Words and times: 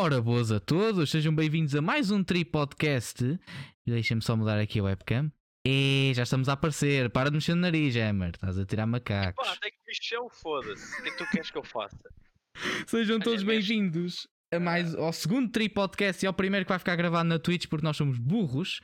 Ora, 0.00 0.20
boas 0.22 0.52
a 0.52 0.60
todos, 0.60 1.10
sejam 1.10 1.34
bem-vindos 1.34 1.74
a 1.74 1.82
mais 1.82 2.10
um 2.10 2.22
Tri 2.22 2.44
Podcast. 2.44 3.38
Deixem-me 3.84 4.22
só 4.22 4.36
mudar 4.36 4.58
aqui 4.60 4.78
a 4.78 4.84
webcam. 4.84 5.32
E 5.66 6.12
já 6.14 6.22
estamos 6.22 6.48
a 6.48 6.52
aparecer. 6.52 7.10
Para 7.10 7.30
de 7.30 7.34
mexer 7.36 7.54
no 7.54 7.62
nariz, 7.62 7.96
Hammer. 7.96 8.30
Estás 8.30 8.56
a 8.58 8.64
tirar 8.64 8.86
macacos. 8.86 9.44
Pá, 9.44 9.56
tem 9.56 9.72
que 9.72 9.78
mexer 9.86 10.18
o 10.18 10.28
foda-se. 10.30 11.00
O 11.00 11.02
que 11.02 11.08
é 11.08 11.12
que 11.12 11.18
tu 11.18 11.30
queres 11.30 11.50
que 11.50 11.58
eu 11.58 11.64
faça? 11.64 11.98
Sejam 12.86 13.18
todos 13.18 13.42
bem-vindos 13.42 14.28
a 14.52 14.60
mais 14.60 14.94
ao 14.94 15.12
segundo 15.12 15.50
Tri 15.50 15.68
Podcast 15.68 16.24
e 16.24 16.28
ao 16.28 16.32
primeiro 16.32 16.64
que 16.64 16.70
vai 16.70 16.78
ficar 16.78 16.94
gravado 16.96 17.28
na 17.28 17.38
Twitch 17.38 17.66
porque 17.66 17.84
nós 17.84 17.96
somos 17.96 18.18
burros. 18.18 18.80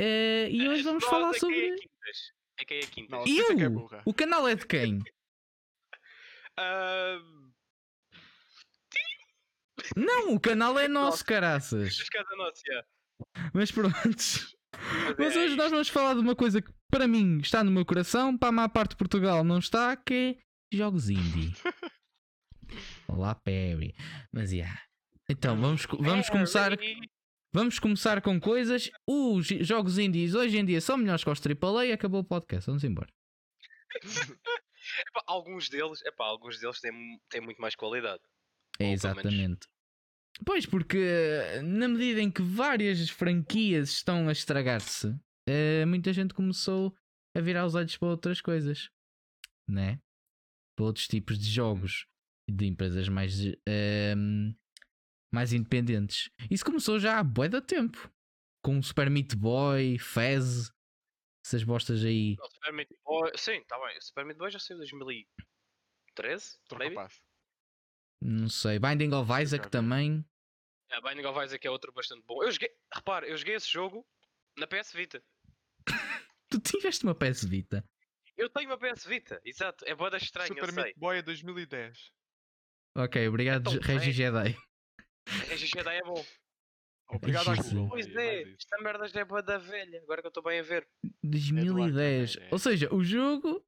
Eh, 0.00 0.48
e 0.50 0.68
hoje 0.68 0.82
vamos 0.82 1.04
Nós 1.04 1.10
falar 1.10 1.30
é 1.30 1.32
que 1.34 1.38
sobre. 1.40 1.56
É 1.56 1.76
quintas. 1.76 2.32
É 2.58 2.78
é 2.78 2.80
quintas. 2.80 3.26
E 3.26 3.38
Isso 3.38 3.52
é 3.52 3.54
que 3.54 3.62
é 3.62 3.66
eu? 3.66 3.70
burra. 3.70 4.02
O 4.04 4.12
canal 4.12 4.48
é 4.48 4.54
de 4.56 4.66
quem? 4.66 4.98
Ah, 6.60 7.16
Não, 9.96 10.34
o 10.34 10.40
canal 10.40 10.78
é 10.78 10.88
nosso, 10.88 11.24
caraças. 11.24 11.98
Mas 13.52 13.70
pronto. 13.70 13.94
Mas 15.18 15.36
é 15.36 15.44
hoje 15.44 15.56
nós 15.56 15.70
vamos 15.70 15.88
falar 15.88 16.14
de 16.14 16.20
uma 16.20 16.36
coisa 16.36 16.60
que 16.62 16.70
para 16.90 17.06
mim 17.08 17.38
está 17.38 17.64
no 17.64 17.70
meu 17.70 17.84
coração, 17.84 18.36
para 18.36 18.48
a 18.48 18.52
maior 18.52 18.68
parte 18.68 18.90
de 18.90 18.96
Portugal 18.96 19.42
não 19.44 19.58
está, 19.58 19.96
que 19.96 20.38
é 20.72 20.76
jogos 20.76 21.08
indie. 21.10 21.52
Olá, 23.08 23.34
Perry. 23.34 23.94
Mas 24.32 24.52
yeah. 24.52 24.80
Então, 25.28 25.58
vamos, 25.60 25.86
vamos 25.86 26.28
É, 26.28 26.30
começar. 26.30 26.72
Vamos 27.52 27.78
começar 27.78 28.20
com 28.20 28.38
coisas. 28.38 28.90
Os 29.06 29.46
jogos 29.46 29.98
indies 29.98 30.34
hoje 30.34 30.58
em 30.58 30.64
dia 30.64 30.80
são 30.80 30.98
melhores 30.98 31.24
que 31.24 31.30
os 31.30 31.40
AAA 31.40 31.86
e 31.86 31.92
acabou 31.92 32.20
o 32.20 32.24
podcast. 32.24 32.66
Vamos 32.66 32.84
embora. 32.84 33.08
epá, 35.08 35.22
alguns 35.26 35.68
deles, 35.68 36.04
epá, 36.04 36.26
alguns 36.26 36.58
deles 36.60 36.78
têm, 36.80 36.92
têm 37.30 37.40
muito 37.40 37.60
mais 37.60 37.74
qualidade. 37.74 38.22
É 38.78 38.92
exatamente. 38.92 39.66
Pois, 40.44 40.64
porque 40.66 40.98
na 41.62 41.88
medida 41.88 42.20
em 42.20 42.30
que 42.30 42.42
várias 42.42 43.08
franquias 43.10 43.90
estão 43.90 44.28
a 44.28 44.32
estragar-se, 44.32 45.14
eh, 45.46 45.84
muita 45.84 46.12
gente 46.12 46.34
começou 46.34 46.94
a 47.36 47.40
virar 47.40 47.66
os 47.66 47.74
olhos 47.74 47.96
para 47.96 48.08
outras 48.08 48.40
coisas, 48.40 48.90
né? 49.68 50.00
Para 50.76 50.86
outros 50.86 51.06
tipos 51.08 51.38
de 51.38 51.50
jogos 51.50 52.06
de 52.48 52.66
empresas 52.66 53.08
mais, 53.08 53.34
ehm, 53.66 54.54
mais 55.32 55.52
independentes. 55.52 56.30
Isso 56.50 56.64
começou 56.64 56.98
já 56.98 57.18
há 57.18 57.24
bué 57.24 57.48
da 57.48 57.60
tempo, 57.60 58.10
com 58.64 58.78
o 58.78 58.82
Super 58.82 59.10
Meat 59.10 59.34
Boy, 59.36 59.98
Fez, 59.98 60.70
essas 61.44 61.64
bostas 61.64 62.04
aí. 62.04 62.36
Não, 62.38 62.50
Super 62.50 62.72
Meat 62.72 62.88
Boy, 63.04 63.32
sim, 63.36 63.58
está 63.58 63.78
bem. 63.78 63.98
O 63.98 64.02
Super 64.02 64.24
Meat 64.24 64.38
Boy 64.38 64.50
já 64.50 64.58
saiu 64.58 64.76
em 64.76 64.80
2013, 64.80 66.58
Tô 66.68 66.76
maybe? 66.76 66.94
capaz. 66.94 67.20
Não 68.20 68.48
sei, 68.48 68.78
Binding 68.78 69.12
of 69.14 69.30
Isaac 69.40 69.70
também. 69.70 70.24
A 70.90 71.00
Binding 71.00 71.26
of 71.26 71.38
Isaac 71.44 71.66
é 71.66 71.70
outro 71.70 71.92
bastante 71.92 72.24
bom. 72.26 72.42
Eu 72.42 72.50
joguei, 72.50 72.70
repara, 72.94 73.26
eu 73.26 73.36
joguei 73.36 73.54
esse 73.54 73.70
jogo 73.70 74.06
na 74.56 74.66
PS 74.66 74.92
Vita. 74.92 75.22
Tu 76.50 76.60
tiveste 76.60 77.04
uma 77.04 77.14
PS 77.14 77.44
Vita. 77.44 77.84
Eu 78.36 78.48
tenho 78.48 78.70
uma 78.70 78.78
PS 78.78 79.04
Vita, 79.04 79.40
exato. 79.44 79.84
É 79.86 79.94
boa 79.94 80.16
estranha, 80.16 80.48
Super 80.48 80.68
eu 80.68 80.72
sei. 80.72 80.84
Meat 80.84 80.98
Boy 80.98 81.18
é 81.18 81.22
2010. 81.22 82.10
Ok, 82.96 83.28
obrigado, 83.28 83.70
Então, 83.70 83.82
Regi 83.82 84.10
é. 84.10 84.12
Jedi. 84.12 84.56
A 85.26 85.56
Jedi 85.56 85.96
é 85.96 86.02
bom. 86.02 86.24
Obrigado 87.10 87.50
à 87.50 87.54
Jesus. 87.54 87.72
Google. 87.72 87.88
Pois 87.90 88.06
é, 88.16 88.42
esta 88.52 88.78
merda 88.82 89.08
já 89.08 89.20
é 89.20 89.24
boa 89.24 89.42
da 89.42 89.58
velha, 89.58 90.00
agora 90.02 90.20
que 90.22 90.26
eu 90.26 90.30
estou 90.30 90.42
bem 90.42 90.60
a 90.60 90.62
ver. 90.62 90.88
2010. 91.22 92.30
Arcade, 92.30 92.46
é. 92.46 92.48
Ou 92.52 92.58
seja, 92.58 92.94
o 92.94 93.04
jogo 93.04 93.66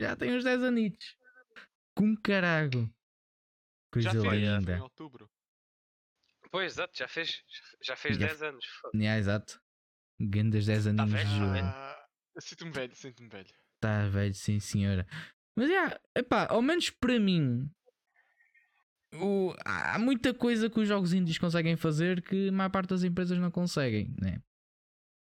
já 0.00 0.16
tem 0.16 0.34
uns 0.34 0.44
10 0.44 0.62
anitos. 0.64 1.16
Com 1.96 2.16
carago. 2.16 2.92
Coisa 3.92 4.10
Já 4.10 4.20
linda. 4.20 4.76
em 4.76 4.80
outubro. 4.80 5.30
Pois, 6.52 6.74
exato, 6.74 6.96
já 6.96 7.08
fez, 7.08 7.42
já 7.82 7.96
fez 7.96 8.16
Já 8.18 8.26
10 8.28 8.42
anos. 8.42 8.64
Yeah, 8.94 9.18
exato. 9.18 9.58
Grandes 10.20 10.66
10 10.66 10.86
aninhos 10.86 11.10
velho, 11.10 11.28
de 11.28 11.36
jogo. 11.38 11.52
Ah, 11.56 12.06
eu 12.36 12.42
sinto-me 12.42 12.70
velho, 12.70 12.94
sinto-me 12.94 13.28
velho. 13.28 13.48
Tá 13.80 14.06
velho, 14.08 14.34
sim 14.34 14.60
senhora. 14.60 15.06
Mas 15.56 15.68
yeah, 15.70 15.98
epá, 16.14 16.46
ao 16.48 16.60
menos 16.62 16.90
para 16.90 17.18
mim. 17.18 17.68
o- 19.14 19.54
há 19.64 19.98
muita 19.98 20.32
coisa 20.32 20.70
que 20.70 20.80
os 20.80 20.88
jogos 20.88 21.12
indies 21.12 21.36
conseguem 21.38 21.76
fazer 21.76 22.22
que 22.22 22.48
a 22.48 22.52
maior 22.52 22.70
parte 22.70 22.90
das 22.90 23.02
empresas 23.02 23.38
não 23.38 23.50
conseguem, 23.50 24.14
né? 24.20 24.40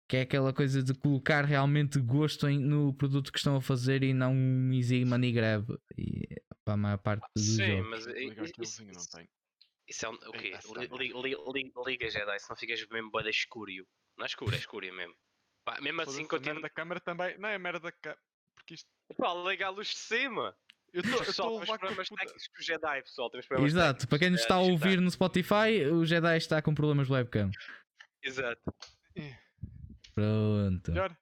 Que 0.08 0.18
é 0.18 0.22
aquela 0.22 0.54
coisa 0.54 0.84
de 0.84 0.94
colocar 0.94 1.44
realmente 1.46 2.00
gosto 2.00 2.48
em- 2.48 2.60
no 2.60 2.94
produto 2.94 3.32
que 3.32 3.38
estão 3.38 3.56
a 3.56 3.62
fazer 3.62 4.04
e 4.04 4.14
não 4.14 4.34
um 4.34 4.74
easy 4.74 5.04
money 5.06 5.32
grab. 5.32 5.66
E 5.98 6.28
para 6.64 6.74
a 6.76 6.78
maior 6.78 6.98
parte 7.00 7.26
dos 7.36 7.44
Sim, 7.46 7.66
jogos. 7.78 7.90
mas 7.90 8.08
aquele 8.08 8.52
isso, 8.62 9.10
tem. 9.12 9.28
Isso 9.92 10.06
é 10.06 10.10
um, 10.10 10.14
o 10.14 10.32
quê? 10.32 10.48
engraçado. 10.48 10.98
Li- 10.98 11.12
li- 11.12 11.22
li- 11.22 11.36
li- 11.54 11.72
Liga 11.86 12.10
Jedi, 12.10 12.40
se 12.40 12.50
não 12.50 12.58
ficas 12.58 12.86
mesmo 12.90 13.12
boa 13.12 13.30
escúrio. 13.30 13.86
Não 14.18 14.26
é 14.26 14.28
escuro, 14.28 14.56
é 14.56 14.58
escúrio 14.58 14.94
mesmo. 14.94 15.16
Pá, 15.64 15.80
mesmo 15.82 16.02
assim 16.02 16.24
a 16.24 16.28
continuo. 16.28 16.56
merda 16.56 16.62
da 16.62 16.70
câmara 16.70 17.00
também. 17.00 17.38
Não 17.38 17.50
é 17.50 17.56
a 17.56 17.60
merda 17.60 17.80
da 17.80 17.92
câmara. 17.92 18.20
Porque 18.56 18.74
isto. 18.74 18.90
Pá, 19.18 19.34
liga 19.50 19.68
a 19.68 19.70
luz 19.70 19.88
de 19.90 19.98
cima. 19.98 20.56
Eu 20.94 21.02
estou 21.02 21.58
a 21.58 21.60
levar 21.62 21.66
com 21.68 21.74
a 21.74 21.80
problemas 21.80 22.10
puta. 22.10 22.22
técnicos 22.22 22.48
com 22.48 22.60
o 22.62 22.64
Jedi, 22.66 23.02
pessoal. 23.04 23.30
Temos 23.30 23.46
problemas 23.48 23.72
Exato, 23.74 23.86
técnicos, 23.88 24.06
para 24.08 24.20
quem 24.20 24.30
nos 24.32 24.42
está 24.42 24.56
a 24.56 24.60
ouvir 24.60 25.00
no 25.00 25.10
Spotify, 25.12 25.86
o 25.92 26.06
Jedi 26.06 26.38
está 26.38 26.62
com 26.62 26.74
problemas 26.76 27.08
de 27.08 27.14
webcam. 27.14 27.50
Exato. 28.22 28.74
Pronto, 30.14 30.92
Melhor? 30.92 31.18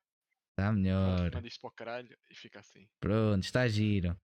está 0.51 0.72
melhor. 0.72 1.31
Manda 1.34 1.47
isto 1.47 1.62
para 1.62 1.68
o 1.68 1.72
caralho 1.72 2.18
e 2.30 2.36
fica 2.36 2.59
assim. 2.59 2.88
Pronto, 3.00 3.44
está 3.44 3.68
giro. 3.68 4.18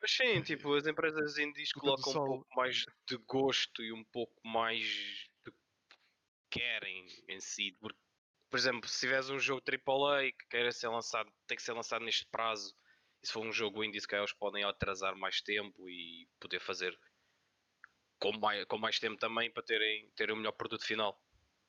Mas 0.00 0.12
sim, 0.12 0.42
tipo, 0.42 0.74
as 0.74 0.86
empresas 0.86 1.38
indies 1.38 1.72
colocam 1.72 2.12
um 2.12 2.26
pouco 2.26 2.46
mais 2.56 2.84
de 3.08 3.16
gosto 3.26 3.82
e 3.82 3.92
um 3.92 4.04
pouco 4.04 4.34
mais 4.46 4.84
de 5.44 5.52
querem 6.50 7.06
em 7.28 7.40
si. 7.40 7.76
Porque, 7.80 7.98
por 8.48 8.58
exemplo, 8.58 8.88
se 8.88 9.00
tiveres 9.00 9.28
um 9.28 9.38
jogo 9.38 9.62
AAA 9.66 10.30
que 10.32 10.46
queira 10.50 10.72
ser 10.72 10.88
lançado, 10.88 11.30
tem 11.46 11.56
que 11.56 11.62
ser 11.62 11.72
lançado 11.72 12.04
neste 12.04 12.26
prazo, 12.26 12.74
e 13.22 13.26
se 13.26 13.32
for 13.32 13.44
um 13.44 13.52
jogo 13.52 13.82
indie, 13.82 14.00
se 14.00 14.06
calhar 14.06 14.22
eles 14.22 14.32
podem 14.32 14.64
atrasar 14.64 15.16
mais 15.16 15.40
tempo 15.40 15.88
e 15.88 16.28
poder 16.40 16.60
fazer 16.60 16.96
com 18.20 18.32
mais, 18.38 18.64
com 18.66 18.78
mais 18.78 18.98
tempo 18.98 19.16
também 19.16 19.50
para 19.50 19.62
terem, 19.62 20.10
terem 20.14 20.34
o 20.34 20.38
melhor 20.38 20.52
produto 20.52 20.84
final. 20.84 21.20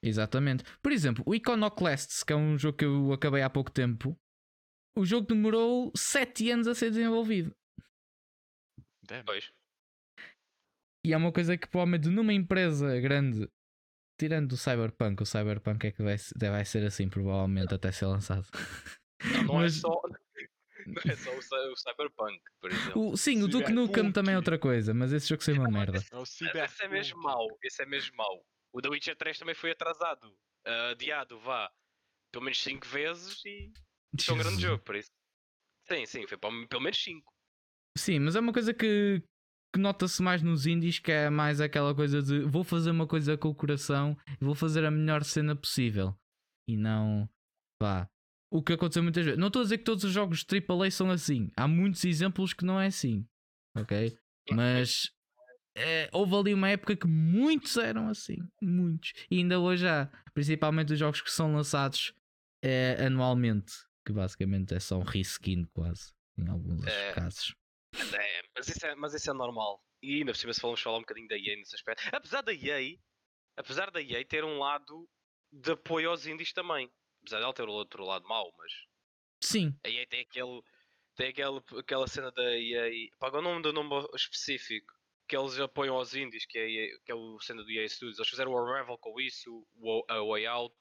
Exatamente. 0.02 0.64
Por 0.82 0.92
exemplo, 0.92 1.24
o 1.28 1.36
Iconoclasts, 1.36 2.24
que 2.24 2.32
é 2.32 2.36
um 2.36 2.58
jogo 2.58 2.78
que 2.78 2.86
eu 2.86 3.12
acabei 3.12 3.42
há 3.42 3.50
pouco 3.50 3.72
tempo, 3.72 4.18
o 4.96 5.06
jogo 5.06 5.28
demorou 5.28 5.92
7 5.96 6.52
anos 6.52 6.68
a 6.68 6.76
ser 6.76 6.90
desenvolvido. 6.92 7.54
Damn. 9.10 9.26
Pois. 9.26 9.52
E 11.06 11.14
é 11.14 11.18
uma 11.18 11.32
coisa 11.32 11.58
que 11.58 11.68
provavelmente 11.68 12.10
numa 12.10 12.34
empresa 12.34 13.00
grande, 13.00 13.50
tirando 14.20 14.52
o 14.52 14.58
Cyberpunk, 14.58 15.24
o 15.24 15.26
Cyberpunk 15.26 15.88
é 15.88 15.92
que 15.92 16.04
vai, 16.04 16.18
vai 16.18 16.66
ser 16.66 16.86
assim, 16.86 17.10
provavelmente, 17.10 17.74
até 17.74 17.92
ser 17.92 18.06
lançado. 18.06 18.48
Não, 19.24 19.44
não 19.44 19.54
Mas- 19.56 19.78
é 19.78 19.80
só. 19.80 20.02
Não 20.88 21.12
é 21.12 21.16
só 21.16 21.36
o, 21.38 21.42
cy- 21.42 21.56
o 21.56 21.76
Cyberpunk, 21.76 22.42
por 22.62 22.72
exemplo. 22.72 23.10
O, 23.12 23.18
sim, 23.18 23.44
o 23.44 23.48
Duke 23.48 23.72
Nukem 23.72 24.12
também 24.12 24.34
é 24.34 24.38
outra 24.38 24.58
coisa, 24.58 24.94
mas 24.94 25.12
esse 25.12 25.28
jogo 25.28 25.44
saiu 25.44 25.58
uma 25.62 25.70
merda. 25.70 26.00
É 26.00 26.16
Mas 26.16 26.42
Esse 26.42 26.84
é 26.84 26.88
mesmo 26.88 27.22
mau, 27.22 27.48
esse 27.62 27.84
é 27.84 27.86
mesmo 27.86 28.16
mau. 28.16 28.46
O 28.72 28.82
The 28.82 28.90
Witcher 28.90 29.16
3 29.16 29.38
também 29.38 29.56
foi 29.56 29.72
atrasado, 29.72 30.34
adiado, 30.92 31.38
vá, 31.40 31.72
pelo 32.32 32.46
menos 32.46 32.62
5 32.64 32.88
vezes 32.88 33.44
e 33.46 33.72
é 34.28 34.32
um 34.32 34.38
grande 34.38 34.62
jogo, 34.62 34.84
por 34.84 34.96
isso. 34.96 35.12
Sim, 35.88 36.06
sim, 36.06 36.28
foi 36.28 36.38
pelo 36.38 36.68
pelo 36.68 36.82
menos 36.82 37.04
5. 37.04 37.34
Sim, 37.98 38.20
mas 38.20 38.36
é 38.36 38.40
uma 38.40 38.54
coisa 38.54 38.74
que, 38.74 39.22
que 39.74 39.80
nota-se 39.80 40.22
mais 40.22 40.42
nos 40.42 40.66
indies, 40.66 41.00
que 41.00 41.12
é 41.12 41.30
mais 41.30 41.60
aquela 41.60 41.94
coisa 41.94 42.22
de 42.22 42.40
vou 42.42 42.64
fazer 42.64 42.92
uma 42.92 43.08
coisa 43.08 43.38
com 43.38 43.50
o 43.50 43.56
coração 43.56 44.18
e 44.40 44.44
vou 44.46 44.56
fazer 44.56 44.86
a 44.86 44.92
melhor 44.92 45.24
cena 45.24 45.56
possível. 45.56 46.16
E 46.68 46.78
não, 46.78 47.30
pá, 47.80 48.08
o 48.52 48.62
que 48.64 48.74
aconteceu 48.74 49.04
muitas 49.04 49.26
vezes. 49.26 49.40
Não 49.40 49.48
estou 49.48 49.62
a 49.62 49.64
dizer 49.64 49.80
que 49.80 49.84
todos 49.84 50.04
os 50.04 50.12
jogos 50.12 50.44
de 50.44 50.58
AAA 50.58 50.92
são 50.92 51.10
assim. 51.12 51.52
Há 51.58 51.68
muitos 51.68 52.04
exemplos 52.06 52.54
que 52.54 52.66
não 52.66 52.80
é 52.80 52.88
assim, 52.88 53.28
ok? 53.76 54.18
Mas 54.52 55.12
eh, 55.76 56.10
houve 56.12 56.36
ali 56.36 56.54
uma 56.54 56.70
época 56.70 56.96
que 56.96 57.08
muitos 57.08 57.76
eram 57.78 58.08
assim, 58.08 58.38
muitos. 58.62 59.14
E 59.30 59.38
ainda 59.40 59.60
hoje 59.60 59.88
há, 59.88 60.10
principalmente 60.34 60.94
os 60.94 61.00
jogos 61.00 61.22
que 61.22 61.32
são 61.32 61.54
lançados 61.54 62.14
eh, 62.64 62.98
anualmente, 63.06 63.74
que 64.06 64.14
basicamente 64.14 64.74
é 64.74 64.80
só 64.80 64.98
um 65.00 65.04
reskin 65.04 65.66
quase, 65.74 66.12
em 66.38 66.48
alguns 66.48 66.86
É. 66.88 67.14
casos. 67.14 67.54
É, 67.94 68.42
mas, 68.56 68.68
isso 68.68 68.86
é, 68.86 68.96
mas 68.96 69.14
isso 69.14 69.30
é 69.30 69.34
normal. 69.34 69.84
E 70.02 70.20
ainda 70.20 70.32
por 70.32 70.38
cima, 70.38 70.54
se 70.54 70.62
falamos 70.62 70.82
falar 70.82 70.98
um 70.98 71.02
bocadinho 71.02 71.28
da 71.28 71.38
EA 71.38 71.56
nesse 71.58 71.76
aspecto. 71.76 72.04
Apesar 72.16 72.42
da 72.42 72.54
EA, 72.54 72.98
apesar 73.58 73.92
da 73.92 74.02
EA 74.02 74.26
ter 74.26 74.44
um 74.44 74.60
lado 74.60 75.10
de 75.52 75.72
apoio 75.72 76.10
aos 76.10 76.26
indies 76.26 76.54
também. 76.54 76.92
Apesar 77.22 77.40
dela 77.40 77.54
ter 77.54 77.68
o 77.68 77.72
outro 77.72 78.06
lado 78.06 78.28
mau, 78.28 78.54
mas 78.58 78.72
Sim, 79.44 79.76
a 79.86 79.90
EA 79.90 80.08
tem 80.08 80.22
aquele. 80.22 80.62
Tem 81.16 81.30
aquele, 81.30 81.62
aquela 81.78 82.08
cena 82.08 82.32
da 82.32 82.58
EA. 82.58 83.10
Paga 83.20 83.40
o 83.40 83.42
nome 83.42 83.62
do 83.62 83.74
nome 83.74 84.08
específico. 84.16 84.94
Que 85.28 85.38
eles 85.38 85.60
apoiam 85.60 85.96
aos 85.96 86.16
indies, 86.16 86.46
que 86.46 86.58
é, 86.58 86.64
a 86.64 86.70
EA 86.70 87.00
que 87.06 87.12
é 87.12 87.16
o 87.16 87.40
cena 87.40 87.64
do 87.64 87.72
EA 87.72 87.88
Studios. 87.88 88.18
Eles 88.18 88.30
fizeram 88.30 88.52
o 88.52 88.62
Unravel 88.62 88.98
com 88.98 89.20
isso, 89.20 89.68
o 89.76 90.04
A 90.08 90.24
Way 90.24 90.48
Out 90.48 90.76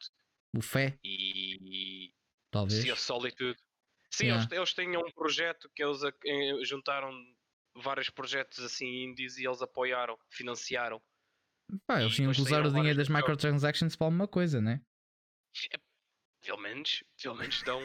o 0.57 0.63
Fé, 0.63 0.99
e 1.05 2.13
talvez. 2.51 2.83
Sea 2.83 2.93
of 2.93 3.03
Solitude. 3.03 3.59
Sim, 4.11 4.27
Yeah. 4.27 4.43
eles, 4.45 4.57
eles 4.59 4.75
tinham 4.75 5.03
um 5.03 5.11
projeto 5.13 5.71
que 5.75 5.83
eles 5.85 6.01
juntaram 6.69 7.11
vários 7.77 8.11
projetos 8.11 8.59
assim 8.65 8.87
indies 9.05 9.37
e 9.39 9.47
eles 9.47 9.61
apoiaram, 9.63 10.19
financiaram 10.31 11.01
Pá, 11.87 12.01
eles 12.01 12.15
tinham 12.15 12.33
que 12.33 12.41
usar 12.41 12.65
o 12.65 12.73
dinheiro 12.73 12.97
das 12.97 13.09
microtransactions 13.11 13.95
para 13.95 14.07
alguma 14.07 14.27
coisa, 14.27 14.59
né? 14.61 14.81
Pelo 16.43 16.59
menos, 16.59 17.05
pelo 17.23 17.35
menos 17.37 17.63
dão, 17.63 17.81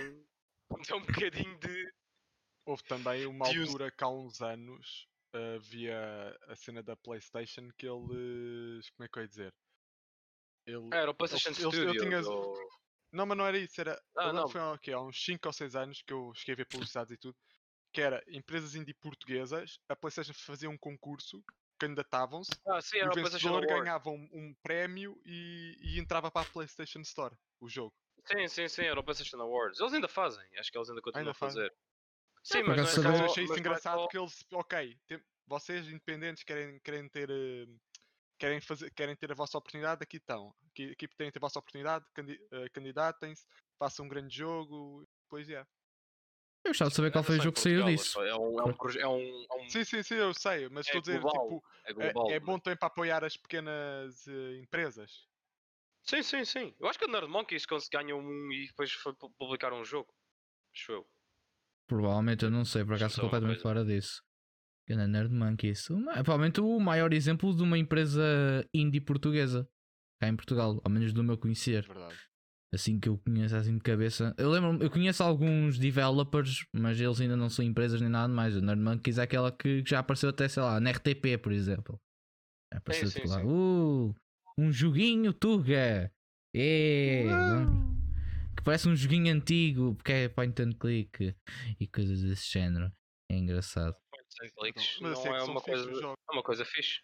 dão 0.88 0.98
um 1.00 1.06
bocadinho 1.06 1.58
de. 1.60 1.94
Houve 2.66 2.84
também 2.84 3.26
uma 3.26 3.46
altura 3.46 3.92
que 3.92 4.04
há 4.04 4.08
uns 4.08 4.40
anos 4.42 5.06
havia 5.34 6.38
a 6.48 6.56
cena 6.56 6.82
da 6.82 6.96
PlayStation 6.96 7.68
que 7.78 7.86
eles. 7.86 8.90
Como 8.92 9.04
é 9.06 9.08
que 9.10 9.20
eu 9.20 9.24
ia 9.24 9.28
dizer? 9.28 9.54
Ele... 10.66 10.90
Ah, 10.94 10.98
era 10.98 11.12
o 11.12 11.14
PlayStation 11.14 11.50
eles- 11.50 11.60
eu 11.62 11.72
Studios. 11.72 12.04
tinha- 12.04 12.22
ou- 12.22 12.70
Não, 13.14 13.26
mas 13.28 13.38
não 13.38 13.46
era 13.46 13.58
isso, 13.58 13.80
era. 13.80 14.02
Ah, 14.18 14.34
não. 14.34 14.46
que 14.48 14.52
foi 14.54 14.62
há, 14.62 14.78
quê? 14.80 14.92
há 14.92 15.00
uns 15.00 15.24
5 15.24 15.48
ou 15.48 15.54
6 15.54 15.76
anos 15.76 16.02
que 16.02 16.12
eu 16.12 16.32
cheguei 16.36 16.54
a 16.54 16.58
ver 16.58 16.66
publicidades 16.66 17.12
e 17.12 17.18
tudo. 17.18 17.38
Que 17.94 18.02
era 18.02 18.24
empresas 18.28 18.74
indie 18.74 18.96
portuguesas, 18.96 19.80
a 19.88 19.96
PlayStation 19.96 20.34
fazia 20.34 20.68
um 20.68 20.78
concurso, 20.78 21.44
candidatavam-se, 21.78 22.50
Ah, 22.66 22.82
sim, 22.82 22.98
e 22.98 23.00
era 23.02 23.12
o 23.12 23.14
vencedor 23.14 23.66
ganhava 23.68 24.10
um, 24.10 24.28
um 24.34 24.56
prémio 24.64 25.22
e, 25.24 25.78
e 25.80 26.00
entrava 26.00 26.32
para 26.32 26.42
a 26.42 26.50
PlayStation 26.52 27.02
Store, 27.02 27.36
o 27.62 27.70
jogo. 27.70 27.94
Sim, 28.26 28.48
sim, 28.48 28.68
sim, 28.68 28.82
era 28.84 29.00
o 29.00 29.04
PlayStation 29.04 29.40
Awards. 29.40 29.80
Eles 29.80 29.94
ainda 29.94 30.08
fazem, 30.08 30.44
acho 30.58 30.72
que 30.72 30.78
eles 30.78 30.90
ainda 30.90 31.02
continuam 31.04 31.22
Ainda 31.22 31.32
a 31.32 31.36
fazer. 31.36 31.72
Sim, 32.44 32.64
mas 32.64 32.78
não 32.78 32.84
é 32.84 32.88
Mas 32.88 32.98
eu 32.98 33.04
saber- 33.04 33.26
achei 33.26 33.44
isso 33.44 33.54
é 33.54 33.60
engraçado 33.60 33.96
só- 33.98 34.02
porque 34.04 34.18
eles, 34.18 34.46
ok, 34.52 35.00
tem- 35.08 35.24
vocês 35.46 35.88
independentes 35.88 36.44
querem, 36.44 36.80
querem 36.80 37.08
ter 37.10 37.30
eh, 37.30 37.68
querem, 38.44 38.60
fazer, 38.60 38.92
querem 38.92 39.16
ter 39.16 39.32
a 39.32 39.36
vossa 39.36 39.58
oportunidade, 39.58 40.04
aqui 40.04 40.18
estão. 40.18 40.54
Aqui, 40.70 40.92
aqui 40.92 41.08
têm 41.08 41.32
a 41.34 41.40
vossa 41.40 41.60
oportunidade, 41.60 42.06
eh, 42.18 42.70
candidatem-se, 42.74 43.46
façam 43.80 44.06
um 44.06 44.10
grande 44.10 44.36
jogo, 44.36 45.08
pois 45.30 45.48
é. 45.50 45.62
Eu 46.66 46.72
gostava 46.72 46.90
de 46.90 46.96
saber 46.96 47.12
qual 47.12 47.24
foi 47.24 47.38
o 47.38 47.42
jogo 47.42 47.56
que 47.56 47.62
saiu 47.62 47.86
disso. 47.86 48.22
É 48.22 48.36
um, 48.36 48.60
é 48.60 48.64
um, 48.64 48.70
é 49.00 49.08
um, 49.08 49.46
é 49.50 49.56
um- 49.64 49.70
Sim, 49.70 49.86
sim, 49.86 50.04
sim, 50.04 50.16
eu 50.16 50.34
sei, 50.34 50.68
mas 50.68 50.88
É 50.88 50.98
estou 50.98 51.00
a 51.00 51.02
dizer, 51.02 51.22
global, 51.22 51.42
tipo, 51.42 51.64
é 51.86 51.92
é, 51.92 51.94
global. 52.12 52.32
é 52.32 52.40
mas- 52.40 52.46
bom 52.46 52.60
também 52.60 52.78
para 52.78 52.88
apoiar 52.88 53.24
as 53.24 53.38
pequenas 53.38 54.28
eh, 54.28 54.58
empresas. 54.62 55.26
Sim, 56.04 56.22
sim, 56.22 56.44
sim. 56.44 56.76
Eu 56.82 56.88
acho 56.88 57.00
que 57.00 57.06
a 57.06 57.08
Nerd 57.08 57.30
Monkeys 57.30 57.66
ganham 57.90 58.20
um 58.20 58.52
e 58.52 58.68
depois 58.68 58.94
publicar 59.38 59.72
um 59.72 59.86
jogo. 59.86 60.14
Acho 60.76 60.92
eu. 60.92 61.08
Provavelmente 61.88 62.44
eu 62.44 62.52
não 62.52 62.66
sei, 62.66 62.84
por 62.84 62.96
acaso 62.96 63.12
estou 63.12 63.26
completamente 63.30 63.62
fora 63.62 63.86
disso. 63.86 64.22
Ganda 64.88 65.08
Nerd 65.08 65.34
Monkeys. 65.34 65.90
O 65.90 65.98
ma- 66.00 66.14
Provavelmente 66.16 66.60
o 66.62 66.80
maior 66.80 67.14
exemplo 67.14 67.56
de 67.56 67.64
uma 67.64 67.78
empresa 67.78 68.22
indie 68.74 69.00
portuguesa. 69.02 69.68
Cá 70.22 70.28
em 70.30 70.36
Portugal, 70.36 70.80
ao 70.84 70.92
menos 70.92 71.14
do 71.14 71.24
meu 71.24 71.38
conhecer. 71.38 71.86
Verdade. 71.88 72.16
Assim 72.74 73.00
que 73.00 73.08
eu 73.08 73.18
conheço 73.20 73.56
assim 73.56 73.76
de 73.78 73.84
cabeça. 73.84 74.34
Eu 74.38 74.50
lembro 74.50 74.84
eu 74.84 74.90
conheço 74.90 75.22
alguns 75.24 75.78
developers, 75.78 76.66
mas 76.74 77.00
eles 77.00 77.22
ainda 77.22 77.38
não 77.38 77.48
são 77.50 77.64
empresas 77.64 78.02
nem 78.02 78.10
nada 78.10 78.34
mais. 78.34 78.56
O 78.56 78.62
Nerd 78.62 78.82
Monkeys 78.82 79.18
é 79.20 79.24
aquela 79.24 79.52
que 79.52 79.84
já 79.86 80.00
apareceu 80.00 80.30
até, 80.30 80.48
sei 80.48 80.64
lá, 80.64 80.80
na 80.80 80.90
RTP, 80.90 81.38
por 81.42 81.52
exemplo. 81.52 82.00
Já 82.74 82.80
apareceu 82.80 83.08
sim, 83.10 83.20
tipo 83.20 83.30
lá. 83.30 83.40
sim. 83.42 83.46
Uh, 83.46 84.16
um 84.58 84.72
joguinho 84.72 85.32
Tuga! 85.34 86.12
É, 86.56 87.24
que 88.56 88.64
parece 88.64 88.88
um 88.88 88.96
joguinho 88.96 89.34
antigo, 89.34 89.96
porque 89.96 90.12
é 90.12 90.30
point 90.30 90.60
and 90.62 90.74
click 90.74 91.36
e 91.80 91.88
coisas 91.88 92.22
desse 92.22 92.52
género. 92.52 92.92
É 93.32 93.38
engraçado. 93.38 93.96
Points 94.38 94.52
and 94.52 94.60
clicks 94.60 94.98
Mas 95.02 95.24
não 95.24 95.36
é 95.36 95.40
é 95.40 95.44
uma 95.44 95.62
coisa, 95.62 95.90
é 95.92 96.32
uma 96.34 96.44
coisa 96.44 96.66
fixe. 96.66 97.02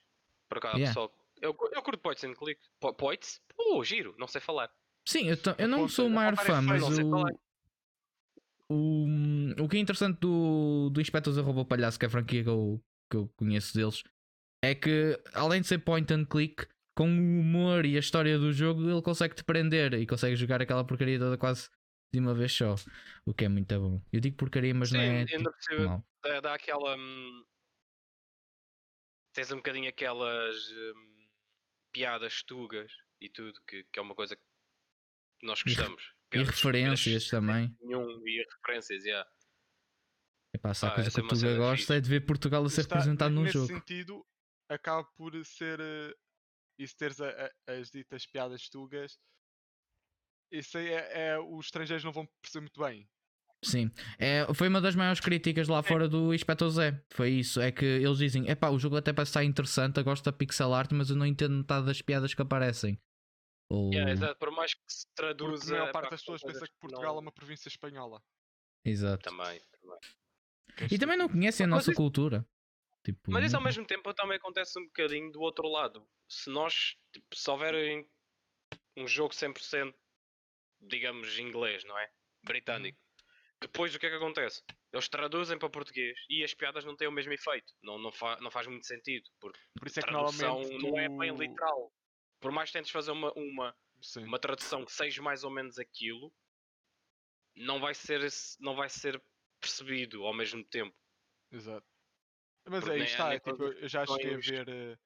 Por 0.47 0.57
acaso, 0.57 0.77
Yeah. 0.77 0.89
pessoal. 0.93 1.13
Eu, 1.41 1.55
eu 1.73 1.81
curto 1.81 1.99
points 1.99 2.23
and 2.23 2.33
click. 2.33 2.59
Po- 2.79 2.93
Points? 2.93 3.41
Oh, 3.57 3.83
giro, 3.83 4.13
não 4.17 4.27
sei 4.27 4.41
falar. 4.41 4.69
Sim, 5.07 5.29
eu, 5.29 5.37
eu 5.57 5.67
não 5.67 5.87
sou 5.87 6.05
o 6.05 6.07
a 6.07 6.11
maior 6.11 6.35
fã, 6.35 6.61
mas 6.61 6.83
o, 6.83 7.25
o, 8.69 9.05
o 9.63 9.69
que 9.69 9.77
é 9.77 9.79
interessante 9.79 10.19
do, 10.19 10.89
do 10.91 11.01
Inspectores 11.01 11.37
Arroba 11.37 11.65
Palhaço, 11.65 11.97
que 11.97 12.05
é 12.05 12.07
a 12.07 12.11
franquia 12.11 12.43
que 12.43 12.49
eu, 12.49 12.81
que 13.09 13.17
eu 13.17 13.31
conheço 13.35 13.73
deles, 13.73 14.03
é 14.61 14.75
que 14.75 15.19
além 15.33 15.61
de 15.61 15.67
ser 15.67 15.79
point 15.79 16.11
and 16.13 16.25
click, 16.25 16.67
com 16.95 17.05
o 17.07 17.39
humor 17.39 17.85
e 17.85 17.95
a 17.95 17.99
história 17.99 18.37
do 18.37 18.51
jogo, 18.51 18.89
ele 18.89 19.01
consegue 19.01 19.33
te 19.33 19.43
prender 19.43 19.93
e 19.93 20.05
consegue 20.05 20.35
jogar 20.35 20.61
aquela 20.61 20.83
porcaria 20.83 21.17
toda 21.17 21.37
quase 21.37 21.69
de 22.11 22.19
uma 22.19 22.33
vez 22.33 22.51
só. 22.51 22.75
O 23.25 23.33
que 23.33 23.45
é 23.45 23.50
muito 23.50 23.77
bom. 23.79 24.01
Eu 24.11 24.19
digo 24.19 24.38
porcaria, 24.38 24.73
mas 24.73 24.89
Sim, 24.89 24.97
não 24.97 25.03
é 25.03 25.09
ainda 25.19 25.25
tipo, 25.25 25.44
por 25.44 25.61
cima 25.61 25.85
mal. 25.88 26.07
dá, 26.23 26.39
dá 26.41 26.53
aquela. 26.56 26.95
hum, 26.97 27.45
tens 29.33 29.51
um 29.51 29.57
bocadinho 29.57 29.89
aquelas 29.89 30.56
hum, 30.71 31.27
piadas 31.91 32.44
tugas 32.44 32.91
e 33.21 33.29
tudo, 33.29 33.59
que, 33.67 33.83
que 33.85 34.00
é 34.00 34.01
uma 34.01 34.15
coisa 34.15 34.35
que 34.35 34.41
nós 35.44 35.59
E- 35.61 35.63
gostamos. 35.65 36.03
E 36.03 36.29
Piadas 36.31 36.50
referências 36.56 37.27
também. 37.27 37.75
Nenhum, 37.81 38.27
e 38.27 38.45
referências, 38.55 39.03
yeah. 39.03 39.27
Epá, 40.53 40.73
se 40.73 40.85
há 40.85 40.89
Ah, 40.89 40.95
coisa 40.95 41.07
essa 41.09 41.21
que 41.21 41.21
é 41.21 41.25
o 41.25 41.29
Tuga 41.29 41.57
gosta 41.57 41.95
é 41.95 42.01
de 42.01 42.09
ver 42.09 42.25
Portugal 42.25 42.63
a 42.65 42.69
ser 42.69 42.81
Está- 42.81 42.95
representado 42.95 43.33
num 43.33 43.44
nesse 43.44 43.53
jogo. 43.53 43.67
sentido, 43.67 44.25
acaba 44.67 45.03
por 45.15 45.33
ser 45.45 45.79
eh, 45.79 46.15
isso 46.77 46.95
teres 46.97 47.19
a- 47.21 47.29
a- 47.67 47.71
as 47.73 47.89
ditas 47.89 48.25
piadas 48.27 48.67
tugas. 48.69 49.17
Isso 50.51 50.78
aí 50.78 50.88
é, 50.90 51.30
é- 51.31 51.40
os 51.40 51.66
estrangeiros 51.68 52.04
não 52.04 52.12
vão 52.12 52.25
perceber 52.42 52.62
muito 52.62 52.80
bem. 52.80 53.07
Sim, 53.63 53.92
é, 54.18 54.48
foi 54.54 54.69
uma 54.69 54.80
das 54.80 54.96
maiores 54.96 55.19
críticas 55.19 55.68
lá 55.68 55.84
fora 55.84 56.07
do 56.07 56.34
Inspector 56.34 56.69
Zé. 56.69 57.04
Foi 57.12 57.30
isso. 57.30 57.60
É 57.60 57.72
que 57.74 57.84
eles 57.84 58.18
dizem: 58.18 58.50
epá, 58.50 58.69
o 58.69 58.80
jogo 58.80 58.96
até 58.96 59.12
parece 59.12 59.31
estar 59.31 59.44
interessante, 59.44 59.98
eu 59.98 60.04
gosto 60.04 60.24
da 60.24 60.31
pixel 60.31 60.74
art, 60.74 60.92
mas 60.94 61.10
eu 61.10 61.16
não 61.18 61.25
entendo 61.25 61.56
metade 61.57 61.86
das 61.86 62.01
piadas 62.01 62.34
que 62.34 62.42
aparecem. 62.42 62.98
Ou... 63.69 63.92
Yeah, 63.94 64.12
exato, 64.12 64.40
por 64.40 64.50
mais 64.51 64.74
que 64.74 64.81
se 64.88 65.06
Porque 65.07 65.16
traduza. 65.36 65.75
a 65.75 65.80
maior 65.80 65.92
pá, 65.92 66.00
parte 66.00 66.12
das 66.12 66.22
pessoas 66.22 66.42
pensa 66.42 66.66
que 66.66 66.74
Portugal 66.80 67.12
é 67.12 67.13
não- 67.16 67.19
uma 67.22 67.31
província 67.34 67.68
espanhola. 67.68 68.24
Exato. 68.86 69.30
Também, 69.30 69.62
também. 69.81 70.00
É 70.90 70.94
E 70.96 70.98
também 70.98 71.18
não 71.18 71.28
conhecem 71.28 71.66
a 71.66 71.68
Mas 71.68 71.80
nossa 71.80 71.92
isso- 71.92 71.98
cultura. 71.98 72.48
Tipo, 73.04 73.30
Mas 73.31 73.46
isso 73.46 73.56
ao 73.57 73.62
mesmo 73.63 73.86
tempo 73.86 74.13
também 74.13 74.38
acontece 74.38 74.80
um 74.80 74.86
bocadinho 74.86 75.31
do 75.31 75.42
outro 75.42 75.68
lado. 75.68 76.07
Se 76.30 76.50
nós, 76.50 76.96
tipo, 77.13 77.36
se 77.36 77.50
houver 77.50 77.74
um 78.98 79.07
jogo 79.07 79.34
100%, 79.34 79.94
digamos, 80.79 81.37
inglês, 81.39 81.83
não 81.83 81.97
é? 81.97 82.09
Britânico. 82.43 82.99
Depois 83.61 83.93
o 83.93 83.99
que 83.99 84.05
é 84.05 84.09
que 84.09 84.15
acontece? 84.15 84.63
Eles 84.91 85.09
traduzem 85.09 85.59
para 85.59 85.69
português 85.69 86.17
e 86.29 86.43
as 86.43 86.53
piadas 86.53 86.85
não 86.85 86.95
têm 86.95 87.07
o 87.07 87.11
mesmo 87.11 87.33
efeito. 87.33 87.73
Não, 87.83 87.99
não, 87.99 88.11
fa- 88.11 88.37
não 88.39 88.49
faz 88.49 88.67
muito 88.67 88.87
sentido. 88.87 89.29
Porque 89.39 89.59
Por 89.77 89.87
isso 89.87 89.99
é 89.99 90.03
que 90.03 90.09
tradução 90.09 90.61
normalmente 90.61 90.81
não 90.91 90.99
é 90.99 91.09
bem 91.09 91.35
literal. 91.37 91.91
Por 92.39 92.51
mais 92.51 92.69
que 92.69 92.77
tentes 92.77 92.91
fazer 92.91 93.11
uma, 93.11 93.33
uma, 93.33 93.75
Sim. 94.01 94.23
uma 94.23 94.39
tradução 94.39 94.85
que 94.85 94.93
seja 94.93 95.21
mais 95.21 95.43
ou 95.43 95.51
menos 95.51 95.77
aquilo, 95.77 96.33
não 97.55 97.79
vai 97.81 97.93
ser, 97.93 98.21
não 98.59 98.75
vai 98.75 98.89
ser 98.89 99.21
percebido 99.59 100.25
ao 100.25 100.33
mesmo 100.33 100.63
tempo. 100.63 100.95
Exato. 101.51 101.85
Mas 102.65 102.81
Porque 102.81 102.99
aí 102.99 103.03
está, 103.03 103.33
é 103.33 103.39
tipo, 103.39 103.63
eu 103.63 103.89
já 103.89 104.05
cheguei 104.05 104.35
a 104.35 104.37
ver 104.37 104.69
eh, 104.69 104.97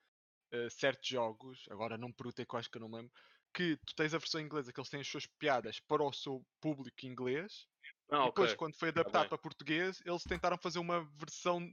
eh, 0.51 0.69
certos 0.69 1.07
jogos, 1.07 1.65
agora 1.69 1.97
não 1.97 2.11
perguntei 2.11 2.45
quais 2.45 2.67
que 2.67 2.77
eu 2.77 2.81
não 2.81 2.91
lembro, 2.91 3.11
que 3.53 3.77
tu 3.85 3.93
tens 3.95 4.13
a 4.13 4.17
versão 4.17 4.41
inglesa 4.41 4.71
que 4.73 4.79
eles 4.79 4.89
têm 4.89 5.01
as 5.01 5.07
suas 5.07 5.25
piadas 5.39 5.79
para 5.87 6.03
o 6.03 6.11
seu 6.11 6.43
público 6.61 7.05
inglês, 7.05 7.67
Ah, 8.09 8.25
depois 8.25 8.53
quando 8.55 8.75
foi 8.75 8.91
Tá 8.91 9.01
adaptado 9.01 9.21
bem. 9.23 9.29
para 9.29 9.37
português, 9.37 10.01
eles 10.05 10.23
tentaram 10.23 10.57
fazer 10.57 10.79
uma 10.79 11.03
versão 11.17 11.67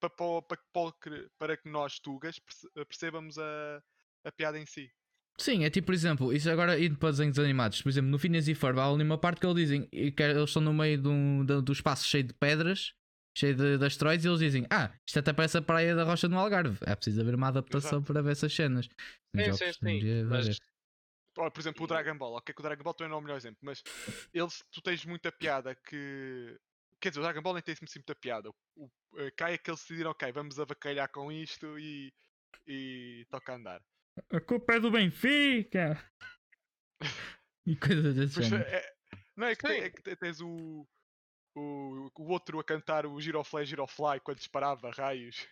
para, 0.00 0.10
para, 0.10 0.42
para, 0.72 1.28
para 1.38 1.56
que- 1.56 1.68
nós, 1.68 1.98
tugas, 2.00 2.38
perce- 2.38 2.68
percebamos 2.88 3.38
a, 3.38 3.82
a 4.24 4.32
piada 4.32 4.58
em 4.58 4.66
si. 4.66 4.90
Sim, 5.38 5.64
é 5.64 5.70
tipo, 5.70 5.86
por 5.86 5.94
exemplo, 5.94 6.32
isso 6.32 6.48
agora 6.50 6.78
indo 6.78 6.96
para 6.98 7.10
desenhos 7.10 7.38
animados. 7.38 7.80
Por 7.82 7.88
exemplo, 7.88 8.10
no 8.10 8.18
Phineas 8.18 8.46
e 8.48 8.54
Ferb 8.54 8.78
há 8.78 8.86
ali 8.86 9.02
uma 9.02 9.18
parte 9.18 9.40
que 9.40 9.46
eles 9.46 9.56
dizem 9.56 9.88
que 9.88 10.22
eles 10.22 10.48
estão 10.48 10.62
no 10.62 10.72
meio 10.74 11.00
de 11.00 11.08
um, 11.08 11.44
do, 11.44 11.62
do 11.62 11.72
espaço 11.72 12.06
cheio 12.06 12.24
de 12.24 12.34
pedras, 12.34 12.92
cheio 13.36 13.54
de, 13.56 13.78
de 13.78 13.84
asteroides, 13.84 14.24
e 14.24 14.28
eles 14.28 14.40
dizem: 14.40 14.66
Ah, 14.70 14.92
isto 15.06 15.18
até 15.18 15.32
parece 15.32 15.56
a 15.58 15.62
praia 15.62 15.96
da 15.96 16.04
Rocha 16.04 16.28
no 16.28 16.38
Algarve. 16.38 16.78
É 16.82 16.94
preciso 16.94 17.20
haver 17.22 17.34
uma 17.34 17.48
adaptação 17.48 17.98
Exato. 17.98 18.12
para 18.12 18.22
ver 18.22 18.32
essas 18.32 18.52
cenas. 18.54 18.88
Sim, 19.34 19.52
sim, 19.52 19.72
sim. 19.72 20.24
Mas 20.28 20.60
por 21.34 21.58
exemplo, 21.58 21.84
o 21.84 21.86
Dragon 21.86 22.16
Ball, 22.16 22.34
ok, 22.34 22.54
que 22.54 22.60
o 22.60 22.62
Dragon 22.62 22.82
Ball 22.82 22.94
também 22.94 23.10
não 23.10 23.16
é 23.16 23.20
o 23.20 23.22
melhor 23.22 23.36
exemplo, 23.36 23.58
mas 23.62 23.82
eles, 24.32 24.62
tu 24.70 24.80
tens 24.82 25.04
muita 25.04 25.32
piada 25.32 25.74
que. 25.74 26.58
Quer 27.00 27.08
dizer, 27.08 27.20
o 27.20 27.22
Dragon 27.24 27.42
Ball 27.42 27.54
nem 27.54 27.62
tem 27.62 27.72
assim 27.72 27.98
muita 27.98 28.14
piada. 28.14 28.50
O, 28.76 28.88
eh, 29.16 29.30
cá 29.32 29.50
é 29.50 29.58
que 29.58 29.68
eles 29.70 29.80
decidiram, 29.80 30.10
ok, 30.12 30.30
vamos 30.30 30.58
avacalhar 30.60 31.10
com 31.10 31.32
isto 31.32 31.78
e, 31.78 32.12
e 32.66 33.26
toca 33.30 33.52
a 33.52 33.56
andar. 33.56 33.82
A 34.30 34.40
culpa 34.40 34.74
é 34.74 34.80
do 34.80 34.90
Benfica! 34.90 35.98
e 37.66 37.74
coisas 37.76 38.32
género. 38.32 38.62
é- 38.62 38.92
não 39.36 39.46
é 39.46 39.56
que, 39.56 39.62
tem- 39.62 39.80
é 39.82 39.90
que 39.90 40.02
te- 40.02 40.16
tens 40.16 40.40
o, 40.40 40.86
o, 41.56 42.10
o 42.14 42.30
outro 42.30 42.60
a 42.60 42.64
cantar 42.64 43.06
o 43.06 43.20
Girofly 43.20 43.64
Girofly 43.64 44.20
quando 44.20 44.38
disparava 44.38 44.90
raios. 44.90 45.48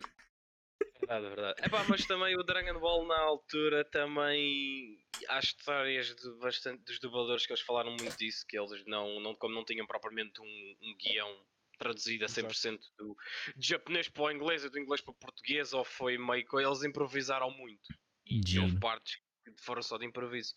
Verdade, 0.99 1.27
verdade. 1.35 1.65
Epá, 1.65 1.83
mas 1.89 2.05
também 2.05 2.37
o 2.37 2.43
Dragon 2.43 2.79
Ball 2.79 3.05
na 3.07 3.19
altura 3.19 3.83
também 3.85 5.03
há 5.27 5.39
histórias 5.39 6.15
de 6.15 6.31
bastante 6.39 6.83
dos 6.83 6.99
dubladores 6.99 7.45
que 7.45 7.53
eles 7.53 7.61
falaram 7.63 7.91
muito 7.91 8.17
disso, 8.17 8.45
que 8.47 8.57
eles 8.57 8.85
não, 8.85 9.19
não 9.19 9.35
como 9.35 9.53
não 9.55 9.65
tinham 9.65 9.85
propriamente 9.87 10.41
um, 10.41 10.77
um 10.81 10.95
guião 10.97 11.45
traduzido 11.77 12.25
a 12.25 12.27
Exato. 12.27 12.53
100% 12.53 12.79
do 12.97 13.17
de 13.55 13.67
japonês 13.69 14.07
para 14.09 14.23
o 14.23 14.31
inglês 14.31 14.63
e 14.63 14.69
do 14.69 14.79
inglês 14.79 15.01
para 15.01 15.11
o 15.11 15.15
português, 15.15 15.73
ou 15.73 15.83
foi 15.83 16.17
meio 16.17 16.47
que 16.47 16.55
eles 16.57 16.83
improvisaram 16.83 17.49
muito. 17.51 17.89
E 18.25 18.59
houve 18.59 18.79
partes 18.79 19.19
que 19.43 19.53
foram 19.63 19.81
só 19.81 19.97
de 19.97 20.05
improviso. 20.05 20.55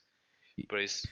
Por 0.69 0.81
isso, 0.81 1.09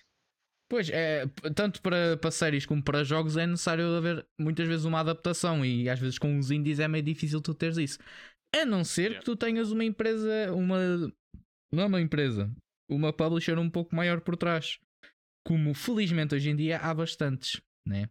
Pois, 0.69 0.89
é, 0.89 1.27
tanto 1.55 1.83
para, 1.83 2.17
para 2.17 2.31
séries 2.31 2.65
como 2.65 2.83
para 2.83 3.05
jogos 3.05 3.37
é 3.37 3.47
necessário 3.47 3.95
haver 3.95 4.27
muitas 4.41 4.67
vezes 4.67 4.87
uma 4.87 5.01
adaptação 5.01 5.63
e 5.65 5.87
às 5.87 5.99
vezes 5.99 6.19
com 6.19 6.39
os 6.39 6.51
indies 6.51 6.81
é 6.81 6.89
meio 6.89 7.05
difícil 7.05 7.43
tu 7.43 7.55
teres 7.55 7.77
isso. 7.77 7.99
A 8.55 8.65
não 8.65 8.83
ser 8.83 9.03
Yeah. 9.11 9.19
que 9.19 9.25
tu 9.25 9.37
tenhas 9.37 9.71
uma 9.71 9.85
empresa, 9.85 10.53
uma, 10.55 10.79
não 11.71 11.83
é 11.83 11.87
uma 11.87 12.01
empresa, 12.01 12.51
uma 12.95 13.13
publisher 13.13 13.59
um 13.59 13.71
pouco 13.71 13.95
maior 13.95 14.21
por 14.21 14.37
trás. 14.37 14.79
Como 15.47 15.75
felizmente 15.75 16.35
hoje 16.35 16.51
em 16.51 16.57
dia 16.57 16.79
há 16.79 16.95
bastantes, 16.95 17.61
né? 17.87 18.09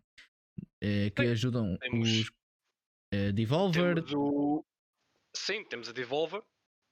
Eh, 0.81 1.09
que 1.11 1.23
Sim, 1.23 1.31
ajudam 1.31 1.77
temos- 1.77 2.09
os 2.09 2.31
eh, 3.13 3.31
Devolver. 3.31 3.95
Temos 3.95 4.13
o... 4.13 4.65
Sim, 5.35 5.63
temos 5.65 5.87
a 5.87 5.93
Devolver, 5.93 6.41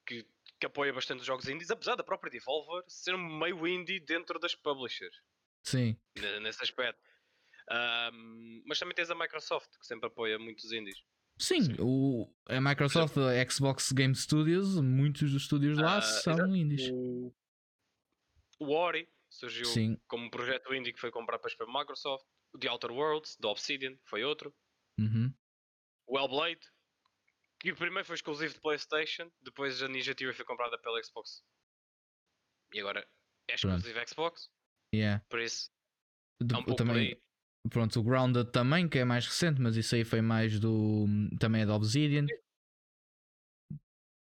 que, 0.07 0.25
que 0.59 0.65
apoia 0.65 0.93
bastante 0.93 1.19
os 1.21 1.25
jogos 1.25 1.47
indies, 1.49 1.69
apesar 1.71 1.95
da 1.95 2.03
própria 2.03 2.31
Devolver 2.31 2.83
ser 2.87 3.17
meio 3.17 3.67
indie 3.67 3.99
dentro 3.99 4.39
das 4.39 4.55
publishers, 4.55 5.15
Sim, 5.65 5.97
ne- 6.17 6.39
nesse 6.39 6.63
aspecto. 6.63 7.01
Ahm, 7.69 8.63
mas 8.65 8.79
também 8.79 8.95
tens 8.95 9.09
a 9.11 9.15
Microsoft, 9.15 9.69
que 9.79 9.85
sempre 9.85 10.07
apoia 10.07 10.39
muitos 10.39 10.71
indies. 10.71 10.97
sim, 11.39 11.61
Sim. 11.63 11.75
O, 11.79 12.33
a 12.47 12.59
Microsoft, 12.61 13.17
a 13.17 13.49
Xbox 13.49 13.91
Game 13.91 14.15
Studios, 14.15 14.79
muitos 14.79 15.31
dos 15.33 15.41
estúdios 15.43 15.77
lá 15.77 15.97
Ah, 15.97 16.01
são 16.01 16.33
exato. 16.33 16.55
indies. 16.55 16.89
O, 16.91 17.33
o 18.59 18.71
Ori 18.71 19.09
surgiu 19.29 19.65
Sim, 19.65 19.97
como 20.07 20.25
um 20.25 20.29
projeto 20.29 20.73
indie 20.73 20.93
que 20.93 20.99
foi 20.99 21.11
comprado 21.11 21.39
depois 21.39 21.55
pela 21.55 21.71
Microsoft. 21.79 22.25
O 22.53 22.57
The 22.57 22.69
Outer 22.69 22.91
Worlds, 22.91 23.37
da 23.39 23.49
Obsidian, 23.49 23.95
foi 24.05 24.23
outro. 24.23 24.53
uhum. 24.99 25.33
O 26.07 26.17
Hellblade, 26.17 26.61
que 27.59 27.71
primeiro 27.73 28.05
foi 28.05 28.15
exclusivo 28.15 28.51
de 28.51 28.59
PlayStation, 28.59 29.31
depois 29.41 29.83
a 29.83 29.87
Ninja 29.87 30.15
Theory 30.15 30.35
foi 30.35 30.45
comprada 30.45 30.75
pela 30.79 31.01
Xbox. 31.03 31.43
E 32.73 32.79
agora 32.79 33.07
é 33.47 33.53
exclusivo 33.53 33.99
Xbox, 34.07 34.49
yeah. 34.93 35.23
por 35.29 35.39
isso 35.39 35.71
De- 36.41 36.55
é 36.55 36.57
um 36.57 36.63
pouco 36.63 36.77
também, 36.83 37.21
pronto, 37.69 37.99
o 37.99 38.03
Grounded 38.03 38.51
também, 38.51 38.89
que 38.89 38.97
é 38.97 39.05
mais 39.05 39.27
recente, 39.27 39.61
mas 39.61 39.75
isso 39.75 39.93
aí 39.93 40.03
foi 40.03 40.21
mais 40.21 40.59
do. 40.59 41.05
também 41.39 41.61
é 41.61 41.65
da 41.67 41.75
Obsidian. 41.75 42.25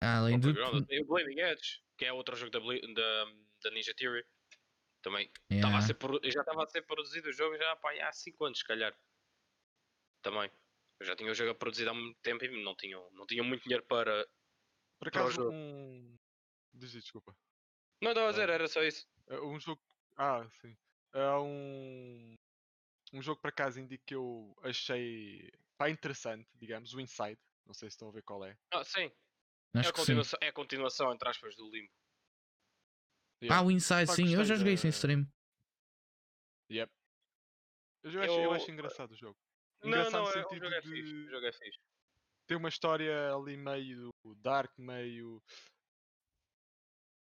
Além 0.01 0.39
de. 0.39 0.53
Grounded. 0.53 0.87
Tem 0.87 1.03
o 1.03 1.07
Blazing 1.07 1.41
Edge, 1.41 1.83
que 1.97 2.05
é 2.05 2.12
outro 2.12 2.37
jogo 2.37 2.51
da, 2.51 2.61
da, 2.61 3.33
da 3.62 3.71
Ninja 3.71 3.95
Theory. 3.95 4.25
Também 5.02 5.31
Yeah. 5.50 5.69
Tava 5.69 5.78
a 5.78 5.83
ser 5.83 6.33
já 6.33 6.40
estava 6.40 6.62
a 6.64 6.66
ser 6.66 6.83
produzido 6.83 7.28
o 7.28 7.33
jogo 7.33 7.57
já 7.57 7.76
pá, 7.76 7.92
há 8.07 8.12
5 8.12 8.45
anos, 8.45 8.59
se 8.59 8.64
calhar. 8.64 8.97
Também. 10.23 10.50
Eu 11.00 11.07
já 11.07 11.16
tinha 11.16 11.31
o 11.31 11.35
jogo 11.35 11.54
produzido 11.59 11.90
há 11.90 11.95
muito 11.95 12.19
tempo 12.21 12.45
e 12.45 12.62
não 12.62 12.76
tinham, 12.76 13.11
não 13.12 13.26
tinham 13.26 13.45
muito 13.45 13.64
dinheiro 13.64 13.85
para. 13.85 14.25
Por 14.99 15.11
Para 15.11 15.23
o 15.23 15.26
acaso, 15.26 15.42
jogo. 15.42 15.52
um. 15.52 16.16
Diz, 16.73 16.92
desculpa. 16.92 17.37
Não 18.00 18.12
estava 18.12 18.28
a 18.28 18.31
dizer, 18.31 18.49
era 18.49 18.69
só 18.69 18.83
isso. 18.83 19.07
É 19.26 19.40
Um 19.40 19.59
jogo. 19.59 19.83
Ah, 20.16 20.49
sim. 20.61 20.76
É 21.12 21.31
um. 21.37 22.37
Um 23.12 23.21
jogo 23.21 23.40
por 23.40 23.49
acaso 23.49 23.81
indie 23.81 23.99
que 23.99 24.14
eu 24.14 24.57
achei 24.62 25.52
pá, 25.76 25.90
interessante, 25.90 26.49
digamos, 26.54 26.95
o 26.95 27.00
Inside. 27.00 27.38
Não 27.66 27.75
sei 27.75 27.90
se 27.90 27.95
estão 27.95 28.09
a 28.09 28.12
ver 28.12 28.23
qual 28.23 28.45
é. 28.45 28.57
Ah, 28.73 28.85
sim. 28.85 29.11
É, 29.75 29.81
a 29.81 29.85
sim. 29.85 29.92
continuação, 29.92 30.38
é 30.40 30.49
a 30.49 30.52
continuação, 30.52 31.12
entre 31.12 31.28
aspas, 31.28 31.57
do 31.57 31.69
Limbo. 31.71 31.92
Yeah. 33.42 33.61
Ah, 33.61 33.66
o 33.66 33.70
Inside, 33.70 34.06
Pá, 34.06 34.14
sim, 34.14 34.32
eu 34.34 34.44
já 34.44 34.54
joguei 34.54 34.75
isso 34.75 34.87
em 34.87 34.90
da- 34.90 34.96
stream. 34.96 35.26
Yep. 36.70 36.92
Eu, 38.04 38.11
acho, 38.11 38.16
eu 38.32 38.42
Eu- 38.42 38.52
acho 38.52 38.70
engraçado 38.70 39.11
o 39.12 39.16
jogo. 39.16 39.37
Não, 39.82 39.88
Engraçado 39.88 40.12
não, 40.12 40.22
no 40.22 40.26
é, 40.28 40.30
o 40.30 40.32
sentido 40.49 40.64
jogo 40.64 40.75
é 40.76 40.80
de 40.80 40.88
fixe. 40.88 41.12
O 41.14 41.30
jogo 41.30 41.46
é 41.46 41.52
fixe. 41.52 41.78
ter 42.46 42.56
uma 42.56 42.68
história 42.68 43.34
ali 43.34 43.56
meio 43.56 44.11
dark, 44.37 44.76
meio. 44.78 45.42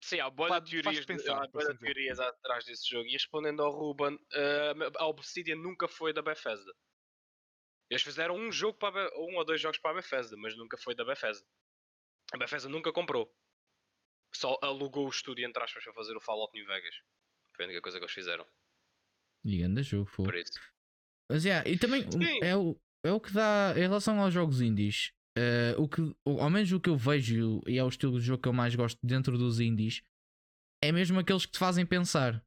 Sim, 0.03 0.19
há 0.19 0.29
faz 0.31 0.69
teorias, 0.69 1.05
pensar, 1.05 1.41
há 1.43 1.47
de 1.47 1.77
teorias 1.79 2.19
atrás 2.19 2.65
desse 2.65 2.89
jogo. 2.89 3.07
E 3.07 3.13
respondendo 3.13 3.61
ao 3.63 3.71
Ruben, 3.71 4.19
eh, 4.33 4.73
a 4.97 5.05
Obsidian 5.07 5.55
nunca 5.55 5.87
foi 5.87 6.11
da 6.11 6.21
Bethesda. 6.21 6.73
Eles 7.89 8.01
fizeram 8.03 8.35
um 8.35 8.51
jogo 8.51 8.77
para 8.77 9.09
um 9.17 9.37
ou 9.37 9.45
dois 9.45 9.61
jogos 9.61 9.77
para 9.79 9.91
a 9.91 10.01
Bethesda, 10.01 10.35
mas 10.37 10.57
nunca 10.57 10.77
foi 10.77 10.93
da 10.95 11.05
Bethesda. 11.05 11.45
A 12.33 12.37
Bethesda 12.37 12.67
nunca 12.67 12.91
comprou. 12.91 13.33
Só 14.35 14.57
alugou 14.61 15.05
o 15.05 15.09
estúdio, 15.09 15.45
entre 15.45 15.63
aspas, 15.63 15.83
para 15.83 15.93
fazer 15.93 16.15
o 16.15 16.21
Fallout 16.21 16.51
New 16.53 16.65
Vegas. 16.65 16.95
Foi 17.55 17.65
a 17.65 17.67
única 17.67 17.81
coisa 17.81 17.97
que 17.99 18.03
eles 18.03 18.13
fizeram. 18.13 18.45
E 19.45 19.57
grande 19.57 19.83
jogo, 19.83 20.09
foi. 20.09 20.25
Por 20.25 20.35
isso. 20.35 20.59
Mas 21.31 21.45
yeah, 21.45 21.67
e 21.69 21.77
também 21.77 22.09
Sim. 22.11 22.39
é 22.41 22.55
o, 22.55 22.77
é 23.05 23.11
o 23.11 23.19
que 23.19 23.31
dá 23.31 23.73
em 23.75 23.81
relação 23.81 24.19
aos 24.19 24.33
jogos 24.33 24.61
indies. 24.61 25.11
eh, 25.37 25.75
o 25.77 25.87
que, 25.87 26.01
ao 26.25 26.49
menos 26.49 26.71
o 26.71 26.79
que 26.79 26.89
eu 26.89 26.97
vejo 26.97 27.61
e 27.67 27.77
é 27.77 27.83
o 27.83 27.87
estilo 27.87 28.19
de 28.19 28.25
jogo 28.25 28.41
que 28.43 28.49
eu 28.49 28.53
mais 28.53 28.75
gosto 28.75 28.99
dentro 29.03 29.37
dos 29.37 29.59
indies 29.59 30.03
é 30.83 30.91
mesmo 30.91 31.19
aqueles 31.19 31.45
que 31.45 31.53
te 31.53 31.57
fazem 31.57 31.85
pensar 31.85 32.43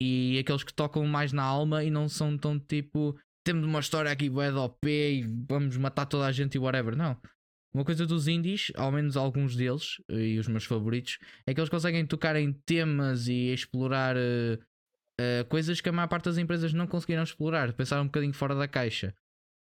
e 0.00 0.38
aqueles 0.38 0.62
que 0.62 0.72
tocam 0.72 1.04
mais 1.06 1.32
na 1.32 1.42
alma 1.42 1.82
e 1.82 1.90
não 1.90 2.08
são 2.08 2.38
tão 2.38 2.58
tipo 2.58 3.18
temos 3.44 3.64
uma 3.64 3.80
história 3.80 4.10
aqui 4.10 4.28
bué 4.28 4.50
de 4.50 4.58
OP 4.58 4.86
e 4.86 5.22
vamos 5.48 5.76
matar 5.78 6.06
toda 6.06 6.26
a 6.26 6.32
gente 6.32 6.54
e 6.54 6.58
whatever. 6.58 6.94
Não. 6.94 7.18
Uma 7.72 7.84
coisa 7.84 8.06
dos 8.06 8.26
indies, 8.28 8.72
ao 8.74 8.90
menos 8.90 9.16
alguns 9.16 9.54
deles, 9.54 9.96
e 10.08 10.38
os 10.38 10.48
meus 10.48 10.64
favoritos, 10.64 11.18
é 11.46 11.52
que 11.52 11.60
eles 11.60 11.68
conseguem 11.68 12.06
tocar 12.06 12.34
em 12.36 12.52
temas 12.52 13.28
e 13.28 13.52
explorar 13.52 14.16
eh, 14.16 14.58
eh, 15.20 15.44
coisas 15.44 15.80
que 15.80 15.88
a 15.88 15.92
maior 15.92 16.08
parte 16.08 16.24
das 16.24 16.38
empresas 16.38 16.72
não 16.72 16.86
conseguiram 16.86 17.22
explorar, 17.22 17.72
pensar 17.74 18.00
um 18.00 18.06
bocadinho 18.06 18.32
fora 18.32 18.54
da 18.54 18.66
caixa. 18.66 19.14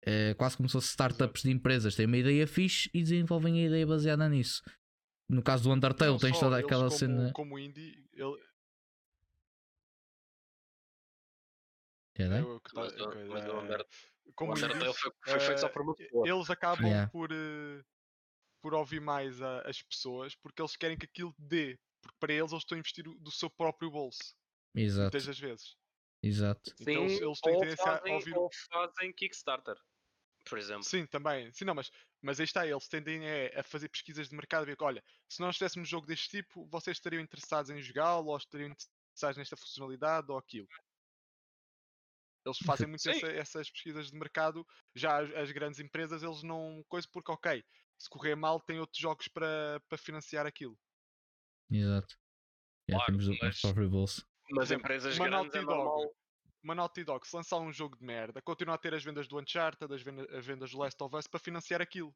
Eh, 0.05 0.33
quase 0.35 0.55
como 0.55 0.69
se 0.69 0.73
fossem 0.73 0.89
startups 0.89 1.43
de 1.43 1.51
empresas, 1.51 1.95
têm 1.95 2.05
uma 2.05 2.17
ideia 2.17 2.47
fixe 2.47 2.89
e 2.93 3.01
desenvolvem 3.03 3.61
a 3.61 3.67
ideia 3.67 3.85
baseada 3.85 4.27
nisso. 4.29 4.63
No 5.29 5.43
caso 5.43 5.63
do 5.65 5.73
Undertale, 5.73 6.11
Não 6.11 6.17
tens 6.17 6.37
só, 6.37 6.45
toda 6.45 6.57
aquela 6.59 6.87
como, 6.87 6.97
cena. 6.97 7.31
Como 7.33 7.59
indie, 7.59 8.05
ele, 8.13 8.37
É, 12.15 12.27
né? 12.29 12.39
é 12.39 12.43
tá- 12.43 12.71
Mas 12.73 12.95
mas 13.27 13.45
é, 13.45 13.81
O 14.39 14.53
Undertale 14.53 14.93
foi, 14.93 15.11
foi 15.25 15.39
feito 15.39 15.59
só 15.59 15.67
eh, 15.67 15.69
por 15.69 15.81
uma 15.81 15.93
pessoa. 15.95 16.27
eles 16.27 16.49
acabam 16.49 16.85
Yeah. 16.87 17.11
por, 17.11 17.29
eh, 17.31 17.83
por 18.67 18.73
ouvir 18.73 18.99
mais 18.99 19.41
a- 19.41 19.61
as 19.61 19.81
pessoas 19.81 20.35
porque 20.35 20.61
eles 20.61 20.75
querem 20.75 20.97
que 20.97 21.05
aquilo 21.05 21.33
dê. 21.39 21.79
Porque 22.01 22.17
para 22.19 22.33
eles 22.33 22.51
eles 22.51 22.63
estão 22.63 22.75
a 22.75 22.79
investir 22.79 23.05
do 23.05 23.31
seu 23.31 23.49
próprio 23.49 23.89
bolso. 23.89 24.35
Exato, 24.73 25.11
Muitas 25.13 25.25
das 25.25 25.39
vezes. 25.39 25.77
exato. 26.23 26.73
Então 26.79 27.01
eles, 27.03 27.13
Sim, 27.13 27.21
eles 27.21 27.41
têm 27.41 27.57
tendência 27.57 27.91
a 27.93 28.01
fazem, 28.01 28.13
ouvir. 28.13 28.35
ou 28.35 28.49
fazem 28.71 29.13
Kickstarter, 29.13 29.77
por 30.49 30.57
exemplo. 30.59 30.83
Sim, 30.83 31.05
também. 31.07 31.51
Sim, 31.51 31.65
não, 31.65 31.75
mas, 31.75 31.91
mas 32.21 32.39
aí 32.39 32.43
está, 32.45 32.65
eles 32.67 32.87
tendem 32.87 33.25
é, 33.25 33.59
a 33.59 33.63
fazer 33.63 33.89
pesquisas 33.89 34.29
de 34.29 34.35
mercado, 34.35 34.63
a 34.63 34.65
ver 34.65 34.77
que, 34.77 34.83
olha, 34.83 35.03
se 35.29 35.39
nós 35.41 35.57
tivéssemos 35.57 35.87
um 35.87 35.89
jogo 35.89 36.05
deste 36.07 36.29
tipo, 36.29 36.65
vocês 36.67 36.97
estariam 36.97 37.21
interessados 37.21 37.69
em 37.71 37.81
jogá-lo, 37.81 38.27
ou 38.27 38.37
estariam 38.37 38.69
interessados 38.71 39.37
nesta 39.37 39.57
funcionalidade 39.57 40.31
ou 40.31 40.37
aquilo. 40.37 40.67
Eles 42.47 42.57
fazem 42.65 42.87
muito 42.89 43.07
essa- 43.09 43.31
essas 43.31 43.69
pesquisas 43.69 44.09
de 44.11 44.17
mercado, 44.17 44.65
já 44.95 45.21
as, 45.21 45.31
as 45.35 45.51
grandes 45.51 45.79
empresas, 45.79 46.23
eles 46.23 46.41
não. 46.43 46.83
coisa 46.87 47.07
porque, 47.11 47.31
ok, 47.31 47.63
se 47.97 48.09
correr 48.09 48.35
mal, 48.35 48.59
tem 48.61 48.79
outros 48.79 48.99
jogos 48.99 49.27
para, 49.27 49.81
para 49.89 49.97
financiar 49.97 50.45
aquilo. 50.47 50.77
Exato. 51.69 52.15
Já 52.89 52.95
Claro, 52.97 53.17
temos 53.17 53.39
mas- 53.41 53.61
próprio 53.61 53.89
bolso. 53.89 54.25
Mas 54.51 54.71
empresas 54.71 55.17
uma 55.17 55.27
grandes 55.27 55.53
é 55.53 55.59
Naughty 55.59 55.65
Dog. 55.67 55.77
normal. 55.85 56.15
Uma 56.63 56.75
Naughty 56.75 57.03
Dog, 57.03 57.27
se 57.27 57.35
lançar 57.35 57.57
um 57.59 57.71
jogo 57.71 57.97
de 57.97 58.03
merda, 58.05 58.41
continua 58.41 58.75
a 58.75 58.77
ter 58.77 58.93
as 58.93 59.03
vendas 59.03 59.27
do 59.27 59.37
Uncharted, 59.39 59.93
as 59.93 60.01
vendas, 60.01 60.27
as 60.33 60.45
vendas 60.45 60.71
do 60.71 60.77
Last 60.77 61.01
of 61.03 61.15
Us 61.15 61.27
para 61.27 61.39
financiar 61.39 61.81
aquilo. 61.81 62.15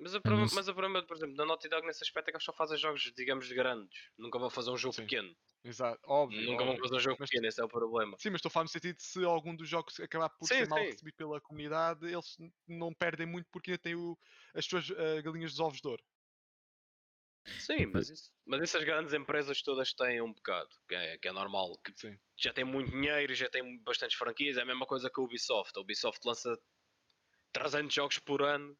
Mas 0.00 0.14
o, 0.14 0.20
problema, 0.20 0.44
mas- 0.44 0.52
mas 0.54 0.68
o 0.68 0.74
problema, 0.74 1.06
por 1.06 1.16
exemplo, 1.16 1.36
da 1.36 1.44
Naughty 1.44 1.68
Dog 1.68 1.86
nesse 1.86 2.02
aspecto 2.02 2.28
é 2.28 2.30
que 2.32 2.36
eles 2.36 2.44
só 2.44 2.52
fazem 2.52 2.78
jogos, 2.78 3.02
digamos, 3.14 3.46
de 3.46 3.54
grandes. 3.54 4.10
Nunca 4.16 4.38
vão 4.38 4.48
fazer 4.50 4.70
um 4.70 4.76
jogo 4.76 4.94
Sim. 4.94 5.02
pequeno. 5.02 5.36
Exato, 5.62 6.00
óbvio. 6.06 6.40
Nunca 6.40 6.64
vão 6.64 6.72
óbvio. 6.72 6.82
fazer 6.88 6.96
um 6.96 7.00
jogo 7.00 7.16
Mas- 7.20 7.28
pequeno, 7.30 7.46
esse 7.46 7.60
é 7.60 7.64
o 7.64 7.68
problema. 7.68 8.16
Sim, 8.18 8.30
mas 8.30 8.38
estou 8.38 8.48
a 8.48 8.52
falar 8.52 8.64
no 8.64 8.70
sentido 8.70 8.96
de 8.96 9.02
se 9.02 9.22
algum 9.24 9.54
dos 9.54 9.68
jogos 9.68 10.00
acabar 10.00 10.30
por 10.30 10.46
Sim, 10.48 10.54
ser 10.54 10.68
mal 10.68 10.78
sim. 10.78 10.86
recebido 10.86 11.16
pela 11.16 11.40
comunidade, 11.40 12.06
eles 12.06 12.36
não 12.66 12.94
perdem 12.94 13.26
muito 13.26 13.48
porque 13.50 13.72
ainda 13.72 13.82
têm 13.82 13.94
o- 13.94 14.18
as 14.54 14.64
suas 14.64 14.88
eh, 14.90 15.20
galinhas 15.22 15.50
dos 15.52 15.60
ovos 15.60 15.80
de 15.80 15.86
ouro. 15.88 16.02
Sim, 17.58 17.86
mas, 17.86 18.08
isso, 18.10 18.30
mas 18.46 18.60
essas 18.62 18.84
grandes 18.84 19.12
empresas 19.12 19.60
todas 19.62 19.92
têm 19.92 20.20
um 20.22 20.32
bocado, 20.32 20.68
que 20.88 20.94
é, 20.94 21.18
que 21.18 21.28
é 21.28 21.32
normal, 21.32 21.76
que 21.78 21.92
Sim. 21.96 22.18
já 22.38 22.52
têm 22.52 22.64
muito 22.64 22.90
dinheiro, 22.90 23.34
já 23.34 23.48
têm 23.50 23.82
bastantes 23.82 24.16
franquias, 24.16 24.56
é 24.56 24.62
a 24.62 24.66
mesma 24.66 24.86
coisa 24.86 25.10
que 25.10 25.20
a 25.20 25.24
Ubisoft. 25.24 25.76
A 25.76 25.80
Ubisoft 25.80 26.20
lança 26.26 26.56
300 27.52 27.94
jogos 27.94 28.18
por 28.18 28.42
ano. 28.42 28.76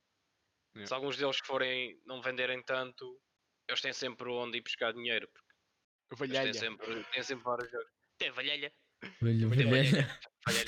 Yeah. 0.74 0.86
Se 0.86 0.94
alguns 0.94 1.16
deles 1.16 1.38
forem 1.44 2.00
não 2.06 2.22
venderem 2.22 2.62
tanto, 2.62 3.20
eles 3.68 3.80
têm 3.80 3.92
sempre 3.92 4.28
onde 4.30 4.58
ir 4.58 4.62
buscar 4.62 4.92
dinheiro. 4.92 5.28
Porque 6.08 6.24
eles 6.24 6.36
Valhalha. 6.36 6.52
têm 6.52 6.60
sempre, 6.60 7.04
têm 7.12 7.22
sempre 7.22 7.44
vários 7.44 7.70
jogos. 7.70 7.88
Tem 8.18 8.32
Tem 8.32 8.32
velho. 8.32 8.72
valhelha, 10.46 10.66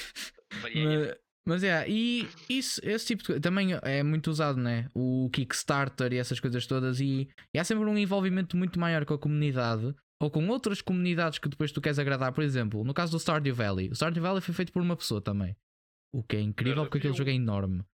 valhelha. 0.61 1.19
Mas, 1.45 1.63
mas 1.63 1.65
é, 1.65 1.89
e 1.89 2.29
isso, 2.49 2.81
esse 2.85 3.07
tipo 3.07 3.23
de 3.23 3.27
coisa 3.27 3.41
também 3.41 3.71
é 3.83 4.03
muito 4.03 4.31
usado, 4.31 4.59
né? 4.59 4.89
O 4.95 5.29
Kickstarter 5.33 6.13
e 6.13 6.19
essas 6.19 6.39
coisas 6.39 6.67
todas, 6.67 7.01
e, 7.01 7.29
e 7.53 7.59
há 7.59 7.65
sempre 7.65 7.85
um 7.85 7.99
envolvimento 7.99 8.57
muito 8.57 8.79
maior 8.79 9.05
com 9.05 9.15
a 9.15 9.19
comunidade 9.19 9.95
ou 10.21 10.31
com 10.31 10.47
outras 10.49 10.81
comunidades 10.81 11.41
que 11.41 11.49
depois 11.49 11.73
tu 11.73 11.81
queres 11.81 11.99
agradar. 11.99 12.33
Por 12.33 12.45
exemplo, 12.45 12.85
no 12.85 12.95
caso 12.95 13.13
do 13.13 13.19
Stardew 13.19 13.55
Valley, 13.55 13.89
o 13.91 13.95
Stardew 13.95 14.23
Valley 14.23 14.41
foi 14.41 14.55
feito 14.55 14.73
por 14.73 14.81
uma 14.81 14.97
pessoa 14.97 15.21
também, 15.21 15.57
o 16.15 16.23
que 16.23 16.37
é 16.37 16.41
incrível 16.41 16.85
porque 16.85 16.99
aquele 16.99 17.15
jogo 17.15 17.31
é 17.31 17.35
enorme. 17.35 17.85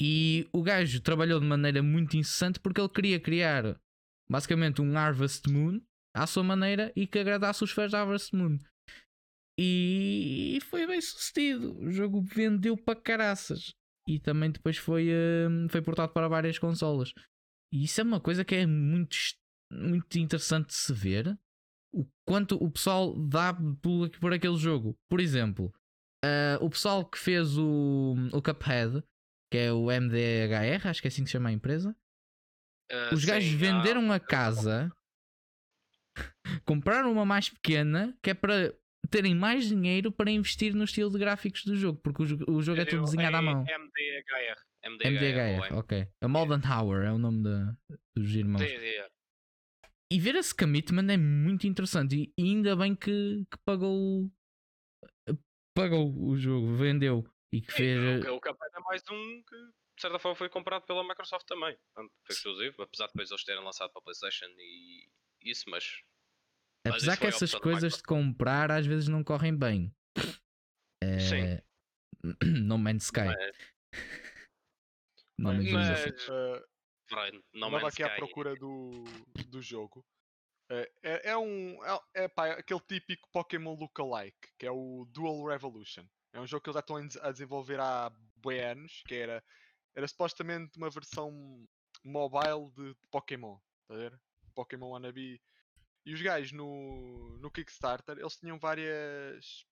E 0.00 0.48
o 0.52 0.62
gajo 0.62 1.00
trabalhou 1.00 1.40
de 1.40 1.46
maneira 1.46 1.82
muito 1.82 2.16
incessante 2.16 2.60
porque 2.60 2.80
ele 2.80 2.88
queria 2.88 3.20
criar 3.20 3.80
basicamente 4.28 4.82
um 4.82 4.96
Harvest 4.96 5.48
Moon 5.48 5.80
à 6.14 6.26
sua 6.26 6.42
maneira 6.42 6.92
e 6.94 7.06
que 7.06 7.18
agradasse 7.18 7.64
os 7.64 7.70
fãs 7.70 7.92
da 7.92 8.00
Harvest 8.00 8.34
Moon. 8.34 8.58
E 9.58 10.58
foi 10.68 10.86
bem 10.86 11.00
sucedido. 11.00 11.78
O 11.78 11.90
jogo 11.90 12.20
vendeu 12.20 12.76
para 12.76 13.00
caraças. 13.00 13.74
E 14.06 14.20
também 14.20 14.50
depois 14.50 14.76
foi, 14.76 15.08
hum, 15.48 15.66
foi 15.68 15.80
portado 15.80 16.12
para 16.12 16.28
várias 16.28 16.58
consolas. 16.58 17.12
E 17.72 17.84
isso 17.84 18.00
é 18.00 18.04
uma 18.04 18.20
coisa 18.20 18.44
que 18.44 18.54
é 18.54 18.66
muito 18.66 19.16
muito 19.72 20.16
interessante 20.16 20.68
de 20.68 20.74
se 20.74 20.92
ver 20.92 21.36
o 21.92 22.06
quanto 22.24 22.56
o 22.62 22.70
pessoal 22.70 23.14
dá 23.26 23.54
por, 23.82 24.10
por 24.20 24.32
aquele 24.32 24.56
jogo. 24.56 24.96
Por 25.08 25.20
exemplo, 25.20 25.72
uh, 26.24 26.64
o 26.64 26.70
pessoal 26.70 27.04
que 27.04 27.18
fez 27.18 27.56
o, 27.56 28.14
o 28.32 28.42
Cuphead, 28.42 29.02
que 29.50 29.58
é 29.58 29.72
o 29.72 29.86
MDHR, 29.90 30.88
acho 30.88 31.00
que 31.00 31.06
é 31.06 31.10
assim 31.10 31.22
que 31.22 31.28
se 31.28 31.32
chama 31.32 31.48
a 31.48 31.52
empresa. 31.52 31.96
Uh, 32.90 33.14
Os 33.14 33.24
gajos 33.24 33.50
sim, 33.50 33.56
venderam 33.56 34.10
há- 34.12 34.16
a 34.16 34.20
casa, 34.20 34.92
compraram 36.64 37.12
uma 37.12 37.24
mais 37.24 37.48
pequena, 37.48 38.16
que 38.22 38.30
é 38.30 38.34
para 38.34 38.74
terem 39.10 39.34
mais 39.34 39.68
dinheiro 39.68 40.10
para 40.10 40.30
investir 40.30 40.74
no 40.74 40.84
estilo 40.84 41.10
de 41.10 41.18
gráficos 41.18 41.64
do 41.64 41.76
jogo, 41.76 42.00
porque 42.02 42.22
o, 42.22 42.26
jo- 42.26 42.44
o 42.48 42.62
jogo 42.62 42.80
é 42.80 42.84
tudo 42.84 43.04
desenhado 43.04 43.36
à 43.36 43.42
mão. 43.42 43.62
MDHR. 43.64 44.66
MDHR, 44.88 45.74
ok. 45.78 46.08
A 46.22 46.28
Malden 46.28 46.60
Tower 46.60 47.02
é 47.06 47.12
o 47.12 47.18
nome 47.18 47.42
da, 47.42 47.76
dos 48.16 48.34
irmãos. 48.34 48.62
MDHR. 48.62 49.10
E 50.12 50.20
ver 50.20 50.36
esse 50.36 50.54
commitment 50.54 51.08
é 51.12 51.16
muito 51.16 51.66
interessante. 51.66 52.32
E 52.38 52.42
ainda 52.42 52.76
bem 52.76 52.94
que, 52.94 53.44
que 53.50 53.58
pagou 53.64 54.30
pagou 55.76 56.14
o 56.16 56.36
jogo, 56.38 56.74
vendeu 56.76 57.26
e 57.52 57.60
que 57.60 57.72
fez. 57.72 58.24
O, 58.26 58.34
o 58.36 58.40
Cuphead 58.40 58.74
é 58.75 58.75
mais 58.86 59.02
um 59.10 59.42
que, 59.42 59.56
de 59.56 60.00
certa 60.00 60.18
forma, 60.18 60.36
foi 60.36 60.48
comprado 60.48 60.84
pela 60.84 61.06
Microsoft 61.06 61.46
também. 61.46 61.76
Portanto, 61.94 62.12
foi 62.24 62.34
exclusivo, 62.34 62.82
apesar 62.82 63.06
de 63.06 63.12
depois 63.12 63.30
eles 63.30 63.44
terem 63.44 63.62
lançado 63.64 63.90
para 63.92 64.00
a 64.00 64.04
PlayStation 64.04 64.46
e 64.58 65.08
isso, 65.42 65.68
mas 65.68 66.02
mas 66.84 66.94
apesar 66.94 67.12
isso 67.12 67.20
que 67.20 67.26
essas 67.26 67.54
coisas 67.54 67.96
de 67.96 68.02
comprar 68.02 68.70
às 68.70 68.86
vezes 68.86 69.08
não 69.08 69.24
correm 69.24 69.56
bem. 69.56 69.92
É... 71.02 71.18
Sim. 71.18 71.62
no 72.64 72.78
Man's 72.78 73.04
Sky. 73.04 73.20
Mas- 73.26 73.56
No 75.38 75.52
Man's 75.52 75.70
mas- 75.70 76.06
Sky. 76.06 76.30
Uh, 76.30 76.64
Right, 77.12 77.44
No 77.54 77.70
Man's 77.70 77.84
aqui 77.84 78.02
à 78.02 78.16
procura 78.16 78.56
do, 78.56 79.04
do 79.48 79.62
jogo. 79.62 80.04
É, 80.68 80.90
é, 81.02 81.30
é 81.30 81.36
um. 81.36 81.78
É, 81.84 82.24
é, 82.24 82.28
pá, 82.28 82.48
é 82.48 82.52
aquele 82.52 82.80
típico 82.80 83.28
Pokémon 83.30 83.74
lookalike, 83.74 84.48
que 84.58 84.66
é 84.66 84.70
o 84.70 85.06
Dual 85.10 85.44
Revolution. 85.46 86.04
É 86.32 86.40
um 86.40 86.46
jogo 86.46 86.62
que 86.64 86.70
eles 86.70 86.74
já 86.74 86.80
estão 86.80 86.96
a 86.96 87.30
desenvolver 87.30 87.78
há 87.78 88.10
bué 88.46 88.70
anos, 88.70 89.02
que 89.06 89.14
era, 89.14 89.42
era 89.94 90.06
supostamente 90.06 90.78
uma 90.78 90.88
versão 90.88 91.66
mobile 92.04 92.70
de, 92.76 92.94
de 92.94 93.06
Pokémon. 93.10 93.58
Está 93.82 93.94
a 93.94 93.96
ver? 93.96 94.20
Pokémon 94.54 94.90
Wannabe. 94.90 95.42
E 96.04 96.14
os 96.14 96.22
gajos 96.22 96.52
no, 96.52 97.36
no 97.38 97.50
Kickstarter, 97.50 98.16
eles 98.18 98.36
tinham 98.36 98.58
várias. 98.58 99.66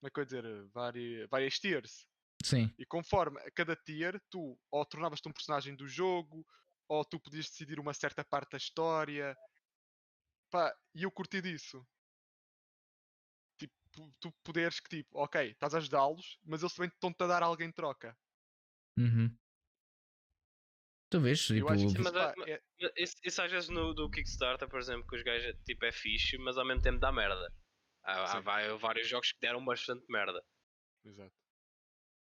Como 0.00 0.08
é 0.08 0.10
que 0.10 0.18
eu 0.18 0.22
ia 0.22 0.26
dizer? 0.26 0.66
Várias, 0.72 1.28
várias 1.30 1.58
tiers. 1.60 2.08
Sim. 2.42 2.74
E 2.76 2.84
conforme 2.84 3.40
a 3.40 3.50
cada 3.52 3.76
tier, 3.76 4.20
tu 4.28 4.58
ou 4.70 4.84
tornavas-te 4.84 5.28
um 5.28 5.32
personagem 5.32 5.76
do 5.76 5.86
jogo, 5.86 6.44
ou 6.88 7.04
tu 7.04 7.20
podias 7.20 7.48
decidir 7.48 7.78
uma 7.78 7.94
certa 7.94 8.24
parte 8.24 8.50
da 8.50 8.58
história. 8.58 9.36
Pá, 10.50 10.74
e 10.94 11.04
eu 11.04 11.10
curti 11.10 11.40
disso. 11.40 11.86
Tu 14.20 14.32
poderes 14.42 14.80
que 14.80 14.88
tipo, 14.88 15.18
ok, 15.18 15.50
estás 15.50 15.74
a 15.74 15.78
ajudá-los, 15.78 16.38
mas 16.44 16.62
eles 16.62 16.74
também 16.74 16.88
estão-te 16.88 17.22
a 17.22 17.26
dar 17.26 17.42
algo 17.42 17.62
em 17.62 17.70
troca. 17.72 18.16
Uhum. 18.98 19.34
Tu 21.10 21.20
vês, 21.20 21.48
Eu 21.50 21.56
tipo, 21.56 21.68
acho 21.68 21.82
que 21.82 21.88
Sim, 21.90 21.94
isso, 21.94 22.02
mas 22.02 22.12
pá, 22.12 22.34
a- 22.36 22.50
é- 22.50 22.62
Isso, 22.96 23.14
isso 23.24 23.42
às 23.42 23.50
vezes 23.50 23.68
no 23.68 23.94
do 23.94 24.10
Kickstarter, 24.10 24.68
por 24.68 24.80
exemplo, 24.80 25.06
que 25.06 25.16
os 25.16 25.22
gajos 25.22 25.54
tipo, 25.64 25.84
é 25.84 25.92
fixe, 25.92 26.36
mas 26.38 26.56
ao 26.58 26.66
mesmo 26.66 26.82
tempo 26.82 26.98
dá 26.98 27.12
merda. 27.12 27.52
Há, 28.02 28.36
há 28.38 28.76
vários 28.76 29.08
jogos 29.08 29.32
que 29.32 29.40
deram 29.40 29.64
bastante 29.64 30.04
merda. 30.10 30.42
Exato. 31.04 31.32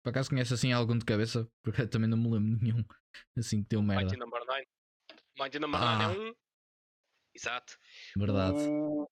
por 0.04 0.10
acaso 0.10 0.28
conhece 0.30 0.52
assim 0.52 0.72
algum 0.72 0.98
de 0.98 1.04
cabeça? 1.04 1.48
Porque 1.62 1.82
eu 1.82 1.88
também 1.90 2.08
não 2.08 2.18
me 2.18 2.30
lembro 2.30 2.58
de 2.58 2.64
nenhum 2.64 2.84
assim 3.38 3.62
que 3.62 3.68
deu 3.68 3.82
merda. 3.82 4.02
Mighty 4.04 4.16
Number 4.18 4.44
9. 4.44 4.66
Mighty 5.38 5.58
Number 5.60 5.80
Ah. 5.80 6.08
9 6.08 6.14
é 6.26 6.30
um. 6.30 6.34
Exato. 7.34 7.78
Verdade. 8.16 8.56
O... 8.58 9.08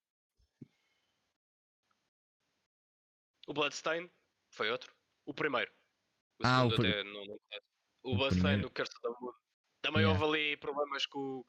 o 3.50 3.52
Bloodstain 3.52 4.08
foi 4.52 4.71
outro. 4.71 4.95
O 5.26 5.34
primeiro. 5.34 5.73
O 6.39 6.47
Ah, 6.47 6.65
o 6.65 6.71
segundo 6.71 6.86
até 6.86 7.02
não, 7.02 7.13
não 7.26 7.39
conheço. 7.39 7.67
O 8.04 8.13
o 8.13 8.17
Bloodstain 8.17 8.60
do 8.60 8.71
Curse 8.71 8.93
the 9.02 9.08
Moon. 9.08 9.32
Também 9.82 10.02
Yeah. 10.02 10.25
houve 10.25 10.39
ali 10.39 10.56
problemas 10.56 11.04
com, 11.06 11.19
o- 11.19 11.45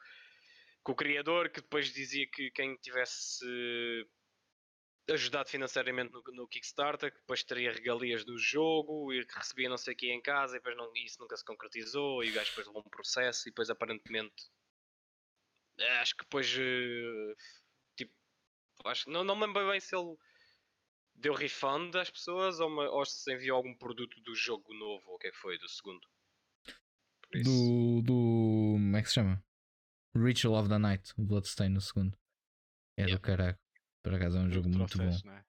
com 0.83 0.91
o 0.93 0.95
criador 0.95 1.51
que 1.51 1.61
depois 1.61 1.93
dizia 1.93 2.25
que 2.33 2.49
quem 2.51 2.75
tivesse 2.77 3.45
ajudado 5.09 5.49
financeiramente 5.49 6.11
no, 6.11 6.23
no 6.33 6.47
Kickstarter, 6.47 7.11
que 7.13 7.19
depois 7.19 7.43
teria 7.43 7.71
regalias 7.71 8.25
do 8.25 8.35
jogo 8.37 9.13
e 9.13 9.23
que 9.25 9.35
recebia 9.37 9.69
não 9.69 9.77
sei 9.77 9.93
o 9.93 9.97
que 9.97 10.11
em 10.11 10.21
casa 10.21 10.55
e 10.55 10.59
depois 10.59 10.75
não, 10.75 10.91
isso 10.95 11.19
nunca 11.19 11.35
se 11.37 11.45
concretizou 11.45 12.23
e 12.23 12.31
o 12.31 12.33
gajo 12.33 12.49
depois 12.49 12.67
levou 12.67 12.81
um 12.85 12.89
processo 12.89 13.47
e 13.47 13.51
depois 13.51 13.69
aparentemente 13.69 14.49
eh, 15.77 15.99
acho 15.99 16.15
que 16.15 16.23
depois 16.23 16.47
eh, 16.57 17.33
tipo 17.97 18.13
acho, 18.85 19.09
não, 19.09 19.23
não 19.23 19.35
me 19.35 19.45
lembro 19.47 19.69
bem 19.69 19.79
se 19.79 19.95
ele 19.95 20.15
deu 21.21 21.33
refund 21.33 21.95
às 21.95 22.09
pessoas 22.09 22.59
ou, 22.59 22.69
ma- 22.69 22.89
ou 22.89 23.05
se 23.05 23.33
enviou 23.33 23.57
algum 23.57 23.73
produto 23.75 24.19
do 24.21 24.35
jogo 24.35 24.73
novo 24.73 25.03
ou 25.09 25.15
o 25.15 25.17
que 25.19 25.27
é 25.27 25.31
que 25.31 25.37
foi 25.37 25.57
do 25.57 25.69
segundo 25.69 26.01
Do, 27.43 28.01
do. 28.01 28.73
Como 28.77 28.97
é 28.97 29.01
que 29.01 29.07
se 29.07 29.13
chama? 29.15 29.43
Ritual 30.15 30.59
of 30.59 30.67
the 30.69 30.77
Night, 30.77 31.13
o 31.17 31.23
Bloodstain 31.23 31.69
no 31.69 31.79
segundo. 31.81 32.17
É 32.97 33.03
Yeah. 33.03 33.15
do 33.17 33.21
caralho. 33.21 33.57
Por 34.03 34.13
acaso 34.13 34.37
é 34.37 34.41
um 34.41 34.49
jogo 34.51 34.67
muito 34.67 34.97
bom. 34.97 35.17
né? 35.25 35.43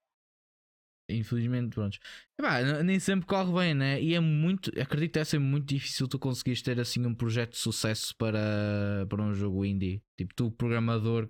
Infelizmente, 1.10 1.74
pronto. 1.74 1.98
Epá, 2.38 2.62
nem 2.82 2.98
sempre 3.00 3.26
corre 3.26 3.52
bem, 3.52 3.74
né? 3.74 4.00
E 4.00 4.14
é 4.14 4.20
muito. 4.20 4.70
Acredito 4.80 5.12
que 5.14 5.18
é 5.18 5.24
sempre 5.24 5.46
muito 5.46 5.66
difícil 5.66 6.06
tu 6.08 6.18
conseguires 6.18 6.62
ter 6.62 6.78
assim 6.78 7.04
um 7.04 7.14
projeto 7.14 7.50
de 7.52 7.58
sucesso 7.58 8.14
para, 8.16 9.04
para 9.08 9.22
um 9.22 9.34
jogo 9.34 9.64
indie. 9.64 10.02
Tipo, 10.16 10.32
tu, 10.34 10.50
programador, 10.52 11.28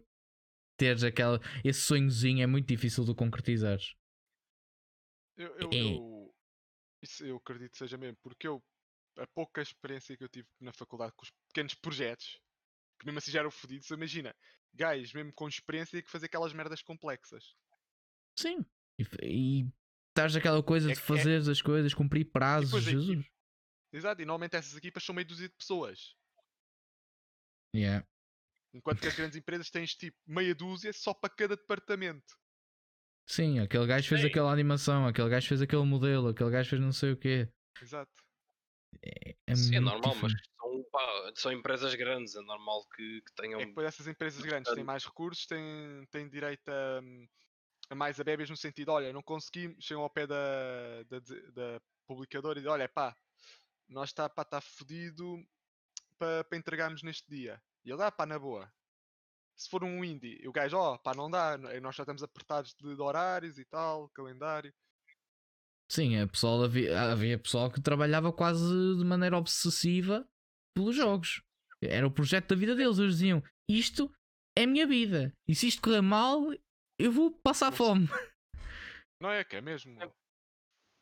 teres 0.76 1.02
aquela, 1.02 1.40
esse 1.64 1.80
sonhozinho 1.80 2.42
é 2.42 2.46
muito 2.46 2.68
difícil 2.68 3.04
de 3.04 3.14
concretizares. 3.14 3.94
Eu, 5.42 5.56
eu, 5.58 5.70
É. 5.72 5.76
eu- 5.76 6.34
isso 7.02 7.24
eu 7.24 7.36
acredito 7.36 7.72
que 7.72 7.78
seja 7.78 7.96
mesmo, 7.98 8.16
porque 8.22 8.46
eu, 8.46 8.62
a 9.18 9.26
pouca 9.26 9.60
experiência 9.60 10.16
que 10.16 10.22
eu 10.24 10.28
tive 10.28 10.48
na 10.60 10.72
faculdade 10.72 11.12
com 11.16 11.24
os 11.24 11.30
pequenos 11.48 11.74
projetos, 11.74 12.40
que 12.98 13.06
mesmo 13.06 13.18
assim 13.18 13.30
já 13.32 13.40
eram 13.40 13.50
fodidos, 13.50 13.90
imagina, 13.90 14.34
gajos 14.72 15.12
mesmo 15.12 15.32
com 15.32 15.48
experiência 15.48 16.00
que 16.02 16.10
fazer 16.10 16.26
aquelas 16.26 16.52
merdas 16.52 16.80
complexas. 16.82 17.54
Sim. 18.38 18.64
E, 18.98 19.04
e 19.22 19.72
estás 20.08 20.36
aquela 20.36 20.62
coisa 20.62 20.90
É 20.90 20.94
de 20.94 21.00
que- 21.00 21.04
é- 21.04 21.16
fazer 21.16 21.50
as 21.50 21.60
coisas, 21.60 21.92
cumprir 21.94 22.24
prazos, 22.30 22.82
Jesus. 22.84 23.08
equipe- 23.18 23.32
Exato, 23.92 24.22
e 24.22 24.24
normalmente 24.24 24.56
essas 24.56 24.74
equipas 24.76 25.02
são 25.04 25.14
meio 25.14 25.26
dúzia 25.26 25.48
de 25.48 25.54
pessoas. 25.54 26.14
Yeah. 27.74 28.06
Enquanto 28.74 29.00
que 29.00 29.06
as 29.08 29.14
grandes 29.14 29.36
empresas 29.36 29.70
tens 29.70 29.94
tipo 29.94 30.16
meia 30.26 30.54
dúzia 30.54 30.92
só 30.92 31.12
para 31.12 31.28
cada 31.34 31.56
departamento. 31.56 32.38
Sim, 33.26 33.60
aquele 33.60 33.86
gajo 33.86 34.08
fez 34.08 34.20
Sim. 34.20 34.26
aquela 34.26 34.52
animação, 34.52 35.06
aquele 35.06 35.28
gajo 35.28 35.48
fez 35.48 35.62
aquele 35.62 35.84
modelo, 35.84 36.28
aquele 36.28 36.50
gajo 36.50 36.70
fez 36.70 36.82
não 36.82 36.92
sei 36.92 37.12
o 37.12 37.16
quê. 37.16 37.48
Exato. 37.80 38.10
É, 39.02 39.34
é 39.46 39.54
Sim, 39.54 39.76
é 39.76 39.80
normal, 39.80 40.14
mas 40.16 40.32
são, 40.32 40.84
pá, 40.90 41.32
são 41.34 41.52
empresas 41.52 41.94
grandes, 41.94 42.34
é 42.36 42.40
normal 42.40 42.86
que, 42.94 43.22
que 43.22 43.34
tenham. 43.34 43.60
É 43.60 43.62
que 43.62 43.68
depois 43.70 43.86
essas 43.86 44.06
empresas 44.06 44.42
grandes 44.42 44.72
têm 44.72 44.84
mais 44.84 45.04
recursos, 45.04 45.46
têm, 45.46 46.06
têm 46.10 46.28
direito 46.28 46.68
a, 46.68 47.00
a 47.90 47.94
mais 47.94 48.20
abébias 48.20 48.50
no 48.50 48.56
sentido, 48.56 48.90
olha, 48.90 49.12
não 49.12 49.22
conseguimos, 49.22 49.84
chegam 49.84 50.02
ao 50.02 50.10
pé 50.10 50.26
da, 50.26 51.02
da, 51.08 51.18
da 51.52 51.80
publicadora 52.06 52.58
e 52.58 52.62
dizem, 52.62 52.72
olha, 52.72 52.88
pá, 52.88 53.16
nós 53.88 54.10
está 54.10 54.28
pá, 54.28 54.44
tá 54.44 54.60
fodido 54.60 55.36
para 56.18 56.44
pa 56.44 56.56
entregarmos 56.56 57.02
neste 57.02 57.28
dia. 57.28 57.60
E 57.84 57.90
ele 57.90 57.98
dá, 57.98 58.10
pá, 58.10 58.24
na 58.24 58.38
boa. 58.38 58.72
Se 59.62 59.70
for 59.70 59.84
um 59.84 60.04
indie, 60.04 60.40
e 60.42 60.48
o 60.48 60.52
gajo, 60.52 60.76
ó, 60.76 60.98
pá, 60.98 61.14
não 61.14 61.30
dá, 61.30 61.56
nós 61.56 61.94
já 61.94 62.02
estamos 62.02 62.22
apertados 62.22 62.74
de, 62.74 63.00
horários 63.00 63.58
e 63.58 63.64
tal, 63.64 64.08
calendário. 64.08 64.74
Sim, 65.88 66.16
é 66.16 66.26
pessoal, 66.26 66.64
havia, 66.64 67.12
havia 67.12 67.38
pessoal 67.38 67.70
que 67.70 67.80
trabalhava 67.80 68.32
quase 68.32 68.64
de 68.96 69.04
maneira 69.04 69.36
obsessiva 69.36 70.26
pelos 70.74 70.96
jogos. 70.96 71.42
Era 71.80 72.06
o 72.06 72.10
projeto 72.10 72.48
da 72.48 72.56
vida 72.56 72.74
deles. 72.74 72.98
Eles 72.98 73.18
diziam: 73.18 73.42
Isto 73.68 74.12
é 74.56 74.64
a 74.64 74.66
minha 74.66 74.86
vida. 74.86 75.32
E 75.46 75.54
se 75.54 75.68
isto 75.68 75.82
correr 75.82 76.00
mal, 76.00 76.40
eu 76.98 77.12
vou 77.12 77.30
passar 77.30 77.72
fome. 77.72 78.08
Não 79.20 79.30
é 79.30 79.44
que 79.44 79.56
é 79.56 79.60
mesmo. 79.60 80.02
É. 80.02 80.10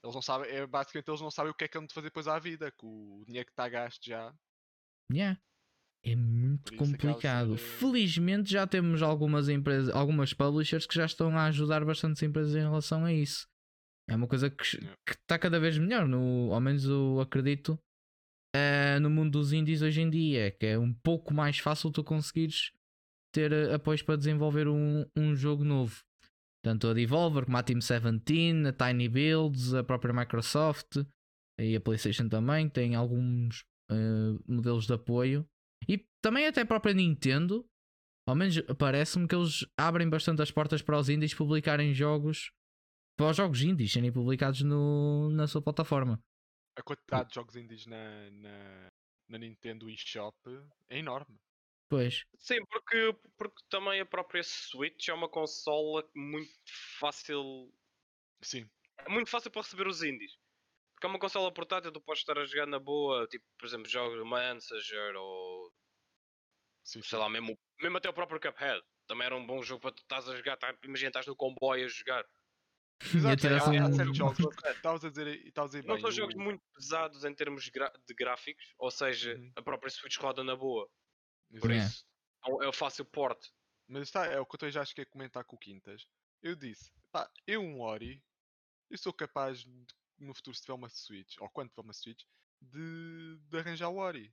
Eles 0.02 0.14
não 0.14 0.22
sabem, 0.22 0.50
é, 0.50 0.66
basicamente 0.66 1.08
eles 1.08 1.20
não 1.20 1.30
sabem 1.30 1.52
o 1.52 1.54
que 1.54 1.64
é 1.64 1.68
que 1.68 1.78
de 1.78 1.92
fazer 1.92 2.06
depois 2.06 2.26
à 2.26 2.38
vida, 2.38 2.72
com 2.72 3.20
o 3.20 3.24
dinheiro 3.26 3.46
que 3.46 3.52
está 3.52 3.68
gasto 3.68 4.02
já. 4.02 4.34
Yeah. 5.12 5.38
É 6.02 6.16
muito 6.16 6.74
acaba 6.74 6.86
complicado. 6.86 7.56
Felizmente 7.56 8.50
já 8.50 8.66
temos 8.66 9.02
algumas 9.02 9.48
empresas, 9.48 9.94
algumas 9.94 10.32
publishers 10.32 10.86
que 10.86 10.94
já 10.94 11.04
estão 11.04 11.36
a 11.36 11.44
ajudar 11.46 11.84
bastantes 11.84 12.22
empresas 12.22 12.54
em 12.54 12.60
relação 12.60 13.04
a 13.04 13.12
isso. 13.12 13.46
É 14.08 14.16
uma 14.16 14.26
coisa 14.26 14.50
que 14.50 14.62
está 15.08 15.38
cada 15.38 15.60
vez 15.60 15.78
melhor, 15.78 16.08
no, 16.08 16.52
ao 16.52 16.60
menos 16.60 16.84
eu 16.84 17.20
acredito, 17.20 17.78
eh, 18.54 18.98
no 18.98 19.08
mundo 19.08 19.38
dos 19.38 19.52
indies 19.52 19.82
hoje 19.82 20.00
em 20.00 20.10
dia, 20.10 20.50
que 20.50 20.66
é 20.66 20.78
um 20.78 20.92
pouco 20.92 21.32
mais 21.32 21.58
fácil 21.58 21.92
tu 21.92 22.02
conseguires 22.02 22.72
ter 23.32 23.52
eh, 23.52 23.74
apoios 23.74 24.02
para 24.02 24.16
desenvolver 24.16 24.66
um, 24.66 25.06
um 25.16 25.36
jogo 25.36 25.64
novo. 25.64 26.02
Tanto 26.62 26.88
a 26.88 26.94
Devolver 26.94 27.44
como 27.44 27.56
a 27.56 27.62
Team 27.62 27.78
17, 27.78 28.66
a 28.66 28.72
Tiny 28.72 29.08
Builds, 29.08 29.72
a 29.72 29.84
própria 29.84 30.12
Microsoft 30.12 30.96
e 31.58 31.76
a 31.76 31.80
PlayStation 31.80 32.28
também 32.28 32.68
tem 32.68 32.94
alguns 32.94 33.64
eh, 33.90 34.38
modelos 34.46 34.86
de 34.86 34.94
apoio. 34.94 35.46
Também 36.22 36.46
até 36.46 36.60
a 36.60 36.66
própria 36.66 36.94
Nintendo 36.94 37.64
Ao 38.26 38.34
menos 38.34 38.60
parece-me 38.78 39.26
que 39.26 39.34
eles 39.34 39.66
abrem 39.76 40.08
bastante 40.08 40.42
as 40.42 40.50
portas 40.50 40.82
para 40.82 40.98
os 40.98 41.08
indies 41.08 41.34
publicarem 41.34 41.92
jogos. 41.94 42.50
Para 43.16 43.30
os 43.30 43.36
jogos 43.36 43.62
indies 43.62 43.92
serem 43.92 44.12
publicados 44.12 44.62
no, 44.62 45.30
na 45.30 45.46
sua 45.46 45.62
plataforma. 45.62 46.22
A 46.76 46.82
quantidade 46.82 47.28
de 47.28 47.34
jogos 47.34 47.56
indies 47.56 47.86
na, 47.86 48.30
na, 48.30 48.88
na 49.28 49.38
Nintendo 49.38 49.90
eShop 49.90 50.36
é 50.88 50.98
enorme. 50.98 51.38
Pois. 51.90 52.24
Sim, 52.38 52.64
porque, 52.66 53.12
porque 53.36 53.62
também 53.68 54.00
a 54.00 54.06
própria 54.06 54.42
Switch 54.44 55.08
é 55.08 55.12
uma 55.12 55.28
consola 55.28 56.08
muito 56.14 56.52
fácil. 57.00 57.72
Sim. 58.40 58.70
É 58.98 59.08
muito 59.08 59.28
fácil 59.28 59.50
para 59.50 59.62
receber 59.62 59.88
os 59.88 60.02
indies. 60.02 60.38
Porque 60.94 61.06
é 61.06 61.10
uma 61.10 61.18
consola 61.18 61.52
portátil, 61.52 61.90
tu 61.90 62.00
podes 62.00 62.22
estar 62.22 62.38
a 62.38 62.44
jogar 62.44 62.66
na 62.66 62.78
boa, 62.78 63.26
tipo, 63.26 63.44
por 63.58 63.66
exemplo, 63.66 63.88
jogos 63.88 64.16
de 64.16 64.24
Mansager 64.24 65.16
ou 65.16 65.72
Sim, 66.90 67.02
sei 67.02 67.18
lá, 67.18 67.28
mesmo, 67.28 67.56
mesmo 67.80 67.96
até 67.98 68.08
o 68.08 68.12
próprio 68.12 68.40
Cuphead. 68.40 68.82
Também 69.06 69.26
era 69.26 69.36
um 69.36 69.46
bom 69.46 69.62
jogo 69.62 69.80
para 69.80 69.92
tu 69.92 70.02
estás 70.02 70.28
a 70.28 70.36
jogar. 70.36 70.56
Tá, 70.56 70.74
imagina, 70.82 71.08
estás 71.10 71.26
no 71.26 71.36
comboio 71.36 71.84
a 71.84 71.88
jogar. 71.88 72.24
Ia 73.00 73.10
Exato, 73.14 73.42
ter 73.42 73.52
há, 73.52 73.86
há 73.86 73.92
certos 73.92 74.16
jogos. 74.16 74.38
Estavas 74.64 75.04
a 75.04 75.08
dizer, 75.08 75.46
estavas 75.46 75.74
a 75.74 75.78
dizer 75.78 75.88
Não 75.88 76.00
são 76.00 76.10
jogos 76.10 76.34
muito 76.34 76.62
pesados 76.74 77.24
em 77.24 77.34
termos 77.34 77.64
de 77.64 78.14
gráficos, 78.14 78.74
ou 78.76 78.90
seja, 78.90 79.36
Uhum. 79.36 79.52
a 79.56 79.62
própria 79.62 79.90
Switch 79.90 80.18
roda 80.18 80.42
na 80.42 80.56
boa. 80.56 80.90
Por 81.60 81.70
isso, 81.70 82.04
é 82.46 82.64
é 82.64 82.68
o 82.68 82.72
fácil 82.72 83.04
porte. 83.04 83.52
Mas 83.88 84.02
está, 84.02 84.26
é 84.26 84.38
o 84.40 84.46
que 84.46 84.64
eu 84.64 84.70
já 84.70 84.82
acho 84.82 84.94
que 84.94 85.00
é 85.00 85.04
comentar 85.04 85.44
com 85.44 85.56
o 85.56 85.58
Quintas. 85.58 86.06
Eu 86.42 86.56
disse, 86.56 86.92
pá, 87.12 87.30
eu 87.46 87.60
um 87.60 87.80
Ori, 87.80 88.22
eu 88.90 88.98
sou 88.98 89.12
capaz 89.12 89.60
de, 89.60 89.86
no 90.18 90.34
futuro 90.34 90.54
se 90.54 90.62
tiver 90.62 90.74
uma 90.74 90.88
Switch, 90.88 91.36
ou 91.40 91.48
quando 91.50 91.70
tiver 91.70 91.82
uma 91.82 91.92
Switch, 91.92 92.22
de, 92.60 93.38
de 93.48 93.58
arranjar 93.58 93.88
o 93.88 93.96
Ori. 93.96 94.32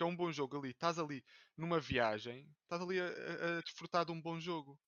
Porque 0.00 0.04
é 0.04 0.06
um 0.06 0.16
bom 0.16 0.32
jogo 0.32 0.56
ali. 0.58 0.70
Estás 0.70 0.98
ali 0.98 1.22
numa 1.56 1.78
viagem, 1.78 2.48
estás 2.62 2.80
ali 2.80 2.98
a, 2.98 3.04
a- 3.04 3.58
a 3.58 3.60
desfrutar 3.60 4.04
de 4.06 4.12
um 4.12 4.20
bom 4.20 4.40
jogo. 4.40 4.80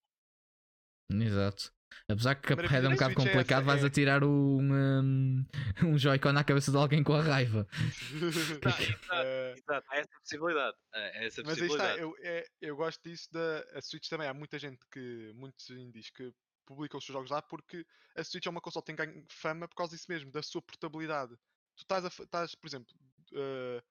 Exato. 1.11 1.71
Apesar 2.09 2.35
que 2.37 2.51
A 2.51 2.57
Cuphead 2.57 2.87
é 2.87 2.89
um 2.89 2.93
bocado 2.93 3.13
é 3.13 3.15
complicado, 3.15 3.59
essa, 3.59 3.67
vais 3.67 3.85
é- 3.85 3.87
atirar 3.87 4.25
um, 4.25 4.59
um, 4.63 5.45
um 5.85 5.99
Joy-Con 5.99 6.31
à 6.39 6.43
cabeça 6.43 6.71
de 6.71 6.79
alguém 6.79 7.03
com 7.05 7.13
a 7.13 7.21
raiva. 7.23 7.67
Eh, 9.13 9.55
Exato, 9.59 9.87
há 9.91 9.97
essa 9.99 10.19
possibilidade. 10.21 10.77
É 10.95 11.27
essa 11.27 11.43
Mas 11.45 11.59
aí 11.61 11.67
está, 11.69 11.89
possibilidade. 11.95 12.01
eu, 12.01 12.17
é- 12.21 12.47
eu 12.63 12.77
gosto 12.77 13.03
disso 13.05 13.31
da 13.31 13.59
a 13.75 13.83
Switch 13.83 14.09
também. 14.09 14.27
Há 14.27 14.33
muita 14.33 14.59
gente 14.59 14.81
que, 14.91 15.31
muitos 15.35 15.69
indies 15.69 16.09
que 16.09 16.33
publicam 16.65 16.97
os 16.97 17.05
seus 17.05 17.13
jogos 17.13 17.31
lá 17.31 17.43
porque 17.43 17.85
a 18.17 18.25
Switch 18.25 18.47
é 18.47 18.51
uma 18.51 18.63
console 18.63 18.83
que 18.83 18.95
tem 18.95 18.97
ganho 18.97 19.27
fama 19.29 19.69
por 19.69 19.75
causa 19.77 19.95
disso 19.95 20.07
mesmo, 20.09 20.31
da 20.33 20.43
sua 20.43 20.63
portabilidade. 20.63 21.35
Tu 21.77 21.83
estás, 21.83 22.03
a, 22.07 22.09
estás 22.09 22.55
por 22.55 22.67
exemplo, 22.67 22.95
eh, 23.35 23.83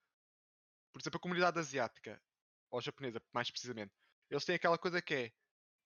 por 0.91 1.01
exemplo, 1.01 1.17
a 1.17 1.21
comunidade 1.21 1.59
asiática, 1.59 2.21
ou 2.69 2.81
japonesa, 2.81 3.21
mais 3.33 3.49
precisamente, 3.49 3.93
eles 4.29 4.45
têm 4.45 4.55
aquela 4.55 4.77
coisa 4.77 5.01
que 5.01 5.13
é 5.13 5.31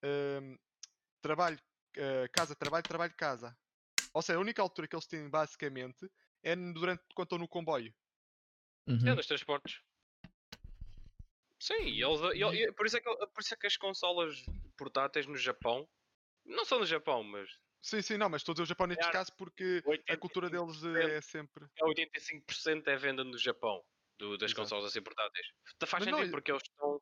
ehm, 0.03 0.55
trabalho, 1.21 1.59
eh, 1.95 2.27
casa, 2.31 2.55
trabalho, 2.55 2.83
trabalho, 2.83 3.13
casa. 3.15 3.57
Ou 4.13 4.21
seja, 4.21 4.37
a 4.37 4.41
única 4.41 4.61
altura 4.61 4.87
que 4.87 4.95
eles 4.95 5.07
têm 5.07 5.29
basicamente 5.29 6.09
é 6.43 6.55
durante 6.55 7.03
quando 7.15 7.25
estão 7.25 7.39
no 7.39 7.47
comboio. 7.47 7.93
Uhum. 8.87 9.07
É 9.07 9.15
nos 9.15 9.25
transportes. 9.25 9.81
Sim, 11.59 11.85
e 11.85 12.03
eles, 12.03 12.73
por, 12.75 12.85
isso 12.85 12.97
é 12.97 13.01
que, 13.01 13.27
por 13.27 13.41
isso 13.41 13.53
é 13.53 13.57
que 13.57 13.67
as 13.67 13.77
consolas 13.77 14.43
portáteis 14.77 15.25
no 15.25 15.35
Japão, 15.35 15.89
não 16.45 16.63
só 16.63 16.77
no 16.77 16.85
Japão, 16.85 17.23
mas 17.23 17.49
Sim, 17.81 18.01
sim, 18.01 18.17
não, 18.17 18.29
mas 18.29 18.41
estou 18.41 18.51
a 18.51 18.55
dizer 18.55 18.63
o 18.63 18.67
Japão 18.67 18.87
neste 18.87 19.11
caso 19.11 19.31
porque 19.37 19.83
a 20.09 20.17
cultura 20.17 20.49
deles 20.49 20.83
é 20.83 21.21
sempre. 21.21 21.65
é 21.77 21.85
85% 21.85 22.87
é 22.87 22.95
venda 22.95 23.23
no 23.23 23.37
Japão 23.37 23.83
do- 24.17 24.37
das 24.37 24.51
Exato. 24.51 24.61
consolas 24.61 24.85
assim 24.91 25.01
portáteis. 25.01 25.47
Faz 25.85 25.91
Mas 25.91 26.03
sentido 26.05 26.25
não- 26.25 26.31
porque 26.31 26.51
eles 26.51 26.63
estão. 26.63 27.01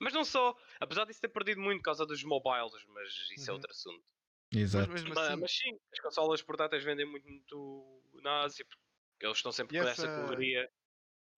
Mas 0.00 0.12
não 0.12 0.24
só, 0.24 0.56
apesar 0.80 1.04
disso 1.04 1.20
ter 1.20 1.28
perdido 1.28 1.60
muito 1.60 1.78
por 1.80 1.84
causa 1.86 2.06
dos 2.06 2.22
mobiles, 2.22 2.84
mas 2.86 3.08
isso 3.36 3.50
é 3.50 3.52
Uhum. 3.52 3.56
outro 3.58 3.70
assunto. 3.70 4.04
Exato. 4.52 4.90
Mas 4.90 5.02
mesmo 5.02 5.14
Ma- 5.14 5.26
assim, 5.28 5.40
Mas 5.40 5.52
sim, 5.52 5.80
as 5.92 6.00
consolas 6.00 6.42
portáteis 6.42 6.82
vendem 6.84 7.04
muito, 7.04 7.26
muito 7.28 8.02
na 8.22 8.42
Ásia 8.44 8.64
porque 8.64 8.80
eles 9.26 9.36
estão 9.36 9.52
sempre 9.52 9.76
E 9.76 9.80
com 9.82 9.88
essa 9.88 10.06
essa- 10.06 10.22
correria. 10.22 10.70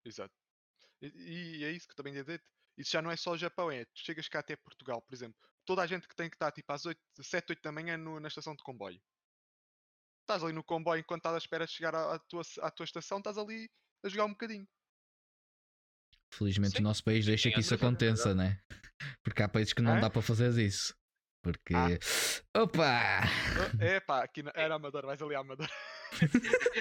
Exato. 0.05 0.35
E, 1.03 1.59
e 1.61 1.64
é 1.64 1.70
isso 1.73 1.87
que 1.87 1.92
eu 1.92 1.96
também 1.96 2.14
ia 2.14 2.23
dizer. 2.23 2.44
Isso 2.77 2.90
já 2.92 3.03
não 3.03 3.11
é 3.11 3.16
só 3.16 3.33
o 3.33 3.37
Japão, 3.38 3.70
é. 3.70 3.85
Tu 3.87 4.01
chegas 4.01 4.29
cá 4.29 4.38
até 4.40 4.55
Portugal, 4.57 5.03
por 5.03 5.12
exemplo. 5.14 5.38
Toda 5.64 5.83
a 5.83 5.87
gente 5.87 6.07
que 6.07 6.14
tem 6.14 6.29
que 6.31 6.37
estar 6.37 6.53
tipo 6.53 6.70
às 6.73 6.85
8, 6.87 7.01
7, 7.23 7.51
8 7.51 7.62
da 7.62 7.73
manhã 7.73 7.96
no- 7.96 8.20
na 8.20 8.29
estação 8.29 8.55
de 8.55 8.62
comboio. 8.62 9.01
Estás 10.23 10.44
ali 10.44 10.53
no 10.53 10.62
comboio 10.62 11.01
enquanto 11.01 11.20
estás 11.20 11.35
à 11.35 11.38
espera 11.38 11.66
de 11.66 11.73
chegar 11.73 11.94
à, 11.94 12.14
à 12.14 12.18
tua, 12.18 12.42
à 12.61 12.70
tua 12.70 12.85
estação, 12.85 13.18
estás 13.18 13.37
ali 13.37 13.68
a 14.05 14.09
jogar 14.09 14.27
um 14.27 14.31
bocadinho. 14.31 14.68
Felizmente 16.33 16.77
Sim. 16.77 16.81
o 16.81 16.83
nosso 16.83 17.03
país 17.05 17.27
deixa 17.27 17.49
Sim, 17.49 17.55
que 17.55 17.61
isso 17.61 17.75
é 17.75 17.77
é 17.77 17.81
aconteça, 17.81 18.35
né? 18.35 18.61
Porque 19.23 19.43
há 19.43 19.49
países 19.49 19.73
que 19.73 19.83
não 19.83 19.97
Hã? 19.97 20.01
dá 20.01 20.11
para 20.11 20.23
fazer 20.23 20.51
isso. 20.59 20.95
Porque. 21.43 21.75
Ah. 21.75 21.88
Opa! 22.62 23.23
É 23.81 23.99
pá, 24.01 24.23
aqui 24.23 24.43
na, 24.43 24.53
era 24.55 24.75
Amador, 24.75 25.07
vais 25.07 25.21
ali 25.23 25.35
à 25.35 25.40
Amador. 25.40 25.69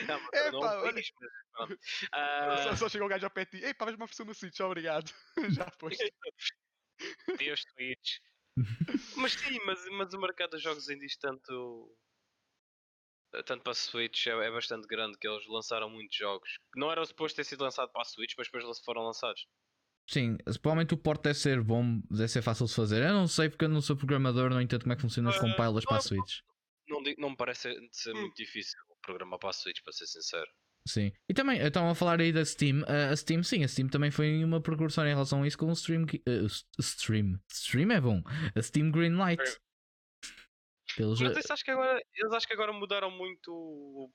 Não, 0.07 0.19
mas 0.19 0.29
É 0.33 0.51
não 0.51 0.59
pá, 0.59 0.73
é 0.73 0.77
um 0.77 0.81
olha-. 0.81 1.03
Ah, 2.11 2.57
Só, 2.63 2.75
só 2.75 2.89
chega 2.89 3.05
o 3.05 3.07
gajo 3.07 3.25
ao 3.25 3.31
pé 3.31 3.45
de 3.45 3.51
ti. 3.59 3.65
Ei 3.65 3.73
pá, 3.73 3.85
vais 3.85 3.95
uma 3.95 4.05
versão 4.05 4.25
no 4.25 4.33
Switch, 4.33 4.59
obrigado. 4.59 5.11
Já 5.55 5.71
foi. 5.79 5.95
Deus 7.37 7.63
Twitch. 7.75 8.17
mas 9.15 9.31
sim, 9.33 9.59
mas, 9.65 9.79
mas 9.91 10.13
o 10.13 10.19
mercado 10.19 10.51
dos 10.51 10.61
jogos 10.61 10.89
indies 10.89 11.15
tanto 11.17 11.95
tanto 13.45 13.61
para 13.63 13.71
a 13.71 13.75
Switch 13.75 14.27
é, 14.27 14.31
é 14.31 14.51
bastante 14.51 14.87
grande 14.87 15.17
que 15.17 15.27
eles 15.27 15.45
lançaram 15.47 15.89
muitos 15.89 16.15
jogos 16.17 16.49
que 16.73 16.79
não 16.79 16.91
era 16.91 17.05
suposto 17.05 17.35
ter 17.35 17.43
sido 17.43 17.63
lançado 17.63 17.91
para 17.91 18.01
a 18.01 18.05
Switch, 18.05 18.33
mas 18.37 18.47
depois 18.47 18.63
eles 18.63 18.79
foram 18.83 19.03
lançados. 19.03 19.45
Sim, 20.07 20.37
provavelmente 20.61 20.93
o 20.95 20.97
porte 20.97 21.23
deve 21.23 21.37
ser 21.37 21.61
bom, 21.61 22.01
deve 22.09 22.27
ser 22.27 22.41
fácil 22.41 22.65
de 22.65 22.73
fazer. 22.73 23.03
Eu 23.03 23.13
não 23.13 23.27
sei 23.27 23.47
porque 23.49 23.65
eu 23.65 23.69
não 23.69 23.79
sou 23.81 23.95
programador, 23.95 24.49
não 24.49 24.59
entendo 24.61 24.81
como 24.81 24.93
é 24.93 24.95
que 24.95 25.03
funcionam 25.03 25.29
os 25.29 25.37
Ah, 25.37 25.41
compilers 25.41 25.85
para 25.85 25.97
a 25.97 26.01
Switch. 26.01 26.39
Não, 26.87 26.99
não 27.19 27.29
me 27.29 27.37
parece 27.37 27.75
ser 27.91 28.15
Hum. 28.15 28.21
muito 28.21 28.35
difícil 28.35 28.75
programar 29.03 29.37
para 29.39 29.49
a 29.51 29.53
Switch, 29.53 29.81
para 29.83 29.93
ser 29.93 30.07
sincero. 30.07 30.47
Sim. 30.87 31.11
E 31.29 31.33
também, 31.35 31.59
estão 31.61 31.87
a 31.87 31.93
falar 31.93 32.19
aí 32.19 32.31
da 32.33 32.43
Steam. 32.43 32.83
Ah, 32.87 33.11
a 33.11 33.15
Steam, 33.15 33.43
sim, 33.43 33.63
a 33.63 33.67
Steam 33.67 33.87
também 33.87 34.09
foi 34.09 34.43
uma 34.43 34.59
precursão 34.59 35.05
em 35.05 35.09
relação 35.09 35.43
a 35.43 35.47
isso 35.47 35.57
com 35.59 35.67
o 35.67 35.73
Stream. 35.73 36.05
S- 36.25 36.65
Stream. 36.79 37.39
Stream 37.47 37.91
é 37.91 38.01
bom. 38.01 38.23
A 38.55 38.61
Steam 38.63 38.89
Greenlight. 38.89 39.43
Eles, 40.99 41.19
Mas 41.19 41.35
ah, 41.37 41.37
isso 41.37 41.53
acho 41.53 41.63
que 41.63 41.71
agora, 41.71 42.01
eles 42.15 42.33
acho 42.33 42.47
que 42.47 42.53
agora 42.53 42.73
mudaram 42.73 43.11
muito 43.11 44.11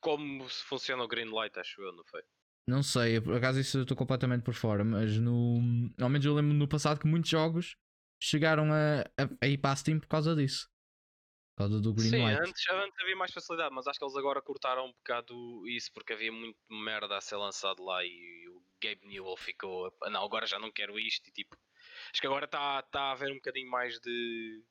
como 0.00 0.48
se 0.48 0.64
funciona 0.64 1.04
o 1.04 1.08
Greenlight, 1.08 1.58
acho 1.58 1.82
eu, 1.82 1.92
não 1.92 2.04
foi? 2.06 2.22
Não 2.68 2.82
sei, 2.82 3.20
por 3.20 3.34
acaso 3.34 3.60
isso 3.60 3.78
eu 3.78 3.82
estou 3.82 3.96
completamente 3.96 4.42
por 4.42 4.54
fora, 4.54 4.84
mas 4.84 5.18
no. 5.18 5.58
Ao 6.00 6.08
menos 6.08 6.24
eu 6.26 6.34
lembro 6.34 6.52
no 6.52 6.68
passado 6.68 6.98
que 7.00 7.06
muitos 7.06 7.30
jogos 7.30 7.76
chegaram 8.20 8.72
a, 8.72 9.02
a, 9.02 9.28
a 9.42 9.46
ir 9.46 9.58
para 9.58 9.72
a 9.72 9.76
Steam 9.76 10.00
por 10.00 10.08
causa 10.08 10.34
disso. 10.34 10.68
Por 11.56 11.64
causa 11.64 11.80
do 11.80 11.94
Sim, 11.98 12.30
Greenlight. 12.32 12.42
antes, 12.44 12.62
antes 12.70 13.00
havia 13.00 13.16
mais 13.16 13.32
facilidade, 13.32 13.74
mas 13.74 13.86
acho 13.86 13.98
que 13.98 14.04
eles 14.04 14.16
agora 14.16 14.42
cortaram 14.42 14.86
um 14.86 14.92
bocado 14.92 15.66
isso 15.66 15.90
porque 15.94 16.12
havia 16.12 16.30
muito 16.30 16.58
merda 16.70 17.16
a 17.16 17.20
ser 17.22 17.36
lançado 17.36 17.82
lá 17.82 18.04
e 18.04 18.46
o 18.48 18.62
Gabe 18.82 19.06
Newell 19.06 19.36
ficou. 19.36 19.90
"Ah, 20.02 20.10
Não, 20.10 20.22
agora 20.22 20.46
já 20.46 20.58
não 20.58 20.70
quero 20.70 20.98
isto 20.98 21.28
e 21.28 21.32
tipo. 21.32 21.56
Acho 22.12 22.20
que 22.20 22.26
agora 22.26 22.44
está 22.46 22.82
tá 22.82 23.00
a 23.04 23.12
haver 23.12 23.32
um 23.32 23.36
bocadinho 23.36 23.70
mais 23.70 23.98
de. 24.00 24.62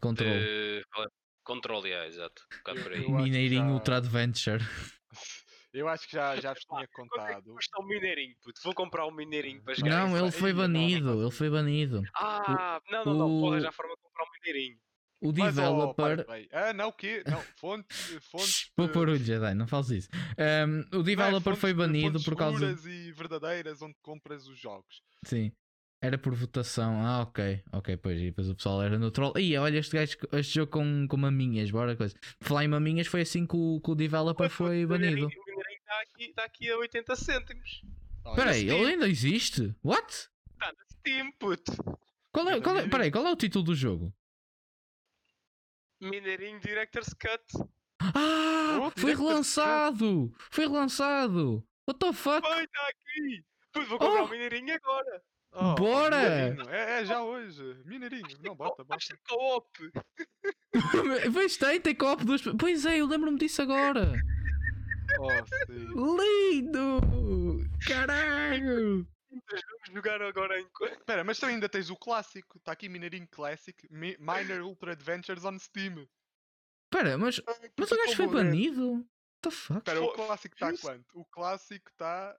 Controle. 0.00 0.38
de 0.40 0.78
é? 0.80 1.06
controle, 1.44 1.90
é, 1.90 2.06
exato. 2.06 2.42
Um. 2.64 3.02
Eu 3.04 3.10
Mineirinho 3.10 3.66
já- 3.68 3.72
Ultra 3.72 3.96
Adventure. 3.96 4.58
Eu 5.72 5.86
acho 5.86 6.06
que 6.06 6.12
já, 6.16 6.34
já 6.40 6.54
vos 6.54 6.64
tinha 6.64 6.82
é 6.82 6.86
contado. 6.86 7.52
custa 7.52 7.78
um 7.80 7.86
mineirinho, 7.86 8.34
puto? 8.42 8.58
Vou 8.64 8.74
comprar 8.74 9.06
um 9.06 9.10
mineirinho 9.10 9.62
para 9.62 9.74
jogar. 9.74 9.90
Não, 10.08 10.16
ele 10.18 10.30
foi 10.32 10.52
não, 10.52 10.62
não 10.62 10.66
banido. 10.66 11.22
Ele 11.22 11.30
foi 11.30 11.50
banido. 11.50 12.02
Ah, 12.16 12.80
não, 12.90 13.04
não, 13.04 13.14
não. 13.14 13.28
Vou 13.28 13.50
o- 13.50 13.52
arranjar 13.52 13.72
forma 13.72 13.94
de 13.94 14.02
comprar 14.02 14.24
um 14.24 14.26
mineirinho. 14.32 14.78
O 15.20 15.32
Mas, 15.32 15.58
oh, 15.58 15.60
developer. 15.60 16.26
Ah, 16.52 16.72
não, 16.72 16.88
o 16.88 16.92
quê? 16.92 17.22
Não, 17.26 17.42
fontes. 17.58 17.88
fontes 18.30 18.70
Vou 18.76 18.88
pôr 18.88 19.08
o 19.10 19.16
Jedi, 19.16 19.52
não 19.54 19.66
fales 19.66 19.90
isso. 19.90 20.08
Um, 20.38 20.80
o 20.80 20.84
não 20.94 21.00
é, 21.00 21.02
developer 21.04 21.42
fontes 21.42 21.60
foi 21.60 21.74
banido 21.74 22.22
por 22.22 22.34
causa. 22.34 22.74
e 22.88 23.12
verdadeiras 23.12 23.82
onde 23.82 23.94
compras 24.00 24.46
os 24.48 24.58
jogos. 24.58 25.02
Sim. 25.24 25.52
Era 26.00 26.16
por 26.16 26.32
votação. 26.34 27.04
Ah, 27.04 27.22
ok. 27.22 27.62
Ok, 27.72 27.96
pois. 27.96 28.20
E 28.20 28.26
depois 28.26 28.48
o 28.48 28.54
pessoal 28.54 28.82
era 28.82 28.98
no 28.98 29.10
troll. 29.10 29.32
Ih, 29.36 29.56
olha 29.58 29.78
este 29.78 29.96
gajo, 29.96 30.16
este 30.32 30.54
jogo 30.54 30.70
com, 30.70 31.06
com 31.08 31.16
maminhas, 31.16 31.70
bora 31.70 31.96
coisa. 31.96 32.14
Falar 32.40 32.64
em 32.64 32.68
maminhas 32.68 33.06
foi 33.08 33.22
assim 33.22 33.44
que 33.46 33.56
o, 33.56 33.80
que 33.82 33.90
o 33.90 33.94
developer 33.96 34.48
foi 34.48 34.84
O 34.84 34.88
banido. 34.88 35.26
O 35.26 35.28
mineirinho 35.28 35.78
está 35.80 36.00
aqui, 36.00 36.32
tá 36.34 36.44
aqui 36.44 36.70
a 36.70 36.76
80 36.78 37.16
cêntimos. 37.16 37.82
Olha, 38.24 38.32
Espera 38.32 38.50
aí, 38.52 38.60
Steam. 38.62 38.78
ele 38.78 38.90
ainda 38.92 39.08
existe? 39.08 39.74
What? 39.82 40.06
Está 40.52 40.66
na 40.72 40.84
Steam, 40.92 41.32
puto. 41.32 41.72
Qual 42.30 42.48
é, 42.48 42.52
Ainda 42.54 42.62
qual 42.64 42.76
é, 42.78 42.88
peraí, 42.88 43.10
qual 43.10 43.26
é 43.26 43.32
o 43.32 43.36
título 43.36 43.64
do 43.64 43.74
jogo? 43.74 44.14
Mineirinho 46.00 46.60
Director's 46.60 47.12
Cut. 47.14 47.42
Ah! 48.00 48.78
Oh, 48.80 48.90
foi 48.90 49.14
Director's 49.14 49.16
Cut. 49.16 49.28
relançado! 49.28 50.32
Foi 50.50 50.64
relançado! 50.68 51.66
What 51.88 51.98
the 51.98 52.12
fuck? 52.12 52.46
Foi, 52.46 52.62
está 52.64 52.88
aqui. 52.88 53.44
Puto, 53.72 53.86
vou 53.86 53.98
comprar 53.98 54.22
Oh. 54.22 54.26
um 54.26 54.28
Mineirinho 54.28 54.74
agora. 54.74 55.22
Oh, 55.52 55.74
Bora! 55.74 56.56
É, 56.70 57.00
é 57.00 57.04
já 57.04 57.22
hoje. 57.22 57.76
Mineirinho. 57.84 58.26
Não, 58.42 58.54
bota, 58.54 58.84
bota. 58.84 58.98
Que 58.98 59.16
co-op. 59.28 59.68
Pois 61.32 61.56
tem, 61.56 61.80
tem 61.80 61.96
duas. 62.24 62.42
Pois 62.58 62.86
é, 62.86 62.98
eu 62.98 63.06
lembro-me 63.06 63.38
disso 63.38 63.62
agora! 63.62 64.12
Oh, 65.18 65.30
sim. 65.66 65.88
Lindo! 66.52 67.00
Caralho! 67.86 69.06
Vamos 69.30 69.94
jogar 69.94 70.22
agora 70.22 70.58
em. 70.60 70.66
Espera, 70.92 71.24
mas 71.24 71.38
tu 71.38 71.46
ainda 71.46 71.68
tens 71.68 71.90
o 71.90 71.96
clássico. 71.96 72.58
Está 72.58 72.72
aqui 72.72 72.88
Mineirinho 72.88 73.28
Classic. 73.28 73.86
Mi- 73.90 74.16
Minor 74.18 74.62
Ultra 74.62 74.92
Adventures 74.92 75.44
on 75.44 75.58
Steam. 75.58 76.06
Espera, 76.92 77.18
mas, 77.18 77.40
mas 77.78 77.90
o 77.92 77.96
gajo 77.96 78.16
foi 78.16 78.26
banido? 78.28 78.92
What 78.92 79.06
the 79.42 79.50
fuck? 79.50 79.78
Espera, 79.78 80.02
o 80.02 80.12
clássico 80.12 80.54
está 80.54 80.72
quanto? 80.78 81.06
O 81.14 81.24
clássico 81.26 81.90
está. 81.90 82.36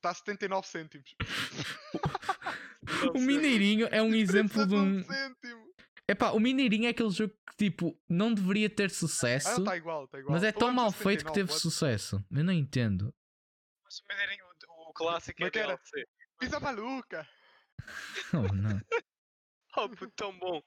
Está 0.00 0.10
a 0.10 0.14
79 0.14 0.66
cêntimos. 0.66 1.14
O 3.14 3.20
Mineirinho 3.20 3.86
é 3.92 4.02
um 4.02 4.14
exemplo 4.14 4.66
de 4.66 4.74
um. 4.74 5.02
cêntimo. 5.04 5.70
Epá, 6.08 6.30
o 6.30 6.40
Mineirinho 6.40 6.86
é 6.86 6.88
aquele 6.90 7.10
jogo 7.10 7.32
que 7.50 7.56
tipo 7.68 7.96
não 8.08 8.32
deveria 8.34 8.68
ter 8.68 8.86
Ah, 8.86 8.88
sucesso, 8.94 9.48
não, 9.50 9.58
está 9.58 9.76
igual, 9.76 10.04
está 10.06 10.18
igual. 10.18 10.32
mas 10.32 10.42
é 10.42 10.50
tão 10.50 10.72
mal 10.72 10.90
feito 10.90 11.24
que 11.24 11.28
79, 11.30 11.34
teve 11.34 11.52
what? 11.52 11.60
sucesso. 11.62 12.24
Eu 12.30 12.42
não 12.44 12.52
entendo. 12.52 13.14
Mas 13.84 13.98
o 13.98 14.02
Mineirinho, 14.08 14.44
o, 14.68 14.90
o 14.90 14.92
clássico 14.94 15.42
é 15.42 15.46
era- 15.46 15.52
DLC. 15.52 16.06
Pisa 16.38 16.58
maluca! 16.60 17.28
Oh, 18.34 18.52
não. 18.54 18.80
Oh, 19.76 19.88
puto, 19.88 20.10
tão 20.16 20.36
bom. 20.36 20.60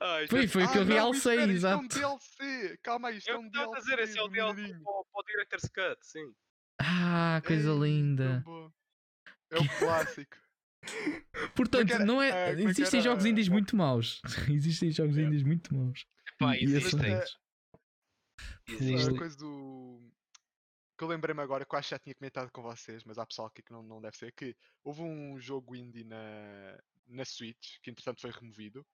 Ai, 0.00 0.26
Foi, 0.26 0.48
foi 0.48 0.64
o 0.64 0.72
que 0.72 0.78
eu 0.78 0.82
Ah, 0.82 0.86
realcei, 0.86 1.34
espera, 1.34 1.52
isto 1.52 1.66
é 1.66 1.76
um 1.76 1.82
exato. 1.84 1.98
DLC! 2.00 2.78
Calma 2.82 3.08
aí, 3.08 3.18
isto 3.18 3.28
é 3.30 3.34
Eu 3.34 3.40
um 3.40 3.46
estava 3.46 3.66
DLC. 3.66 3.76
a 3.76 3.80
dizer, 3.80 3.98
esse 4.08 4.18
é 4.18 4.22
o 4.22 4.28
DLC 4.28 4.54
Mineirinho. 4.54 4.82
para 4.84 4.92
o 4.92 5.04
para 5.04 5.20
o 5.20 5.24
Director's 5.24 5.68
Cut, 5.68 5.98
sim. 6.06 6.32
Ah, 6.84 7.40
coisa 7.46 7.70
Ei, 7.70 7.78
linda. 7.78 8.44
É 9.50 9.56
o 9.58 9.78
clássico. 9.78 10.36
Portanto, 11.54 11.90
era- 11.92 12.04
não 12.04 12.20
é. 12.20 12.52
é 12.52 12.56
que 12.56 12.62
Existem 12.62 13.00
era? 13.00 13.10
jogos 13.10 13.24
indies 13.24 13.48
muito 13.48 13.76
maus. 13.76 14.20
Existem 14.50 14.90
jogos 14.90 15.16
É. 15.16 15.22
indies 15.22 15.42
muito 15.42 15.74
maus. 15.74 16.04
Pá, 16.38 16.56
E- 16.56 16.60
e 16.60 16.64
esse 16.64 16.94
é 16.94 16.98
um 16.98 17.02
existem. 17.02 17.20
Existem. 18.68 19.16
coisa 19.16 19.36
do. 19.36 20.00
Que 20.98 21.04
eu 21.04 21.08
lembrei-me 21.08 21.40
agora, 21.40 21.64
que 21.64 21.74
eu 21.74 21.78
acho 21.78 21.88
que 21.88 21.94
já 21.94 21.98
tinha 21.98 22.14
comentado 22.14 22.50
com 22.50 22.62
vocês, 22.62 23.02
mas 23.04 23.18
há 23.18 23.26
pessoal 23.26 23.48
aqui 23.48 23.62
que 23.62 23.72
não, 23.72 23.82
não 23.82 24.00
deve 24.00 24.16
ser, 24.16 24.32
que 24.32 24.54
houve 24.84 25.02
um 25.02 25.38
jogo 25.40 25.74
indie 25.74 26.04
na, 26.04 26.78
na 27.06 27.24
Switch, 27.24 27.78
que 27.82 27.90
entretanto 27.90 28.20
foi 28.20 28.30
removido, 28.30 28.86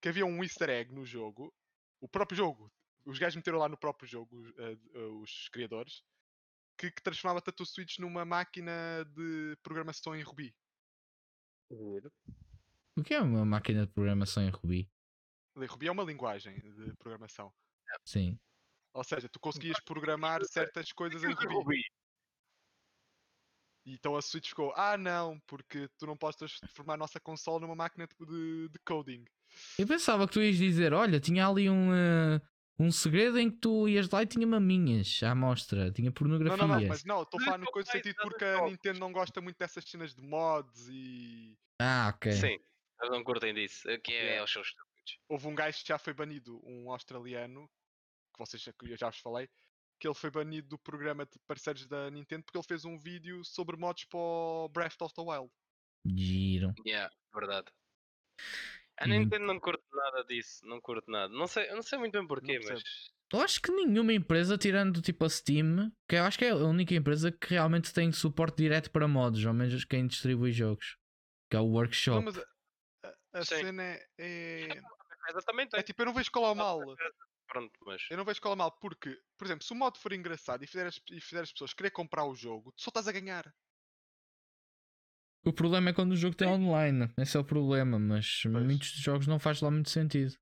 que 0.00 0.08
havia 0.08 0.24
um 0.24 0.42
easter 0.42 0.70
egg 0.70 0.92
no 0.94 1.04
jogo, 1.04 1.52
o 2.00 2.08
próprio 2.08 2.36
jogo, 2.36 2.72
os 3.04 3.18
gajos 3.18 3.36
meteram 3.36 3.58
lá 3.58 3.68
no 3.68 3.76
próprio 3.76 4.08
jogo, 4.08 4.48
eh, 4.56 4.76
eh, 4.94 4.98
os 5.20 5.48
criadores, 5.50 6.02
que, 6.82 6.90
que 6.90 7.02
transformava 7.02 7.38
a 7.38 7.52
tua 7.52 7.66
Switch 7.66 7.98
numa 7.98 8.24
máquina 8.24 9.04
de 9.14 9.56
programação 9.62 10.16
em 10.16 10.22
Ruby. 10.22 10.54
O 12.96 13.02
que 13.04 13.14
é 13.14 13.20
uma 13.20 13.44
máquina 13.44 13.86
de 13.86 13.92
programação 13.92 14.42
em 14.42 14.50
Ruby? 14.50 14.90
Ruby 15.56 15.86
é 15.86 15.92
uma 15.92 16.02
linguagem 16.02 16.58
de 16.58 16.92
programação. 16.96 17.52
Sim. 18.04 18.38
Ou 18.94 19.04
seja, 19.04 19.28
tu 19.28 19.38
conseguias 19.38 19.78
programar 19.80 20.44
certas 20.44 20.92
coisas 20.92 21.22
em 21.22 21.32
Ruby. 21.32 21.54
Ruby. 21.54 21.82
E 23.84 23.94
então 23.94 24.16
a 24.16 24.22
Switch 24.22 24.48
ficou, 24.48 24.72
ah 24.76 24.96
não, 24.96 25.40
porque 25.46 25.88
tu 25.98 26.06
não 26.06 26.16
podes 26.16 26.36
transformar 26.58 26.94
a 26.94 26.98
nossa 26.98 27.20
console 27.20 27.62
numa 27.62 27.74
máquina 27.74 28.06
de, 28.06 28.68
de, 28.68 28.78
coding. 28.84 29.24
Eu 29.78 29.86
pensava 29.86 30.26
que 30.26 30.34
tu 30.34 30.42
ias 30.42 30.56
dizer: 30.56 30.92
olha, 30.92 31.18
tinha 31.18 31.46
ali 31.46 31.68
um, 31.68 31.92
eh, 31.92 32.40
um 32.82 32.92
segredo 32.92 33.38
em 33.38 33.50
que 33.50 33.56
tu 33.58 33.88
ias 33.88 34.08
lá 34.10 34.22
e 34.22 34.26
tinha 34.26 34.46
maminhas 34.46 35.20
à 35.22 35.34
mostra, 35.34 35.90
tinha 35.92 36.06
Não, 36.10 36.12
pornografia. 36.12 36.56
não, 36.66 36.80
não, 36.80 36.88
mas 36.88 37.04
não, 37.04 37.22
estou 37.22 37.40
a 37.40 37.44
falar 37.44 37.58
no 37.58 37.64
não 37.64 37.72
coisa 37.72 37.90
sentido 37.90 38.16
porque 38.22 38.44
a. 38.44 38.62
Nintendo 38.66 38.98
não 39.00 39.12
gosta 39.12 39.40
muito 39.40 39.56
dessas 39.58 39.84
cenas 39.84 40.14
de 40.14 40.22
mods 40.22 40.88
e 40.90 41.56
Ah, 41.80 42.12
ok. 42.14 42.32
Sim, 42.32 42.46
eles 43.00 43.10
não 43.10 43.22
curtem 43.24 43.54
disso. 43.54 43.82
Que 44.02 44.12
é 44.12 44.22
Yeah. 44.24 44.44
os 44.44 44.52
seus 44.52 44.66
estúpidos. 44.68 45.18
houve 45.28 45.46
um 45.48 45.54
gajo 45.54 45.80
que 45.82 45.88
já 45.88 45.98
foi 45.98 46.12
banido, 46.12 46.60
um 46.64 46.90
australiano, 46.90 47.68
que 48.32 48.38
vocês 48.38 48.62
já, 48.62 48.72
que 48.72 48.90
eu 48.90 48.96
já 48.96 49.08
vos 49.10 49.18
falei, 49.18 49.48
que 50.00 50.06
ele 50.08 50.14
foi 50.14 50.30
banido 50.30 50.68
do 50.68 50.78
programa 50.78 51.24
de 51.24 51.38
parceiros 51.46 51.86
da 51.86 52.10
Nintendo 52.10 52.42
porque 52.44 52.58
ele 52.58 52.66
fez 52.66 52.84
um 52.84 52.98
vídeo 52.98 53.44
sobre 53.44 53.76
mods 53.76 54.04
para 54.04 54.18
o 54.18 54.68
Breath 54.68 55.00
of 55.00 55.14
the 55.14 55.22
Wild. 55.22 55.50
Giro. 56.04 56.74
Yeah, 56.86 57.12
verdade. 57.34 57.66
A 59.02 59.06
nem- 59.06 59.20
Nintendo 59.20 59.46
não 59.46 59.58
curte 59.60 59.84
nada 59.92 60.24
disso, 60.24 60.64
não 60.66 60.80
curte 60.80 61.10
nada. 61.10 61.32
Não 61.32 61.46
sei, 61.46 61.68
eu 61.70 61.74
não 61.76 61.82
sei 61.82 61.98
muito 61.98 62.12
bem 62.12 62.26
porquê, 62.26 62.58
mas. 62.64 62.82
Eu 63.32 63.40
acho 63.40 63.62
que 63.62 63.72
nenhuma 63.72 64.12
empresa, 64.12 64.58
tirando 64.58 65.00
tipo 65.00 65.24
a 65.24 65.28
Steam, 65.28 65.90
que 66.08 66.16
eu 66.16 66.24
acho 66.24 66.38
que 66.38 66.44
é 66.44 66.50
a 66.50 66.56
única 66.56 66.94
empresa 66.94 67.32
que 67.32 67.48
realmente 67.48 67.92
tem 67.92 68.12
suporte 68.12 68.58
direto 68.58 68.90
para 68.90 69.08
mods, 69.08 69.44
ao 69.46 69.54
menos 69.54 69.84
quem 69.86 70.06
distribui 70.06 70.52
jogos, 70.52 70.98
que 71.50 71.56
é 71.56 71.60
o 71.60 71.64
Workshop. 71.64 72.16
Não, 72.16 72.24
mas 72.24 72.38
a, 72.38 73.14
a- 73.32 73.44
cena 73.44 73.82
é, 73.82 74.06
é, 74.18 74.68
também 75.46 75.66
tem. 75.66 75.80
é 75.80 75.82
tipo, 75.82 76.02
eu 76.02 76.06
não 76.06 76.14
vejo 76.14 76.30
qual 76.30 76.44
é 76.46 76.50
o 76.50 76.54
mal. 76.54 76.80
Pronto, 77.48 77.72
mas. 77.86 78.02
Eu 78.10 78.16
não 78.18 78.24
vejo 78.24 78.40
qual 78.40 78.52
é 78.52 78.54
o 78.54 78.58
mal, 78.58 78.72
porque, 78.78 79.18
por 79.38 79.46
exemplo, 79.46 79.64
se 79.64 79.72
o 79.72 79.76
modo 79.76 79.98
for 79.98 80.12
engraçado 80.12 80.62
e 80.62 80.66
fizer 80.66 80.86
as, 80.86 81.00
e 81.10 81.20
fizer 81.20 81.40
as 81.42 81.52
pessoas 81.52 81.72
querer 81.72 81.90
comprar 81.90 82.24
o 82.26 82.34
jogo, 82.34 82.70
tu 82.72 82.82
só 82.82 82.90
estás 82.90 83.08
a 83.08 83.12
ganhar. 83.12 83.50
O 85.44 85.52
problema 85.52 85.90
é 85.90 85.92
quando 85.92 86.12
o 86.12 86.16
jogo 86.16 86.36
tem 86.36 86.48
online, 86.48 87.12
esse 87.18 87.36
é 87.36 87.40
o 87.40 87.44
problema, 87.44 87.98
mas 87.98 88.42
Pois. 88.42 88.64
muitos 88.64 88.88
jogos 88.90 89.26
não 89.26 89.38
faz 89.38 89.60
lá 89.60 89.70
muito 89.70 89.90
sentido. 89.90 90.34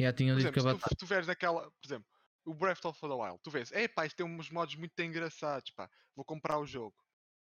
Já 0.00 0.12
tinham 0.12 0.36
Por 0.36 0.42
dito 0.42 0.52
que 0.52 0.58
a 0.58 0.72
se 0.74 0.78
tu, 0.78 0.96
tu 0.96 1.06
vês 1.06 1.26
naquela, 1.26 1.70
por 1.70 1.86
exemplo, 1.86 2.06
o 2.44 2.54
Breath 2.54 2.84
of 2.84 2.98
the 3.00 3.06
Wild, 3.06 3.38
tu 3.42 3.50
vês, 3.50 3.70
é 3.72 3.86
pá, 3.86 4.06
isto 4.06 4.16
tem 4.16 4.26
uns 4.26 4.50
modos 4.50 4.74
muito 4.74 4.98
engraçados, 5.00 5.70
pá, 5.70 5.88
vou 6.16 6.24
comprar 6.24 6.58
o 6.58 6.66
jogo. 6.66 6.96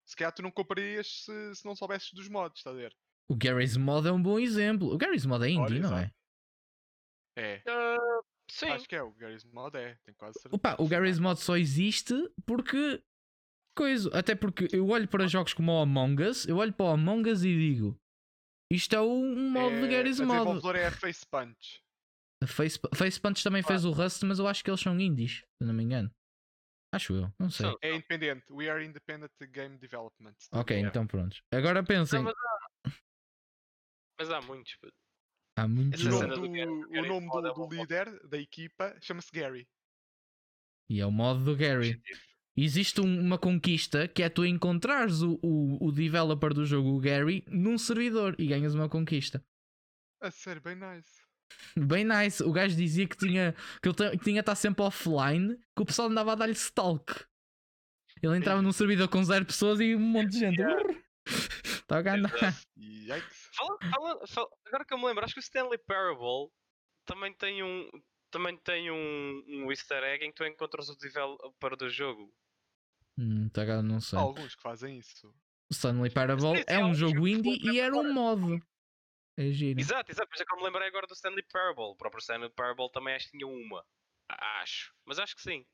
Se 0.05 0.15
calhar 0.15 0.33
tu 0.33 0.41
não 0.41 0.51
comprarias 0.51 1.25
se, 1.25 1.55
se 1.55 1.65
não 1.65 1.75
soubesses 1.75 2.11
dos 2.13 2.27
modos, 2.27 2.59
está 2.59 2.71
a 2.71 2.73
ver? 2.73 2.95
O 3.29 3.35
Gary's 3.35 3.77
Mod 3.77 4.07
é 4.07 4.11
um 4.11 4.21
bom 4.21 4.39
exemplo. 4.39 4.91
O 4.91 4.97
Gary's 4.97 5.25
Mod 5.25 5.45
é 5.45 5.49
indie, 5.49 5.61
Olha, 5.61 5.79
não 5.81 5.97
é? 5.97 6.11
É, 7.37 7.61
Ah, 7.67 8.21
sim. 8.49 8.69
acho 8.69 8.89
que 8.89 8.95
é, 8.95 9.03
o 9.03 9.11
Gary's 9.11 9.45
Mod 9.45 9.77
é, 9.77 9.95
tenho 10.03 10.17
quase 10.17 10.41
certeza. 10.41 10.55
Opa, 10.55 10.75
o 10.79 10.87
Gary's 10.87 11.19
Mod 11.19 11.39
só 11.39 11.55
existe 11.55 12.15
porque. 12.45 13.03
Coisa. 13.75 14.09
Até 14.17 14.35
porque 14.35 14.67
eu 14.73 14.87
olho 14.89 15.07
para 15.07 15.27
jogos 15.27 15.53
como 15.53 15.71
o 15.71 15.81
Among 15.81 16.23
Us, 16.23 16.47
eu 16.47 16.57
olho 16.57 16.73
para 16.73 16.85
o 16.87 16.89
Among 16.89 17.29
Us 17.29 17.43
e 17.43 17.55
digo. 17.55 17.97
Isto 18.71 18.95
é 18.95 19.01
um 19.01 19.49
modo 19.49 19.75
de 19.81 19.87
Gary's 19.87 20.19
A 20.19 20.25
Mod. 20.25 20.37
desenvolvedora 20.37 20.79
é 20.79 20.87
a 20.87 20.91
Face 20.91 21.25
Punch. 21.25 21.81
A 22.43 22.47
Face, 22.47 22.79
Face 22.95 23.19
Punch 23.19 23.43
também 23.43 23.63
fez 23.63 23.83
o 23.83 23.91
Rust, 23.91 24.21
mas 24.23 24.39
eu 24.39 24.47
acho 24.47 24.63
que 24.63 24.69
eles 24.69 24.79
são 24.79 24.97
indies, 24.99 25.43
se 25.57 25.65
não 25.67 25.73
me 25.73 25.83
engano. 25.83 26.11
Acho 26.93 27.13
eu, 27.13 27.31
não 27.37 27.49
sei. 27.49 27.67
É 27.81 27.93
independente. 27.93 28.45
We 28.51 28.69
are 28.69 28.83
independent 28.83 29.31
game 29.51 29.77
development. 29.77 30.35
Ok, 30.51 30.75
É. 30.75 30.79
então 30.81 31.05
pronto. 31.05 31.37
Agora 31.51 31.83
pensem. 31.83 32.23
Não, 32.23 32.25
mas, 32.25 32.35
há... 32.35 32.91
mas 34.19 34.29
há 34.31 34.41
muitos. 34.41 34.77
Há 35.57 35.67
muitos 35.67 36.03
o 36.05 36.09
nome 36.09 36.27
do, 36.27 36.41
o 36.41 36.47
nome 36.47 36.59
é 36.59 36.65
do, 37.03 37.41
do 37.41 37.53
foto. 37.55 37.73
líder 37.75 38.27
da 38.27 38.37
equipa 38.37 38.95
chama-se 39.01 39.29
Gary. 39.31 39.67
E 40.89 40.99
é 40.99 41.05
o 41.05 41.11
modo 41.11 41.43
do 41.43 41.55
Gary. 41.55 42.01
Existe 42.63 42.99
um- 43.01 43.19
uma 43.21 43.37
conquista 43.37 44.07
que 44.07 44.21
é 44.23 44.29
tu 44.29 44.45
encontrares 44.45 45.21
o, 45.21 45.39
o, 45.41 45.87
o 45.87 45.91
developer 45.91 46.53
do 46.53 46.65
jogo, 46.65 46.89
o 46.89 46.99
Gary, 46.99 47.43
num 47.47 47.77
servidor 47.77 48.35
e 48.39 48.47
ganhas 48.47 48.73
uma 48.75 48.89
conquista. 48.89 49.43
A 50.21 50.29
sério, 50.31 50.61
bem 50.61 50.75
nice. 50.75 51.21
Bem 51.77 52.03
nice. 52.03 52.43
O 52.43 52.51
gajo 52.51 52.75
dizia 52.75 53.07
que 53.07 53.17
tinha 53.17 53.53
que 53.81 53.89
ele 53.89 54.17
tinha 54.19 54.39
estar 54.41 54.55
sempre 54.55 54.83
offline, 54.83 55.55
que 55.75 55.81
o 55.81 55.85
pessoal 55.85 56.09
andava 56.09 56.33
a 56.33 56.35
dar-lhe 56.35 56.53
stalk. 56.53 57.25
Ele 58.21 58.37
entrava 58.37 58.61
num 58.61 58.71
servidor 58.73 59.07
com 59.07 59.23
zero 59.23 59.45
pessoas 59.45 59.79
e 59.79 59.95
um 59.95 59.99
monte 59.99 60.31
de 60.31 60.39
gente. 60.39 60.61
Está 61.25 61.97
a 61.99 62.01
ganhar. 62.01 62.29
Exato. 62.35 62.67
Yikes. 62.77 63.49
Fala- 63.55 63.77
fala- 63.91 64.27
fala- 64.27 64.49
agora 64.67 64.85
que 64.85 64.93
eu 64.93 64.97
me 64.97 65.05
lembro, 65.05 65.23
acho 65.23 65.33
que 65.33 65.39
o 65.39 65.41
Stanley 65.41 65.77
Parable 65.87 66.51
também 67.05 67.33
tem 67.33 67.63
um. 67.63 67.89
Também 68.31 68.55
tem 68.57 68.91
um, 68.91 69.43
um 69.47 69.71
easter 69.71 70.03
egg 70.03 70.23
em 70.23 70.29
que 70.29 70.35
tu 70.35 70.43
encontras 70.45 70.87
o 70.89 70.95
developer 70.97 71.75
do 71.77 71.89
jogo. 71.89 72.31
Hum, 73.19 73.49
tá 73.49 73.65
não 73.81 73.99
sei. 73.99 74.17
Há 74.17 74.21
alguns 74.21 74.55
que 74.55 74.61
fazem 74.61 74.97
isso. 74.97 75.35
Stanley 75.69 76.09
Parable 76.09 76.63
é 76.65 76.75
há 76.75 76.85
um 76.85 76.93
jogo 76.93 77.27
indie 77.27 77.59
e 77.69 77.79
era 77.79 77.93
um 77.93 78.13
modo. 78.13 78.57
É 79.37 79.51
giro. 79.51 79.79
Exato, 79.79 80.09
exato, 80.11 80.29
mas 80.31 80.39
é 80.39 80.45
que 80.45 80.53
eu 80.53 80.57
me 80.57 80.63
lembrei 80.63 80.87
agora 80.87 81.05
do 81.05 81.13
Stanley 81.13 81.43
Parable. 81.51 81.83
O 81.83 81.95
próprio 81.95 82.19
Stanley 82.21 82.49
Parable 82.49 82.89
também 82.91 83.13
acho 83.15 83.25
que 83.25 83.37
tinha 83.37 83.45
uma. 83.47 83.85
A- 84.29 84.61
Acho. 84.61 84.93
Mas 85.05 85.19
acho 85.19 85.35
que 85.35 85.41
sim. 85.41 85.65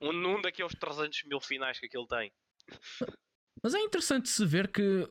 Um, 0.00 0.10
um 0.10 0.40
daqueles 0.40 0.72
300 0.74 1.22
mil 1.24 1.40
finais 1.40 1.78
que 1.78 1.86
aquele 1.86 2.06
tem. 2.08 2.32
Mas 3.62 3.74
é 3.74 3.80
interessante 3.80 4.28
se 4.28 4.44
ver 4.44 4.70
que, 4.70 5.08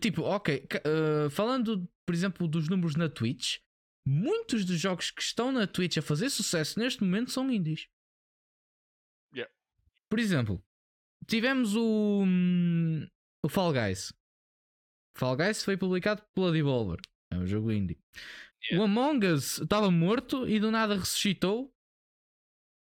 tipo, 0.00 0.22
ok, 0.22 0.66
eh, 0.72 1.30
falando, 1.30 1.88
por 2.06 2.14
exemplo, 2.14 2.48
dos 2.48 2.68
números 2.68 2.96
na 2.96 3.08
Twitch, 3.08 3.58
muitos 4.06 4.64
dos 4.64 4.80
jogos 4.80 5.10
que 5.10 5.20
estão 5.22 5.52
na 5.52 5.66
Twitch 5.66 5.98
a 5.98 6.02
fazer 6.02 6.30
sucesso 6.30 6.78
neste 6.78 7.02
momento 7.02 7.30
são 7.30 7.50
indies. 7.50 7.88
Yeah. 9.34 9.52
Por 10.08 10.18
exemplo, 10.18 10.64
tivemos 11.26 11.74
o, 11.76 12.22
hum, 12.24 13.06
o 13.44 13.48
Fall 13.48 13.72
Guys. 13.72 14.12
Fall 15.16 15.36
Guys 15.36 15.64
foi 15.64 15.76
publicado 15.76 16.22
pela 16.34 16.52
Devolver. 16.52 17.00
É 17.32 17.36
um 17.36 17.46
jogo 17.46 17.70
indie. 17.72 17.98
Yeah. 18.70 18.80
O 18.80 18.84
Among 18.84 19.26
Us 19.26 19.58
estava 19.58 19.90
morto 19.90 20.48
e 20.48 20.58
do 20.58 20.70
nada 20.70 20.96
ressuscitou 20.96 21.72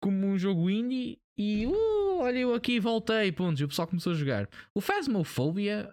como 0.01 0.27
um 0.27 0.37
jogo 0.37 0.69
indie 0.69 1.19
e 1.37 1.67
uh, 1.67 2.19
olha 2.19 2.39
eu 2.39 2.53
aqui 2.53 2.79
voltei, 2.79 3.31
pontos, 3.31 3.61
e 3.61 3.63
o 3.63 3.67
pessoal 3.67 3.87
começou 3.87 4.13
a 4.13 4.15
jogar. 4.15 4.49
O 4.73 4.81
Phasmophobia, 4.81 5.91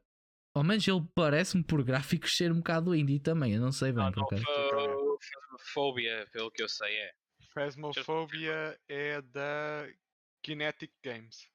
ao 0.54 0.64
menos 0.64 0.86
ele 0.86 1.04
parece-me 1.14 1.62
por 1.62 1.82
gráficos 1.84 2.36
ser 2.36 2.50
um 2.50 2.56
bocado 2.56 2.94
indie 2.94 3.20
também, 3.20 3.54
eu 3.54 3.60
não 3.60 3.72
sei 3.72 3.92
bem 3.92 4.04
Não, 4.04 4.12
por 4.12 4.32
não, 4.32 5.14
uh, 5.14 5.18
Phasmophobia, 5.20 6.26
pelo 6.32 6.50
que 6.50 6.62
eu 6.62 6.68
sei, 6.68 6.94
é. 6.94 7.12
Phasmophobia 7.52 8.78
é 8.88 9.20
da 9.22 9.86
Kinetic 10.42 10.92
Games. 11.04 11.48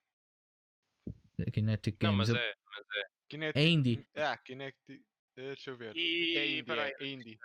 Kinetic 1.51 1.97
Não, 2.01 2.11
Games. 2.11 2.29
mas 2.29 2.29
Eu- 2.29 2.35
é. 2.35 2.55
Mas 2.75 2.85
é. 2.95 3.07
Kinetic. 3.29 3.57
É 3.61 3.67
indie. 3.67 4.07
Ah, 4.15 4.37
Kinetic. 4.37 4.79
eh, 4.89 5.01
Deixa 5.35 5.69
eu 5.71 5.77
ver. 5.77 5.95
E, 5.95 6.37
É 6.37 6.47
indie, 6.47 6.63
peraí, 6.63 6.91
é, 6.99 7.03
é 7.03 7.07
indie. 7.07 7.37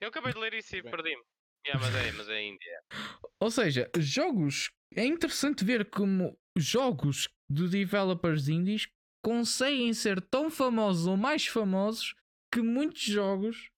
Eu 0.00 0.08
acabei 0.08 0.32
de 0.32 0.38
ler 0.38 0.54
isso 0.54 0.76
e 0.76 0.82
perdi-me. 0.82 1.22
Yeah, 1.66 1.84
mas 1.84 1.94
é, 1.96 2.12
mas 2.12 2.28
é 2.28 2.42
Índia. 2.42 2.80
Ou 3.40 3.50
seja, 3.50 3.90
jogos. 3.98 4.70
É 4.94 5.04
interessante 5.04 5.64
ver 5.64 5.90
como 5.90 6.38
jogos 6.56 7.28
de 7.50 7.68
developers 7.68 8.46
indies 8.48 8.88
conseguem 9.24 9.92
ser 9.92 10.20
tão 10.20 10.48
famosos 10.48 11.06
ou 11.08 11.16
mais 11.16 11.44
famosos 11.46 12.14
que 12.52 12.62
muitos 12.62 13.02
jogos 13.02 13.68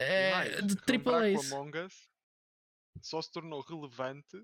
mais, 0.00 0.64
de 0.66 0.76
AAAs. 0.76 1.52
Among 1.52 1.76
Us 1.78 2.08
só 3.02 3.20
se 3.20 3.32
tornou 3.32 3.60
relevante 3.60 4.36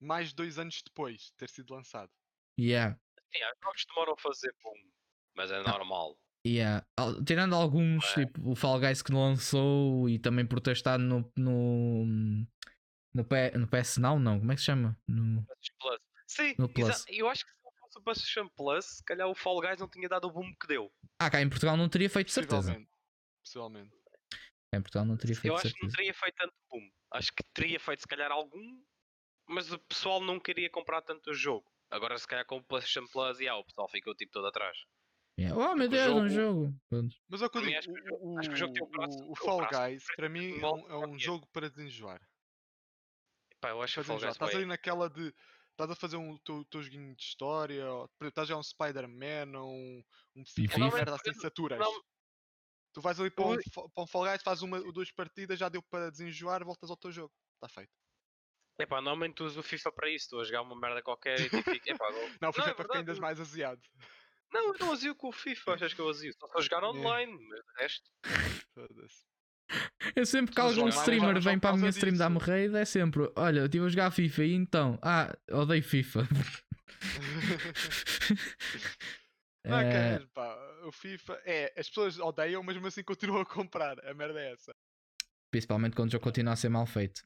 mais 0.00 0.32
dois 0.32 0.58
anos 0.58 0.82
depois 0.84 1.22
de 1.26 1.32
ter 1.34 1.48
sido 1.48 1.72
lançado. 1.72 2.10
Yeah, 2.58 2.98
Sim, 3.32 3.42
há 3.42 3.52
jogos 3.62 3.82
que 3.84 3.88
demoram 3.94 4.12
a 4.14 4.16
fazer 4.18 4.54
boom. 4.62 4.90
Mas 5.36 5.50
é 5.50 5.62
normal. 5.62 6.16
yeah. 6.46 6.86
Tirando 7.26 7.54
alguns, 7.54 8.04
É. 8.16 8.24
tipo 8.26 8.50
o 8.50 8.54
Fall 8.54 8.78
Guys 8.80 9.02
que 9.02 9.12
lançou 9.12 10.08
e 10.08 10.18
também 10.18 10.46
por 10.46 10.60
ter 10.60 10.72
estado 10.72 11.02
no. 11.02 11.30
no 11.36 12.04
no, 13.14 13.24
P, 13.24 13.52
no 13.56 13.68
PS 13.68 13.98
Now, 13.98 14.18
não, 14.18 14.38
como 14.40 14.50
é 14.50 14.54
que 14.56 14.60
se 14.60 14.66
chama? 14.66 14.98
No, 15.06 15.44
Plus. 15.78 16.00
Sim, 16.26 16.54
No 16.58 16.68
Plus. 16.68 17.04
eu 17.08 17.28
acho 17.28 17.44
que 17.46 17.52
se 17.52 17.58
não 17.64 17.70
fosse 17.78 17.98
o 17.98 18.02
PlayStation 18.02 18.48
Plus, 18.56 18.84
se 18.84 19.04
calhar 19.04 19.28
o 19.28 19.34
Fall 19.36 19.60
Guys 19.60 19.78
não 19.78 19.88
tinha 19.88 20.08
dado 20.08 20.26
o 20.26 20.32
boom 20.32 20.52
que 20.60 20.66
deu. 20.66 20.92
Ah, 21.20 21.30
cá 21.30 21.40
em 21.40 21.48
Portugal 21.48 21.76
não 21.76 21.88
teria 21.88 22.10
feito 22.10 22.32
certeza. 22.32 22.72
Possivelmente. 22.72 22.90
Possivelmente. 23.44 23.94
Cá 24.72 24.78
em 24.78 24.82
Portugal 24.82 25.04
não 25.04 25.16
teria 25.16 25.36
feito 25.36 25.46
Eu 25.52 25.56
acho 25.56 25.72
que 25.72 25.82
não 25.82 25.90
teria 25.90 26.12
feito 26.14 26.34
tanto 26.34 26.54
boom. 26.68 26.90
Acho 27.12 27.32
que 27.32 27.44
teria 27.54 27.78
feito 27.78 28.00
se 28.00 28.08
calhar 28.08 28.32
algum, 28.32 28.82
mas 29.48 29.70
o 29.72 29.78
pessoal 29.78 30.20
não 30.20 30.40
queria 30.40 30.68
comprar 30.68 31.00
tanto 31.02 31.30
o 31.30 31.34
jogo. 31.34 31.64
Agora 31.94 32.18
se 32.18 32.26
calhar 32.26 32.44
com 32.44 32.56
o 32.56 32.62
PlayStation 32.64 33.06
Plus 33.06 33.38
e 33.40 33.48
ah, 33.48 33.56
o 33.56 33.64
pessoal 33.64 33.88
ficou 33.88 34.14
tipo 34.14 34.32
todo 34.32 34.46
atrás. 34.46 34.76
Yeah. 35.38 35.56
Oh 35.56 35.74
meu 35.74 35.86
o 35.86 35.90
Deus, 35.90 36.12
um 36.14 36.28
jogo-. 36.28 36.74
Pronto. 36.88 37.16
Mas 37.28 37.42
é 37.42 37.46
o 37.46 37.50
que 37.50 37.58
eu 37.58 37.62
digo, 37.62 37.78
acho 37.78 37.88
que 37.92 38.10
o 38.12 38.38
acho 38.38 38.48
que 38.48 38.54
o 38.54 38.58
jogo 38.58 38.72
tem 38.74 38.82
o 38.82 38.86
braço- 38.86 39.18
o- 39.18 39.28
o 39.28 39.32
o 39.32 39.36
Fall 39.36 39.58
braço 39.58 39.90
Guys, 39.90 40.04
para 40.16 40.28
mim, 40.28 40.58
é 40.60 40.66
um, 40.66 40.88
é 40.90 41.06
um 41.06 41.18
jogo 41.18 41.46
para 41.52 41.70
desenjoar. 41.70 42.20
Pá, 43.60 43.70
eu 43.70 43.82
acho 43.82 43.94
que 43.94 44.02
Fall 44.04 44.16
desenjoar. 44.16 44.32
Guys 44.32 44.34
Estás 44.34 44.54
ali 44.56 44.66
naquela 44.66 45.08
de. 45.10 45.34
Estás 45.72 45.90
a 45.90 45.96
fazer 45.96 46.16
um 46.16 46.38
teu, 46.38 46.64
teu 46.66 46.82
joguinho 46.82 47.16
de 47.16 47.22
história, 47.22 47.90
ou, 47.90 48.08
estás 48.22 48.44
a 48.44 48.48
jogar 48.48 48.60
um 48.60 48.62
Spider-Man 48.62 49.58
ou 49.58 49.72
um, 49.72 50.04
um 50.36 50.44
FIFA, 50.46 50.76
uma 50.76 50.90
merda 50.96 51.14
assim, 51.16 51.34
saturas. 51.40 51.78
não- 51.80 52.02
Tu 52.92 53.00
vais 53.00 53.18
ali 53.18 53.28
para 53.30 53.44
um, 53.46 53.56
para 53.92 54.04
um 54.04 54.06
Fall 54.06 54.24
Guys, 54.30 54.42
fazes 54.42 54.62
uma 54.62 54.78
ou 54.78 54.92
duas 54.92 55.10
partidas, 55.10 55.58
já 55.58 55.68
deu 55.68 55.82
para 55.82 56.10
desenjoar, 56.12 56.64
voltas 56.64 56.88
ao 56.90 56.96
teu 56.96 57.10
jogo. 57.10 57.32
Está 57.56 57.68
feito. 57.68 57.90
Epá, 58.78 59.00
normalmente 59.00 59.34
tu 59.36 59.44
usas 59.44 59.56
o 59.58 59.62
FIFA 59.62 59.92
para 59.92 60.10
isso, 60.10 60.28
tu 60.30 60.40
a 60.40 60.44
jogar 60.44 60.62
uma 60.62 60.78
merda 60.78 61.02
qualquer 61.02 61.38
e 61.40 61.48
tu 61.50 61.62
fica. 61.62 61.90
Epá, 61.92 62.10
não, 62.10 62.28
Não, 62.42 62.52
FIFA 62.52 62.68
é 62.68 62.70
é 62.70 62.74
para 62.74 62.84
ficar 62.84 62.98
ainda 62.98 63.12
verdade. 63.12 63.20
mais 63.20 63.40
aziado. 63.40 63.80
não, 64.52 64.72
eu 64.72 64.78
não 64.78 64.92
asio 64.92 65.14
com 65.14 65.28
o 65.28 65.32
FIFA, 65.32 65.74
achas 65.74 65.94
que 65.94 66.00
eu 66.00 66.08
asio? 66.08 66.32
Só 66.38 66.46
estou 66.46 66.58
a 66.58 66.62
jogar 66.62 66.82
É. 66.82 66.86
online, 66.86 67.32
mas 67.32 67.64
de 67.64 67.82
resto. 67.82 68.10
Foda-se. 68.74 69.24
Eu 70.14 70.26
sempre 70.26 70.54
que 70.54 70.60
algum 70.60 70.88
streamer 70.88 71.34
não 71.34 71.40
vem 71.40 71.58
para 71.58 71.70
a 71.70 71.76
minha 71.76 71.88
stream 71.90 72.16
dar-me 72.16 72.38
disso. 72.38 72.50
raid, 72.50 72.76
é 72.76 72.84
sempre: 72.84 73.30
Olha, 73.34 73.60
eu 73.60 73.64
estive 73.64 73.86
a 73.86 73.88
jogar 73.88 74.10
FIFA 74.10 74.44
e 74.44 74.54
então, 74.54 74.98
ah, 75.02 75.34
odeio 75.50 75.82
FIFA. 75.82 76.28
Não 79.66 79.78
é 79.78 80.16
é, 80.16 80.26
pá, 80.34 80.54
o 80.84 80.92
FIFA 80.92 81.40
é, 81.46 81.72
as 81.80 81.88
pessoas 81.88 82.18
odeiam, 82.18 82.62
mas 82.62 82.74
mesmo 82.74 82.88
assim 82.88 83.02
continuam 83.02 83.40
a 83.40 83.46
comprar. 83.46 83.98
A 84.06 84.12
merda 84.12 84.38
é 84.40 84.52
essa. 84.52 84.74
principalmente 85.50 85.96
quando 85.96 86.10
o 86.10 86.12
jogo 86.12 86.24
continua 86.24 86.52
a 86.52 86.56
ser 86.56 86.68
mal 86.68 86.84
feito. 86.86 87.22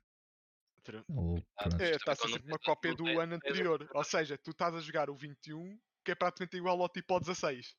É, 1.81 1.91
está 1.97 2.13
a 2.13 2.17
ser 2.17 2.43
uma 2.45 2.59
cópia 2.59 2.95
do 2.95 3.07
ano 3.21 3.35
anterior. 3.35 3.89
Ou 3.95 4.05
seja, 4.05 4.39
tu 4.39 4.51
estás 4.53 4.75
a 4.75 4.81
jogar 4.81 5.11
o 5.11 5.15
21, 5.17 5.79
que 6.05 6.13
é 6.13 6.15
praticamente 6.15 6.57
igual 6.57 6.81
ao 6.81 6.89
tipo 6.89 7.15
ao 7.15 7.21
16. 7.21 7.75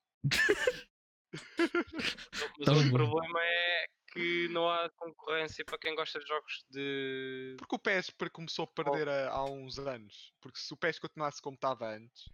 Mas 2.59 2.85
o 2.85 2.91
problema 2.91 3.39
é 3.41 3.85
que 4.11 4.47
não 4.49 4.67
há 4.69 4.89
concorrência 4.95 5.63
para 5.63 5.77
quem 5.77 5.95
gosta 5.95 6.19
de 6.19 6.27
jogos 6.27 6.65
de. 6.69 7.55
Porque 7.57 7.75
o 7.75 7.79
PES 7.79 8.09
per- 8.11 8.31
começou 8.31 8.63
a 8.65 8.67
perder 8.67 9.07
a- 9.07 9.29
há 9.29 9.45
uns 9.45 9.77
anos. 9.79 10.33
Porque 10.41 10.59
se 10.59 10.73
o 10.73 10.77
PES 10.77 10.99
continuasse 10.99 11.41
como 11.41 11.55
estava 11.55 11.95
antes, 11.95 12.25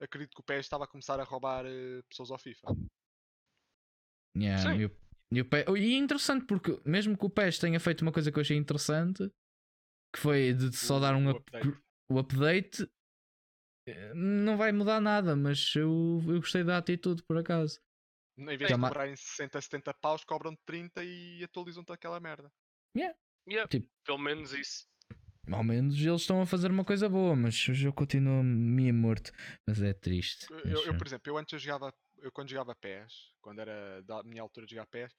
acredito 0.00 0.34
que 0.34 0.40
o 0.40 0.44
PES 0.44 0.66
estava 0.66 0.84
a 0.84 0.88
começar 0.88 1.20
a 1.20 1.24
roubar 1.24 1.64
eh, 1.66 2.02
pessoas 2.08 2.30
ao 2.30 2.38
FIFA. 2.38 2.74
Yeah, 4.36 4.62
Sim. 4.72 4.78
e, 4.80 4.86
o- 4.86 4.96
e 5.32 5.40
o 5.40 5.44
PES 5.44 5.64
e 5.78 5.94
é 5.94 5.98
interessante 5.98 6.44
porque, 6.46 6.80
mesmo 6.84 7.16
que 7.16 7.24
o 7.26 7.30
PES 7.30 7.58
tenha 7.58 7.78
feito 7.78 8.02
uma 8.02 8.12
coisa 8.12 8.32
que 8.32 8.38
eu 8.38 8.42
achei 8.42 8.56
interessante, 8.56 9.30
que 10.12 10.18
foi 10.18 10.52
de 10.52 10.76
só 10.76 10.96
O- 10.96 11.00
dar 11.00 11.14
um 11.14 11.26
o 11.26 11.30
up- 11.30 11.40
update. 11.40 11.82
o 12.10 12.18
update, 12.18 12.90
eh, 13.86 14.12
não 14.14 14.56
vai 14.56 14.72
mudar 14.72 15.00
nada, 15.00 15.34
mas 15.34 15.74
eu, 15.74 16.22
eu 16.26 16.40
gostei 16.40 16.62
da 16.64 16.78
atitude 16.78 17.22
por 17.22 17.36
acaso. 17.38 17.80
Em 18.38 18.44
vez 18.56 18.70
Já 18.70 18.76
de 18.76 18.82
cobrarem 18.82 19.14
60, 19.16 19.60
70 19.60 19.92
paus, 19.94 20.24
cobram 20.24 20.56
30 20.64 21.04
e 21.04 21.42
atualizam-te 21.44 21.92
aquela 21.92 22.18
merda. 22.20 22.50
Yeah, 22.96 23.16
Tipo- 23.68 23.88
Pelo 24.04 24.18
menos 24.18 24.52
isso. 24.52 24.86
Ao 25.50 25.64
menos 25.64 25.96
eles 25.98 26.20
estão 26.20 26.40
a 26.40 26.46
fazer 26.46 26.70
uma 26.70 26.84
coisa 26.84 27.08
boa, 27.08 27.34
mas 27.34 27.66
o 27.68 27.74
jogo 27.74 27.96
continua 27.96 28.42
meio 28.44 28.94
morto. 28.94 29.32
Mas 29.66 29.82
é 29.82 29.92
triste. 29.92 30.46
Eu, 30.64 30.84
eu, 30.86 30.96
por 30.96 31.06
exemplo, 31.06 31.30
eu 31.32 31.36
antes 31.36 31.52
eu 31.52 31.58
jogava, 31.58 31.92
eu 32.18 32.30
quando 32.30 32.48
jogava 32.50 32.74
PES, 32.76 33.34
quando 33.40 33.58
era 33.60 34.00
da 34.04 34.22
minha 34.22 34.40
altura 34.40 34.66
de 34.66 34.74
jogar 34.76 34.86
PES, 34.86 35.12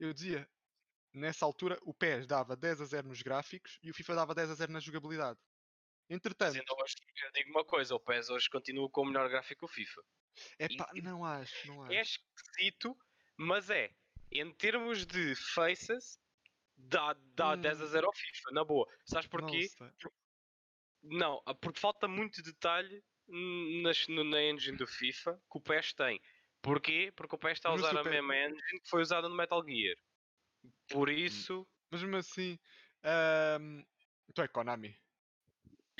eu 0.00 0.12
dizia, 0.14 0.48
nessa 1.16 1.44
altura 1.44 1.78
o 1.82 1.94
PES 1.94 2.26
dava 2.26 2.54
10 2.54 2.80
a 2.80 2.84
0 2.84 3.08
nos 3.08 3.22
gráficos 3.22 3.78
e 3.82 3.90
o 3.90 3.94
FIFA 3.94 4.14
dava 4.14 4.34
10 4.34 4.50
a 4.50 4.54
0 4.54 4.72
na 4.72 4.80
jogabilidade. 4.80 5.38
Mas 6.08 6.16
Entretanto, 6.16 6.56
ainda 6.56 6.74
hoje, 6.84 6.94
eu 7.24 7.32
digo 7.32 7.50
uma 7.50 7.64
coisa: 7.64 7.94
o 7.94 8.00
PES 8.00 8.30
hoje 8.30 8.48
continua 8.50 8.88
com 8.90 9.00
o 9.02 9.06
melhor 9.06 9.28
gráfico 9.28 9.60
que 9.60 9.64
o 9.64 9.68
FIFA. 9.68 10.02
é 10.58 10.66
e- 10.70 10.76
pá, 10.76 10.90
não 11.02 11.24
acho, 11.24 11.66
não 11.66 11.82
acho. 11.82 11.92
É 11.92 12.00
esquisito, 12.02 12.96
mas 13.36 13.70
é. 13.70 13.90
Em 14.30 14.52
termos 14.52 15.06
de 15.06 15.34
faces, 15.54 16.18
dá, 16.76 17.14
dá 17.34 17.54
Hum. 17.54 17.60
10 17.60 17.80
a 17.80 17.86
0 17.86 18.06
ao 18.06 18.12
FIFA, 18.14 18.50
na 18.52 18.64
boa. 18.64 18.86
Sabes 19.04 19.26
porquê? 19.28 19.68
Não, 21.02 21.42
porque 21.60 21.80
falta 21.80 22.06
muito 22.08 22.42
detalhe 22.42 23.02
nas- 23.82 24.06
na 24.08 24.42
engine 24.42 24.76
do 24.76 24.86
FIFA 24.86 25.34
que 25.50 25.58
o 25.58 25.60
PES 25.60 25.92
tem. 25.94 26.20
Porquê? 26.60 27.12
Porque 27.16 27.34
o 27.34 27.38
PES 27.38 27.52
está 27.52 27.68
a 27.70 27.74
usar 27.74 27.96
a 27.98 28.04
mesma 28.04 28.36
engine 28.36 28.80
que 28.80 28.88
foi 28.88 29.00
usada 29.02 29.28
no 29.28 29.36
Metal 29.36 29.62
Gear. 29.66 29.96
Por 30.90 31.08
isso, 31.08 31.66
Mas 31.90 32.02
mesmo 32.02 32.16
assim, 32.16 32.58
tu 34.34 34.42
é 34.42 34.48
Konami. 34.48 34.96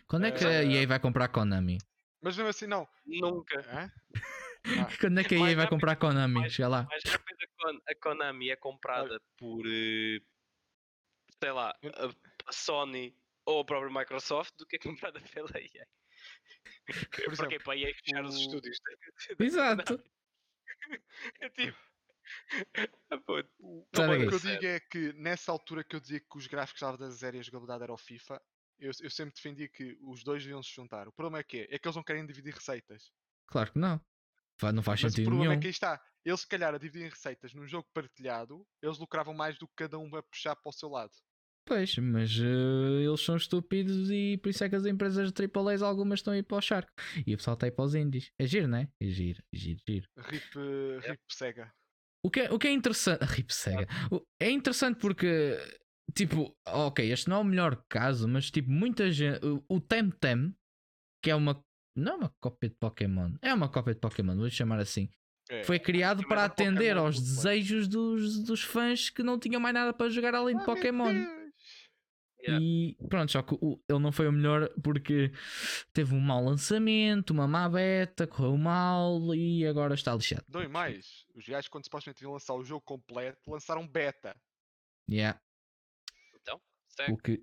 Quando 0.06 0.26
é 0.26 0.32
que 0.32 0.44
a 0.44 0.62
eh, 0.62 0.64
EA 0.82 0.86
vai 0.86 1.00
comprar 1.00 1.28
Konami? 1.28 1.78
Mas 2.22 2.36
mesmo 2.36 2.50
assim, 2.50 2.66
não. 2.66 2.88
nunca. 3.04 3.60
Hã? 3.60 3.92
Quando 5.00 5.20
é 5.20 5.24
que 5.24 5.34
a 5.34 5.38
EA 5.38 5.56
vai 5.56 5.68
comprar 5.68 5.96
Konami? 5.96 6.34
mais- 6.34 6.52
Chega 6.52 6.68
lá. 6.68 6.84
Mais 6.84 7.02
rápido 7.04 7.38
a, 7.42 7.46
Kon- 7.56 7.80
a 7.88 7.94
Konami 7.94 8.50
é 8.50 8.56
comprada 8.56 9.20
por, 9.36 9.64
eh, 9.66 10.20
sei 11.40 11.52
lá, 11.52 11.70
a, 11.70 12.48
a 12.48 12.52
Sony 12.52 13.16
ou 13.44 13.60
a 13.60 13.64
própria 13.64 13.92
Microsoft 13.92 14.54
do 14.58 14.66
que 14.66 14.76
é 14.76 14.78
comprada 14.78 15.20
pela 15.34 15.50
EA. 15.60 15.86
Porque 16.86 17.30
exemplo, 17.30 17.58
para 17.64 17.72
a 17.74 17.76
EA 17.76 17.94
fechar 17.94 18.24
os 18.24 18.36
estúdios. 18.36 18.78
Exato. 19.38 20.02
É 21.40 21.48
tipo. 21.50 21.76
Puto, 23.24 23.48
O, 23.58 23.86
que 23.92 24.00
eu 24.00 24.40
digo 24.40 24.66
é 24.66 24.80
que 24.80 25.12
nessa 25.14 25.52
altura 25.52 25.84
que 25.84 25.96
eu 25.96 26.00
dizia 26.00 26.20
que 26.20 26.36
os 26.36 26.46
gráficos 26.46 26.80
estavam 26.82 26.98
da 26.98 27.10
zero 27.10 27.36
e 27.36 27.40
a 27.40 27.42
jogabilidade 27.42 27.84
era 27.84 27.92
o 27.92 27.96
FIFA, 27.96 28.40
eu, 28.78 28.90
eu 29.00 29.10
sempre 29.10 29.34
defendia 29.34 29.68
que 29.68 29.96
os 30.02 30.22
dois 30.22 30.42
deviam 30.42 30.62
se 30.62 30.74
juntar. 30.74 31.08
O 31.08 31.12
problema 31.12 31.38
é 31.38 31.42
que 31.42 31.58
é, 31.58 31.74
é 31.74 31.78
que 31.78 31.86
eles 31.86 31.96
não 31.96 32.02
querem 32.02 32.26
dividir 32.26 32.54
receitas. 32.54 33.10
Claro 33.46 33.72
que 33.72 33.78
não. 33.78 34.00
Não 34.62 34.82
faz 34.82 35.02
Mas 35.02 35.12
o 35.12 35.16
sentido 35.16 35.26
problema 35.26 35.50
nenhum. 35.50 35.58
é 35.58 35.60
que 35.60 35.66
aí 35.66 35.70
está. 35.70 36.00
Eles 36.24 36.40
se 36.40 36.48
calhar 36.48 36.74
a 36.74 36.78
dividirem 36.78 37.08
receitas 37.08 37.54
num 37.54 37.68
jogo 37.68 37.88
partilhado, 37.94 38.66
eles 38.82 38.98
lucravam 38.98 39.34
mais 39.34 39.58
do 39.58 39.68
que 39.68 39.74
cada 39.76 39.98
um 39.98 40.14
a 40.16 40.22
puxar 40.22 40.56
para 40.56 40.70
o 40.70 40.72
seu 40.72 40.88
lado. 40.88 41.12
Pois, 41.66 41.96
mas 41.98 42.30
eh, 42.38 43.04
eles 43.04 43.20
são 43.20 43.36
estúpidos 43.36 44.08
e 44.08 44.38
por 44.38 44.50
isso 44.50 44.62
é 44.62 44.68
que 44.68 44.76
as 44.76 44.86
empresas 44.86 45.32
de 45.32 45.42
AAAs 45.44 45.82
algumas 45.82 46.20
estão 46.20 46.32
a 46.32 46.38
ir 46.38 46.44
para 46.44 46.56
o 46.56 46.60
Shark. 46.60 46.90
E 47.26 47.34
o 47.34 47.36
pessoal 47.36 47.54
está 47.54 47.66
a 47.66 47.68
ir 47.68 47.72
para 47.72 47.84
os 47.84 47.94
indies. 47.94 48.32
É 48.38 48.46
giro, 48.46 48.68
não 48.68 48.78
é? 48.78 48.88
É 49.00 49.06
giro, 49.06 49.42
giro, 49.52 49.80
giro. 49.86 50.08
Rip, 50.16 50.44
eh, 50.56 51.10
rip 51.10 51.20
Sega. 51.28 51.72
O 52.26 52.30
que 52.30 52.40
é, 52.40 52.52
o 52.52 52.58
que 52.58 52.66
é 52.66 52.72
interessante. 52.72 53.22
Rip 53.24 53.54
Sega. 53.54 53.86
É 54.40 54.50
interessante 54.50 54.98
porque, 54.98 55.56
tipo, 56.12 56.52
ok, 56.66 57.08
este 57.12 57.30
não 57.30 57.36
é 57.36 57.40
o 57.40 57.44
melhor 57.44 57.80
caso, 57.88 58.26
mas 58.26 58.50
tipo, 58.50 58.68
muita 58.68 59.12
gente. 59.12 59.46
O, 59.46 59.62
o 59.68 59.80
Temtem, 59.80 60.52
que 61.22 61.30
é 61.30 61.36
uma. 61.36 61.64
Não 61.96 62.12
é 62.12 62.16
uma 62.16 62.34
cópia 62.40 62.68
de 62.68 62.74
Pokémon, 62.74 63.32
é 63.40 63.54
uma 63.54 63.68
cópia 63.68 63.94
de 63.94 64.00
Pokémon, 64.00 64.36
vou 64.36 64.50
chamar 64.50 64.80
assim. 64.80 65.08
É. 65.48 65.62
Foi 65.62 65.78
criado 65.78 66.18
Mas 66.18 66.28
para 66.28 66.42
é 66.42 66.48
Pokémon 66.48 66.68
atender 66.70 66.96
aos 66.96 67.20
desejos 67.20 67.86
dos, 67.86 68.42
dos 68.42 68.60
fãs 68.62 69.08
que 69.08 69.22
não 69.22 69.38
tinham 69.38 69.60
mais 69.60 69.72
nada 69.72 69.92
para 69.94 70.10
jogar 70.10 70.34
além 70.34 70.56
de 70.56 70.62
Ah, 70.62 70.66
Pokémon. 70.66 71.14
Yeah. 72.46 72.64
E 72.64 72.96
pronto, 73.08 73.32
só 73.32 73.42
que 73.42 73.54
o- 73.60 73.82
ele 73.88 73.98
não 73.98 74.12
foi 74.12 74.28
o 74.28 74.32
melhor 74.32 74.68
porque 74.82 75.32
teve 75.92 76.14
um 76.14 76.20
mau 76.20 76.42
lançamento, 76.44 77.30
uma 77.30 77.46
má 77.48 77.68
beta, 77.68 78.26
correu 78.26 78.56
mal 78.56 79.34
e 79.34 79.66
agora 79.66 79.94
está 79.94 80.14
lixado. 80.14 80.44
Dói 80.48 80.68
mais. 80.68 81.24
Os 81.34 81.46
gajos, 81.46 81.68
quando 81.68 81.84
supostamente 81.84 82.22
iam 82.22 82.32
lançar 82.32 82.54
o 82.54 82.64
jogo 82.64 82.82
completo, 82.82 83.50
lançaram 83.50 83.86
beta. 83.86 84.36
Yeah. 85.10 85.40
Então, 86.40 86.60
segue. 86.88 87.12
O 87.12 87.16
que... 87.16 87.42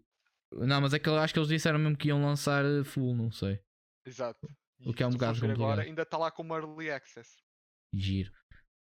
Não, 0.52 0.82
mas 0.82 0.94
é 0.94 1.00
que 1.00 1.10
eu 1.10 1.18
acho 1.18 1.34
que 1.34 1.40
eles 1.40 1.50
disseram 1.50 1.80
mesmo 1.80 1.98
que 1.98 2.10
iam 2.10 2.22
lançar 2.24 2.64
eh, 2.64 2.84
full, 2.84 3.16
não 3.16 3.32
sei. 3.32 3.60
Exato. 4.06 4.48
E 4.80 4.90
O 4.90 4.94
que 4.94 5.02
é 5.02 5.08
um 5.08 5.12
bocado 5.12 5.40
ver 5.40 5.52
agora, 5.52 5.58
complicado. 5.58 5.88
ainda 5.88 6.02
está 6.04 6.18
lá 6.18 6.30
como 6.32 6.54
Early 6.56 6.92
Access. 6.92 7.38
Giro. 7.94 8.32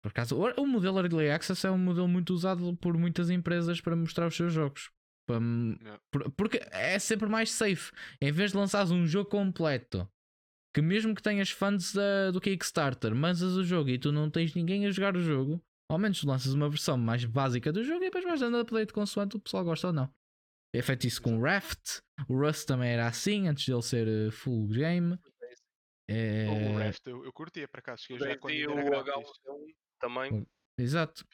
Por 0.02 0.10
acaso, 0.10 0.38
o 0.38 0.68
modelo 0.68 1.00
Early 1.00 1.30
Access 1.32 1.66
é 1.66 1.72
um 1.72 1.78
modelo 1.78 2.08
muito 2.08 2.34
usado 2.34 2.76
por 2.78 2.98
muitas 2.98 3.30
empresas 3.30 3.80
para 3.82 3.96
mostrar 3.96 4.28
os 4.28 4.36
seus 4.36 4.52
jogos. 4.54 4.92
Para 5.28 5.40
Yeah. 5.40 6.02
por- 6.12 6.32
porque 6.32 6.60
é 6.72 7.00
sempre 7.00 7.28
mais 7.28 7.52
safe. 7.52 7.92
Em 8.22 8.32
vez 8.32 8.52
de 8.52 8.58
lançares 8.58 8.92
um 8.92 9.06
jogo 9.08 9.30
completo, 9.30 10.08
que 10.74 10.82
mesmo 10.82 11.16
que 11.16 11.22
tenhas 11.24 11.50
fãs 11.50 11.94
da- 11.94 12.32
do 12.32 12.40
Kickstarter, 12.42 13.14
lanças 13.14 13.56
o 13.56 13.64
jogo 13.64 13.90
e 13.90 13.98
tu 13.98 14.12
não 14.12 14.30
tens 14.30 14.54
ninguém 14.54 14.86
a 14.86 14.92
jogar 14.92 15.16
o 15.16 15.22
jogo, 15.22 15.62
ao 15.90 15.98
menos 15.98 16.22
lanças 16.24 16.54
uma 16.54 16.70
versão 16.70 16.98
mais 16.98 17.26
básica 17.26 17.72
do 17.72 17.84
jogo 17.84 18.04
e 18.04 18.08
depois 18.08 18.24
vais 18.24 18.40
dando 18.40 18.58
update 18.60 18.94
consoante 18.94 19.36
o 19.38 19.40
pessoal 19.40 19.64
gosta 19.64 19.88
ou 19.88 19.94
não. 19.94 20.14
É 20.76 20.82
feito 20.82 21.08
isso 21.08 21.22
com 21.22 21.38
o 21.38 21.42
Raft. 21.42 22.02
O 22.28 22.38
Rust 22.38 22.68
também 22.68 22.90
era 22.92 23.08
assim 23.08 23.48
antes 23.48 23.64
de 23.64 23.72
ele 23.72 23.82
ser 23.82 24.08
eh, 24.08 24.30
full 24.32 24.68
game. 24.68 25.18
É... 26.10 26.48
O 26.74 26.78
Raft 26.78 27.02
eu, 27.08 27.24
eu 27.26 27.32
curtia, 27.34 27.68
por 27.68 27.80
acaso. 27.80 28.04
Cheguei 28.04 28.18
a 28.18 28.20
jogar 28.30 28.40
quando 28.40 28.54
E 28.54 28.62
ainda 28.62 28.74
o 28.74 28.80
era 28.80 29.04
grátis. 29.04 29.30
H1 29.48 29.76
também. 30.00 30.48
Exato. 30.78 31.26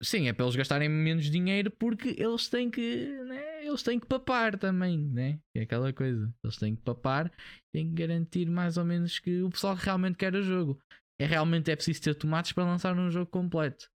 Sim, 0.00 0.28
é 0.28 0.32
para 0.32 0.44
eles 0.44 0.54
gastarem 0.54 0.88
menos 0.88 1.28
dinheiro 1.28 1.72
porque 1.72 2.14
eles 2.16 2.48
têm 2.48 2.70
que, 2.70 3.06
né? 3.24 3.66
Eles 3.66 3.82
têm 3.82 3.98
que 3.98 4.06
papar 4.06 4.56
também, 4.56 4.96
né? 4.96 5.40
É 5.54 5.62
aquela 5.62 5.92
coisa. 5.92 6.32
Eles 6.42 6.56
têm 6.56 6.76
que 6.76 6.82
papar, 6.82 7.32
têm 7.72 7.88
que 7.88 7.94
garantir 7.94 8.48
mais 8.48 8.76
ou 8.76 8.84
menos 8.84 9.18
que 9.18 9.42
o 9.42 9.50
pessoal 9.50 9.74
realmente 9.74 10.16
quer 10.16 10.34
o 10.36 10.42
jogo. 10.42 10.80
É 11.20 11.26
realmente 11.26 11.70
é 11.70 11.74
preciso 11.74 12.00
ter 12.00 12.14
tomates 12.14 12.52
para 12.52 12.64
lançar 12.64 12.96
um 12.96 13.10
jogo 13.10 13.26
completo. 13.30 13.90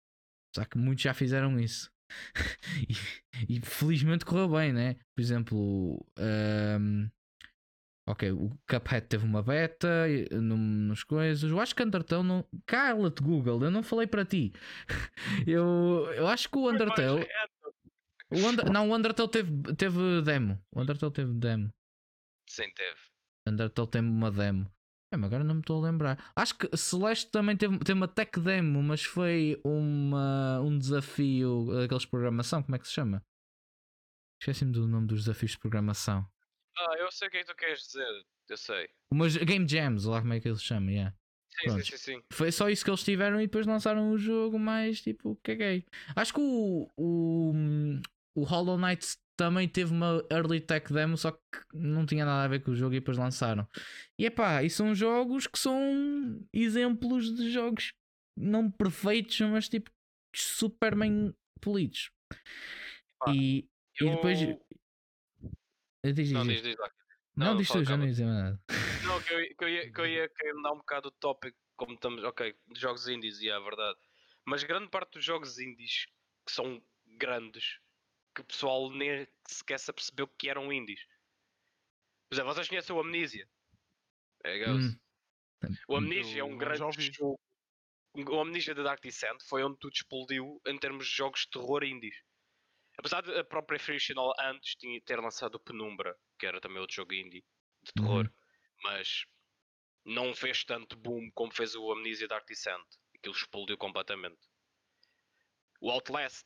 Só 0.54 0.64
que 0.64 0.78
muitos 0.78 1.02
já 1.04 1.14
fizeram 1.14 1.58
isso. 1.58 1.90
e, 3.48 3.56
e 3.56 3.60
felizmente 3.60 4.24
correu 4.24 4.48
bem, 4.48 4.72
né? 4.72 4.94
Por 5.16 5.20
exemplo, 5.22 6.06
ahm, 6.16 7.08
ok, 8.08 8.32
o 8.32 8.50
Cuphead 8.68 9.06
teve 9.06 9.24
uma 9.24 9.42
beta 9.42 10.06
nos 10.32 11.04
coisas. 11.04 11.50
Eu 11.50 11.60
acho 11.60 11.74
que 11.74 11.82
Undertale 11.82 12.22
não. 12.22 12.44
Cala-te, 12.66 13.22
Google, 13.22 13.62
eu 13.62 13.70
não 13.70 13.82
falei 13.82 14.06
para 14.06 14.24
ti. 14.24 14.52
eu, 15.46 16.08
eu 16.14 16.26
acho 16.26 16.48
que 16.48 16.58
o 16.58 16.70
Undertale. 16.70 17.26
O 18.30 18.36
Under- 18.46 18.70
não, 18.70 18.90
o 18.90 18.94
Undertale 18.94 19.30
teve, 19.30 19.74
teve 19.74 20.22
demo. 20.22 20.60
O 20.72 20.80
Undertale 20.80 21.12
teve 21.12 21.32
demo. 21.34 21.72
Sim, 22.48 22.70
teve. 22.74 22.98
Undertale 23.46 23.88
tem 23.88 24.00
uma 24.02 24.30
demo. 24.30 24.70
É, 25.12 25.16
mas 25.16 25.28
agora 25.28 25.44
não 25.44 25.54
me 25.54 25.60
estou 25.60 25.82
a 25.82 25.88
lembrar. 25.88 26.32
Acho 26.36 26.56
que 26.58 26.76
Celeste 26.76 27.30
também 27.30 27.56
teve, 27.56 27.78
teve 27.78 27.94
uma 27.94 28.08
tech 28.08 28.38
demo, 28.40 28.82
mas 28.82 29.02
foi 29.04 29.58
uma, 29.64 30.60
um 30.60 30.78
desafio 30.78 31.66
daqueles 31.72 32.02
de 32.02 32.08
programação. 32.10 32.62
Como 32.62 32.76
é 32.76 32.78
que 32.78 32.86
se 32.86 32.92
chama? 32.92 33.22
Esqueci-me 34.40 34.72
do 34.72 34.86
nome 34.86 35.06
dos 35.06 35.20
desafios 35.24 35.52
de 35.52 35.58
programação. 35.58 36.26
Ah, 36.78 36.94
eu 36.98 37.10
sei 37.10 37.28
o 37.28 37.30
que 37.30 37.38
é 37.38 37.40
que 37.40 37.46
tu 37.46 37.56
queres 37.56 37.80
dizer. 37.80 38.24
Eu 38.48 38.56
sei. 38.56 38.88
Umas 39.12 39.36
Game 39.36 39.68
Jams, 39.68 40.04
lá 40.04 40.20
como 40.20 40.32
é 40.32 40.40
que 40.40 40.48
eles 40.48 40.62
chamam, 40.62 40.90
yeah. 40.90 41.14
Sim, 41.50 41.70
sim, 41.70 41.82
sim, 41.82 41.96
sim. 41.96 42.22
Foi 42.32 42.52
só 42.52 42.68
isso 42.68 42.84
que 42.84 42.90
eles 42.90 43.02
tiveram 43.02 43.40
e 43.40 43.46
depois 43.46 43.66
lançaram 43.66 44.12
o 44.12 44.18
jogo 44.18 44.58
mais 44.58 45.00
tipo, 45.00 45.38
caguei. 45.42 45.84
Acho 46.14 46.34
que 46.34 46.40
o, 46.40 46.88
o, 46.96 47.52
o 48.36 48.44
Hollow 48.44 48.78
Knight 48.78 49.16
também 49.36 49.68
teve 49.68 49.92
uma 49.92 50.24
early 50.30 50.60
tech 50.60 50.92
demo, 50.92 51.16
só 51.16 51.32
que 51.32 51.40
não 51.72 52.06
tinha 52.06 52.24
nada 52.24 52.44
a 52.44 52.48
ver 52.48 52.62
com 52.62 52.70
o 52.70 52.76
jogo 52.76 52.94
e 52.94 53.00
depois 53.00 53.18
lançaram. 53.18 53.66
E 54.18 54.26
epá, 54.26 54.62
e 54.62 54.70
são 54.70 54.94
jogos 54.94 55.46
que 55.46 55.58
são 55.58 56.40
exemplos 56.52 57.34
de 57.34 57.50
jogos 57.50 57.92
não 58.36 58.70
perfeitos, 58.70 59.40
mas 59.40 59.68
tipo 59.68 59.90
super 60.34 60.96
bem 60.96 61.34
polidos. 61.60 62.10
Pá, 63.18 63.32
E, 63.32 63.68
e 64.00 64.10
depois. 64.10 64.38
Eu- 66.08 66.14
Diz, 66.14 66.30
Não, 66.32 66.46
diz, 66.46 66.62
diz, 66.62 66.76
lá. 66.76 66.90
Não, 67.36 67.46
Não, 67.48 67.56
diz 67.56 67.68
tu, 67.68 67.84
já 67.84 67.96
não 67.96 68.04
ia 68.04 68.10
dizer 68.10 68.26
nada. 68.26 68.60
Não, 69.04 69.22
que 69.22 69.32
eu, 69.32 69.56
que 69.56 69.64
eu 69.64 69.68
ia, 69.68 69.92
que 69.92 70.00
eu 70.00 70.06
ia 70.06 70.28
querer 70.34 70.54
mudar 70.54 70.72
um 70.72 70.78
bocado 70.78 71.08
o 71.08 71.12
tópico, 71.12 71.56
como 71.76 71.94
estamos, 71.94 72.24
ok, 72.24 72.54
de 72.72 72.80
jogos 72.80 73.06
indies, 73.08 73.40
e 73.40 73.48
é 73.48 73.52
a 73.52 73.60
verdade. 73.60 73.98
Mas 74.44 74.64
grande 74.64 74.88
parte 74.88 75.12
dos 75.12 75.24
jogos 75.24 75.58
indies, 75.58 76.06
que 76.46 76.52
são 76.52 76.82
grandes, 77.06 77.78
que 78.34 78.40
o 78.40 78.44
pessoal 78.44 78.90
nem 78.90 79.26
sequer 79.46 79.78
se 79.78 79.90
apercebeu 79.90 80.26
que 80.26 80.48
eram 80.48 80.72
indies. 80.72 81.00
Por 82.28 82.34
exemplo, 82.34 82.52
vocês 82.54 82.68
conhecem 82.68 82.94
o 82.94 83.00
Amnesia? 83.00 83.48
É. 84.44 84.70
Hum. 84.70 84.96
O 85.88 85.96
Amnesia 85.96 86.40
é 86.40 86.44
um 86.44 86.52
Eu 86.52 86.58
grande 86.58 87.12
jogo. 87.12 87.38
O 88.14 88.40
Amnesia 88.40 88.74
da 88.74 88.82
Dark 88.82 89.02
Descent 89.02 89.40
foi 89.48 89.62
onde 89.62 89.78
tudo 89.78 89.92
explodiu 89.92 90.60
em 90.66 90.78
termos 90.78 91.06
de 91.06 91.14
jogos 91.14 91.40
de 91.40 91.50
terror 91.50 91.84
indies. 91.84 92.16
Apesar 92.98 93.22
de 93.22 93.32
a 93.38 93.44
própria 93.44 93.78
Frictional 93.78 94.32
antes 94.40 94.74
tinha, 94.74 95.00
ter 95.02 95.18
lançado 95.20 95.54
o 95.54 95.60
Penumbra, 95.60 96.16
que 96.38 96.44
era 96.46 96.60
também 96.60 96.80
outro 96.80 96.96
jogo 96.96 97.14
indie 97.14 97.44
de 97.82 97.92
terror, 97.92 98.30
mas 98.82 99.24
não 100.04 100.34
fez 100.34 100.64
tanto 100.64 100.96
boom 100.96 101.30
como 101.32 101.54
fez 101.54 101.74
o 101.76 101.92
Amnesia 101.92 102.26
Dark 102.26 102.46
Descent. 102.46 102.84
Aquilo 103.16 103.34
explodiu 103.34 103.78
completamente. 103.78 104.38
O 105.80 105.90
Outlast. 105.90 106.44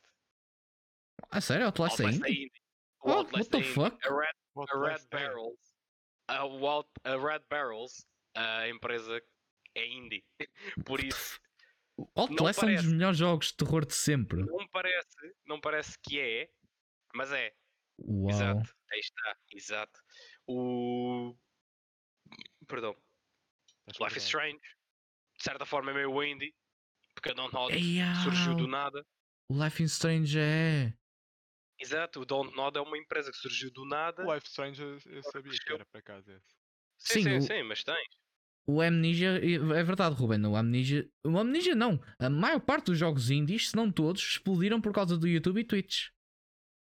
Ah, 1.31 1.41
sério? 1.41 1.65
Outlast 1.65 1.99
é 1.99 2.05
Outlast 2.05 2.23
é 2.23 2.29
indie? 2.29 2.45
indie. 2.45 2.61
O 3.01 3.09
Oh, 3.09 3.13
Outlast 3.17 3.35
what 3.35 3.49
the 3.49 3.57
é 3.57 3.61
indie. 3.61 3.73
fuck? 3.73 4.07
A 4.07 4.09
Red, 4.15 4.33
a 4.69 4.89
Red? 4.89 5.07
Barrels. 5.09 5.73
A, 6.27 6.37
Out- 6.39 6.91
a 7.03 7.17
Red 7.17 7.43
Barrels, 7.49 8.07
a 8.35 8.67
empresa 8.69 9.21
é 9.75 9.87
indie. 9.87 10.23
Por 10.85 11.03
isso, 11.03 11.39
Outlast 12.15 12.59
é 12.63 12.65
um 12.65 12.75
dos 12.75 12.85
melhores 12.85 13.17
jogos 13.17 13.47
de 13.47 13.57
terror 13.57 13.85
de 13.85 13.93
sempre. 13.93 14.43
não 14.43 14.67
parece, 14.69 15.35
não 15.45 15.61
parece 15.61 15.97
que 16.01 16.19
é, 16.19 16.49
mas 17.13 17.31
é. 17.31 17.53
Uau. 17.99 18.29
Exato. 18.31 18.75
Aí 18.91 18.99
está, 18.99 19.37
exato. 19.51 19.99
O. 20.47 21.35
Perdão. 22.67 22.95
Life 23.99 24.17
is. 24.17 24.23
Strange. 24.23 24.59
De 25.37 25.43
certa 25.43 25.65
forma 25.65 25.91
é 25.91 25.93
meio 25.93 26.23
indie. 26.23 26.53
Porque 27.13 27.29
a 27.29 27.33
Dontnod 27.33 27.71
surgiu 28.23 28.55
do 28.55 28.67
nada. 28.67 29.05
O 29.49 29.63
Life 29.63 29.83
in 29.83 29.85
Strange 29.85 30.39
é. 30.39 30.93
Exato, 31.79 32.21
o 32.21 32.25
Dontnod 32.25 32.77
é 32.77 32.81
uma 32.81 32.97
empresa 32.97 33.29
que 33.31 33.37
surgiu 33.37 33.71
do 33.71 33.85
nada. 33.85 34.25
O 34.25 34.33
Life 34.33 34.47
Strange 34.47 34.81
eu- 34.81 34.97
eu 35.05 35.23
sabia 35.23 35.51
que 35.51 35.73
era 35.73 35.85
para 35.85 36.01
casa 36.01 36.33
esse. 36.33 36.55
Sim, 36.97 37.13
Sim, 37.13 37.23
sim, 37.23 37.37
o- 37.37 37.41
sim, 37.41 37.63
mas 37.63 37.83
tens. 37.83 38.22
O 38.65 38.81
Amnesia, 38.81 39.41
é 39.41 39.83
verdade, 39.83 40.15
Ruben. 40.15 40.45
O 40.45 40.55
Amnesia, 40.55 41.09
o 41.25 41.37
Amnesia 41.37 41.75
não. 41.75 41.99
A 42.17 42.29
maior 42.29 42.61
parte 42.61 42.85
dos 42.85 42.97
jogos 42.97 43.29
indies, 43.29 43.69
se 43.69 43.75
não 43.75 43.91
todos, 43.91 44.21
explodiram 44.21 44.79
por 44.79 44.93
causa 44.93 45.17
do 45.17 45.27
YouTube 45.27 45.59
e 45.59 45.65
Twitch. 45.65 46.07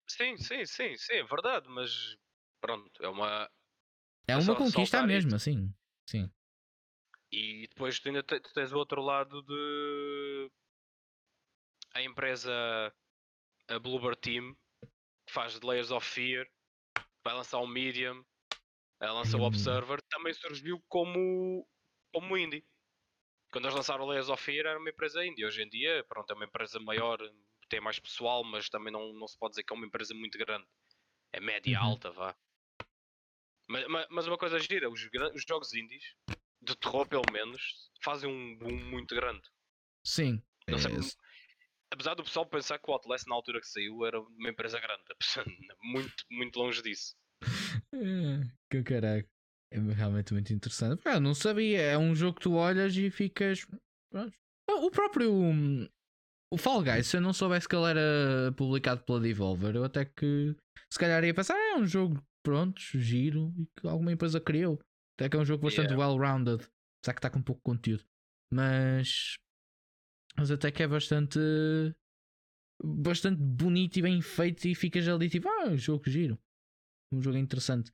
Sim, 0.09 0.37
sim, 0.37 0.65
sim, 0.65 0.97
sim, 0.97 1.15
é 1.15 1.25
verdade, 1.25 1.69
mas 1.69 2.17
pronto, 2.61 3.03
é 3.03 3.09
uma. 3.09 3.51
É 4.29 4.33
É 4.33 4.37
uma 4.37 4.55
conquista 4.55 5.05
mesmo, 5.05 5.35
assim. 5.35 5.75
Sim. 6.09 6.31
E 7.33 7.67
depois 7.69 7.99
tu 7.99 8.09
ainda 8.09 8.23
tens 8.23 8.73
o 8.73 8.79
outro 8.79 9.03
lado 9.03 9.43
de. 9.43 10.51
A 11.95 12.03
empresa. 12.03 12.53
A 13.69 13.81
Bluebird 13.81 14.21
Team, 14.21 14.57
que 15.27 15.33
faz 15.33 15.61
Layers 15.61 15.91
of 15.91 16.07
Fear, 16.09 16.47
vai 17.25 17.35
lançar 17.35 17.59
o 17.59 17.67
Medium, 17.67 18.25
ela 19.01 19.13
lança 19.13 19.37
o 19.39 19.43
Hum. 19.43 19.47
Observer, 19.47 20.01
também 20.11 20.33
surgiu 20.35 20.83
como. 20.89 21.69
como 22.13 22.37
indie. 22.39 22.67
Quando 23.53 23.67
eles 23.67 23.77
lançaram 23.77 24.05
o 24.05 24.09
Layers 24.09 24.29
of 24.31 24.43
Fear 24.43 24.67
era 24.67 24.79
uma 24.79 24.91
empresa 24.91 25.25
indie. 25.27 25.45
Hoje 25.47 25.63
em 25.63 25.69
dia, 25.69 26.05
pronto, 26.09 26.31
é 26.33 26.35
uma 26.35 26.47
empresa 26.47 26.81
maior, 26.81 27.19
tem 27.69 27.81
mais 27.81 27.99
pessoal, 28.01 28.45
mas 28.45 28.69
também 28.71 28.93
não, 28.93 29.13
não 29.15 29.29
se 29.29 29.39
pode 29.39 29.53
dizer 29.53 29.65
que 29.65 29.73
é 29.75 29.77
uma 29.77 29.87
empresa 29.87 30.15
muito 30.15 30.39
grande. 30.39 30.67
É 31.33 31.41
média 31.41 31.79
Uhum. 31.79 31.83
alta, 31.83 32.11
vá. 32.13 32.37
Mas, 33.69 33.87
mas, 33.89 34.07
mas 34.11 34.27
uma 34.27 34.39
coisa 34.39 34.59
gira, 34.59 34.91
os, 34.91 35.01
os 35.35 35.45
jogos 35.49 35.73
indies, 35.75 36.03
de 36.61 36.77
terror 36.77 37.09
pelo 37.09 37.31
menos, 37.33 37.63
fazem 38.03 38.29
um 38.31 38.57
boom 38.59 38.77
muito 38.91 39.15
grande. 39.15 39.49
Sim. 40.05 40.43
Não 40.69 40.79
sei, 40.79 40.93
É, 40.93 41.27
apesar 41.93 42.15
do 42.15 42.25
pessoal 42.25 42.47
pensar 42.49 42.79
que 42.79 42.91
o 42.91 42.95
Outlast 42.95 43.27
na 43.29 43.35
altura 43.35 43.61
que 43.61 43.67
saiu 43.69 44.05
era 44.07 44.21
uma 44.21 44.51
empresa 44.51 44.81
grande, 44.81 45.05
muito, 45.83 46.25
muito 46.31 46.59
longe 46.59 46.83
disso. 46.83 47.17
É, 47.95 48.51
que 48.71 48.83
caralho. 48.83 49.27
É 49.73 49.79
realmente 49.81 50.33
muito 50.33 50.53
interessante. 50.53 51.03
Pá, 51.03 51.19
não 51.19 51.35
sabia. 51.35 51.81
É 51.81 51.99
um 51.99 52.15
jogo 52.15 52.37
que 52.37 52.43
tu 52.43 52.55
olhas 52.55 52.97
e 52.97 53.11
ficas. 53.11 53.67
pronto. 54.11 54.33
O 54.69 54.91
próprio. 54.91 55.33
hum, 55.33 55.89
O 56.53 56.57
Fall 56.57 56.83
Guys, 56.83 57.09
se 57.09 57.17
eu 57.17 57.21
não 57.21 57.33
soubesse 57.33 57.69
que 57.69 57.75
ele 57.75 57.91
era 57.91 58.53
publicado 58.57 59.03
pela 59.03 59.21
Devolver, 59.21 59.75
eu 59.75 59.85
até 59.85 60.05
que 60.05 60.55
se 60.93 60.99
calhar 60.99 61.23
ia 61.25 61.35
pensar, 61.35 61.55
"Ah, 61.55 61.73
é 61.73 61.77
um 61.77 61.87
jogo, 61.87 62.23
pronto, 62.45 62.81
giro, 62.95 63.53
e 63.59 63.67
que 63.81 63.89
alguma 63.89 64.13
empresa 64.13 64.41
criou. 64.41 64.81
Até 65.19 65.29
que 65.29 65.37
é 65.37 65.41
um 65.41 65.45
jogo 65.45 65.65
bastante 65.65 65.93
Yeah. 65.93 66.07
well-rounded, 66.07 66.63
apesar 67.01 67.15
que 67.15 67.19
está 67.19 67.31
com 67.31 67.43
pouco 67.43 67.61
conteúdo. 67.63 68.05
Mas. 68.53 69.35
Mas 70.37 70.51
até 70.51 70.71
que 70.71 70.83
é 70.83 70.87
bastante. 70.89 71.39
Bastante 72.83 73.41
bonito 73.41 73.97
e 73.97 74.03
bem 74.03 74.21
feito, 74.21 74.67
e 74.69 74.75
ficas 74.75 75.09
ali 75.09 75.31
tipo, 75.31 75.49
ah, 75.49 75.69
um 75.69 75.77
jogo 75.79 76.09
giro. 76.09 76.39
Um 77.13 77.23
jogo 77.23 77.37
interessante. 77.37 77.93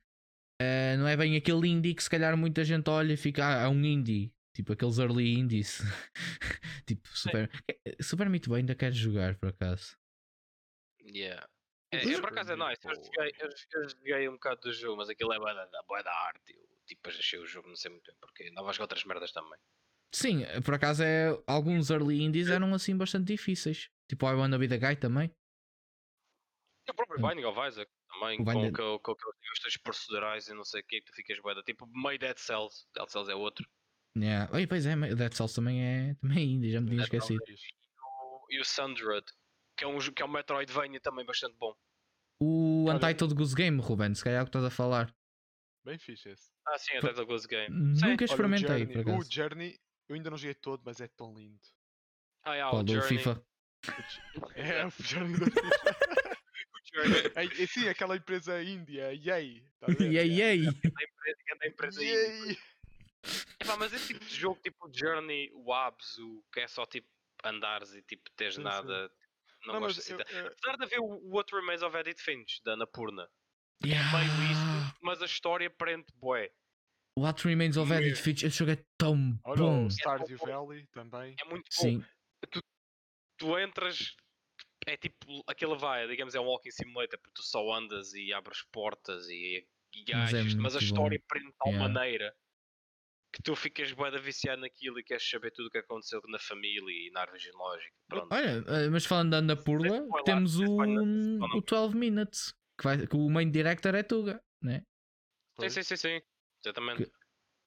Eh, 0.61 0.95
não 0.97 1.07
é 1.07 1.17
bem 1.17 1.35
aquele 1.35 1.67
indie 1.67 1.93
que 1.93 2.03
se 2.03 2.09
calhar 2.09 2.37
muita 2.37 2.63
gente 2.63 2.89
olha 2.89 3.13
e 3.13 3.17
fica, 3.17 3.45
ah, 3.45 3.63
é 3.63 3.67
um 3.67 3.83
indie. 3.83 4.33
Tipo 4.55 4.73
aqueles 4.73 4.97
early 4.99 5.33
indies. 5.33 5.79
tipo, 6.85 7.07
Super, 7.07 7.49
eh, 7.67 7.95
Super 8.01 8.29
Meat 8.29 8.47
Boy 8.47 8.59
ainda 8.59 8.75
queres 8.75 8.97
jogar 8.97 9.35
por 9.35 9.49
acaso. 9.49 9.97
Yeah. 11.03 11.47
É, 11.91 11.97
é, 11.97 12.21
por 12.21 12.29
acaso 12.29 12.53
é 12.53 12.55
nice. 12.55 12.81
Eu 12.83 12.95
joguei, 12.95 13.31
eu, 13.39 13.49
eu 13.81 13.89
joguei 13.89 14.29
um 14.29 14.33
bocado 14.33 14.61
do 14.61 14.73
jogo, 14.73 14.97
mas 14.97 15.09
aquilo 15.09 15.33
é 15.33 15.39
bué 15.39 15.53
da, 15.53 15.83
bué 15.87 16.03
da 16.03 16.11
arte. 16.11 16.53
eu- 16.53 16.73
tipo, 16.85 17.09
deixei 17.09 17.39
o 17.39 17.45
jogo, 17.45 17.67
não 17.67 17.75
sei 17.75 17.91
muito 17.91 18.11
bem 18.11 18.15
porque 18.19 18.47
andava 18.49 18.69
a 18.69 18.73
jogar 18.73 18.85
outras 18.85 19.03
merdas 19.05 19.31
também. 19.31 19.59
Sim, 20.13 20.43
por 20.63 20.75
acaso 20.75 21.03
é. 21.03 21.29
Alguns 21.47 21.89
early 21.89 22.21
indies 22.21 22.47
eram 22.49 22.73
assim 22.73 22.95
bastante 22.95 23.25
difíceis. 23.27 23.89
Tipo 24.07 24.27
I 24.29 24.35
Wanna 24.35 24.59
Be 24.59 24.67
the 24.67 24.77
Guy 24.77 24.95
também. 24.95 25.33
E 26.87 26.91
o 26.91 26.93
próprio 26.93 27.19
Hum. 27.23 27.29
Binding 27.29 27.45
of 27.45 27.59
Isaac 27.67 27.89
também, 28.11 28.41
O 28.41 28.43
com, 28.45 28.51
Binding- 28.53 28.71
com, 28.73 28.99
com 28.99 29.11
aqueles 29.11 29.59
textos 29.61 29.77
procedurais 29.77 30.47
e 30.47 30.53
não 30.53 30.63
sei 30.65 30.81
o 30.81 30.85
que, 30.85 31.01
tu 31.01 31.13
ficas 31.13 31.39
boeda. 31.39 31.61
Tipo, 31.63 31.87
meio 31.87 32.19
Dead 32.19 32.37
Cells. 32.37 32.85
Dead 32.95 33.07
Cells 33.09 33.31
é 33.31 33.35
outro. 33.35 33.65
Yeah. 34.17 34.53
Oi, 34.53 34.67
pois 34.67 34.85
é, 34.85 34.95
o 34.95 35.15
Dead 35.15 35.33
Cells 35.33 35.55
também 35.55 35.81
é, 35.83 36.13
também 36.21 36.37
é 36.37 36.41
indie, 36.41 36.71
já 36.71 36.81
me 36.81 36.89
tinha 36.89 37.03
esquecido. 37.03 37.41
O- 37.41 38.45
E 38.51 38.59
o 38.59 38.65
Sundred, 38.65 39.25
que 39.77 39.83
é 39.85 39.87
um, 39.87 39.97
que 39.97 40.21
é 40.21 40.25
um 40.25 40.29
Metroidvania 40.31 40.99
também 40.99 41.25
bastante 41.25 41.55
bom. 41.57 41.73
O 42.41 42.85
Olha- 42.87 42.95
Untitled 42.97 43.33
Goose 43.33 43.55
Game, 43.55 43.79
Ruben, 43.81 44.13
se 44.13 44.23
calhar 44.23 44.39
é 44.39 44.41
o 44.43 44.45
que 44.45 44.49
estás 44.49 44.65
a 44.65 44.69
falar. 44.69 45.13
Bem 45.85 45.97
fixe 45.97 46.29
esse. 46.29 46.51
Ah, 46.67 46.77
sim, 46.77 46.93
é 46.95 47.01
Dead 47.01 47.17
of 47.17 47.25
Ghost 47.25 47.47
Game. 47.47 47.69
Nunca 47.75 48.05
Olha, 48.07 48.17
o 48.19 48.23
experimentei, 48.25 48.67
Journey- 48.79 48.87
por 48.93 48.99
acaso. 49.01 49.17
O 49.17 49.31
Journey, 49.33 49.79
eu 50.09 50.15
ainda 50.15 50.29
não 50.29 50.37
joguei 50.37 50.53
todo, 50.55 50.81
mas 50.85 50.99
é 51.01 51.07
tão 51.07 51.33
lindo. 51.33 51.59
Ah, 52.43 52.53
yeah, 52.53 52.69
Qual 52.71 52.81
o 52.81 52.85
do. 52.85 53.01
FIFA? 53.01 53.43
É, 54.55 54.85
o 54.85 54.91
Journey 54.99 55.37
da 55.39 55.45
FIFA. 55.45 55.97
É, 57.35 57.43
é, 57.63 57.67
sim, 57.67 57.87
aquela 57.89 58.15
empresa 58.15 58.61
índia, 58.63 59.13
Yay. 59.13 59.63
tá 59.79 59.87
a 59.91 59.93
ver? 59.95 60.11
Yay, 60.11 60.39
yay! 60.39 60.65
Da 61.59 61.67
empresa, 61.67 62.03
é. 62.03 62.05
Yay. 62.05 62.57
Epá, 63.59 63.77
mas 63.77 63.93
esse 63.93 64.07
tipo 64.13 64.25
de 64.25 64.35
jogo, 64.35 64.59
tipo 64.61 64.89
Journey, 64.93 65.49
o 65.53 65.73
Abs, 65.73 66.17
o 66.17 66.43
que 66.51 66.59
é 66.59 66.67
só 66.67 66.85
tipo 66.85 67.07
andares 67.43 67.93
e 67.95 68.01
tipo 68.03 68.29
teres 68.35 68.55
Sim, 68.55 68.61
sim. 68.61 68.65
nada. 68.67 69.11
Não, 69.65 69.75
Não, 69.75 69.79
gosto 69.81 69.99
assim. 69.99 70.13
eu, 70.13 70.47
Apesar 70.47 70.75
de 70.77 70.83
haver 70.83 70.99
o 70.99 71.29
What 71.29 71.55
Remains 71.55 71.81
of 71.81 71.95
Edith 71.97 72.19
Finch, 72.21 72.61
da 72.63 72.73
Anapurna. 72.73 73.29
Yeah. 73.85 74.11
Meio 74.17 74.51
isto, 74.51 74.97
mas 75.01 75.21
a 75.21 75.25
história 75.25 75.69
prende 75.69 76.05
bué. 76.15 76.51
What 77.17 77.47
Remains 77.47 77.77
of 77.77 77.91
Edith. 77.93 78.17
Finch, 78.21 78.43
esse 78.45 78.57
jogo 78.57 78.71
é 78.71 78.83
tão 78.97 79.39
olha 79.45 79.57
bom. 79.57 79.85
o 79.85 79.89
Stardew 79.91 80.37
bom. 80.37 80.45
Valley 80.47 80.85
também. 80.91 81.35
É 81.39 81.45
muito 81.45 81.63
bom. 81.63 81.81
Sim, 81.81 82.03
Tu 83.37 83.59
entras, 83.59 84.15
é 84.85 84.97
tipo, 84.97 85.43
aquilo 85.47 85.77
vai, 85.77 86.07
digamos, 86.07 86.35
é 86.35 86.39
um 86.39 86.45
walking 86.45 86.71
simulator, 86.71 87.19
porque 87.19 87.33
tu 87.35 87.43
só 87.43 87.73
andas 87.73 88.13
e 88.13 88.33
abres 88.33 88.63
portas 88.71 89.27
e, 89.29 89.67
e 89.93 90.05
Mas 90.13 90.33
é 90.33 90.43
mas 90.55 90.75
a 90.75 90.79
história 90.79 91.19
bom. 91.19 91.25
prende 91.27 91.47
de 91.47 91.57
tal 91.57 91.67
Yeah. 91.71 91.93
maneira 91.93 92.35
que 93.33 93.41
tu 93.41 93.55
ficas 93.55 93.91
bué 93.93 94.11
da 94.11 94.19
viciado 94.19 94.61
naquilo 94.61 94.99
e 94.99 95.03
queres 95.03 95.27
saber 95.27 95.51
tudo 95.51 95.67
o 95.67 95.71
que 95.71 95.79
aconteceu 95.79 96.21
na 96.27 96.37
família 96.37 96.91
e 96.91 97.09
na 97.11 97.21
árvore 97.21 97.39
genealógica. 97.39 97.93
Pronto. 98.07 98.27
olha, 98.31 98.63
eh, 98.67 98.89
mas 98.89 99.05
falando 99.05 99.31
da 99.31 99.55
Sem 99.55 99.57
spoiler, 99.57 100.23
temos 100.23 100.59
o, 100.59 100.77
o 101.57 101.61
12 101.61 101.95
Minutes, 101.95 102.53
que, 102.77 102.83
vai, 102.83 103.07
que 103.07 103.15
o 103.15 103.29
main 103.29 103.49
director 103.49 103.95
é 103.95 104.03
Tuga, 104.03 104.39
né? 104.61 104.83
Sim, 105.59 105.69
sim, 105.69 105.83
sim, 105.83 105.95
sim. 105.95 106.21
Exatamente. 106.63 107.05
Que- 107.05 107.11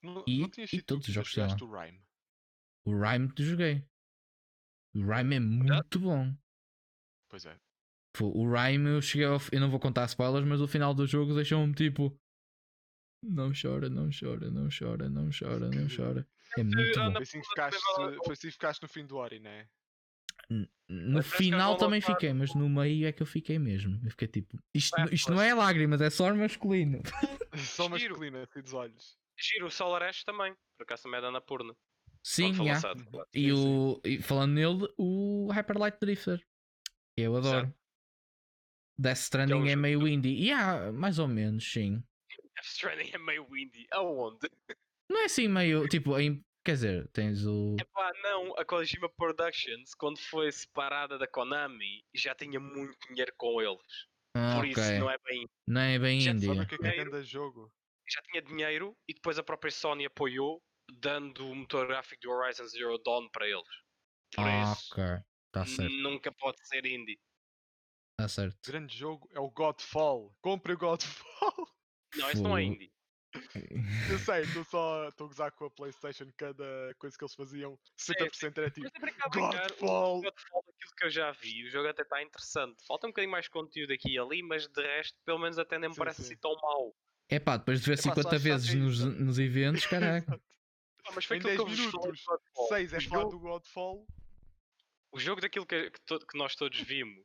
Não, 0.02 0.24
E- 0.26 0.40
não 0.42 0.50
e 0.72 0.82
todos 0.82 1.08
os 1.08 1.14
jogos 1.14 1.34
lá. 1.34 1.56
o 1.60 1.66
Rhyme. 1.72 2.00
O 2.84 2.96
Rhyme 2.96 3.32
que 3.34 3.42
joguei. 3.42 3.84
O 4.94 5.00
Rhyme 5.00 5.36
é 5.36 5.40
muito 5.40 5.98
bom. 5.98 6.32
Pois 7.36 7.44
é. 7.44 7.58
O 8.18 8.50
Rhyme 8.50 8.88
eu 8.88 9.02
cheguei 9.02 9.26
ao, 9.26 9.38
Eu 9.52 9.60
não 9.60 9.70
vou 9.70 9.78
contar 9.78 10.06
spoilers, 10.06 10.46
mas 10.46 10.62
o 10.62 10.66
final 10.66 10.94
do 10.94 11.06
jogo 11.06 11.34
deixou-me 11.34 11.74
tipo. 11.74 12.18
Não 13.22 13.52
chora, 13.52 13.90
não 13.90 14.08
chora, 14.08 14.50
não 14.50 14.68
chora, 14.70 15.10
não 15.10 15.28
chora, 15.38 15.68
não 15.68 15.86
chora. 15.94 16.26
É 16.56 16.62
muito 16.62 16.98
bom. 16.98 17.12
Foi 17.12 17.22
assim 17.22 17.40
que 17.40 17.48
ficaste, 17.48 17.80
foi 18.24 18.32
assim 18.32 18.46
que 18.46 18.52
ficaste 18.52 18.82
no 18.82 18.88
fim 18.88 19.04
do 19.04 19.16
Ori, 19.16 19.38
né? 19.38 19.68
No 20.48 20.66
Mas 20.88 21.26
acho 21.26 21.30
que 21.32 21.36
final 21.38 21.76
também 21.76 22.00
fiquei, 22.00 22.32
mas 22.32 22.54
no 22.54 22.68
meio 22.68 23.06
é 23.06 23.12
que 23.12 23.22
eu 23.22 23.26
fiquei 23.26 23.58
mesmo. 23.58 24.00
Eu 24.02 24.10
fiquei 24.10 24.28
tipo. 24.28 24.58
Isto, 24.72 24.98
É, 24.98 25.06
isto 25.12 25.30
não 25.30 25.42
é 25.42 25.52
lágrimas, 25.52 26.00
é 26.00 26.08
só 26.08 26.32
masculino. 26.34 27.02
Só 27.56 27.84
Giro. 27.84 28.12
masculina, 28.12 28.42
assim 28.44 28.62
dos 28.62 28.72
olhos. 28.74 29.18
Giro 29.38 29.66
o 29.66 29.70
Solar 29.70 30.02
Ash 30.02 30.24
também. 30.24 30.54
Por 30.78 30.84
acaso 30.84 31.04
também 31.04 31.18
é 31.18 31.22
da 31.22 31.28
Anapurna. 31.28 31.74
Sim, 32.22 32.52
yeah. 32.52 32.72
lançado, 32.74 33.04
claro. 33.06 33.28
E, 33.34 33.50
Sim, 33.50 33.52
o, 33.52 34.00
e 34.04 34.22
falando 34.22 34.52
nele, 34.52 34.88
o 34.98 35.50
Hyper 35.52 35.78
Light 35.78 35.98
Drifter. 36.00 36.44
Eu 37.16 37.36
adoro. 37.36 37.74
Death 38.98 39.16
Stranding 39.18 39.54
um 39.54 39.66
é 39.66 39.76
meio 39.76 40.06
indie. 40.08 40.34
Yeah, 40.48 40.92
mais 40.92 41.18
ou 41.18 41.28
menos, 41.28 41.70
sim. 41.70 42.02
Death 42.54 42.64
Stranding 42.64 43.10
é 43.12 43.18
meio 43.18 43.46
windy. 43.48 43.86
Aonde? 43.92 44.48
Não 45.10 45.20
é 45.20 45.24
assim 45.24 45.48
meio. 45.48 45.88
Tipo, 45.88 46.18
em- 46.18 46.44
quer 46.64 46.72
dizer, 46.72 47.08
tens 47.08 47.46
o. 47.46 47.76
Epá, 47.80 48.12
não, 48.24 48.58
a 48.58 48.64
Kojima 48.64 49.08
Productions, 49.08 49.94
quando 49.94 50.18
foi 50.18 50.50
separada 50.50 51.16
da 51.16 51.28
Konami, 51.28 52.04
já 52.14 52.34
tinha 52.34 52.58
muito 52.58 52.98
dinheiro 53.08 53.32
com 53.36 53.60
eles. 53.62 54.08
Ah, 54.34 54.56
Por 54.56 54.64
ok. 54.64 54.70
isso 54.72 54.92
não 54.98 55.10
é 55.10 55.16
bem. 55.18 55.48
Não 55.66 55.80
é 55.80 55.98
bem 55.98 56.20
Já 56.20 56.32
indie. 56.32 56.46
Sabe 56.46 56.60
é. 56.60 56.66
que 56.66 56.86
é 56.86 57.18
é 57.20 57.22
jogo? 57.22 57.72
Já 58.08 58.20
tinha 58.22 58.42
dinheiro 58.42 58.96
e 59.08 59.14
depois 59.14 59.38
a 59.38 59.42
própria 59.44 59.70
Sony 59.70 60.06
apoiou, 60.06 60.60
dando 61.00 61.46
o 61.48 61.54
motor 61.54 61.86
gráfico 61.86 62.20
do 62.22 62.30
Horizon 62.30 62.66
Zero 62.66 62.98
Dawn 62.98 63.28
para 63.30 63.48
eles. 63.48 63.68
Por 64.34 64.44
Ah, 64.44 64.72
isso, 64.72 64.92
ok. 64.92 65.04
Tá 65.60 65.66
certo. 65.66 65.92
nunca 65.96 66.32
pode 66.32 66.66
ser 66.66 66.84
indie. 66.86 67.18
Tá 68.18 68.28
certo. 68.28 68.56
Grande 68.66 68.96
jogo 68.96 69.28
é 69.32 69.40
o 69.40 69.50
Godfall. 69.50 70.34
Compre 70.40 70.72
o 70.72 70.78
Godfall. 70.78 71.68
Não, 72.16 72.30
isso 72.30 72.42
não 72.42 72.56
é 72.56 72.62
indie. 72.62 72.92
Eu 74.10 74.18
sei, 74.20 74.42
estou 74.42 74.64
só 74.64 75.08
estou 75.08 75.26
a 75.26 75.28
gozar 75.28 75.52
com 75.52 75.66
a 75.66 75.70
Playstation. 75.70 76.26
Cada 76.36 76.64
coisa 76.98 77.16
que 77.18 77.22
eles 77.24 77.34
faziam, 77.34 77.78
60% 77.98 78.56
era 78.58 78.70
tipo 78.70 78.88
Godfall. 79.30 80.18
o 80.18 80.22
Godfall, 80.22 80.64
aquilo 80.74 80.92
que 80.96 81.04
eu 81.04 81.10
já 81.10 81.32
vi, 81.32 81.66
o 81.66 81.70
jogo 81.70 81.88
até 81.88 82.00
está 82.02 82.22
interessante. 82.22 82.82
Falta 82.86 83.06
um 83.06 83.10
bocadinho 83.10 83.32
mais 83.32 83.48
conteúdo 83.48 83.92
aqui 83.92 84.12
e 84.12 84.18
ali, 84.18 84.42
mas 84.42 84.66
de 84.68 84.80
resto, 84.82 85.18
pelo 85.26 85.38
menos 85.38 85.58
até 85.58 85.78
nem 85.78 85.90
me 85.90 85.96
parece 85.96 86.22
sim. 86.22 86.28
assim 86.32 86.36
tão 86.40 86.54
mau. 86.62 86.96
É 87.28 87.38
pá, 87.38 87.56
depois 87.58 87.80
de 87.80 87.86
ver 87.86 87.94
Epá, 87.94 88.02
só 88.02 88.08
50 88.14 88.28
acho 88.28 88.38
que 88.38 88.48
vezes 88.50 88.74
nos, 88.74 89.00
nos 89.04 89.38
eventos, 89.38 89.84
caraca. 90.24 90.40
Ah, 91.04 91.12
mas 91.14 91.24
foi 91.26 91.36
Em 91.36 91.40
aquilo 91.40 91.66
que 91.66 91.76
10 91.76 91.78
eu 91.78 91.84
vos 91.84 91.92
falei 91.92 92.12
minutos, 92.12 92.24
do 92.24 92.30
Godfall. 92.30 92.68
6 92.68 92.92
é 92.92 92.96
O 92.96 93.00
falar 93.02 93.20
jogo- 93.22 93.30
do 93.32 93.38
Godfall. 93.40 94.06
O 95.10 95.18
jogo 95.18 95.40
daquilo 95.40 95.66
que, 95.66 95.90
que 95.90 96.00
to- 96.02 96.26
que 96.26 96.38
nós 96.38 96.54
todos 96.54 96.78
vimos, 96.80 97.24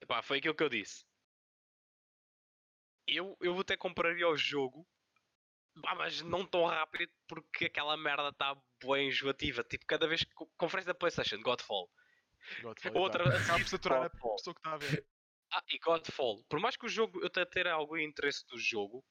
epá, 0.00 0.22
foi 0.22 0.38
aquilo 0.38 0.54
que 0.54 0.62
eu 0.62 0.68
disse. 0.68 1.04
Eu, 3.06 3.36
eu 3.40 3.58
até 3.60 3.76
compraria 3.76 4.28
o 4.28 4.36
jogo, 4.36 4.86
mas 5.74 6.22
não 6.22 6.46
tão 6.46 6.64
rápido 6.66 7.12
porque 7.28 7.66
aquela 7.66 7.96
merda 7.96 8.28
está 8.28 8.54
bem 8.84 9.08
enjoativa. 9.08 9.62
Tipo, 9.62 9.86
cada 9.86 10.06
vez 10.08 10.24
que. 10.24 10.30
Conferência 10.56 10.92
da 10.92 10.98
PlayStation, 10.98 11.40
Godfall. 11.40 11.90
Godfall 12.62 12.96
Outra 12.96 13.24
a 13.24 13.40
Acaba 13.40 13.58
por 13.58 13.68
saturar 13.68 14.02
a 14.04 14.10
pessoa 14.10 14.54
que 14.54 14.60
está 14.60 14.72
a 14.72 14.76
ver. 14.76 15.06
Ah, 15.52 15.62
e 15.68 15.78
Godfall. 15.78 16.44
Por 16.48 16.58
mais 16.60 16.76
que 16.76 16.86
o 16.86 16.88
jogo 16.88 17.20
eu 17.20 17.26
até 17.26 17.44
ter 17.44 17.68
algum 17.68 17.96
interesse 17.96 18.44
do 18.48 18.58
jogo, 18.58 19.04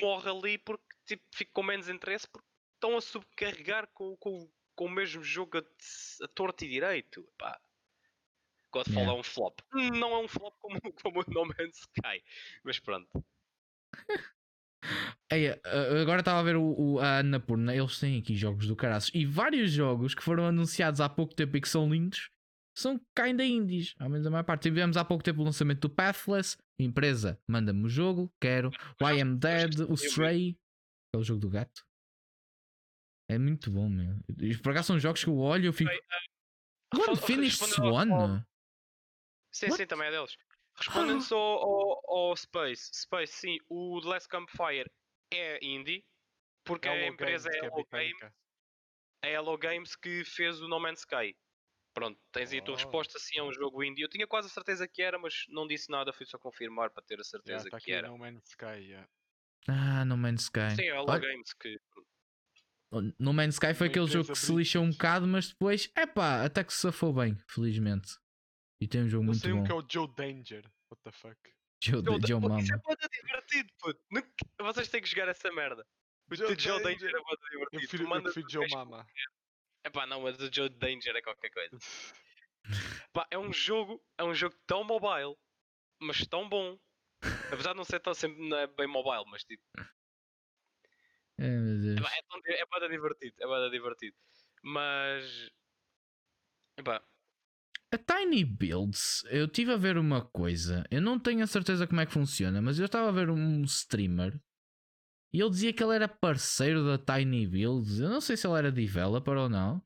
morre 0.00 0.30
ali 0.30 0.58
porque 0.58 0.84
tipo, 1.06 1.24
fico 1.34 1.52
com 1.52 1.62
menos 1.62 1.88
interesse 1.88 2.28
porque 2.28 2.46
estão 2.74 2.96
a 2.96 3.00
subcarregar 3.00 3.88
com, 3.94 4.16
com, 4.18 4.50
com 4.74 4.86
o 4.86 4.90
mesmo 4.90 5.22
jogo 5.22 5.58
a, 5.58 5.62
a 6.24 6.28
torto 6.28 6.64
e 6.64 6.68
direito. 6.68 7.26
Pá. 7.38 7.60
Godfall 8.72 8.94
Yeah. 9.02 9.12
é 9.16 9.20
um 9.20 9.22
flop. 9.22 9.60
Não 9.72 10.12
é 10.14 10.18
um 10.24 10.28
flop 10.28 10.54
como, 10.60 10.80
como 11.02 11.20
o 11.20 11.24
No 11.28 11.44
Man's 11.46 11.78
Sky. 11.78 12.22
Mas 12.64 12.78
pronto. 12.80 13.08
Ei, 15.32 15.48
a- 15.48 15.58
agora 16.02 16.20
estava 16.20 16.40
a 16.40 16.42
ver 16.42 16.56
o, 16.56 16.74
o, 16.78 17.00
a 17.00 17.18
Annapurna, 17.20 17.74
eles 17.74 17.98
têm 17.98 18.18
aqui 18.18 18.36
jogos 18.36 18.66
do 18.66 18.76
caraças 18.76 19.10
e 19.14 19.24
vários 19.24 19.70
jogos 19.72 20.14
que 20.14 20.22
foram 20.22 20.44
anunciados 20.46 21.00
há 21.00 21.08
pouco 21.08 21.34
tempo 21.34 21.56
e 21.56 21.60
que 21.60 21.68
são 21.68 21.88
lindos 21.88 22.28
são 22.76 23.00
kinda 23.16 23.44
indies, 23.44 23.94
ao 24.00 24.10
menos 24.10 24.26
a 24.26 24.30
maior 24.30 24.42
parte. 24.42 24.62
Tivemos 24.64 24.96
há 24.96 25.04
pouco 25.04 25.22
tempo 25.22 25.40
o 25.40 25.44
lançamento 25.44 25.80
do 25.88 25.90
Pathless, 25.94 26.58
empresa, 26.78 27.40
manda-me 27.48 27.84
o 27.84 27.88
jogo, 27.88 28.30
quero. 28.40 28.70
O 29.00 29.08
I 29.08 29.20
Am 29.20 29.36
Dead, 29.36 29.78
o 29.88 29.94
Stray, 29.94 30.54
que 30.54 30.58
é 31.14 31.18
o 31.18 31.22
jogo 31.22 31.40
do 31.40 31.48
gato. 31.48 31.84
É 33.28 33.38
muito 33.38 33.70
bom, 33.70 33.88
meu. 33.88 34.16
Por 34.62 34.70
acaso 34.72 34.88
são 34.88 35.00
jogos 35.00 35.22
que 35.24 35.30
eu 35.30 35.38
olho 35.38 35.64
e 35.64 35.66
eu 35.66 35.72
fico. 35.72 35.90
Responde- 36.92 37.20
Finished 37.22 37.60
respondendo 37.60 37.94
ao- 37.96 38.06
Swan? 38.28 38.46
Sim, 39.52 39.66
What? 39.66 39.76
sim, 39.76 39.86
também 39.86 40.08
é 40.08 40.10
deles. 40.10 40.36
Respondendo 41.18 41.22
só 41.22 41.36
ao, 41.38 42.10
ao 42.30 42.36
Space. 42.36 42.90
Space, 42.92 43.32
sim, 43.32 43.56
o 43.68 44.00
The 44.02 44.08
Last 44.08 44.28
Campfire 44.28 44.90
é 45.32 45.64
indie. 45.64 46.04
Porque 46.64 46.88
a 46.88 46.96
Hello 46.96 47.12
empresa 47.12 47.48
Games, 47.50 47.56
é 47.56 47.60
que 47.60 47.66
é 47.66 47.68
Hello 47.68 47.86
Games. 47.90 48.32
a 49.22 49.28
Hello 49.28 49.58
Games 49.58 49.96
que 49.96 50.24
fez 50.24 50.60
o 50.60 50.68
No 50.68 50.80
Man's 50.80 51.00
Sky. 51.00 51.36
Pronto, 51.94 52.18
tens 52.32 52.52
aí 52.52 52.58
a 52.58 52.62
tua 52.62 52.74
Oh. 52.74 52.76
resposta 52.76 53.18
sim, 53.20 53.38
é 53.38 53.42
um 53.42 53.52
jogo 53.52 53.84
indie. 53.84 54.02
Eu 54.02 54.08
tinha 54.08 54.26
quase 54.26 54.48
a 54.48 54.50
certeza 54.50 54.88
que 54.88 55.00
era, 55.00 55.16
mas 55.18 55.44
não 55.48 55.66
disse 55.66 55.88
nada, 55.90 56.12
fui 56.12 56.26
só 56.26 56.38
confirmar 56.38 56.90
para 56.90 57.02
ter 57.04 57.20
a 57.20 57.24
certeza 57.24 57.66
Está 57.68 57.78
que 57.78 57.84
aqui 57.84 57.92
era. 57.92 58.08
No 58.08 58.18
Man's 58.18 58.48
Sky. 58.48 58.64
yeah. 58.80 59.08
Ah, 59.68 60.04
No 60.04 60.16
Man's 60.16 60.42
Sky. 60.42 60.74
Sim, 60.76 60.82
é 60.82 60.96
Hello 60.96 61.06
Games 61.20 61.52
que. 61.54 61.78
No 63.18 63.32
Man's 63.32 63.54
Sky 63.54 63.74
foi 63.74 63.86
aquele 63.88 64.06
jogo 64.06 64.28
que 64.28 64.38
se 64.38 64.54
lixou 64.54 64.82
um 64.82 64.90
bocado, 64.90 65.26
mas 65.26 65.48
depois, 65.48 65.90
epá, 65.96 66.44
até 66.44 66.62
que 66.64 66.72
se 66.72 66.80
safou 66.80 67.12
bem, 67.12 67.36
felizmente. 67.48 68.12
E 68.80 68.86
tem 68.88 69.02
um 69.02 69.08
jogo 69.08 69.22
Eu 69.22 69.26
muito 69.26 69.40
sei 69.40 69.52
bom. 69.52 69.60
um 69.60 69.64
que 69.64 69.72
é 69.72 69.74
o 69.74 69.84
Joe 69.90 70.08
Danger. 70.16 70.62
What 70.90 71.02
the 71.04 71.12
fuck? 71.12 71.36
Joe, 71.82 72.02
Joe, 72.04 72.18
Joe 72.26 72.40
Mama. 72.40 72.60
Isso 72.60 72.74
é 72.74 72.78
muito 72.86 73.08
divertido, 73.10 73.72
puto. 73.78 74.00
Nunca- 74.10 74.28
Vocês 74.60 74.88
têm 74.88 75.02
que 75.02 75.08
jogar 75.08 75.28
essa 75.28 75.50
merda. 75.52 75.86
O 76.30 76.34
Joe 76.34 76.56
Joe, 76.58 76.82
Danger 76.82 77.10
é 77.10 77.20
muito 77.20 77.44
Eu 77.44 77.50
divertido. 77.50 77.70
prefiro, 77.78 78.04
eu 78.04 78.22
prefiro 78.22 78.44
no 78.44 78.50
Joe 78.50 78.62
Facebook. 78.62 78.74
Mama. 78.74 79.06
Epá, 79.86 80.06
não, 80.06 80.22
mas 80.22 80.38
o 80.40 80.50
Joe 80.52 80.68
Danger 80.70 81.14
é 81.16 81.22
qualquer 81.22 81.50
coisa. 81.50 81.76
Pá, 83.12 83.26
é 83.30 83.38
um 83.38 83.52
jogo, 83.52 84.02
é 84.18 84.24
um 84.24 84.34
jogo 84.34 84.56
tão 84.66 84.82
mobile, 84.84 85.36
mas 86.00 86.26
tão 86.26 86.48
bom. 86.48 86.78
Apesar 87.52 87.72
de 87.72 87.76
não 87.76 87.84
ser 87.84 88.00
tão 88.00 88.14
sempre 88.14 88.46
não 88.48 88.56
é 88.56 88.66
bem 88.66 88.86
mobile, 88.86 89.24
mas 89.30 89.44
tipo. 89.44 89.62
É, 91.38 91.94
tão 92.28 92.40
di- 92.40 92.52
é 92.52 92.66
bada 92.66 92.88
divertido, 92.88 93.36
é 93.40 93.46
bada 93.46 93.70
divertido. 93.70 94.16
Mas. 94.62 95.50
Epá, 96.78 97.02
A 97.92 97.98
Tiny 97.98 98.44
Builds, 98.44 99.24
eu 99.30 99.46
estive 99.46 99.72
a 99.72 99.76
ver 99.76 99.96
uma 99.98 100.24
coisa. 100.24 100.84
Eu 100.90 101.00
não 101.00 101.18
tenho 101.18 101.42
a 101.44 101.46
certeza 101.46 101.86
como 101.86 102.00
é 102.00 102.06
que 102.06 102.12
funciona, 102.12 102.60
mas 102.60 102.78
eu 102.78 102.86
estava 102.86 103.08
a 103.08 103.12
ver 103.12 103.30
um 103.30 103.62
streamer 103.62 104.40
e 105.32 105.40
ele 105.40 105.50
dizia 105.50 105.72
que 105.72 105.82
ele 105.82 105.94
era 105.94 106.08
parceiro 106.08 106.84
da 106.84 106.98
Tiny 106.98 107.46
Builds. 107.46 108.00
Eu 108.00 108.08
não 108.08 108.20
sei 108.20 108.36
se 108.36 108.46
ele 108.46 108.58
era 108.58 108.72
developer 108.72 109.36
ou 109.36 109.48
não. 109.48 109.76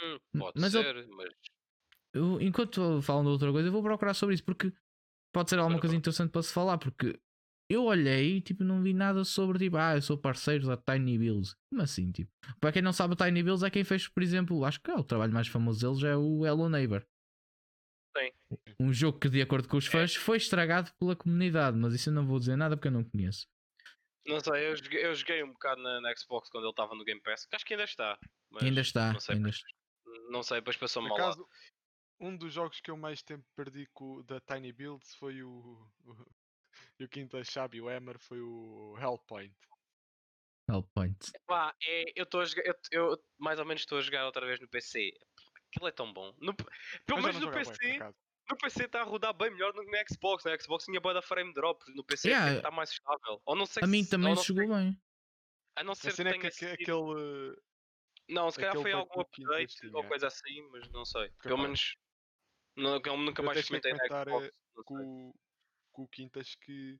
hum, 0.00 0.18
M- 0.34 0.40
pode 0.40 0.60
mas 0.60 0.74
eu- 0.74 0.82
ser, 0.82 1.06
mas. 1.08 1.28
Eu, 2.12 2.40
enquanto 2.40 3.02
falam 3.02 3.22
de 3.24 3.28
outra 3.30 3.52
coisa, 3.52 3.68
eu 3.68 3.72
vou 3.72 3.82
procurar 3.82 4.14
sobre 4.14 4.34
isso 4.34 4.44
porque 4.44 4.72
pode 5.32 5.50
ser 5.50 5.58
alguma 5.58 5.78
coisa 5.78 5.94
interessante 5.94 6.30
para 6.30 6.42
se 6.42 6.52
falar. 6.52 6.78
Porque 6.78 7.18
eu 7.68 7.84
olhei 7.84 8.36
e 8.36 8.40
tipo, 8.40 8.64
não 8.64 8.82
vi 8.82 8.92
nada 8.94 9.24
sobre 9.24 9.58
tipo, 9.58 9.76
ah, 9.76 9.94
eu 9.96 10.02
sou 10.02 10.16
parceiro 10.16 10.66
da 10.66 10.76
Tiny 10.76 11.18
Builds. 11.18 11.54
Como 11.70 11.82
assim? 11.82 12.10
Tipo, 12.12 12.30
para 12.60 12.72
quem 12.72 12.82
não 12.82 12.92
sabe, 12.92 13.14
a 13.14 13.16
Tiny 13.26 13.42
Builds 13.42 13.62
é 13.62 13.70
quem 13.70 13.84
fez, 13.84 14.08
por 14.08 14.22
exemplo, 14.22 14.64
acho 14.64 14.80
que 14.80 14.90
é 14.90 14.94
o 14.94 15.04
trabalho 15.04 15.32
mais 15.32 15.48
famoso 15.48 15.80
deles 15.80 16.02
é 16.04 16.16
o 16.16 16.44
Hello 16.46 16.68
Neighbor. 16.68 17.04
Sim. 18.16 18.30
Um 18.80 18.92
jogo 18.92 19.18
que, 19.18 19.28
de 19.28 19.40
acordo 19.42 19.68
com 19.68 19.76
os 19.76 19.86
É. 19.86 19.90
fãs, 19.90 20.14
foi 20.14 20.38
estragado 20.38 20.90
pela 20.98 21.14
comunidade, 21.14 21.76
mas 21.76 21.94
isso 21.94 22.08
eu 22.08 22.14
não 22.14 22.26
vou 22.26 22.38
dizer 22.38 22.56
nada 22.56 22.76
porque 22.76 22.88
eu 22.88 22.92
não 22.92 23.04
conheço. 23.04 23.46
Não 24.26 24.40
sei, 24.40 24.68
eu 24.70 24.76
joguei, 24.76 25.06
eu 25.06 25.14
joguei 25.14 25.42
um 25.42 25.52
bocado 25.52 25.82
na, 25.82 26.00
na 26.00 26.14
Xbox 26.16 26.50
quando 26.50 26.64
ele 26.64 26.70
estava 26.70 26.94
no 26.94 27.04
Game 27.04 27.20
Pass. 27.22 27.46
que 27.46 27.54
Acho 27.56 27.64
que 27.64 27.74
ainda 27.74 27.84
está. 27.84 28.18
Mas 28.50 28.62
ainda 28.62 28.80
está, 28.80 29.12
não 29.12 29.20
sei, 29.20 29.34
ainda 29.36 29.48
mas- 29.48 29.56
está. 29.56 29.68
Não 30.30 30.42
sei, 30.42 30.58
depois 30.58 30.76
passou-me 30.76 31.08
Por 31.08 31.18
mal 31.18 31.28
acaso, 31.28 31.46
um 32.20 32.36
dos 32.36 32.52
jogos 32.52 32.80
que 32.80 32.90
eu 32.90 32.96
mais 32.96 33.22
tempo 33.22 33.44
perdi 33.56 33.86
com, 33.94 34.22
da 34.24 34.40
Tiny 34.40 34.72
Builds 34.72 35.14
foi 35.14 35.42
o. 35.42 35.50
o 36.04 36.26
e 36.98 37.04
o 37.04 37.08
quinto 37.08 37.42
chave 37.44 37.78
e 37.78 37.80
o 37.80 37.88
Hammer 37.88 38.18
foi 38.18 38.40
o 38.40 38.96
Hellpoint. 38.98 39.54
Hellpoint. 40.68 41.16
Pá, 41.46 41.74
é, 41.82 42.04
eu 42.14 42.24
estou 42.24 42.40
a 42.40 42.44
jogar. 42.44 42.62
Eu, 42.64 42.74
eu 42.92 43.24
mais 43.38 43.58
ou 43.58 43.64
menos 43.64 43.82
estou 43.82 43.98
a 43.98 44.02
jogar 44.02 44.26
outra 44.26 44.44
vez 44.46 44.60
no 44.60 44.68
PC. 44.68 45.12
Aquilo 45.70 45.88
é 45.88 45.92
tão 45.92 46.12
bom. 46.12 46.34
No, 46.38 46.54
pelo 46.54 47.22
menos 47.22 47.40
não 47.40 47.48
no 47.48 47.52
PC. 47.52 47.90
acaso. 47.92 48.16
No 48.50 48.56
PC 48.56 48.84
está 48.84 49.00
a 49.02 49.04
rodar 49.04 49.34
bem 49.34 49.50
melhor 49.50 49.72
do 49.72 49.84
que 49.84 49.90
no 49.90 50.04
Xbox. 50.10 50.44
No 50.44 50.60
Xbox 50.60 50.84
tinha 50.84 51.00
boa 51.00 51.14
da 51.14 51.22
frame 51.22 51.52
drop. 51.52 51.82
No 51.94 52.02
PC 52.04 52.28
Yeah. 52.28 52.56
está 52.56 52.70
mais 52.70 52.90
estável. 52.90 53.40
Ou 53.44 53.54
não 53.56 53.66
sei 53.66 53.82
A 53.82 53.86
mim 53.86 54.02
se- 54.02 54.10
também 54.10 54.30
ou 54.30 54.36
não 54.36 54.42
chegou 54.42 54.66
sei- 54.66 54.74
bem. 54.74 55.02
A 55.76 55.84
não 55.84 55.94
ser 55.94 56.08
A 56.10 56.12
que 56.38 56.46
é 56.46 56.50
que 56.50 56.50
sido- 56.50 56.72
aquele. 56.72 57.56
Não, 58.30 58.50
se 58.50 58.58
calhar 58.58 58.74
foi 58.78 58.92
algum 58.92 59.20
update 59.20 59.86
ou 59.94 60.04
coisa 60.04 60.26
assim, 60.26 60.60
mas 60.70 60.88
não 60.90 61.04
sei. 61.04 61.30
Porque, 61.30 61.48
Pelo 61.48 61.62
menos. 61.62 61.96
eu 62.76 62.82
nunca 63.16 63.40
eu 63.40 63.44
mais 63.46 63.56
a 63.56 63.60
experimentei 63.60 63.92
na 63.94 64.04
Xbox. 64.04 64.18
eh, 64.28 64.30
não 64.34 64.40
sei. 64.40 64.52
com, 64.84 64.94
o- 64.96 65.34
com 65.98 66.04
o 66.04 66.08
Quintas 66.08 66.54
que 66.54 66.96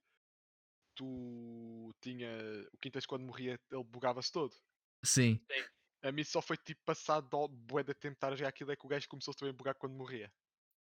tu 0.97 1.95
tinha. 2.01 2.29
O 2.73 2.79
Quintas 2.79 3.07
quando 3.07 3.23
morria 3.23 3.61
ele 3.71 3.85
bugava-se 3.85 4.33
todo. 4.33 4.53
Sim. 5.05 5.41
A 6.03 6.11
mim 6.11 6.25
só 6.25 6.43
foi 6.43 6.57
tipo 6.57 6.81
passado 6.85 7.37
ao 7.37 7.47
bué 7.47 7.85
de 7.85 7.93
a 7.93 8.35
jogar 8.35 8.49
aquilo 8.49 8.73
é 8.73 8.77
que 8.77 8.85
o 8.85 8.89
gajo 8.89 9.09
começou 9.09 9.33
também 9.35 9.51
a 9.51 9.57
bugar 9.57 9.77
quando 9.77 9.95
morria. 9.95 10.33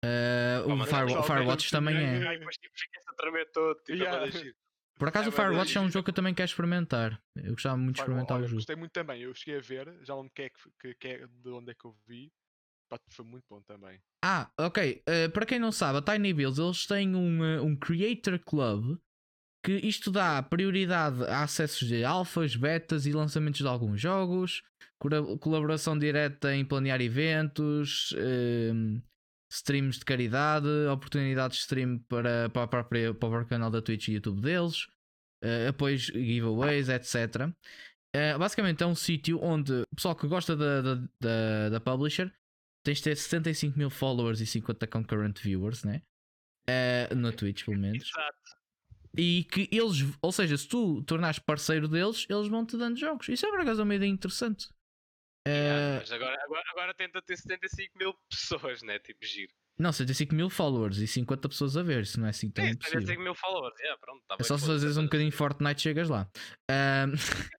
Uh, 0.03 0.65
o 0.65 0.75
mas 0.75 0.91
é 0.91 1.07
Fire- 1.07 1.23
Firewatch 1.23 1.69
também 1.71 1.95
é. 1.97 2.19
Tipo, 2.39 2.77
fica-se 2.77 3.09
a 3.09 3.13
tremer 3.13 3.51
todo. 3.51 3.79
Tipo, 3.83 4.03
é. 4.03 4.29
Por 4.97 5.07
acaso 5.07 5.27
É 5.27 5.29
o 5.29 5.31
Firewatch 5.31 5.77
é 5.77 5.81
um 5.81 5.89
jogo 5.89 6.03
que 6.03 6.09
eu 6.09 6.15
também 6.15 6.33
quero 6.33 6.49
experimentar. 6.49 7.23
Eu 7.35 7.53
gostava 7.53 7.77
muito 7.77 7.95
de 7.95 8.01
experimentar 8.01 8.37
olha, 8.37 8.45
o 8.45 8.47
jogo. 8.47 8.57
Gostei 8.57 8.75
muito 8.75 8.91
também. 8.91 9.21
Eu 9.21 9.33
cheguei 9.33 9.57
a 9.57 9.61
ver, 9.61 10.03
já 10.03 10.15
onde 10.15 10.29
que 10.31 10.41
é 10.41 10.49
que, 10.49 10.59
que, 10.79 10.95
que 10.95 11.07
é, 11.07 11.27
de 11.27 11.49
onde 11.49 11.71
é 11.71 11.75
que 11.75 11.85
eu 11.85 11.95
vi. 12.05 12.33
Foi 13.09 13.25
muito 13.25 13.45
bom 13.49 13.61
também. 13.61 13.99
Ah, 14.23 14.49
ok. 14.57 15.01
Uh, 15.07 15.31
para 15.31 15.45
quem 15.45 15.59
não 15.59 15.71
sabe, 15.71 15.99
a 15.99 16.01
Tiny 16.01 16.33
Builds 16.33 16.59
eles 16.59 16.85
têm 16.85 17.15
um, 17.15 17.41
uh, 17.41 17.63
um 17.63 17.75
Creator 17.75 18.39
Club 18.39 18.97
que 19.63 19.73
isto 19.73 20.09
dá 20.09 20.41
prioridade 20.41 21.23
a 21.25 21.43
acessos 21.43 21.87
de 21.87 22.03
alfas, 22.03 22.55
betas 22.55 23.05
e 23.05 23.11
lançamentos 23.11 23.59
de 23.59 23.67
alguns 23.67 23.99
jogos, 23.99 24.63
colaboração 25.39 25.97
direta 25.99 26.55
em 26.55 26.63
planear 26.63 27.01
eventos, 27.01 28.15
um, 28.73 29.01
streams 29.51 29.99
de 29.99 30.05
caridade, 30.05 30.67
oportunidades 30.91 31.57
de 31.57 31.63
stream 31.63 31.99
para, 32.07 32.49
para, 32.49 32.63
a 32.63 32.67
própria- 32.67 33.13
para 33.13 33.27
o 33.27 33.31
próprio 33.31 33.49
canal 33.49 33.69
da 33.69 33.81
Twitch 33.81 34.07
e 34.07 34.13
YouTube 34.13 34.41
deles, 34.41 34.85
uh, 35.43 35.69
apoios, 35.69 36.03
giveaways, 36.03 36.87
etc. 36.87 37.49
Uh, 38.15 38.39
basicamente 38.39 38.81
é 38.81 38.87
um 38.87 38.95
sítio 38.95 39.39
onde 39.43 39.73
o 39.73 39.95
pessoal 39.95 40.15
que 40.15 40.27
gosta 40.27 40.55
da, 40.55 40.81
da, 40.81 40.95
da, 41.21 41.69
da 41.69 41.79
publisher 41.81 42.33
tens 42.83 42.97
de 42.99 43.03
ter 43.03 43.15
75 43.17 43.77
mil 43.77 43.89
followers 43.89 44.39
e 44.41 44.45
50 44.45 44.87
concurrent 44.87 45.39
viewers, 45.39 45.83
né? 45.83 46.01
Eh, 46.69 47.13
na 47.15 47.31
Twitch, 47.31 47.65
pelo 47.65 47.77
menos. 47.79 48.07
Exato. 48.09 48.37
E 49.17 49.43
que 49.45 49.67
eles, 49.71 49.97
ou 50.21 50.31
seja, 50.31 50.55
se 50.57 50.67
tu 50.67 51.01
tornares 51.03 51.39
parceiro 51.39 51.87
deles, 51.87 52.25
eles 52.29 52.47
vão 52.47 52.65
te 52.65 52.77
dando 52.77 52.97
jogos. 52.97 53.27
Isso 53.27 53.45
é 53.45 53.49
por 53.49 53.59
acaso 53.61 53.81
uma 53.83 53.95
ideia 53.95 54.09
interessante. 54.09 54.67
Yeah, 55.47 55.95
Eh, 55.95 55.99
mas 55.99 56.11
agora, 56.11 56.37
agora, 56.43 56.63
agora 56.71 56.93
tenta 56.93 57.21
ter 57.21 57.35
75 57.37 57.97
mil 57.97 58.13
pessoas, 58.29 58.83
né? 58.83 58.99
Tipo, 58.99 59.25
giro. 59.25 59.51
não, 59.79 59.91
75 59.91 60.35
mil 60.35 60.49
followers 60.49 60.97
e 60.99 61.07
50 61.07 61.49
pessoas 61.49 61.75
a 61.75 61.81
ver, 61.81 62.03
isso 62.03 62.19
não 62.19 62.27
é 62.27 62.29
assim 62.29 62.51
tão 62.51 62.63
Sim, 62.63 62.71
impossível. 62.71 62.99
75 63.01 63.23
mil 63.23 63.33
followers. 63.35 63.79
Yeah, 63.79 63.97
pronto, 63.99 64.23
tá 64.27 64.35
É 64.39 64.43
só 64.43 64.57
se 64.57 64.65
foda-se, 64.65 64.67
fazeres 64.67 64.97
um 64.97 65.03
bocadinho 65.05 65.31
Fortnite 65.31 65.81
chegas 65.81 66.07
lá. 66.09 66.29
Ahm, 66.69 67.13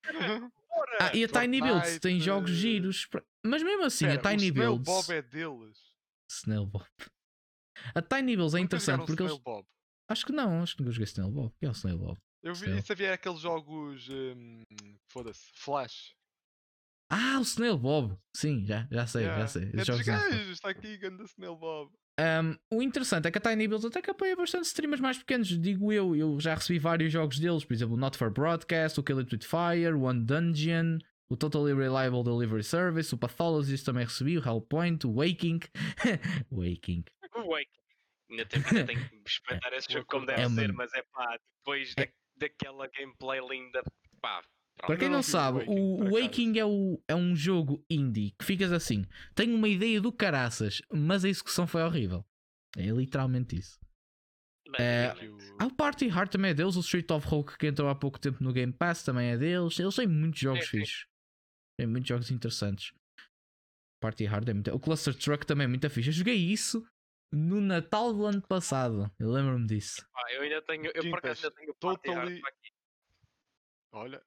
ah, 1.00 1.16
e 1.16 1.24
a 1.24 1.28
Tiny 1.28 1.60
Builds 1.60 1.98
tem 1.98 2.20
jogos 2.20 2.50
giros. 2.50 3.06
pra- 3.06 3.24
Mas 3.44 3.62
mesmo 3.62 3.84
assim, 3.84 4.06
Espera, 4.06 4.28
a 4.28 4.30
Tiny 4.36 4.50
o 4.50 4.52
Snail 4.52 4.70
Builds. 4.78 4.86
Bob 4.86 5.10
é 5.16 5.22
deles. 5.22 5.78
Snail 6.30 6.66
Bob. 6.66 6.86
A 7.94 8.02
Tiny 8.02 8.36
Builds 8.36 8.54
é 8.54 8.60
interessante 8.60 9.06
porque 9.06 9.22
eles. 9.22 9.38
Bob. 9.38 9.66
Acho 10.08 10.26
que 10.26 10.32
não, 10.32 10.62
acho 10.62 10.76
que 10.76 10.82
nunca 10.82 10.92
joguei 10.92 11.04
Snail 11.06 11.30
Bob. 11.30 11.52
Que 11.58 11.66
é 11.66 11.68
o 11.68 11.72
Snail 11.72 11.98
Bob? 11.98 12.18
Eu 12.42 12.54
vi, 12.54 12.64
Snail. 12.64 12.78
isso 12.80 12.92
havia 12.92 13.14
aqueles 13.14 13.40
jogos. 13.40 14.08
hum, 14.10 14.62
Foda-se. 15.10 15.40
Flash. 15.54 16.14
Ah, 17.12 17.38
o 17.38 17.42
Snail 17.42 17.76
Bob. 17.78 18.16
Sim, 18.36 18.64
já, 18.66 18.86
já 18.90 19.06
sei, 19.06 19.24
já 19.24 19.28
Yeah. 19.30 19.46
sei. 19.48 19.62
É 19.62 19.66
Esses 19.66 19.76
dos 19.76 19.86
jogos 19.86 20.06
não 20.06 20.18
são. 20.18 20.30
gajos, 20.30 20.48
está 20.50 20.68
aqui, 20.70 20.96
ganda 20.98 21.24
Snail 21.24 21.56
Bob. 21.56 21.92
Um, 22.20 22.76
o 22.76 22.82
interessante 22.82 23.26
é 23.26 23.30
que 23.30 23.38
a 23.38 23.40
Tiny 23.40 23.66
Builds 23.66 23.84
até 23.86 24.02
que 24.02 24.10
apoia 24.10 24.36
bastante 24.36 24.66
streamers 24.66 25.00
mais 25.00 25.16
pequenos, 25.18 25.48
digo 25.48 25.90
eu. 25.92 26.14
Eu 26.14 26.38
já 26.38 26.54
recebi 26.54 26.78
vários 26.78 27.10
jogos 27.10 27.38
deles, 27.38 27.64
por 27.64 27.72
exemplo, 27.72 27.96
Not 27.96 28.16
for 28.18 28.30
Broadcast, 28.30 29.00
o 29.00 29.02
Kill 29.02 29.20
It 29.20 29.34
With 29.34 29.42
Fire, 29.44 29.94
One 29.94 30.24
Dungeon, 30.24 30.98
o 31.30 31.36
Totally 31.36 31.72
Reliable 31.74 32.24
Delivery 32.24 32.64
Service, 32.64 33.14
o 33.14 33.18
Pathologist 33.18 33.84
também 33.84 34.04
recebi, 34.04 34.36
o 34.36 34.44
Hellpoint, 34.46 35.06
o 35.06 35.14
Waking. 35.14 35.60
Waking. 36.50 37.04
O 37.36 37.48
Wake. 37.52 37.70
Ainda 38.30 38.46
tenho, 38.46 38.66
ainda 38.66 38.84
tenho 38.84 39.08
que 39.08 39.28
experimentar 39.30 39.72
esse 39.72 39.88
o 39.88 39.92
jogo 39.92 40.06
como 40.06 40.26
deve 40.26 40.42
É 40.42 40.48
ser, 40.48 40.70
uma- 40.70 40.74
mas 40.78 40.92
é 40.94 41.02
pá, 41.12 41.38
depois 41.58 41.94
É- 41.96 42.06
da, 42.06 42.12
daquela 42.36 42.86
gameplay 42.88 43.40
linda, 43.48 43.82
pá. 44.20 44.42
Para 44.78 44.96
quem 44.96 45.08
não 45.08 45.14
não 45.14 45.20
o 45.20 45.22
sabe, 45.22 45.58
Waking, 45.58 45.72
o 45.74 45.94
acaso. 45.96 46.10
Waking 46.22 46.58
é, 46.58 46.64
o, 46.64 47.02
é 47.06 47.14
um 47.14 47.36
jogo 47.36 47.84
indie 47.90 48.34
que 48.38 48.44
ficas 48.46 48.72
assim. 48.72 49.04
Tenho 49.34 49.54
uma 49.54 49.68
ideia 49.68 50.00
do 50.00 50.10
caraças, 50.10 50.80
mas 50.90 51.22
a 51.24 51.28
execução 51.28 51.66
foi 51.66 51.82
horrível. 51.82 52.24
É 52.76 52.86
literalmente 52.86 53.56
isso. 53.56 53.78
É, 54.78 55.08
Basicamente. 55.08 55.54
Ah, 55.58 55.66
o 55.66 55.74
Party 55.74 56.08
Hard 56.08 56.30
também 56.30 56.52
é 56.52 56.54
deles, 56.54 56.76
o 56.76 56.80
Street 56.80 57.10
of 57.10 57.26
Hulk 57.26 57.58
que 57.58 57.66
entrou 57.66 57.88
há 57.90 57.94
pouco 57.94 58.18
tempo 58.18 58.42
no 58.42 58.52
Game 58.52 58.72
Pass 58.72 59.02
também 59.02 59.30
é 59.30 59.36
deles. 59.36 59.78
Eles 59.78 59.94
têm 59.96 60.06
muitos 60.06 60.40
jogos 60.40 60.64
sim. 60.64 60.78
fixos. 60.78 61.06
Tem 61.80 61.86
muitos 61.86 62.08
jogos 62.10 62.30
interessantes. 62.30 62.92
Party 64.02 64.26
Hard 64.26 64.46
é 64.46 64.52
muito. 64.52 64.70
O 64.74 64.78
Cluster 64.78 65.14
Truck 65.14 65.46
também 65.46 65.64
é 65.64 65.66
muito 65.66 65.88
fixe. 65.88 66.10
Eu 66.10 66.12
joguei 66.12 66.34
isso 66.34 66.86
no 67.32 67.58
Natal 67.58 68.12
do 68.12 68.26
ano 68.26 68.42
passado. 68.42 69.10
Eu 69.18 69.30
lembro-me 69.30 69.66
disso. 69.66 70.06
Pá, 70.12 70.30
eu 70.34 70.42
ainda 70.42 70.60
tenho, 70.60 70.92
eu 70.94 71.08
por 71.08 71.20
acaso 71.20 71.46
ainda 71.46 71.56
tenho 71.56 71.74
totally-. 71.80 72.42
Olha. 73.92 74.22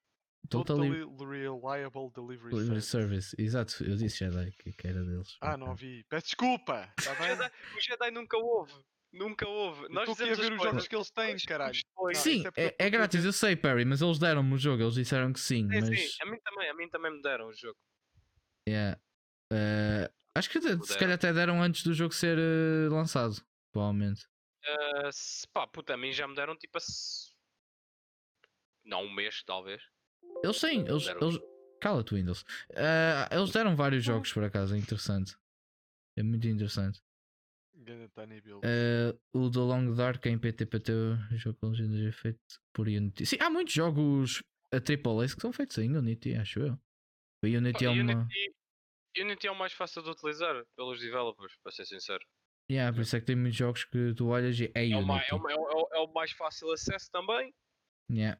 Totally, 0.49 1.05
Totally, 1.05 1.41
Reliable 1.41 2.11
Delivery, 2.15 2.49
Delivery 2.49 2.81
Service. 2.81 3.29
Service. 3.29 3.35
Exato, 3.37 3.83
eu 3.83 3.95
disse 3.97 4.17
Jedi 4.17 4.51
que, 4.53 4.73
que 4.73 4.87
era 4.87 5.05
deles. 5.05 5.37
Ah, 5.39 5.55
não 5.55 5.69
ouvi. 5.69 6.03
Peço 6.09 6.25
desculpa. 6.25 6.91
Tá 7.03 7.13
O 7.13 7.17
bem? 7.19 7.27
Jedi, 7.27 7.51
o 7.77 7.81
Jedi 7.81 8.11
nunca 8.11 8.35
houve. 8.37 8.73
Nunca 9.13 9.47
houve. 9.47 9.87
Nós 9.89 10.09
Estou 10.09 10.25
aqui 10.25 10.33
a 10.33 10.35
ver 10.43 10.53
os 10.53 10.63
jogos 10.63 10.87
que 10.87 10.95
eles 10.95 11.11
têm, 11.11 11.37
caralho. 11.47 11.79
Sim, 12.15 12.43
é 12.57 12.65
é, 12.65 12.75
é 12.79 12.89
grátis, 12.89 13.23
eu 13.23 13.31
sei, 13.31 13.55
Perry, 13.55 13.85
mas 13.85 14.01
eles 14.01 14.17
deram-me 14.17 14.53
o 14.55 14.57
jogo. 14.57 14.81
Eles 14.81 14.95
disseram 14.95 15.31
que 15.31 15.39
sim. 15.39 15.69
Sim, 15.69 15.79
mas. 15.81 15.87
sim, 15.87 16.17
a 16.21 16.25
mim 16.25 16.39
também, 16.43 16.69
a 16.69 16.73
mim 16.73 16.89
também 16.89 17.11
me 17.11 17.21
deram 17.21 17.47
o 17.47 17.53
jogo. 17.53 17.77
Yeah. 18.67 18.99
Eh, 19.51 20.11
acho 20.35 20.49
que 20.49 20.57
até- 20.57 20.77
se 20.81 20.97
calhar 20.97 21.13
até 21.13 21.31
deram 21.31 21.61
antes 21.61 21.83
do 21.83 21.93
jogo 21.93 22.11
ser 22.13 22.39
eh, 22.39 22.89
lançado. 22.89 23.35
Provavelmente. 23.71 24.25
Ah, 24.65 25.11
se- 25.11 25.47
pá, 25.49 25.67
puta, 25.67 25.93
a 25.93 25.97
mim 25.97 26.11
já 26.11 26.27
me 26.27 26.33
deram 26.35 26.57
tipo 26.57 26.79
a. 26.79 26.81
Não, 28.83 29.03
um 29.03 29.13
mês, 29.13 29.43
talvez. 29.43 29.83
Eles 30.43 30.59
têm. 30.59 30.81
Eles, 30.87 31.07
eles... 31.07 31.39
Cala-te, 31.79 32.15
Windows. 32.15 32.43
Eh, 32.71 33.27
eles 33.31 33.51
deram 33.51 33.75
vários 33.75 34.03
jogos 34.03 34.33
por 34.33 34.43
acaso, 34.43 34.73
é 34.73 34.77
interessante. 34.79 35.37
É 36.17 36.23
muito 36.23 36.47
interessante. 36.47 36.99
Eh, 38.63 39.15
o 39.33 39.49
The 39.51 39.59
Long 39.59 39.93
Dark 39.95 40.25
em 40.25 40.37
PTPT, 40.39 40.91
o 41.31 41.37
jogo 41.37 41.57
com 41.59 41.67
legendas 41.69 42.01
é 42.01 42.11
feito 42.11 42.39
por 42.73 42.87
Unity. 42.87 43.25
Sim, 43.25 43.37
há 43.39 43.49
muitos 43.49 43.73
jogos 43.73 44.43
a 44.71 44.77
AAA 44.77 45.27
que 45.35 45.41
são 45.41 45.53
feitos 45.53 45.77
em 45.77 45.95
Unity, 45.95 46.35
acho 46.35 46.59
eu. 46.59 46.73
O 47.43 47.47
Unity 47.47 47.85
é 47.85 47.89
uma. 47.89 48.13
Unity, 48.13 48.55
Unity 49.19 49.47
é 49.47 49.51
o 49.51 49.55
mais 49.55 49.73
fácil 49.73 50.01
de 50.01 50.09
utilizar 50.09 50.65
pelos 50.75 50.99
developers, 50.99 51.55
para 51.61 51.71
ser 51.71 51.85
sincero. 51.85 52.25
Yeah, 52.71 52.95
por 52.95 53.01
isso 53.01 53.15
é 53.15 53.19
que 53.19 53.25
tem 53.25 53.35
muitos 53.35 53.57
jogos 53.57 53.83
que 53.83 54.13
tu 54.15 54.27
olhas 54.27 54.57
e 54.59 54.71
é 54.73 54.89
É 54.89 54.95
o, 54.97 55.05
mais, 55.05 55.27
é, 55.29 55.35
o, 55.35 55.49
é 55.49 55.55
o- 55.55 55.69
é 55.69 55.75
o- 55.75 55.89
é 55.95 55.99
o 55.99 56.13
mais 56.13 56.31
fácil 56.31 56.71
acesso 56.71 57.11
também. 57.11 57.53
Yeah. 58.09 58.39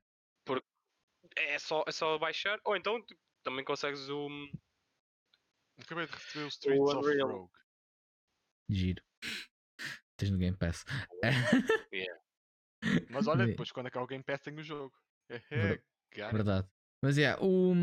é 1.38 1.58
só, 1.60 1.84
é 1.88 1.92
só 1.92 2.18
baixar, 2.18 2.60
ou 2.66 2.76
então 2.76 3.02
tipo, 3.06 3.20
também 3.44 3.64
consegues 3.66 4.08
o. 4.10 4.28
Acabei 5.80 6.06
de 6.06 6.12
receber 6.14 6.46
o 6.46 6.48
Streets 6.48 6.94
of 6.94 7.08
Unreal. 7.08 7.28
Rogue. 7.30 7.54
Giro. 8.70 9.04
Tens 10.18 10.32
no 10.32 10.38
Game 10.38 10.58
Pass. 10.58 10.86
Mas 13.10 13.28
olha, 13.28 13.46
depois 13.48 13.72
quando 13.72 13.88
acabar 13.88 14.04
o 14.04 14.08
Game 14.08 14.24
Pass 14.24 14.42
tem 14.42 14.56
o 14.56 14.64
jogo. 14.64 14.94
Ver- 15.50 15.84
cara. 16.12 16.32
Verdade. 16.34 16.68
Mas 17.02 17.18
é, 17.18 17.36
o. 17.40 17.74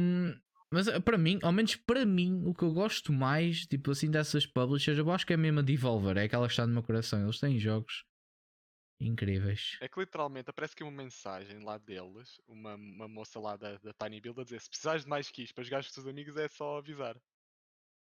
Mas 0.72 0.86
eh, 0.86 1.01
para 1.01 1.18
mim, 1.18 1.38
ao 1.43 1.53
menos 1.53 1.74
para 1.76 2.07
mim, 2.07 2.43
o 2.47 2.55
que 2.55 2.62
eu 2.62 2.72
gosto 2.72 3.12
mais, 3.12 3.66
tipo 3.66 3.91
assim, 3.91 4.11
dessas 4.11 4.47
publishers, 4.47 4.99
eu 4.99 5.11
acho 5.11 5.26
que 5.26 5.32
é 5.32 5.36
mesmo 5.36 5.59
a 5.59 5.62
Devolver, 5.62 6.16
é 6.16 6.24
aquela 6.24 6.47
que 6.47 6.53
está 6.53 6.66
no 6.66 6.72
meu 6.72 6.82
coração. 6.82 7.22
Eles 7.22 7.41
têm 7.41 7.59
jogos 7.59 8.05
incríveis. 9.01 9.78
É 9.80 9.88
que 9.88 9.99
literalmente 9.99 10.51
aparece 10.51 10.74
aqui 10.74 10.84
uma 10.84 10.93
mensagem 10.93 11.59
lá 11.64 11.78
deles, 11.78 12.41
uma, 12.47 12.74
uma 12.76 13.09
moça 13.09 13.41
lá 13.41 13.57
da, 13.57 13.78
da 13.78 13.93
Tiny 13.95 14.20
Build 14.20 14.41
a 14.41 14.45
dizer 14.45 14.61
se 14.61 14.68
precisares 14.68 15.03
de 15.03 15.09
mais 15.09 15.30
keys 15.30 15.51
para 15.53 15.64
jogar 15.64 15.82
com 15.82 15.88
os 15.88 15.93
teus 15.93 16.07
amigos 16.07 16.36
é 16.36 16.49
só 16.49 16.78
avisar. 16.78 17.16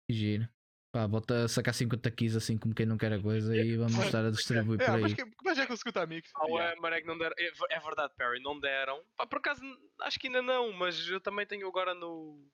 Giro. 0.08 0.48
Pá, 0.96 1.06
bota 1.06 1.46
sacar 1.46 1.74
50 1.74 2.10
keys 2.10 2.34
assim 2.36 2.56
como 2.56 2.74
quem 2.74 2.86
não 2.86 2.96
quer 2.96 3.12
a 3.12 3.20
coisa 3.20 3.54
e 3.54 3.76
vamos 3.76 3.98
estar 3.98 4.24
a 4.24 4.30
distribuir 4.30 4.80
É, 4.80 4.86
por 4.86 4.98
mas, 4.98 5.12
aí. 5.12 5.14
que, 5.16 5.30
mas 5.44 5.58
é 5.58 5.66
com 5.66 5.76
50 5.76 6.00
amigos. 6.02 6.30
Ah, 6.34 6.46
Yeah. 6.46 6.70
ué, 6.70 6.76
mas 6.80 6.94
é 6.94 7.00
que 7.02 7.06
não 7.06 7.18
deram. 7.18 7.34
É, 7.38 7.50
é 7.76 7.80
verdade, 7.80 8.14
Perry, 8.16 8.40
não 8.42 8.58
deram. 8.58 9.04
Pá, 9.14 9.26
por 9.26 9.36
acaso, 9.36 9.60
acho 10.00 10.18
que 10.18 10.28
ainda 10.28 10.40
não, 10.40 10.72
mas 10.72 11.06
eu 11.06 11.20
também 11.20 11.44
tenho 11.46 11.68
agora 11.68 11.94
no. 11.94 12.48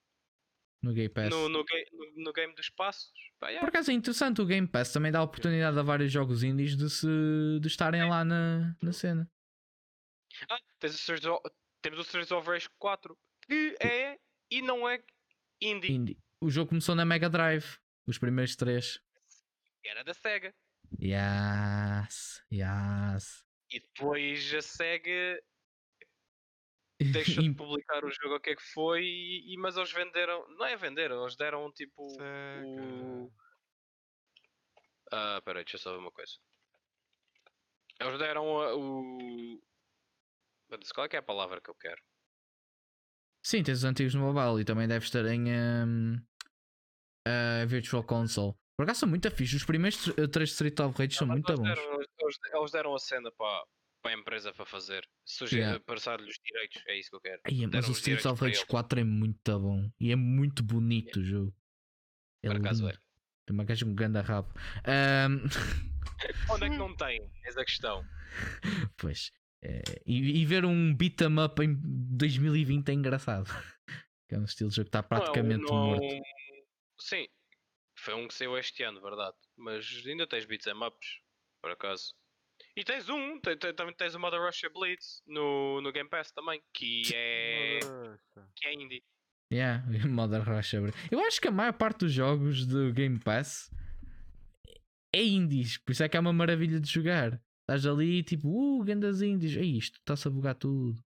No 0.82 0.92
Game 0.92 1.08
Pass. 1.08 1.30
No, 1.30 1.48
no, 1.48 1.58
no, 1.92 2.24
no 2.24 2.32
game 2.32 2.52
dos 2.56 2.68
passos. 2.68 3.12
Pá, 3.38 3.50
yeah. 3.50 3.60
Por 3.64 3.68
acaso 3.68 3.92
é 3.92 3.94
interessante, 3.94 4.40
o 4.42 4.44
Game 4.46 4.66
Pass 4.66 4.92
também 4.92 5.12
dá 5.12 5.20
a 5.20 5.22
oportunidade 5.22 5.78
a 5.78 5.82
vários 5.84 6.10
jogos 6.10 6.42
indies 6.42 6.76
de, 6.76 6.90
se, 6.90 7.06
de 7.60 7.68
estarem 7.68 8.08
lá 8.08 8.24
na, 8.24 8.74
na 8.82 8.92
cena. 8.92 9.30
Ah, 10.50 10.58
tens 10.80 10.94
o 10.94 10.96
Streets 10.96 11.26
of- 11.26 11.42
temos 11.80 12.00
o 12.00 12.02
Streets 12.02 12.32
of 12.32 12.48
Rage 12.48 12.68
4, 12.76 13.16
que 13.46 13.76
é 13.80 14.18
e 14.50 14.60
não 14.60 14.88
é 14.88 15.00
indie. 15.60 15.92
Indie. 15.92 16.18
O 16.40 16.50
jogo 16.50 16.70
começou 16.70 16.96
na 16.96 17.04
Mega 17.04 17.30
Drive, 17.30 17.76
os 18.06 18.18
primeiros 18.18 18.56
três. 18.56 19.00
Era 19.84 20.02
da 20.04 20.14
SEGA. 20.14 20.54
Yes, 21.00 22.42
yes. 22.52 23.44
E 23.70 23.80
depois 23.80 24.52
a 24.54 24.60
SEGA 24.62 25.42
deixa 27.12 27.42
de 27.42 27.52
publicar 27.54 28.04
o 28.04 28.10
jogo, 28.10 28.36
o 28.36 28.40
que 28.40 28.50
é 28.50 28.56
que 28.56 28.62
foi, 28.62 29.02
e, 29.04 29.54
e- 29.54 29.58
mas 29.58 29.76
eles 29.76 29.92
venderam. 29.92 30.46
Não 30.56 30.66
é 30.66 30.76
venderam, 30.76 31.22
eles 31.22 31.36
deram 31.36 31.72
tipo. 31.72 32.08
Sega. 32.10 32.82
o- 32.82 33.32
Ah, 35.10 35.40
peraí, 35.44 35.64
deixa 35.64 35.76
eu 35.76 35.80
só 35.80 35.92
ver 35.92 35.98
uma 35.98 36.12
coisa. 36.12 36.32
Eles 38.00 38.18
deram 38.18 38.58
a- 38.60 38.74
o. 38.74 39.60
Qual 40.94 41.04
é 41.04 41.08
que 41.08 41.16
é 41.16 41.18
a 41.18 41.22
palavra 41.22 41.60
que 41.60 41.68
eu 41.70 41.74
quero? 41.74 42.02
Sim, 43.44 43.62
tens 43.62 43.78
os 43.78 43.84
antigos 43.84 44.14
no 44.14 44.32
mobile 44.32 44.62
e 44.62 44.64
também 44.64 44.86
deves 44.88 45.08
estar 45.08 45.26
em 45.26 45.50
um, 45.50 46.16
a 47.26 47.64
Virtual 47.66 48.02
Console. 48.04 48.54
Por 48.76 48.84
acaso 48.84 49.00
são 49.00 49.08
muito 49.08 49.30
fixe. 49.30 49.56
Os 49.56 49.64
primeiros 49.64 49.98
tr- 50.02 50.26
três 50.30 50.50
Street 50.50 50.78
of 50.80 50.96
Rage 50.98 51.14
são 51.16 51.26
muito 51.26 51.54
bons. 51.54 51.62
deram, 51.62 51.94
eles, 51.94 52.38
eles 52.54 52.70
deram 52.72 52.94
a 52.94 52.98
cena 52.98 53.30
para, 53.36 53.64
para 54.02 54.10
a 54.12 54.14
empresa 54.18 54.52
para 54.52 54.64
fazer. 54.64 55.06
Suge 55.24 55.56
Yeah. 55.58 55.78
Passar-lhe 55.80 56.28
os 56.28 56.36
direitos, 56.44 56.82
é 56.88 56.98
isso 56.98 57.10
que 57.10 57.16
eu 57.16 57.20
quero. 57.20 57.40
Ai, 57.46 57.66
mas 57.72 57.88
o 57.88 57.92
Street 57.92 58.24
of 58.24 58.40
Rage 58.40 58.56
eles. 58.56 58.64
4 58.64 59.00
é 59.00 59.04
muito 59.04 59.60
bom 59.60 59.90
e 60.00 60.10
é 60.10 60.16
muito 60.16 60.62
bonito 60.62 61.20
o 61.20 61.24
jogo. 61.24 61.54
É 62.42 62.48
Por 62.48 62.56
acaso 62.56 62.88
é. 62.88 62.92
Tem 63.46 63.54
uma 63.54 63.64
caixa 63.64 63.84
com 63.84 63.90
um 63.92 63.94
grande 63.94 64.20
rabo. 64.20 64.52
Ahm, 64.84 65.44
Onde 66.50 66.64
é 66.64 66.70
que 66.70 66.76
não 66.76 66.94
tem? 66.96 67.20
Eis 67.44 67.56
a 67.56 67.64
questão. 67.64 68.02
pois. 68.96 69.30
é, 69.62 69.82
e, 70.06 70.40
e 70.40 70.46
ver 70.46 70.64
um 70.64 70.94
beat 70.94 71.20
'em 71.20 71.38
up 71.40 71.62
em 71.62 71.76
2020 72.16 72.88
é 72.88 72.92
engraçado. 72.94 73.46
Que 74.28 74.36
é 74.36 74.38
um 74.38 74.44
estilo 74.44 74.70
de 74.70 74.76
jogo 74.76 74.86
que 74.86 74.88
está 74.96 75.02
praticamente 75.02 75.62
não, 75.64 75.74
morto. 75.88 76.04
Sim, 77.00 77.28
foi 77.98 78.14
um 78.14 78.28
que 78.28 78.34
saiu 78.34 78.56
este 78.58 78.82
ano, 78.82 79.00
verdade. 79.00 79.36
Mas 79.56 80.02
ainda 80.06 80.26
tens 80.26 80.44
beats 80.44 80.66
em 80.66 80.74
ups, 80.74 81.20
por 81.60 81.70
acaso. 81.70 82.14
E 82.76 82.84
tens 82.84 83.08
um, 83.08 83.40
também 83.40 83.94
tens 83.94 84.14
o 84.14 84.20
Mother 84.20 84.40
Russia 84.40 84.70
Blitz 84.70 85.22
no, 85.26 85.80
no 85.80 85.92
Game 85.92 86.08
Pass 86.08 86.32
também, 86.32 86.62
que 86.72 87.02
é, 87.14 87.80
que 88.56 88.66
é 88.66 88.74
indie. 88.74 89.04
Yeah, 89.52 89.84
Modern 90.08 90.44
Rush. 90.44 90.74
abre. 90.74 90.92
Eu 91.10 91.20
acho 91.20 91.38
que 91.38 91.48
a 91.48 91.50
maior 91.50 91.74
parte 91.74 92.00
dos 92.00 92.12
jogos 92.12 92.64
do 92.64 92.90
Game 92.92 93.18
Pass 93.18 93.70
é 95.14 95.22
indies, 95.22 95.76
por 95.76 95.92
isso 95.92 96.02
é 96.02 96.08
que 96.08 96.16
é 96.16 96.20
uma 96.20 96.32
maravilha 96.32 96.80
de 96.80 96.88
jogar. 96.88 97.38
Estás 97.60 97.86
ali 97.86 98.22
tipo, 98.22 98.48
uh, 98.48 98.82
grandes 98.82 99.20
indies, 99.20 99.56
é 99.56 99.62
isto, 99.62 99.98
está-se 99.98 100.26
a 100.26 100.30
bugar 100.30 100.54
tudo. 100.54 100.98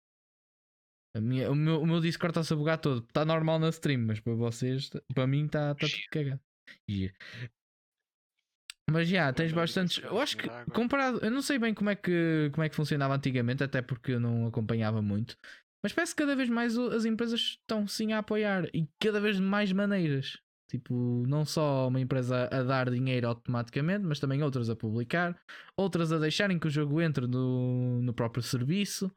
A 1.16 1.22
minha, 1.22 1.50
o, 1.50 1.56
meu, 1.56 1.82
o 1.82 1.88
meu 1.88 2.02
Discord 2.02 2.32
está-se 2.32 2.54
a 2.54 2.58
bugar 2.58 2.78
todo. 2.78 3.06
Está 3.06 3.24
normal 3.24 3.58
na 3.58 3.70
stream, 3.70 4.02
mas 4.02 4.20
para 4.20 4.34
vocês, 4.34 4.90
para 5.14 5.26
mim 5.26 5.46
está 5.46 5.74
tá 5.74 5.88
tudo 5.88 5.94
cagado. 6.12 6.42
Giro. 6.90 7.14
Mas 8.92 9.08
já, 9.08 9.32
tens 9.32 9.52
Bom, 9.52 9.62
bastantes. 9.62 9.98
isso 9.98 10.06
Eu 10.06 10.20
acho 10.20 10.38
que 10.38 10.48
comparado, 10.72 11.20
eu 11.24 11.32
não 11.32 11.42
sei 11.42 11.58
bem 11.58 11.74
como 11.74 11.90
é 11.90 11.96
que 11.96 12.52
como 12.54 12.64
é 12.64 12.70
que 12.70 12.76
funcionava 12.76 13.16
antigamente, 13.16 13.64
até 13.64 13.82
porque 13.82 14.12
eu 14.12 14.20
não 14.20 14.48
acompanhava 14.48 15.02
muito. 15.02 15.38
Mas 15.82 15.94
parece 15.94 16.14
que 16.14 16.22
cada 16.22 16.36
vez 16.36 16.50
mais 16.50 16.78
as 16.78 17.06
empresas 17.06 17.40
estão 17.40 17.88
sim 17.88 18.12
a 18.12 18.20
apoiar 18.20 18.68
e 18.74 18.88
cada 19.00 19.22
vez 19.22 19.38
de 19.38 19.42
mais 19.42 19.72
maneiras. 19.72 20.38
Tipo, 20.70 21.24
não 21.28 21.46
só 21.46 21.88
uma 21.88 22.00
empresa 22.02 22.50
a 22.52 22.64
dar 22.64 22.90
dinheiro 22.90 23.28
automaticamente, 23.28 24.04
mas 24.04 24.20
também 24.20 24.44
outras 24.44 24.70
a 24.70 24.76
publicar, 24.76 25.40
outras 25.78 26.12
a 26.12 26.18
deixarem 26.18 26.60
que 26.60 26.68
o 26.68 26.72
jogo 26.72 27.02
entre 27.02 27.28
no, 27.28 28.02
no 28.02 28.14
próprio 28.14 28.44
serviço. 28.44 29.12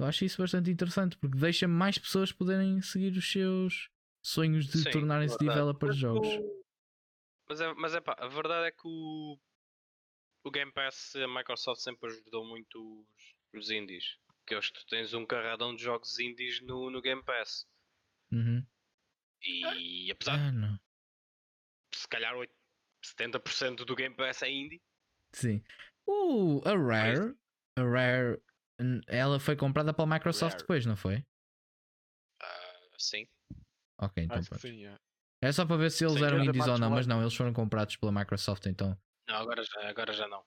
Eu 0.00 0.06
acho 0.06 0.24
isso 0.24 0.40
bastante 0.40 0.70
interessante 0.70 1.16
porque 1.18 1.36
deixa 1.36 1.68
mais 1.68 1.98
pessoas 1.98 2.32
poderem 2.32 2.80
seguir 2.80 3.12
os 3.12 3.30
seus 3.30 3.90
sonhos 4.22 4.66
de 4.66 4.90
tornarem-se 4.90 5.36
developers 5.36 5.94
de 5.94 6.00
jogos. 6.00 6.28
Mas 7.46 7.60
é, 7.60 7.74
mas 7.74 7.94
é 7.94 8.00
pá, 8.00 8.16
a 8.18 8.26
verdade 8.26 8.68
é 8.68 8.70
que 8.70 8.86
o, 8.86 9.38
o 10.42 10.50
Game 10.50 10.72
Pass, 10.72 11.14
a 11.16 11.28
Microsoft 11.28 11.82
sempre 11.82 12.08
ajudou 12.10 12.46
muito 12.46 13.04
os, 13.14 13.34
os 13.60 13.70
indies. 13.70 14.16
Que 14.46 14.56
hoje 14.56 14.72
tu 14.72 14.86
tens 14.86 15.12
um 15.12 15.26
carradão 15.26 15.74
de 15.76 15.82
jogos 15.82 16.18
indies 16.18 16.62
no, 16.62 16.88
no 16.90 17.02
Game 17.02 17.22
Pass. 17.22 17.66
Uhum. 18.32 18.64
E 19.42 20.10
apesar 20.10 20.38
Ah, 20.38 20.50
não. 20.52 20.80
de 21.92 21.98
se 21.98 22.08
calhar 22.08 22.34
8, 22.34 22.50
70% 23.04 23.84
do 23.84 23.94
Game 23.94 24.14
Pass 24.14 24.40
é 24.42 24.50
indie. 24.50 24.80
Sim. 25.32 25.62
Uh, 26.06 26.62
a 26.66 26.74
Rare, 26.74 27.34
a 27.76 27.82
Rare, 27.82 28.40
ela 29.06 29.38
foi 29.40 29.56
comprada 29.56 29.92
pela 29.94 30.06
Microsoft 30.08 30.52
Rare. 30.52 30.62
depois, 30.62 30.86
não 30.86 30.96
foi? 30.96 31.24
Ah, 32.42 32.80
sim. 32.98 33.26
Ok, 33.98 34.24
então 34.24 34.38
Acho 34.38 34.48
pronto. 34.48 34.62
sim, 34.62 34.84
é. 34.86 34.96
É 35.42 35.52
só 35.52 35.64
para 35.66 35.76
ver 35.76 35.90
se 35.90 36.04
eles 36.04 36.18
Sim, 36.18 36.24
eram 36.24 36.36
era 36.38 36.46
indies 36.46 36.66
ou 36.66 36.78
não, 36.78 36.90
mas 36.90 37.06
não, 37.06 37.20
eles 37.20 37.34
foram 37.34 37.52
comprados 37.52 37.96
pela 37.96 38.12
Microsoft 38.12 38.66
então. 38.66 38.96
Não, 39.28 39.36
agora 39.36 39.62
já, 39.64 39.88
agora 39.88 40.12
já 40.12 40.28
não. 40.28 40.44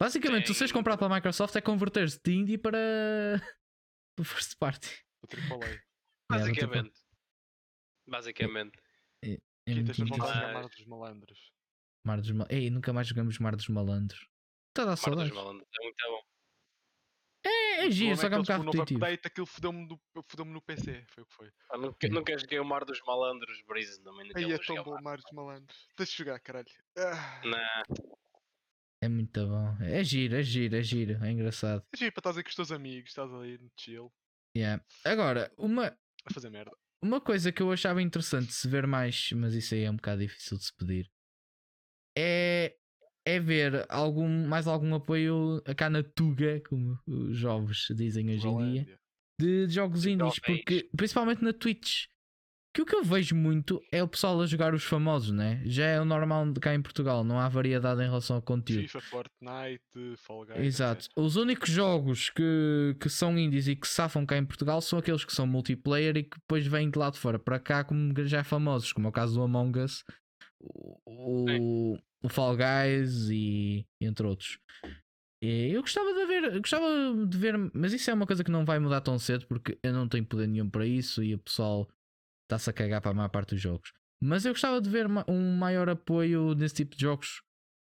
Basicamente, 0.00 0.46
tu 0.46 0.54
seres 0.54 0.70
Tem- 0.72 0.78
comprado 0.78 0.98
pela 0.98 1.14
Microsoft 1.14 1.54
é 1.56 1.60
converter-se 1.60 2.20
de 2.22 2.32
indie 2.34 2.58
para 2.58 2.76
para 4.16 4.24
first 4.24 4.56
party. 4.58 5.04
O 5.22 5.26
AAA. 5.26 5.68
É, 5.68 5.80
Basicamente. 6.28 7.00
Basicamente. 8.08 8.78
é 9.24 9.34
Aqui 9.34 9.80
muito 9.80 9.94
tens 9.94 10.08
Mas- 10.10 10.52
Mar 10.52 10.68
dos 10.68 10.84
Malandros. 10.86 11.52
Mar 12.04 12.20
dos 12.20 12.30
Mal... 12.30 12.46
Ei, 12.50 12.68
nunca 12.70 12.92
mais 12.92 13.08
jogamos 13.08 13.38
Mar 13.38 13.56
dos 13.56 13.68
Malandros. 13.68 14.28
Está 14.70 14.82
a 14.82 14.84
dar 14.84 14.86
Mar 14.86 14.94
dos 14.94 15.00
saudades. 15.02 15.32
Malandros 15.32 15.68
é 15.80 15.82
muito 15.84 16.04
bom. 16.08 16.22
É, 17.66 17.84
é 17.84 17.88
O 17.88 17.90
giro, 17.90 18.16
só 18.16 18.28
que 18.28 18.34
é 18.34 18.38
um 18.38 18.42
bocado 18.42 18.62
o 18.62 18.64
novo 18.66 18.78
repetitivo. 18.78 19.04
update, 19.04 19.26
aquilo 19.26 19.46
fodeu-me 19.46 19.86
do- 19.88 20.00
fodeu-me 20.28 20.52
no 20.52 20.62
PC. 20.62 21.04
Foi 21.08 21.22
o 21.22 21.26
que 21.26 21.34
foi. 21.34 21.50
Ah, 21.70 21.76
Sim. 21.78 22.08
nunca 22.10 22.38
joguei 22.38 22.58
o 22.58 22.64
Mar 22.64 22.84
dos 22.84 23.00
Malandros, 23.06 23.62
Breeze, 23.66 24.02
também 24.02 24.30
Aí 24.34 24.52
é 24.52 24.58
tão 24.58 24.82
bom, 24.84 25.00
Mar 25.02 25.16
dos 25.18 25.30
Malandros. 25.32 25.88
Tens 25.96 26.08
de 26.10 26.16
jogar, 26.16 26.38
caralho. 26.40 26.66
Ah. 26.98 27.40
Não, 27.44 28.06
É 29.02 29.08
muito 29.08 29.46
bom. 29.46 29.76
É 29.82 30.02
giro, 30.02 30.36
é 30.36 30.42
giro, 30.42 30.76
é 30.76 30.82
giro. 30.82 31.24
É 31.24 31.30
engraçado. 31.30 31.84
É 31.92 31.96
giro 31.96 32.12
para 32.12 32.20
estás 32.20 32.36
aí 32.38 32.42
com 32.42 32.48
os 32.50 32.54
teus 32.56 32.72
amigos, 32.72 33.10
estás 33.10 33.32
ali 33.32 33.58
no 33.58 33.70
chill, 33.78 34.12
Yeah. 34.56 34.82
Agora, 35.04 35.52
uma, 35.58 35.88
a 36.24 36.32
fazer 36.32 36.48
merda. 36.48 36.70
Uma 37.02 37.20
coisa 37.20 37.52
que 37.52 37.60
eu 37.60 37.70
achava 37.70 38.00
interessante 38.00 38.46
de 38.46 38.54
se 38.54 38.66
ver 38.66 38.86
mais, 38.86 39.30
mas 39.32 39.52
isso 39.52 39.74
aí 39.74 39.82
é 39.84 39.90
um 39.90 39.96
bocado 39.96 40.22
difícil 40.22 40.56
de 40.56 40.64
se 40.64 40.74
pedir, 40.74 41.10
é, 42.16 42.74
é 43.26 43.40
ver 43.40 43.84
algum, 43.88 44.46
mais 44.46 44.68
algum 44.68 44.94
apoio 44.94 45.60
cá 45.76 45.90
na 45.90 46.02
Tuga, 46.02 46.62
como 46.68 46.96
os 47.06 47.36
jovens 47.36 47.88
dizem 47.90 48.30
hoje 48.30 48.36
em 48.36 48.40
dia, 48.40 48.50
Rolândia. 48.50 49.00
de 49.40 49.68
jogos 49.68 50.02
De 50.02 50.12
indies, 50.12 50.38
porque, 50.38 50.88
principalmente 50.96 51.42
na 51.42 51.52
Twitch. 51.52 52.04
Que 52.72 52.82
o 52.82 52.84
que 52.84 52.94
eu 52.94 53.02
vejo 53.02 53.34
muito 53.34 53.82
é 53.90 54.02
o 54.02 54.08
pessoal 54.08 54.38
a 54.38 54.46
jogar 54.46 54.74
os 54.74 54.84
famosos, 54.84 55.32
né? 55.32 55.62
Já 55.64 55.86
é 55.86 55.98
o 55.98 56.04
normal 56.04 56.52
de 56.52 56.60
cá 56.60 56.74
em 56.74 56.82
Portugal, 56.82 57.24
não 57.24 57.40
há 57.40 57.48
variedade 57.48 58.02
em 58.02 58.04
relação 58.04 58.36
ao 58.36 58.42
conteúdo. 58.42 58.82
FIFA, 58.82 59.00
Fortnite, 59.00 60.16
Fall 60.18 60.44
Guys. 60.44 60.58
Exato. 60.58 61.06
etc. 61.06 61.12
Os 61.16 61.36
únicos 61.36 61.70
jogos 61.70 62.28
que, 62.28 62.94
que 63.00 63.08
são 63.08 63.36
indies 63.38 63.66
e 63.66 63.74
que 63.74 63.88
safam 63.88 64.26
cá 64.26 64.36
em 64.36 64.44
Portugal 64.44 64.82
são 64.82 64.98
aqueles 64.98 65.24
que 65.24 65.32
são 65.32 65.46
multiplayer 65.46 66.18
e 66.18 66.22
que 66.24 66.38
depois 66.38 66.66
vêm 66.66 66.90
de 66.90 66.98
lá 66.98 67.08
de 67.08 67.18
fora 67.18 67.38
para 67.38 67.58
cá, 67.58 67.82
como 67.82 68.12
já 68.26 68.44
famosos, 68.44 68.92
como 68.92 69.06
é 69.06 69.10
o 69.10 69.12
caso 69.12 69.36
do 69.36 69.42
Among 69.42 69.78
Us, 69.80 70.04
o, 70.60 71.85
o, 72.26 72.28
Fall 72.28 72.56
Guys 72.56 73.28
e 73.30 73.86
entre 74.00 74.26
outros. 74.26 74.58
E 75.42 75.70
eu 75.72 75.82
gostava 75.82 76.12
de 76.12 76.26
ver, 76.26 76.58
gostava 76.60 76.86
de 77.26 77.38
ver, 77.38 77.56
mas 77.74 77.92
isso 77.92 78.10
é 78.10 78.14
uma 78.14 78.26
coisa 78.26 78.42
que 78.42 78.50
não 78.50 78.64
vai 78.64 78.78
mudar 78.78 79.00
tão 79.00 79.18
cedo 79.18 79.46
porque 79.46 79.78
eu 79.82 79.92
não 79.92 80.08
tenho 80.08 80.24
poder 80.24 80.46
nenhum 80.46 80.68
para 80.68 80.86
isso 80.86 81.22
e 81.22 81.34
o 81.34 81.38
pessoal 81.38 81.88
está-se 82.44 82.70
a 82.70 82.72
cagar 82.72 83.00
para 83.00 83.10
a 83.10 83.14
maior 83.14 83.28
parte 83.28 83.54
dos 83.54 83.60
jogos. 83.60 83.92
Mas 84.20 84.44
eu 84.46 84.52
gostava 84.52 84.80
de 84.80 84.88
ver 84.88 85.06
um 85.28 85.56
maior 85.56 85.88
apoio 85.88 86.54
nesse 86.54 86.74
tipo 86.76 86.96
de 86.96 87.02
jogos 87.02 87.42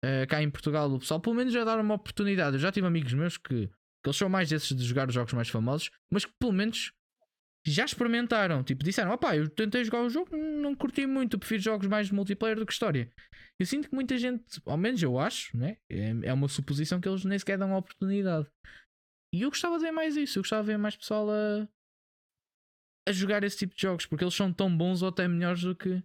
eh, 0.05 0.27
cá 0.27 0.43
em 0.43 0.51
Portugal. 0.51 0.91
O 0.93 0.99
pessoal, 0.99 1.21
pelo 1.21 1.37
menos, 1.37 1.53
já 1.53 1.65
dar 1.65 1.79
uma 1.79 1.95
oportunidade. 1.95 2.57
Eu 2.57 2.61
já 2.61 2.73
tive 2.73 2.87
amigos 2.87 3.13
meus 3.13 3.37
que, 3.37 3.69
que 3.69 4.09
eles 4.09 4.17
são 4.17 4.29
mais 4.29 4.49
desses 4.49 4.77
de 4.77 4.85
jogar 4.85 5.09
os 5.09 5.15
jogos 5.15 5.33
mais 5.33 5.49
famosos, 5.49 5.91
mas 6.11 6.25
que 6.25 6.33
pelo 6.39 6.53
menos 6.53 6.93
já 7.71 7.85
experimentaram. 7.85 8.63
Tipo, 8.63 8.85
disseram: 8.85 9.13
opá, 9.13 9.37
eu 9.37 9.49
tentei 9.49 9.85
jogar 9.85 10.03
o 10.03 10.11
jogo, 10.11 10.37
não 10.37 10.75
curti 10.75 11.07
muito, 11.07 11.39
prefiro 11.39 11.63
jogos 11.63 11.87
mais 11.87 12.09
de 12.09 12.15
multiplayer 12.15 12.59
do 12.59 12.67
que 12.67 12.73
história. 12.73 13.13
Eu 13.59 13.67
sinto 13.67 13.89
que 13.89 13.95
muita 13.95 14.17
gente, 14.19 14.45
ao 14.67 14.77
menos 14.77 15.03
eu 15.03 15.19
acho, 15.19 15.57
né? 15.57 15.79
é, 15.89 16.11
é 16.25 16.33
uma 16.33 16.49
suposição 16.49 17.01
que 17.01 17.09
eles 17.09 17.25
nem 17.25 17.39
sequer 17.39 17.59
dão 17.59 17.73
a 17.75 17.79
oportunidade. 17.79 18.49
E 19.35 19.43
eu 19.43 19.51
gostava 19.51 19.77
de 19.79 19.85
ver 19.85 19.93
mais 19.93 20.17
isso, 20.17 20.39
eu 20.39 20.43
gostava 20.43 20.63
de 20.63 20.69
ver 20.69 20.79
mais 20.79 20.97
pessoal 20.97 21.29
a, 21.31 21.69
a 23.09 23.13
jogar 23.13 23.43
esse 23.45 23.59
tipo 23.59 23.75
de 23.75 23.83
jogos, 23.83 24.07
porque 24.07 24.25
eles 24.25 24.35
são 24.35 24.53
tão 24.53 24.75
bons 24.75 25.03
ou 25.03 25.09
até 25.09 25.27
melhores 25.27 25.63
do 25.63 25.75
que 25.75 26.03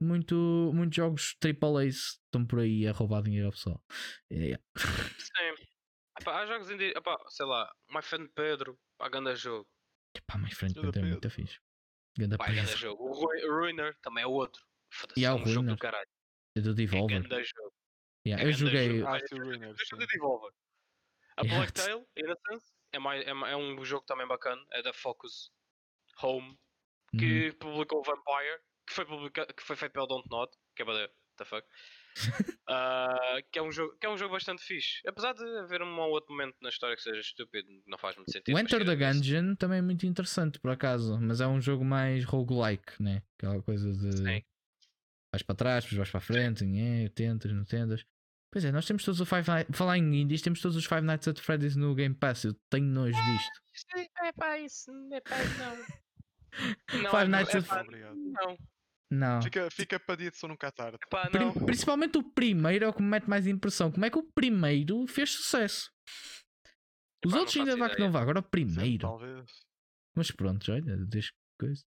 muito, 0.00 0.72
muitos 0.74 0.96
jogos 0.96 1.36
AAA 1.42 1.86
estão 1.86 2.46
por 2.46 2.60
aí 2.60 2.86
a 2.86 2.92
roubar 2.92 3.22
dinheiro 3.22 3.46
ao 3.46 3.52
pessoal. 3.52 3.82
É, 4.30 4.58
Sim. 5.18 5.66
Epá, 6.20 6.40
há 6.40 6.46
jogos 6.46 6.70
indie. 6.70 6.92
Epá, 6.96 7.16
sei 7.28 7.46
lá, 7.46 7.70
My 7.90 8.02
Friend 8.02 8.30
Pedro, 8.34 8.78
pá, 8.98 9.08
ganda 9.08 9.34
jogo. 9.34 9.68
Pá, 10.22 10.38
mais 10.38 10.54
frente 10.54 10.74
Ganda 10.80 10.98
é 11.00 11.02
muito 11.02 11.30
fixe. 11.30 11.58
Ganda 12.18 12.38
Pá, 12.38 12.46
ganda 12.50 12.76
jogo. 12.76 13.02
O 13.04 13.12
Ru- 13.12 13.60
Ruiner 13.60 13.96
também 14.00 14.24
é 14.24 14.26
outro. 14.26 14.62
Foda-se, 14.92 15.20
E 15.20 15.26
há 15.26 15.30
é 15.30 15.38
jogo 15.38 15.44
Ruiner. 15.44 15.74
do 15.74 15.78
caralho. 15.78 16.08
É 16.56 16.60
do 16.60 16.70
É 16.70 16.74
Devolver. 16.74 17.22
ganda 17.22 17.42
jogo. 17.44 17.72
Yeah, 18.26 18.42
é 18.44 18.48
eu 18.48 18.52
joguei. 18.52 18.98
jogo. 19.00 19.06
Ah, 19.08 19.20
o 19.32 19.36
Ruiner, 19.38 19.74
de 19.74 20.06
Devolver. 20.06 20.52
A 21.36 21.42
Yeah. 21.42 21.58
Black 21.58 21.72
Tail, 21.94 22.08
Innocence, 22.16 22.72
é, 22.92 22.98
mais, 22.98 23.26
é, 23.26 23.30
é 23.30 23.56
um 23.56 23.84
jogo 23.84 24.06
também 24.06 24.26
bacana. 24.26 24.64
É 24.72 24.82
da 24.82 24.92
Focus 24.92 25.50
Home, 26.22 26.58
Uhum. 27.12 27.20
que 27.20 27.52
publicou 27.54 28.02
Vampire, 28.02 28.60
que 28.86 28.94
foi, 28.94 29.04
publica- 29.04 29.46
que 29.52 29.62
foi 29.62 29.76
feito 29.76 29.92
pelo 29.92 30.06
Don't 30.06 30.28
Nod, 30.30 30.50
que 30.74 30.82
é 30.82 30.84
para 30.84 31.08
the 31.36 31.44
fuck. 31.44 31.66
Ah, 32.68 33.38
que, 33.52 33.58
é 33.58 33.62
um 33.62 33.70
jogo, 33.70 33.96
que 33.98 34.06
é 34.06 34.10
um 34.10 34.16
jogo 34.16 34.32
bastante 34.32 34.62
fixe. 34.62 35.00
Apesar 35.06 35.32
de 35.34 35.44
haver 35.58 35.82
um 35.82 35.98
ou 36.00 36.10
outro 36.10 36.32
momento 36.32 36.56
na 36.60 36.68
história 36.68 36.96
que 36.96 37.02
seja 37.02 37.20
estúpido, 37.20 37.68
não 37.86 37.96
faz 37.98 38.16
muito 38.16 38.32
sentido. 38.32 38.54
O 38.54 38.58
Enter 38.58 38.78
the 38.84 38.96
tirando 38.96 39.22
isso- 39.22 39.34
Gungeon 39.34 39.54
também 39.56 39.78
é 39.78 39.82
muito 39.82 40.06
interessante, 40.06 40.58
por 40.58 40.70
acaso, 40.70 41.18
mas 41.20 41.40
é 41.40 41.46
um 41.46 41.60
jogo 41.60 41.84
mais 41.84 42.24
roguelike, 42.24 43.00
né? 43.02 43.22
Aquela 43.38 43.62
coisa 43.62 43.92
de 43.92 44.16
Sim. 44.16 44.42
vais 45.32 45.42
para 45.44 45.54
trás, 45.54 45.84
depois 45.84 45.98
vais 45.98 46.10
para 46.10 46.18
a 46.18 46.22
frente, 46.22 46.64
é, 46.64 47.08
tentas, 47.10 47.52
não 47.52 47.64
tentas. 47.64 48.04
Pois 48.50 48.64
é, 48.64 48.72
nós 48.72 48.86
temos 48.86 49.04
todos 49.04 49.20
o 49.20 49.26
Five 49.26 49.48
Nights, 49.50 49.76
falar 49.76 49.98
em 49.98 50.14
indies, 50.22 50.40
temos 50.40 50.60
todos 50.60 50.76
os 50.76 50.86
Five 50.86 51.02
Nights 51.02 51.28
at 51.28 51.38
Freddy's 51.38 51.76
no 51.76 51.94
Game 51.94 52.14
Pass, 52.14 52.44
eu 52.44 52.54
tenho 52.70 52.86
nojo 52.86 53.12
disto. 53.12 53.62
Sim, 53.94 54.06
É 54.24 54.32
pá, 54.32 54.58
isso, 54.58 54.90
é 55.12 55.20
pá, 55.20 55.36
não. 55.58 55.76
Não, 57.02 57.10
Five 57.10 57.24
é- 57.24 57.28
Nights 57.28 57.54
é 57.54 57.58
at- 57.58 57.82
Obrigado. 57.84 58.16
Não, 58.16 58.56
Não. 59.10 59.40
Fica, 59.40 59.70
fica 59.70 60.00
para 60.00 60.16
dia 60.16 60.30
de 60.30 60.36
sono 60.36 60.54
nunca 60.54 60.70
tarde. 60.72 60.98
Prim- 61.30 61.64
principalmente 61.64 62.18
o 62.18 62.22
primeiro 62.22 62.84
é 62.84 62.88
o 62.88 62.92
que 62.92 63.00
me 63.02 63.08
mete 63.08 63.28
mais 63.28 63.46
impressão. 63.46 63.90
Como 63.92 64.04
é 64.04 64.10
que 64.10 64.18
o 64.18 64.22
primeiro 64.32 65.06
fez 65.06 65.30
sucesso? 65.30 65.92
Os 67.24 67.32
Epá, 67.32 67.38
outros 67.40 67.56
ainda 67.56 67.76
vá 67.76 67.88
que 67.88 68.00
não 68.00 68.10
vá, 68.10 68.20
agora 68.20 68.40
o 68.40 68.42
Sim, 68.42 68.48
primeiro. 68.50 68.98
talvez. 69.02 69.50
Mas 70.16 70.30
pronto, 70.30 70.72
olha, 70.72 70.96
deixa 71.06 71.32
coisa. 71.58 71.84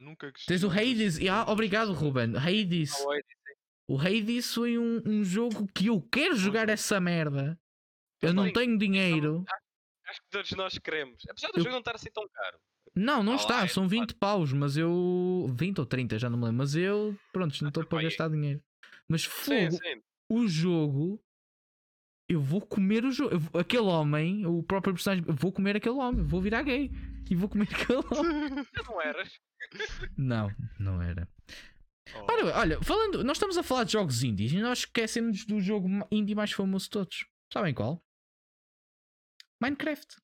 Nunca 0.00 0.30
gostei 0.30 0.46
Tens 0.58 0.64
o 0.64 0.70
Hades, 0.70 1.18
ah, 1.28 1.50
obrigado 1.50 1.92
Ruben. 1.92 2.34
Hades. 2.36 2.92
O 3.88 3.98
Hades 3.98 4.52
foi 4.52 4.76
um, 4.78 5.00
um 5.06 5.24
jogo 5.24 5.66
que 5.72 5.86
eu 5.86 6.02
quero 6.02 6.36
jogar 6.36 6.68
essa 6.68 6.98
merda. 7.00 7.58
Eu 8.20 8.34
não 8.34 8.46
Sim. 8.46 8.52
tenho 8.52 8.78
dinheiro. 8.78 9.44
Acho 10.06 10.20
que 10.22 10.28
todos 10.30 10.50
nós 10.52 10.76
queremos. 10.78 11.22
Apesar 11.28 11.48
do 11.48 11.58
Eu- 11.58 11.62
jogo 11.62 11.72
não 11.72 11.78
estar 11.80 11.94
assim 11.94 12.10
tão 12.12 12.28
caro. 12.28 12.58
Não, 12.96 13.22
não 13.22 13.34
Ah, 13.34 13.36
está, 13.36 13.56
lá, 13.58 13.64
é 13.64 13.68
são 13.68 13.86
de 13.86 13.90
20 13.90 14.14
paus, 14.14 14.52
mas 14.52 14.76
eu. 14.76 15.46
20 15.54 15.80
ou 15.80 15.86
30, 15.86 16.18
já 16.18 16.30
não 16.30 16.38
me 16.38 16.44
lembro. 16.44 16.58
Mas 16.58 16.74
eu, 16.74 17.14
pronto, 17.32 17.54
não 17.62 17.68
estou 17.68 17.84
para 17.84 17.98
Epá, 17.98 18.02
e- 18.02 18.04
gastar 18.08 18.28
dinheiro. 18.30 18.62
Mas 19.08 19.22
Sim, 19.22 19.28
fogo, 19.70 19.72
sim. 19.82 20.02
o 20.30 20.48
jogo. 20.48 21.22
Eu 22.28 22.40
vou 22.40 22.60
comer 22.60 23.04
o 23.04 23.12
jogo. 23.12 23.38
vou- 23.38 23.60
Aquele 23.60 23.82
homem, 23.84 24.46
o 24.46 24.62
próprio 24.62 24.94
personagem, 24.94 25.24
vou 25.28 25.52
comer 25.52 25.76
aquele 25.76 25.94
homem, 25.96 26.24
vou 26.24 26.40
virar 26.40 26.62
gay 26.62 26.90
e 27.30 27.36
vou 27.36 27.48
comer 27.48 27.68
aquele 27.92 27.98
homem. 28.10 28.66
Não 28.88 29.00
eras. 29.00 29.38
Não, 30.16 30.50
não 30.78 31.02
era. 31.02 31.28
Oh, 32.14 32.26
Olha, 32.32 32.56
olha, 32.56 32.82
falando, 32.82 33.24
nós 33.24 33.36
estamos 33.36 33.58
a 33.58 33.62
falar 33.62 33.84
de 33.84 33.92
jogos 33.92 34.22
indies 34.22 34.52
e 34.52 34.60
nós 34.60 34.78
esquecemos 34.80 35.44
do 35.44 35.60
jogo 35.60 35.88
indie 36.10 36.34
mais 36.36 36.52
famoso 36.52 36.84
de 36.84 36.90
todos. 36.90 37.26
Sabem 37.52 37.74
qual? 37.74 38.00
Minecraft. 39.60 40.16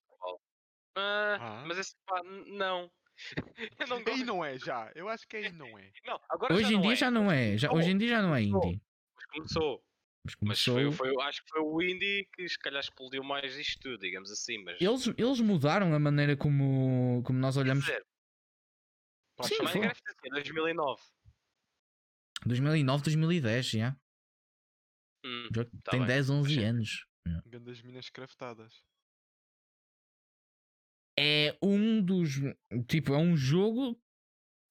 Ah, 0.97 1.37
Ah. 1.41 1.65
Mas 1.67 1.79
esse 1.79 1.95
pá, 2.07 2.23
não. 2.23 2.91
Eu 3.79 3.87
não 3.89 3.97
Aí 3.99 4.05
gosto. 4.05 4.25
não 4.25 4.45
é 4.45 4.59
já. 4.59 4.91
Eu 4.95 5.09
acho 5.09 5.27
que 5.29 5.37
aí 5.37 5.53
não 5.53 5.79
é. 5.79 5.93
Não, 6.05 6.21
agora 6.29 6.55
Hoje 6.55 6.65
já 6.65 6.71
em 6.71 6.75
não 6.75 6.81
dia 6.83 6.93
é. 6.93 6.97
já 6.97 7.11
não 7.11 7.31
é. 7.33 7.59
Já, 7.59 7.73
hoje 7.73 7.91
em 7.91 7.99
dia 7.99 8.09
já 8.09 8.23
não 8.23 8.35
é 8.35 8.43
indie. 8.43 8.83
Mas 9.15 9.25
começou. 9.27 9.85
Mas 10.25 10.35
Mas 10.41 10.65
começou. 10.65 10.93
foi, 10.93 11.13
foi- 11.13 11.23
acho 11.25 11.43
que 11.43 11.49
foi 11.51 11.61
o 11.63 11.83
indie 11.83 12.29
que 12.33 12.49
se 12.49 12.59
calhar 12.59 12.81
explodiu 12.81 13.23
mais 13.25 13.57
isto 13.57 13.81
tudo, 13.81 13.99
digamos 13.99 14.31
assim. 14.31 14.63
Mas 14.65 14.81
Eles, 14.81 15.07
eles 15.19 15.41
mudaram 15.41 15.93
a 15.95 15.99
maneira 15.99 16.37
como, 16.37 17.23
como 17.25 17.39
nós 17.39 17.55
quer 17.55 17.61
olhamos. 17.63 17.85
dizer, 17.85 18.07
Pá, 19.37 19.45
Sim, 19.45 19.55
só- 19.57 19.63
foi. 19.65 19.73
Minecraft 19.81 20.03
assim, 20.09 20.29
2009. 20.31 21.03
2009, 22.47 23.03
2010 23.05 23.67
já. 23.71 23.97
Hum, 25.25 25.49
O 25.51 25.55
jogo 25.55 25.71
Tá 25.85 25.91
tem 25.93 26.01
bem. 26.01 26.07
10, 26.09 26.31
11 26.31 26.57
Mas- 26.57 26.65
anos. 26.65 27.07
Grandes 27.47 27.83
minas 27.83 28.11
craftadas. 28.11 28.83
É 31.19 31.57
um 31.63 32.03
dos. 32.03 32.31
Tipo, 32.89 33.15
é 33.15 33.19
um 33.19 33.37
jogo 33.37 34.01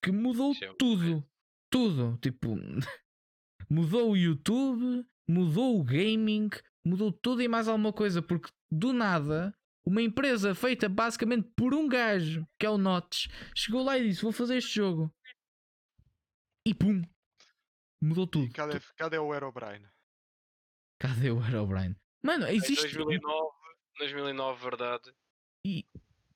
que 0.03 0.11
mudou 0.11 0.51
Isso 0.51 0.65
é 0.65 0.73
tudo. 0.73 1.27
Tudo. 1.69 2.17
Tipo, 2.17 2.55
mudou 3.69 4.11
o 4.11 4.17
YouTube, 4.17 5.05
mudou 5.27 5.79
o 5.79 5.83
gaming, 5.83 6.49
mudou 6.85 7.11
tudo 7.11 7.41
e 7.41 7.47
mais 7.47 7.67
alguma 7.67 7.93
coisa. 7.93 8.21
Porque 8.21 8.49
do 8.69 8.91
nada, 8.91 9.53
uma 9.85 10.01
empresa 10.01 10.55
feita 10.55 10.89
basicamente 10.89 11.49
por 11.55 11.73
um 11.73 11.87
gajo, 11.87 12.47
que 12.59 12.65
é 12.65 12.69
o 12.69 12.77
Notch, 12.77 13.27
chegou 13.55 13.83
lá 13.83 13.97
e 13.97 14.09
disse: 14.09 14.23
Vou 14.23 14.31
fazer 14.31 14.57
este 14.57 14.75
jogo. 14.75 15.13
E 16.67 16.73
pum! 16.73 17.01
Mudou 18.01 18.25
tudo. 18.25 18.51
Cadê, 18.53 18.79
cadê 18.95 19.17
o 19.19 19.33
Herobrine? 19.33 19.87
Cadê 20.99 21.31
o 21.31 21.43
Herobrine? 21.43 21.95
Mano, 22.23 22.47
Em 22.47 22.55
existe. 22.55 22.93
2009, 22.93 23.51
2009, 23.97 24.63
verdade. 24.63 25.13
E 25.65 25.85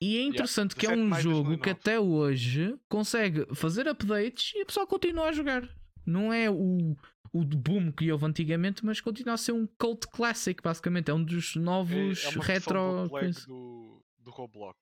é 0.02 0.22
interessante 0.24 0.76
que 0.76 0.86
é 0.86 0.90
17 0.96 1.02
de 1.10 1.16
um 1.18 1.22
jogo 1.22 1.44
que 1.58 1.70
2009. 1.70 1.72
até 1.72 2.00
hoje 2.00 2.76
consegue 2.90 3.46
fazer 3.56 3.88
updates 3.88 4.54
e 4.56 4.62
a 4.62 4.66
pessoa 4.66 4.86
continua 4.88 5.30
a 5.30 5.32
jogar. 5.32 5.68
Não 6.06 6.32
é 6.32 6.50
o, 6.50 6.96
o 7.34 7.44
de 7.46 7.56
boom 7.58 7.92
que 7.92 8.12
houve 8.12 8.26
antigamente, 8.26 8.86
mas 8.86 9.02
continua 9.02 9.34
a 9.34 9.38
ser 9.38 9.54
um 9.54 9.66
cult 9.80 10.08
classic, 10.08 10.62
basicamente. 10.62 11.10
É 11.10 11.14
um 11.14 11.24
dos 11.24 11.56
É, 11.56 11.60
novos 11.60 12.24
é 12.26 12.30
uma 12.30 12.44
retro. 12.44 13.10
coisa. 13.10 13.46
do, 13.48 14.04
do 14.20 14.32
Roblox. 14.32 14.78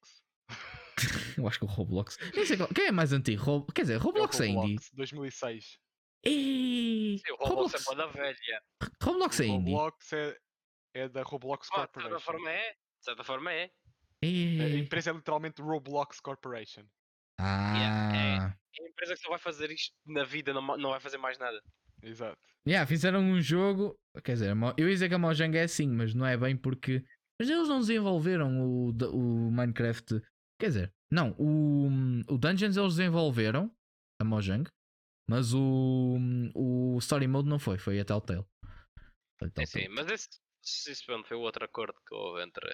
Eu 1.37 1.47
acho 1.47 1.59
que 1.59 1.65
o 1.65 1.67
Roblox. 1.67 2.17
Nem 2.35 2.45
sei 2.45 2.57
qual- 2.57 2.69
Quem 2.69 2.85
é 2.87 2.91
mais 2.91 3.11
antigo? 3.13 3.41
Rob- 3.41 3.71
Quer 3.73 3.81
dizer, 3.83 3.93
É 3.93 3.97
o 3.97 3.99
Roblox 3.99 4.39
é 4.41 4.47
indie. 4.47 4.55
Roblox, 4.59 4.89
2006. 4.93 5.77
Ei, 6.25 7.17
Sim, 7.25 7.31
o 7.33 7.35
Roblox, 7.35 7.73
Roblox, 7.73 7.73
é 7.73 7.85
para 7.85 7.95
da 7.95 8.11
velha. 8.11 8.61
Roblox 9.01 9.39
é 9.39 9.45
indie. 9.45 9.71
Roblox 9.73 10.13
é, 10.13 10.37
é 10.93 11.09
da 11.09 11.23
Roblox 11.23 11.67
Pá, 11.69 11.75
de 11.75 11.81
certa 11.81 11.93
Corporation. 12.01 12.25
forma 12.25 12.51
é. 12.51 12.69
De 12.71 13.05
certa 13.05 13.23
forma 13.23 13.51
é. 13.53 13.71
A 14.23 14.25
Ei. 14.25 14.79
empresa 14.79 15.11
é 15.11 15.13
literalmente 15.13 15.61
Roblox 15.61 16.19
Corporation. 16.19 16.85
Ah. 17.39 18.55
É 18.75 18.83
a 18.83 18.89
empresa 18.89 19.15
que 19.15 19.21
só 19.21 19.29
vai 19.29 19.39
fazer 19.39 19.71
isto 19.71 19.93
na 20.05 20.23
vida, 20.23 20.53
não, 20.53 20.61
não 20.77 20.91
vai 20.91 20.99
fazer 20.99 21.17
mais 21.17 21.37
nada. 21.37 21.61
Exato. 22.01 22.39
Yeah, 22.67 22.87
fizeram 22.87 23.19
um 23.19 23.41
jogo. 23.41 23.95
Quer 24.23 24.33
dizer, 24.33 24.51
a 24.51 24.73
eu 24.77 24.87
ia 24.87 24.93
dizer 24.93 25.09
que 25.09 25.15
a 25.15 25.19
Mojang 25.19 25.57
é 25.57 25.63
assim, 25.63 25.87
mas 25.87 26.13
não 26.13 26.25
é 26.25 26.37
bem 26.37 26.55
porque. 26.55 27.03
Mas 27.39 27.49
eles 27.49 27.67
não 27.67 27.79
desenvolveram 27.79 28.61
o, 28.61 28.89
o 28.89 29.51
Minecraft. 29.51 30.21
Quer 30.59 30.67
dizer, 30.67 30.93
não, 31.11 31.35
o, 31.37 31.87
o 32.33 32.37
Dungeons 32.37 32.77
eles 32.77 32.95
desenvolveram, 32.95 33.75
a 34.21 34.23
Mojang, 34.23 34.69
mas 35.29 35.53
o, 35.53 36.17
o 36.55 36.97
Story 36.99 37.27
Mode 37.27 37.49
não 37.49 37.59
foi, 37.59 37.77
foi 37.77 37.99
a 37.99 38.05
Telltale. 38.05 38.45
Foi 39.39 39.47
a 39.47 39.47
É 39.47 39.49
Telltale. 39.51 39.67
sim, 39.67 39.89
mas 39.89 40.07
esse, 40.09 40.29
esse 40.89 41.03
foi 41.05 41.37
o 41.37 41.41
outro 41.41 41.65
acordo 41.65 41.99
que 42.07 42.15
houve 42.15 42.43
entre 42.43 42.67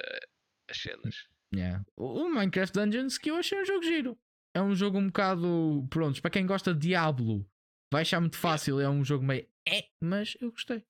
as 0.70 0.78
cenas. 0.78 1.28
Yeah. 1.54 1.84
O, 1.95 2.30
Minecraft 2.30 2.74
Dungeons 2.74 3.18
que 3.18 3.32
eu 3.32 3.36
achei 3.36 3.60
um 3.62 3.66
jogo 3.66 3.84
giro. 3.84 4.18
É 4.54 4.62
um 4.62 4.76
jogo 4.76 4.97
um 4.97 5.08
bocado. 5.08 5.88
Pronto, 5.89 6.22
para 6.22 6.32
quem 6.32 6.45
gosta 6.45 6.74
de 6.74 6.80
Diablo, 6.88 7.45
vai 7.91 8.02
achar 8.02 8.20
muito 8.20 8.38
fácil. 8.38 8.80
É 8.80 8.89
um 8.89 9.04
jogo 9.04 9.24
meio. 9.26 9.47
É, 9.68 9.88
mas 10.02 10.38
eu 10.39 10.52
gostei. 10.52 10.86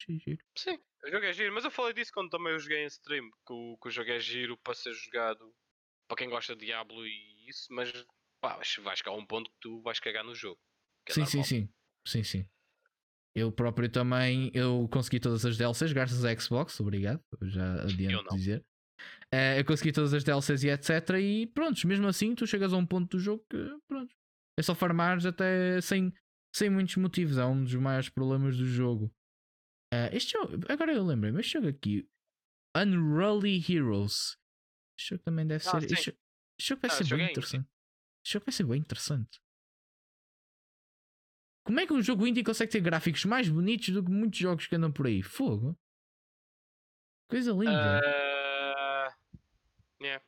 Achei 0.00 0.18
giro. 0.18 0.44
Sim, 0.56 0.78
o 1.04 1.10
jogo 1.10 1.24
é 1.24 1.32
giro, 1.32 1.54
mas 1.54 1.64
eu 1.64 1.70
falei 1.70 1.92
disso 1.92 2.12
quando 2.12 2.30
também 2.30 2.52
eu 2.52 2.58
joguei 2.58 2.82
em 2.84 2.86
stream, 2.86 3.30
que 3.46 3.52
o, 3.52 3.76
que 3.80 3.88
o 3.88 3.90
jogo 3.90 4.10
é 4.10 4.20
giro 4.20 4.56
para 4.58 4.74
ser 4.74 4.92
jogado 4.94 5.54
para 6.08 6.16
quem 6.16 6.28
gosta 6.28 6.56
de 6.56 6.66
Diablo 6.66 7.06
e 7.06 7.48
isso, 7.48 7.66
mas 7.70 7.92
pá, 8.40 8.56
vais- 8.56 8.76
vai 8.82 8.96
chegar 8.96 9.12
a 9.12 9.16
um 9.16 9.26
ponto 9.26 9.50
que 9.50 9.56
tu 9.60 9.80
vais 9.82 10.00
cagar 10.00 10.24
no 10.24 10.34
jogo. 10.34 10.60
é 11.08 11.12
Sim, 11.12 11.24
sim, 11.26 11.38
normal. 11.38 11.44
sim. 11.44 11.68
Sim, 12.06 12.24
sim. 12.24 12.48
Eu 13.34 13.52
próprio 13.52 13.88
também 13.88 14.50
eu 14.54 14.88
consegui 14.90 15.20
todas 15.20 15.44
as 15.46 15.56
DLCs 15.56 15.92
graças 15.92 16.24
à 16.24 16.34
Xbox, 16.36 16.80
obrigado. 16.80 17.22
Já 17.42 17.82
adianto 17.82 18.34
dizer. 18.34 18.64
Eh, 19.32 19.60
eu 19.60 19.64
consegui 19.64 19.92
todas 19.92 20.12
as 20.12 20.24
DLCs 20.24 20.64
e 20.64 20.68
etc. 20.70 21.18
E 21.20 21.46
pronto, 21.46 21.86
mesmo 21.86 22.06
assim 22.08 22.34
tu 22.34 22.46
chegas 22.46 22.72
a 22.72 22.76
um 22.76 22.86
ponto 22.86 23.16
do 23.16 23.20
jogo 23.22 23.44
que 23.48 23.58
pronto, 23.86 24.14
é 24.58 24.62
só 24.62 24.74
farmares 24.74 25.24
até 25.24 25.80
sem, 25.80 26.12
sem 26.54 26.68
muitos 26.70 26.96
motivos. 26.96 27.38
É 27.38 27.44
um 27.44 27.62
dos 27.62 27.74
maiores 27.74 28.08
problemas 28.08 28.56
do 28.56 28.66
jogo. 28.66 29.10
Eh, 29.92 30.16
este 30.16 30.32
jogo, 30.32 30.54
agora 30.68 30.92
eu 30.92 31.04
lembrei, 31.04 31.32
mas 31.32 31.40
este 31.46 31.52
jogo 31.54 31.68
aqui, 31.68 32.08
Unruly 32.76 33.56
Heroes. 33.68 34.36
Este 34.98 35.10
jogo 35.10 35.22
também 35.22 35.46
deve 35.46 35.64
Ah, 35.66 35.80
ser. 35.80 35.88
sim. 35.88 35.94
Este, 35.94 36.10
jo- 36.10 36.18
este 36.58 36.68
jogo 36.68 36.80
vai 36.82 36.90
Ah, 36.90 36.94
ser 36.94 37.04
bem 37.04 37.12
é 37.12 37.22
indie. 37.22 37.30
interessante. 37.32 37.68
Este 38.24 38.32
jogo 38.34 38.46
vai 38.46 38.52
ser 38.52 38.64
bem 38.66 38.78
interessante. 38.80 39.38
Como 41.64 41.78
é 41.78 41.86
que 41.86 41.92
um 41.92 42.02
jogo 42.02 42.26
indie 42.26 42.42
consegue 42.42 42.72
ter 42.72 42.80
gráficos 42.80 43.24
mais 43.24 43.48
bonitos 43.48 43.90
do 43.90 44.02
que 44.04 44.10
muitos 44.10 44.38
jogos 44.38 44.66
que 44.66 44.74
andam 44.74 44.92
por 44.92 45.06
aí? 45.06 45.22
Fogo. 45.22 45.78
Coisa 47.28 47.52
linda. 47.52 48.00
Ah, 48.00 48.29
yeah. 50.00 50.22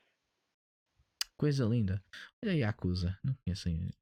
Coisa 1.37 1.65
linda. 1.65 2.03
Olha 2.45 2.53
a 2.53 2.57
Yakuza. 2.57 3.19
Não 3.25 3.35
conheço 3.45 3.69
ainda. 3.69 3.93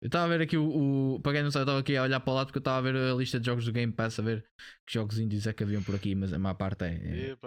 Eu 0.00 0.06
estava 0.06 0.24
a 0.24 0.28
ver 0.36 0.42
aqui 0.42 0.56
o. 0.56 1.14
o 1.14 1.20
para 1.20 1.32
quem 1.34 1.42
não 1.44 1.50
sabe, 1.50 1.62
eu 1.62 1.64
estava 1.64 1.78
aqui 1.80 1.96
a 1.96 2.02
olhar 2.02 2.18
para 2.20 2.32
o 2.32 2.34
lado 2.34 2.46
porque 2.48 2.58
eu 2.58 2.60
estava 2.60 2.78
a 2.78 2.92
ver 2.92 2.96
a 2.96 3.14
lista 3.14 3.38
de 3.38 3.46
jogos 3.46 3.64
do 3.64 3.72
Game 3.72 3.92
Pass 3.92 4.18
a 4.18 4.22
ver 4.22 4.44
que 4.86 4.92
jogos 4.94 5.18
indies 5.18 5.46
é 5.46 5.52
que 5.52 5.62
haviam 5.62 5.82
por 5.82 5.94
aqui, 5.94 6.14
mas 6.14 6.32
a 6.32 6.38
maior 6.38 6.54
parte 6.54 6.84
é. 6.84 6.94
é- 6.94 7.30
E. 7.30 7.38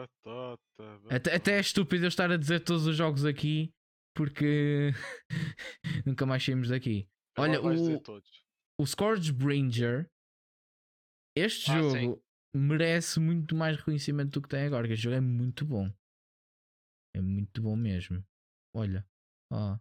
Até, 1.13 1.36
até 1.36 1.57
é 1.57 1.59
estúpido 1.59 2.05
eu 2.05 2.07
estar 2.07 2.32
a 2.32 2.38
dizer 2.38 2.61
todos 2.61 2.88
os 2.88 2.95
jogos 2.95 3.26
aqui 3.26 3.74
porque 4.16 4.91
nunca 6.05 6.26
mais 6.26 6.43
saímos 6.43 6.70
daqui. 6.70 7.09
Olha, 7.38 7.59
vais 7.59 7.80
dizer 7.80 8.01
o, 8.07 8.84
o 8.84 8.88
Scourge 8.88 9.34
Bringer, 9.34 10.09
este 11.38 11.70
Ah, 11.72 11.82
jogo 11.82 12.24
merece 12.55 13.20
muito 13.20 13.53
mais 13.53 13.76
reconhecimento 13.76 14.39
do 14.39 14.41
que 14.41 14.47
tem 14.47 14.66
agora. 14.66 14.88
Que 14.88 14.93
este 14.93 15.03
jogo 15.03 15.18
é 15.18 15.22
muito 15.22 15.66
bom, 15.66 15.91
é 17.16 17.22
muito 17.22 17.61
bom 17.61 17.76
mesmo. 17.76 18.24
Olha, 18.74 19.07
ó, 19.51 19.78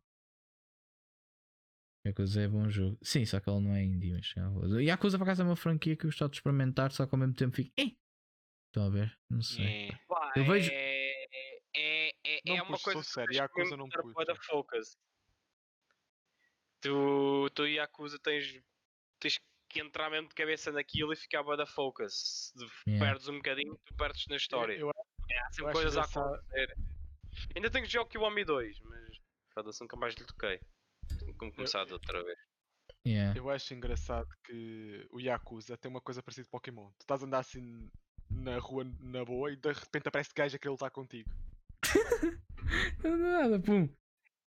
Yakuza 2.07 2.43
é 2.43 2.49
bom 2.49 2.68
jogo. 2.68 2.99
Sim, 3.03 3.24
só 3.24 3.41
que 3.41 3.49
ele 3.51 3.61
não 3.61 3.74
é 3.74 3.82
indie, 3.82 4.12
mas 4.12 4.26
já 4.26 4.49
vou- 4.49 4.80
Yakuza 4.80 5.18
por 5.18 5.24
acaso 5.24 5.43
é 5.43 5.45
uma 5.45 5.57
franquia 5.57 5.97
que 5.97 6.05
eu 6.05 6.11
gostava 6.11 6.30
de 6.30 6.37
experimentar, 6.37 6.93
só 6.93 7.07
que 7.07 7.14
ao 7.14 7.18
mesmo 7.18 7.35
tempo 7.35 7.57
fico. 7.57 7.72
"Eh". 7.78 7.97
Estão 8.68 8.87
a 8.87 8.91
ver? 8.91 9.18
Não 9.30 9.41
sei. 9.43 9.89
É. 9.89 9.99
Pá, 10.07 10.32
Eu 10.37 10.45
vejo- 10.45 10.70
É, 10.72 11.24
é, 11.76 12.09
é, 12.24 12.41
Não 12.47 12.57
é 12.57 12.62
uma 12.62 12.78
coisa 12.78 13.03
sério, 13.03 13.32
Yakuza 13.35 13.76
não 13.76 13.89
da 13.89 14.35
focus. 14.37 14.97
Tu, 16.80 17.51
tu 17.55 17.66
Yakuza 17.66 18.18
tens, 18.18 18.61
tens 19.18 19.39
que 19.70 19.80
entrar 19.80 20.11
mesmo 20.11 20.28
de 20.28 20.35
cabeça 20.35 20.70
naquilo 20.70 21.12
e 21.12 21.16
ficar 21.16 21.43
da 21.57 21.66
focus. 21.66 22.53
Se 22.55 22.64
Yeah. 22.91 23.07
perdes 23.12 23.28
um 23.28 23.37
bocadinho, 23.37 23.78
tu 23.87 23.95
perdes 23.95 24.26
na 24.28 24.37
história. 24.37 24.74
Eu, 24.74 24.91
É, 25.30 25.39
há 25.39 25.47
eu 25.47 25.53
sempre 25.55 25.72
coisas 25.72 25.97
a 25.97 26.03
acontecer. 26.03 26.76
Ainda 27.55 27.70
tenho 27.70 27.85
que 27.85 27.93
jogar 27.93 28.05
o 28.05 28.09
Kiwami 28.09 28.45
2, 28.45 28.80
mas 28.80 29.20
foda-se, 29.53 29.80
nunca 29.80 29.97
mais 29.97 30.14
lhe 30.14 30.24
toquei. 30.24 30.61
Tenho 31.18 31.32
que 31.32 31.51
começar 31.51 31.85
de 31.85 31.93
outra 31.93 32.22
vez. 32.22 32.39
Yeah. 33.07 33.39
eu 33.39 33.51
acho 33.51 33.74
engraçado 33.74 34.28
que 34.45 35.07
o 35.11 35.20
Yakuza 35.20 35.76
tem 35.76 35.91
uma 35.91 36.01
coisa 36.01 36.22
parecida 36.22 36.47
com 36.47 36.59
Pokémon. 36.59 36.89
Tu 36.99 37.03
estás 37.03 37.22
a 37.22 37.26
andar 37.26 37.41
assim 37.41 37.91
na 38.30 38.59
rua 38.59 38.85
na 39.01 39.24
boa 39.24 39.53
e 39.53 39.57
de 39.57 39.72
repente 39.72 40.09
aparece 40.09 40.30
gajo 40.35 40.57
a 40.57 40.59
querer 40.59 40.70
lutar 40.70 40.91
contigo. 40.91 41.30
Não 43.05 43.16
nada, 43.18 43.61
pum. 43.61 43.89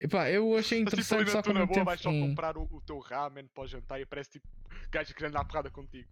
Epá, 0.00 0.30
eu 0.30 0.56
achei 0.56 0.78
tipo 0.78 0.90
interessante 0.90 1.30
só 1.30 1.30
que 1.30 1.36
ao 1.36 1.42
tua 1.42 1.54
na 1.54 1.66
boa, 1.66 1.74
tempo. 1.74 1.86
vais 1.86 2.00
só 2.00 2.10
comprar 2.10 2.58
o, 2.58 2.68
o 2.70 2.80
teu 2.82 2.98
ramen 2.98 3.46
para 3.46 3.64
o 3.64 3.66
jantar 3.66 4.00
e 4.00 4.02
aparece 4.02 4.32
tipo 4.32 4.48
gajo 4.90 5.14
querendo 5.14 5.34
dar 5.34 5.44
porrada 5.44 5.70
contigo. 5.70 6.08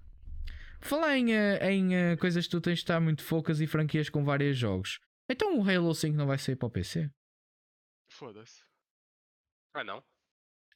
Falar 0.80 1.18
em, 1.18 1.34
eh, 1.34 1.72
em 1.72 1.94
eh, 1.94 2.16
coisas 2.16 2.46
que 2.46 2.50
tu 2.50 2.60
tens 2.60 2.78
de 2.78 2.80
estar 2.80 3.00
muito 3.00 3.22
focas 3.22 3.60
e 3.60 3.66
franquias 3.66 4.08
com 4.08 4.24
vários 4.24 4.56
jogos. 4.56 4.98
Então 5.30 5.58
o 5.58 5.62
Halo 5.68 5.94
5 5.94 6.16
não 6.16 6.26
vai 6.26 6.38
sair 6.38 6.56
para 6.56 6.66
o 6.66 6.70
PC? 6.70 7.10
Foda-se. 8.12 8.64
Ah 9.74 9.84
não? 9.84 10.02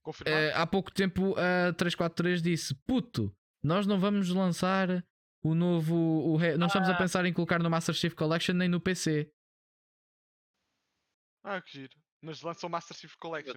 Confirmado? 0.03 0.37
Eh, 0.41 0.53
há 0.55 0.67
pouco 0.67 0.93
tempo 0.93 1.35
a 1.37 1.73
343 1.73 2.41
disse: 2.43 2.75
Puto, 2.87 3.35
nós 3.63 3.87
não 3.87 3.99
vamos 3.99 4.29
lançar 4.31 5.05
o 5.43 5.55
novo. 5.55 5.95
O, 5.97 6.37
Ha- 6.39 6.57
não 6.57 6.69
estamos 6.69 6.89
a 6.89 6.93
Ah. 6.95 6.99
pensar 6.99 7.25
em 7.25 7.33
colocar 7.33 7.59
no 7.59 7.69
Master 7.71 7.95
Chief 7.95 8.15
Collection 8.15 8.55
nem 8.55 8.69
no 8.69 8.81
PC. 8.81 9.31
Ah, 11.43 11.61
que 11.61 11.73
giro. 11.73 11.99
Mas 12.23 12.41
lançam 12.43 12.69
o 12.69 12.71
Master 12.71 12.97
Chief 12.97 13.15
Collection. 13.17 13.57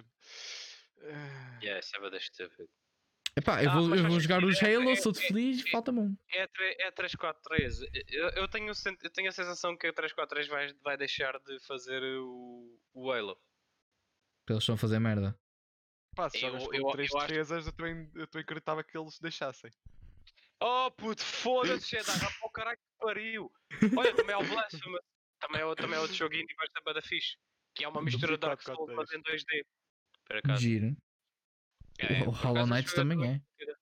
Ah, 1.00 1.58
Yeah, 1.62 1.78
isso 1.80 1.94
é 1.96 2.18
stupid. 2.20 2.68
Epá, 3.38 3.62
eu 3.62 3.70
Ah, 3.70 3.74
vou, 3.74 3.88
mas 3.88 4.00
eu 4.00 4.08
vou 4.08 4.20
jogar 4.20 4.42
os 4.44 4.60
é- 4.62 4.74
Halo, 4.74 4.90
é- 4.90 4.96
sou-te 4.96 5.22
é- 5.24 5.28
feliz, 5.28 5.64
é- 5.66 5.70
falta-me 5.70 6.00
um. 6.00 6.16
É, 6.32 6.48
é 6.84 6.88
a 6.88 6.92
343. 6.92 7.80
Eu, 8.08 8.28
eu, 8.30 8.48
tenho, 8.48 8.72
eu 9.02 9.10
tenho 9.10 9.28
a 9.28 9.32
sensação 9.32 9.76
que 9.76 9.86
a 9.86 9.92
343 9.92 10.48
vai, 10.48 10.72
vai 10.82 10.96
deixar 10.96 11.38
de 11.40 11.60
fazer 11.60 12.02
o, 12.02 12.80
o 12.94 13.12
Halo. 13.12 13.34
Porque 14.40 14.52
eles 14.54 14.62
estão 14.62 14.74
a 14.74 14.78
fazer 14.78 14.98
merda. 14.98 15.38
pá, 16.16 16.28
se 16.30 16.38
Eu- 16.42 16.50
jogas 16.58 16.62
eu- 16.74 16.82
com 16.82 16.90
três 16.92 17.10
eu 17.12 17.18
acho- 17.18 17.28
defesas, 17.28 17.66
eu 17.66 17.72
também 17.72 18.10
eu 18.16 18.26
também 18.26 18.42
acreditava 18.42 18.82
que 18.82 18.98
eles 18.98 19.18
deixassem. 19.20 19.70
Oh 20.60 20.90
puto, 20.90 21.22
foda-se, 21.22 21.88
Jedi, 21.90 22.04
vai 22.18 22.32
para 22.32 22.46
o 22.46 22.50
caralho 22.50 22.76
que 22.76 22.98
pariu. 23.06 23.52
Olha, 23.96 24.12
também 24.26 24.34
é 24.34 24.36
o 24.36 24.44
Blasphemous. 24.44 25.00
Também 25.40 25.60
é, 25.60 25.64
o- 25.64 25.76
também 25.76 25.96
é 25.96 26.00
outro 26.00 26.16
joguinho 26.16 26.44
que 26.46 26.54
vai 26.56 26.66
ser 26.66 26.82
bada 26.82 27.00
fixe. 27.02 27.36
Que 27.74 27.84
é 27.84 27.88
uma 27.88 28.02
mistura 28.02 28.32
de 28.32 28.40
Dark 28.40 28.60
Souls, 28.62 28.92
mas 28.96 29.12
em 29.12 29.22
2D. 29.22 29.64
Por 30.26 30.36
acaso. 30.38 30.60
Giro. 30.60 30.96
É, 31.98 32.22
o 32.22 32.26
por 32.26 32.34
Hollow 32.34 32.66
Knight 32.66 32.88
jogo 32.90 33.00
também 33.00 33.28
é 33.28 33.34
é. 33.34 33.74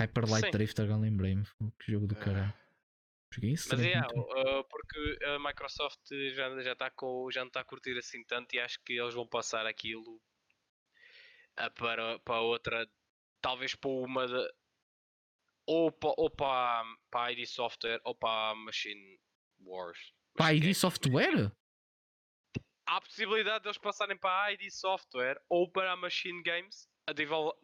Hyper 0.00 0.28
Light 0.28 0.46
Sim. 0.46 0.50
Drifter, 0.50 0.84
agora 0.86 1.00
lembrei-me. 1.00 1.44
Que 1.78 1.92
jogo 1.92 2.06
do 2.06 2.16
Ah. 2.16 2.20
caralho. 2.20 2.54
Joguei 3.32 3.50
isso 3.52 3.68
Mas 3.70 3.80
é, 3.80 3.98
uh, 3.98 4.64
porque 4.68 5.24
a 5.24 5.38
Microsoft 5.40 6.00
já, 6.34 6.62
já, 6.62 6.76
tá 6.76 6.90
com, 6.90 7.28
já 7.32 7.40
não 7.40 7.48
está 7.48 7.60
a 7.60 7.64
curtir 7.64 7.96
assim 7.98 8.22
tanto 8.24 8.54
e 8.54 8.60
acho 8.60 8.78
que 8.84 8.92
eles 8.92 9.12
vão 9.14 9.26
passar 9.26 9.66
aquilo 9.66 10.20
a 11.56 11.68
para, 11.70 12.18
para 12.20 12.40
outra, 12.40 12.88
talvez 13.40 13.74
para 13.74 13.90
uma 13.90 14.26
de, 14.26 14.54
ou 15.66 15.90
para, 15.90 16.14
ou 16.16 16.30
para, 16.30 16.84
para 17.10 17.26
a 17.26 17.32
ID 17.32 17.44
Software 17.46 18.00
ou 18.04 18.14
para 18.14 18.50
a 18.50 18.54
Machine 18.54 19.18
Wars. 19.60 19.98
Pá, 20.36 20.44
Mas 20.46 20.56
ID 20.58 20.70
é- 20.70 20.74
Software? 20.74 21.52
Há 22.86 22.96
a 22.98 23.00
possibilidade 23.00 23.62
de 23.62 23.68
eles 23.68 23.78
passarem 23.78 24.16
para 24.18 24.44
a 24.44 24.52
ID 24.52 24.70
Software 24.70 25.40
ou 25.48 25.70
para 25.70 25.92
a 25.92 25.96
Machine 25.96 26.42
Games, 26.42 26.88
a 27.06 27.12
desenvol- 27.12 27.54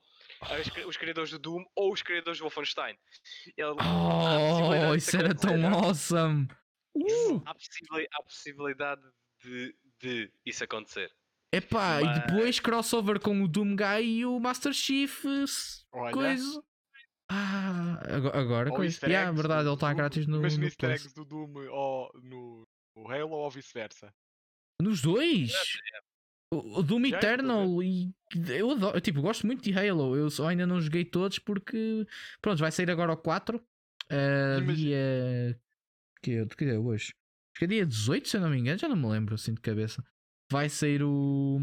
as 0.42 0.68
cri- 0.68 0.84
os 0.84 0.96
criadores 0.96 1.30
do 1.30 1.38
Doom 1.38 1.64
ou 1.76 1.92
os 1.92 2.02
criadores 2.02 2.38
do 2.38 2.42
Wolfenstein. 2.42 2.96
Ele- 3.56 3.74
possibilidade 3.74 4.88
Oh, 4.90 4.94
isso 4.94 5.16
era 5.16 5.34
tão 5.34 5.74
awesome! 5.74 6.48
Uh! 6.94 7.42
há, 7.46 7.54
possibili- 7.54 8.08
há 8.12 8.22
possibilidade 8.22 9.02
de, 9.42 9.74
de 10.00 10.32
isso 10.44 10.64
acontecer. 10.64 11.10
Epá, 11.52 12.00
e 12.00 12.04
Mas- 12.04 12.20
depois 12.26 12.60
crossover 12.60 13.20
com 13.20 13.42
o 13.42 13.48
Doom 13.48 13.74
Guy 13.76 14.02
e 14.20 14.26
o 14.26 14.38
Master 14.38 14.72
Chief. 14.72 15.24
Olha. 15.92 16.12
Coisa. 16.12 16.62
Ah, 17.32 18.00
agora, 18.08 18.40
agora 18.40 18.70
coisa. 18.70 18.86
easter 18.94 19.08
Yeah, 19.08 19.30
eggs 19.30 19.40
verdade, 19.40 19.68
ele 19.68 19.74
está 19.74 19.92
grátis 19.94 20.26
no, 20.26 20.38
Imagina 20.38 20.62
no 20.62 20.66
easter 20.68 20.88
Plus. 20.88 21.00
eggs 21.00 21.14
do 21.14 21.24
Doom 21.24 21.68
ou 21.70 22.10
no, 22.22 22.68
no 22.96 23.08
Halo 23.10 23.30
ou 23.32 23.50
vice-versa. 23.50 24.12
Nos 24.82 25.00
dois? 25.00 25.52
O, 26.52 26.82
Doom 26.82 27.04
Já, 27.06 27.16
Eternal 27.16 27.82
e 27.82 28.12
eu 28.48 28.72
adoro, 28.72 28.96
eu, 28.96 29.00
tipo, 29.00 29.22
gosto 29.22 29.46
muito 29.46 29.62
de 29.62 29.72
Halo. 29.76 30.16
Eu 30.16 30.28
só 30.30 30.48
ainda 30.48 30.66
não 30.66 30.80
joguei 30.80 31.04
todos 31.04 31.38
porque 31.38 32.06
pronto, 32.42 32.58
vai 32.58 32.72
sair 32.72 32.90
agora 32.90 33.12
o 33.12 33.16
4 33.16 33.56
uh, 33.56 34.58
Imagina- 34.58 34.74
dia 34.74 35.60
que, 36.22 36.44
que 36.46 36.64
dia 36.64 36.74
é 36.74 36.78
hoje? 36.78 37.14
Acho 37.54 37.58
que 37.58 37.64
é 37.64 37.68
dia 37.68 37.86
18, 37.86 38.28
se 38.28 38.36
eu 38.36 38.40
não 38.40 38.50
me 38.50 38.58
engano, 38.58 38.78
já 38.78 38.88
não 38.88 38.96
me 38.96 39.06
lembro 39.06 39.34
assim 39.34 39.54
de 39.54 39.60
cabeça. 39.60 40.04
Vai 40.50 40.68
sair 40.68 41.02
o 41.04 41.58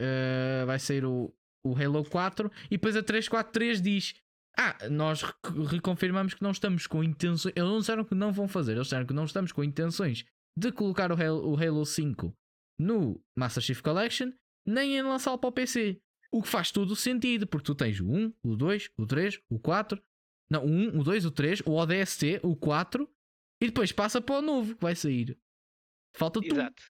uh, 0.00 0.66
vai 0.66 0.78
sair 0.78 1.04
o, 1.04 1.34
o 1.66 1.74
Halo 1.76 2.04
4 2.04 2.50
e 2.66 2.70
depois 2.76 2.96
a 2.96 3.02
343 3.02 3.80
diz 3.82 4.14
ah, 4.56 4.76
nós 4.90 5.22
rec- 5.22 5.56
reconfirmamos 5.70 6.34
que 6.34 6.42
não 6.42 6.50
estamos 6.52 6.86
com 6.86 7.02
intenções. 7.02 7.52
Eles 7.56 7.68
não 7.68 7.78
disseram 7.80 8.04
que 8.04 8.14
não 8.14 8.32
vão 8.32 8.46
fazer, 8.46 8.72
eles 8.72 8.84
disseram 8.86 9.06
que 9.06 9.14
não 9.14 9.24
estamos 9.24 9.50
com 9.50 9.64
intenções 9.64 10.24
de 10.56 10.70
colocar 10.70 11.10
o 11.10 11.14
Halo, 11.20 11.50
o 11.50 11.56
Halo 11.60 11.84
5 11.84 12.32
no 12.82 13.22
Master 13.36 13.62
Chief 13.62 13.80
Collection, 13.80 14.32
nem 14.66 14.96
em 14.96 15.02
lançá-lo 15.02 15.38
para 15.38 15.48
o 15.48 15.52
PC. 15.52 16.00
O 16.30 16.42
que 16.42 16.48
faz 16.48 16.70
todo 16.70 16.90
o 16.90 16.96
sentido, 16.96 17.46
porque 17.46 17.66
tu 17.66 17.74
tens 17.74 18.00
o 18.00 18.08
1, 18.08 18.34
o 18.42 18.56
2, 18.56 18.90
o 18.96 19.06
3, 19.06 19.40
o 19.50 19.58
4, 19.58 20.02
não, 20.50 20.64
o 20.64 20.68
1, 20.68 21.00
o 21.00 21.04
2, 21.04 21.26
o 21.26 21.30
3, 21.30 21.60
o 21.60 21.72
ODST, 21.72 22.40
o 22.42 22.56
4, 22.56 23.08
e 23.62 23.66
depois 23.66 23.92
passa 23.92 24.20
para 24.20 24.38
o 24.38 24.42
novo 24.42 24.74
que 24.74 24.82
vai 24.82 24.94
sair. 24.94 25.38
Falta 26.14 26.40
tu. 26.40 26.46
Exato. 26.46 26.82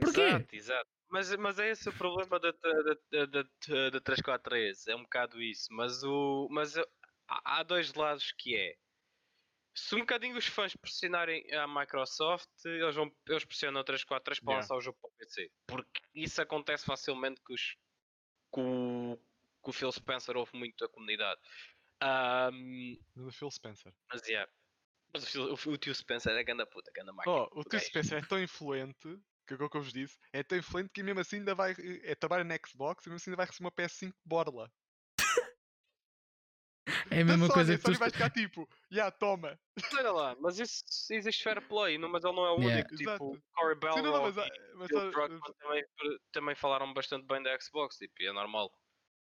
Porquê? 0.00 0.20
Exato, 0.20 0.54
exato. 0.54 0.90
Mas, 1.08 1.34
mas 1.36 1.58
é 1.58 1.70
esse 1.70 1.88
o 1.88 1.92
problema 1.92 2.38
da, 2.38 2.52
da, 2.52 2.82
da, 2.82 3.26
da, 3.26 3.90
da 3.90 4.00
343, 4.00 4.86
é 4.88 4.96
um 4.96 5.02
bocado 5.02 5.40
isso. 5.42 5.68
Mas, 5.70 6.02
o, 6.02 6.48
mas 6.50 6.74
há 7.28 7.62
dois 7.62 7.94
lados 7.94 8.32
que 8.32 8.56
é. 8.56 8.74
Se 9.76 9.94
um 9.94 10.00
bocadinho 10.00 10.36
os 10.38 10.46
fãs 10.46 10.74
pressionarem 10.74 11.52
a 11.52 11.68
Microsoft, 11.68 12.48
eles, 12.64 12.94
vão, 12.94 13.14
eles 13.28 13.44
pressionam 13.44 13.80
a 13.80 13.84
343 13.84 14.40
para 14.40 14.52
Yeah. 14.54 14.62
lançar 14.64 14.76
o 14.76 14.80
jogo 14.80 14.98
para 15.00 15.08
o 15.08 15.12
PC. 15.18 15.50
Porque 15.66 16.00
isso 16.14 16.40
acontece 16.40 16.84
facilmente 16.86 17.40
com, 17.42 17.52
os, 17.52 17.76
com, 18.50 19.12
o- 19.12 19.18
com 19.60 19.70
o 19.70 19.74
Phil 19.74 19.92
Spencer, 19.92 20.36
houve 20.36 20.56
muito 20.56 20.82
a 20.84 20.88
comunidade. 20.88 21.40
Do 23.14 23.30
Phil 23.32 23.50
Spencer. 23.50 23.92
mas 24.10 24.26
yeah. 24.26 24.50
Mas 25.12 25.22
o, 25.24 25.26
Phil- 25.26 25.52
o, 25.52 25.74
o 25.74 25.78
tio 25.78 25.94
Spencer 25.94 26.32
é 26.32 26.42
ganda 26.44 26.66
puta, 26.66 26.90
ganda 26.94 27.12
máquina. 27.12 27.36
Oh, 27.36 27.60
o 27.60 27.62
Phil 27.62 27.70
gajo. 27.72 27.84
Spencer 27.86 28.18
é 28.22 28.26
tão 28.26 28.42
influente, 28.42 29.18
que 29.46 29.54
é 29.54 29.56
o 29.56 29.70
que 29.70 29.76
eu 29.76 29.82
vos 29.82 29.92
disse, 29.92 30.18
é 30.32 30.42
tão 30.42 30.58
influente 30.58 30.90
que 30.92 31.02
mesmo 31.02 31.20
assim 31.20 31.36
ainda 31.36 31.54
vai. 31.54 31.74
É, 32.02 32.14
trabalha 32.14 32.44
na 32.44 32.56
Xbox 32.66 33.04
e 33.04 33.08
mesmo 33.08 33.16
assim 33.16 33.30
ainda 33.30 33.36
vai 33.36 33.46
receber 33.46 33.64
uma 33.66 33.72
PS5 33.72 34.08
de 34.08 34.14
borla. 34.24 34.72
É 37.10 37.20
a 37.20 37.24
mesma 37.24 37.46
Sony, 37.46 37.52
coisa 37.54 37.74
a 37.74 37.76
que 37.76 37.82
tu. 37.82 37.86
Sony 37.86 37.98
vai 37.98 38.10
ficar 38.10 38.30
tipo, 38.30 38.68
já 38.90 39.10
toma. 39.10 39.58
Mas 39.76 39.94
Olha 39.94 40.12
lá, 40.12 40.36
mas 40.40 40.58
isso 40.58 40.82
existe 41.10 41.42
fair 41.42 41.60
play, 41.68 41.98
não, 41.98 42.08
mas 42.08 42.24
ele 42.24 42.34
não 42.34 42.44
é 42.46 42.50
o 42.52 42.58
Yeah. 42.60 42.74
único. 42.76 42.96
Tipo, 42.96 43.10
Exato. 43.10 43.42
Corey 43.54 43.76
Sim, 43.94 44.02
não, 44.02 44.22
mas, 44.22 44.38
ah, 44.38 44.46
e 44.46 44.74
mas, 44.76 44.88
Bill 44.88 45.10
Druckmann 45.10 45.40
também, 45.58 45.84
também 46.32 46.54
falaram 46.54 46.92
bastante 46.92 47.26
bem 47.26 47.42
da 47.42 47.58
Xbox, 47.60 47.96
tipo, 47.96 48.14
e 48.20 48.26
é 48.26 48.32
normal. 48.32 48.72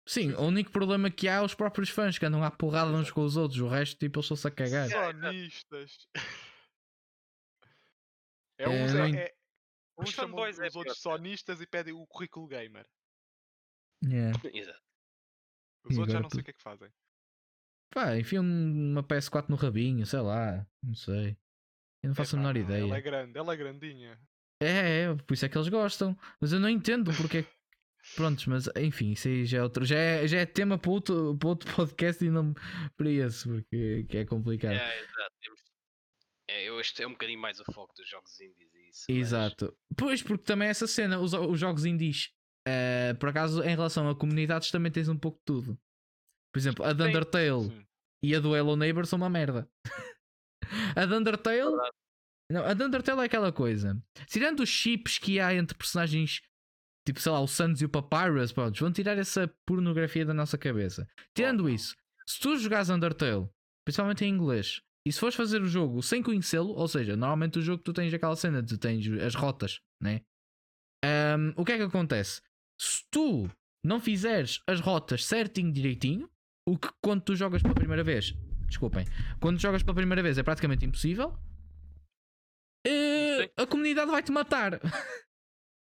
Sim, 0.07 0.33
o 0.35 0.43
único 0.43 0.71
problema 0.73 1.11
que 1.11 1.29
há 1.29 1.35
é 1.35 1.41
os 1.41 1.55
próprios 1.55 1.89
fãs 1.89 2.19
que 2.19 2.27
andam 2.27 2.43
à 2.43 2.51
porrada 2.51 2.91
uns 2.91 3.11
com 3.11 3.23
os 3.23 3.37
outros. 3.37 3.61
O 3.61 3.69
resto, 3.69 3.97
tipo, 3.99 4.19
eles 4.19 4.25
estão-se 4.25 4.47
a 4.49 4.51
cagar. 4.51 4.89
Yeah. 4.89 5.13
Sonistas. 5.23 6.09
É 8.59 8.65
É, 8.65 8.69
uns, 8.69 8.95
é, 8.95 9.09
en- 9.09 9.17
é, 9.17 9.35
uns 9.99 10.09
Os 10.09 10.15
chamam 10.15 10.31
fanboys 10.37 10.59
é 10.61 10.69
os 10.69 10.77
outros 10.77 11.01
pior, 11.01 11.17
sonistas 11.17 11.61
e 11.61 11.67
pedem 11.67 11.95
o 11.95 12.07
currículo 12.07 12.47
gamer. 12.47 12.87
Yeah. 14.05 14.39
Exato. 14.55 14.83
Os 15.85 15.97
E 15.97 15.99
outros 15.99 16.13
já 16.13 16.21
não 16.21 16.31
sei 16.31 16.39
tu- 16.39 16.43
o 16.43 16.45
que 16.45 16.51
é 16.51 16.55
que 16.55 16.63
fazem. 16.63 16.89
Pá, 17.93 18.17
enfia 18.19 18.41
uma 18.41 19.03
PS4 19.03 19.49
no 19.49 19.57
rabinho, 19.57 20.05
sei 20.07 20.21
lá. 20.21 20.67
Não 20.83 20.95
sei. 20.95 21.37
Eu 22.03 22.09
não 22.09 22.15
faço 22.15 22.35
a 22.37 22.39
Epá, 22.41 22.53
menor 22.53 22.69
não, 22.69 22.75
Ela 22.75 22.83
é 22.83 22.87
ideia. 22.87 23.01
grande, 23.03 23.39
ela 23.39 23.53
é 23.53 23.57
grandinha. 23.57 24.19
É, 24.63 25.03
é, 25.03 25.15
por 25.15 25.35
isso 25.35 25.45
é 25.45 25.49
que 25.49 25.57
eles 25.59 25.69
gostam. 25.69 26.17
Mas 26.41 26.53
eu 26.53 26.59
não 26.61 26.69
entendo 26.69 27.13
porque. 27.15 27.45
Prontos, 28.17 28.47
mas 28.47 28.69
enfim, 28.77 29.13
isso 29.13 29.29
aí 29.29 29.45
já 29.47 29.59
é 29.59 29.63
outro. 29.63 29.85
Já 29.85 29.97
é, 29.97 30.27
já 30.27 30.39
é 30.39 30.47
tema 30.47 30.77
para 30.77 30.91
outro, 30.91 31.37
para 31.39 31.49
outro 31.51 31.73
podcast 31.77 32.25
e 32.25 32.31
não 32.31 32.53
para 32.97 33.09
esse, 33.11 33.47
porque 33.49 34.05
que 34.09 34.17
é 34.19 34.25
complicado. 34.25 34.73
É, 34.73 34.99
exato. 35.01 35.33
É, 36.51 36.69
eu, 36.69 36.81
este 36.81 37.03
é 37.03 37.07
um 37.07 37.13
bocadinho 37.13 37.39
mais 37.41 37.61
o 37.61 37.65
foco 37.73 37.95
dos 37.95 38.09
jogos 38.09 38.41
indies 38.41 38.75
e 38.75 38.89
isso. 38.91 39.05
mas- 39.09 39.17
Exato. 39.19 39.77
Pois, 39.97 40.21
porque 40.23 40.43
também 40.45 40.69
essa 40.69 40.87
cena, 40.89 41.21
os, 41.21 41.33
os 41.33 41.61
jogos 41.61 41.85
indies, 41.85 42.31
eh, 42.67 43.15
por 43.21 43.29
acaso, 43.29 43.63
em 43.63 43.69
relação 43.71 44.09
a 44.11 44.17
comunidades, 44.17 44.71
também 44.73 44.91
tens 44.91 45.09
um 45.09 45.17
pouco 45.17 45.39
de 45.39 45.45
tudo. 45.45 45.79
Por 46.53 46.59
exemplo, 46.59 46.85
a 46.85 46.93
de 46.93 47.03
Undertale 47.03 47.65
Sim. 47.65 47.87
e 48.23 48.37
a 48.37 48.41
do 48.41 48.55
Hello 48.55 48.77
Neighbor 48.77 49.07
são 49.07 49.17
uma 49.17 49.31
merda. 49.31 49.69
a 50.97 51.07
de 51.07 51.15
Undertale. 51.15 51.77
Não, 52.51 52.65
a 52.65 52.75
de 52.75 52.85
Undertale 52.85 53.23
é 53.23 53.25
aquela 53.25 53.51
coisa. 53.51 54.01
Tirando 54.27 54.61
os 54.61 54.69
chips 54.69 55.19
que 55.19 55.41
há 55.41 55.55
entre 55.55 55.77
personagens, 55.77 56.43
tipo, 57.07 57.21
sei 57.21 57.33
lá, 57.33 57.41
o 57.41 57.49
Sans 57.49 57.81
e 57.81 57.87
o 57.87 57.89
Papyrus, 57.89 58.53
pronto, 58.53 58.79
vão 58.79 58.93
tirar 58.93 59.17
essa 59.17 59.49
pornografia 59.67 60.27
da 60.27 60.35
nossa 60.35 60.59
cabeça. 60.59 61.09
Tirando 61.35 61.63
não. 61.63 61.71
isso, 61.71 61.97
se 62.27 62.39
tu 62.39 62.57
jogares 62.59 62.91
Undertale, 62.91 63.49
principalmente 63.87 64.25
em 64.25 64.29
inglês, 64.29 64.83
e 65.07 65.13
se 65.13 65.19
fores 65.19 65.35
fazer 65.35 65.61
o 65.63 65.67
jogo 65.67 66.03
sem 66.03 66.23
conhecê-lo, 66.23 66.75
ou 66.75 66.87
seja, 66.87 67.17
normalmente 67.17 67.59
o 67.59 67.63
jogo 67.63 67.83
tu 67.83 67.93
tens 67.93 68.13
aquela 68.13 68.37
cena 68.37 68.63
de 68.63 68.79
tens 68.79 69.07
as 69.21 69.35
rotas, 69.35 69.81
né? 70.01 70.21
Ahm, 71.05 71.53
o 71.57 71.65
que 71.65 71.73
é 71.73 71.77
que 71.77 71.83
acontece? 71.83 72.41
Se 72.81 73.05
tu 73.11 73.51
não 73.85 74.01
fizeres 74.01 74.63
as 74.67 74.81
rotas 74.81 75.25
certinho, 75.25 75.73
direitinho, 75.73 76.31
o 76.67 76.79
que 76.79 76.89
quando 77.01 77.23
tu 77.23 77.35
jogas 77.35 77.63
pela 77.63 77.75
primeira 77.75 78.05
vez, 78.05 78.35
desculpem, 78.69 79.07
quando 79.41 79.61
jogas 79.61 79.83
pela 79.83 79.95
primeira 79.95 80.23
vez 80.23 80.39
é 80.39 80.43
praticamente 80.43 80.85
impossível, 80.85 81.37
Sim. 82.87 83.51
a 83.57 83.67
comunidade 83.67 84.11
vai-te 84.11 84.33
matar. 84.33 84.81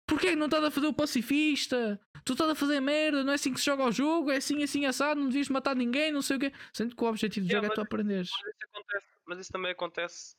Porquê 0.07 0.29
que 0.29 0.35
não 0.37 0.45
estás 0.45 0.63
a 0.63 0.71
fazer 0.71 0.87
o 0.87 0.93
pacifista? 0.93 1.99
Tu 2.23 2.31
estás 2.31 2.49
a 2.49 2.55
fazer 2.55 2.79
merda, 2.79 3.23
não 3.25 3.33
é 3.33 3.35
assim 3.35 3.53
que 3.53 3.59
se 3.59 3.65
joga 3.65 3.83
o 3.83 3.91
jogo, 3.91 4.31
é 4.31 4.37
assim, 4.37 4.63
assim, 4.63 4.85
assado, 4.85 5.19
não 5.19 5.27
devias 5.27 5.49
matar 5.49 5.75
ninguém, 5.75 6.13
não 6.13 6.21
sei 6.21 6.37
o 6.37 6.39
quê. 6.39 6.53
Sendo 6.71 6.95
que 6.95 7.03
o 7.03 7.07
objetivo 7.07 7.45
do 7.45 7.51
Yeah, 7.51 7.67
jogo 7.67 7.73
é 7.73 7.75
tu 7.75 7.85
aprenderes. 7.85 8.29
Mas 8.31 8.55
isso, 8.55 8.65
acontece, 8.65 9.05
mas 9.25 9.39
isso 9.39 9.51
também 9.51 9.71
acontece 9.71 10.35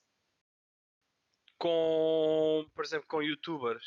com, 1.58 2.66
por 2.74 2.84
exemplo, 2.84 3.06
com 3.08 3.22
youtubers. 3.22 3.84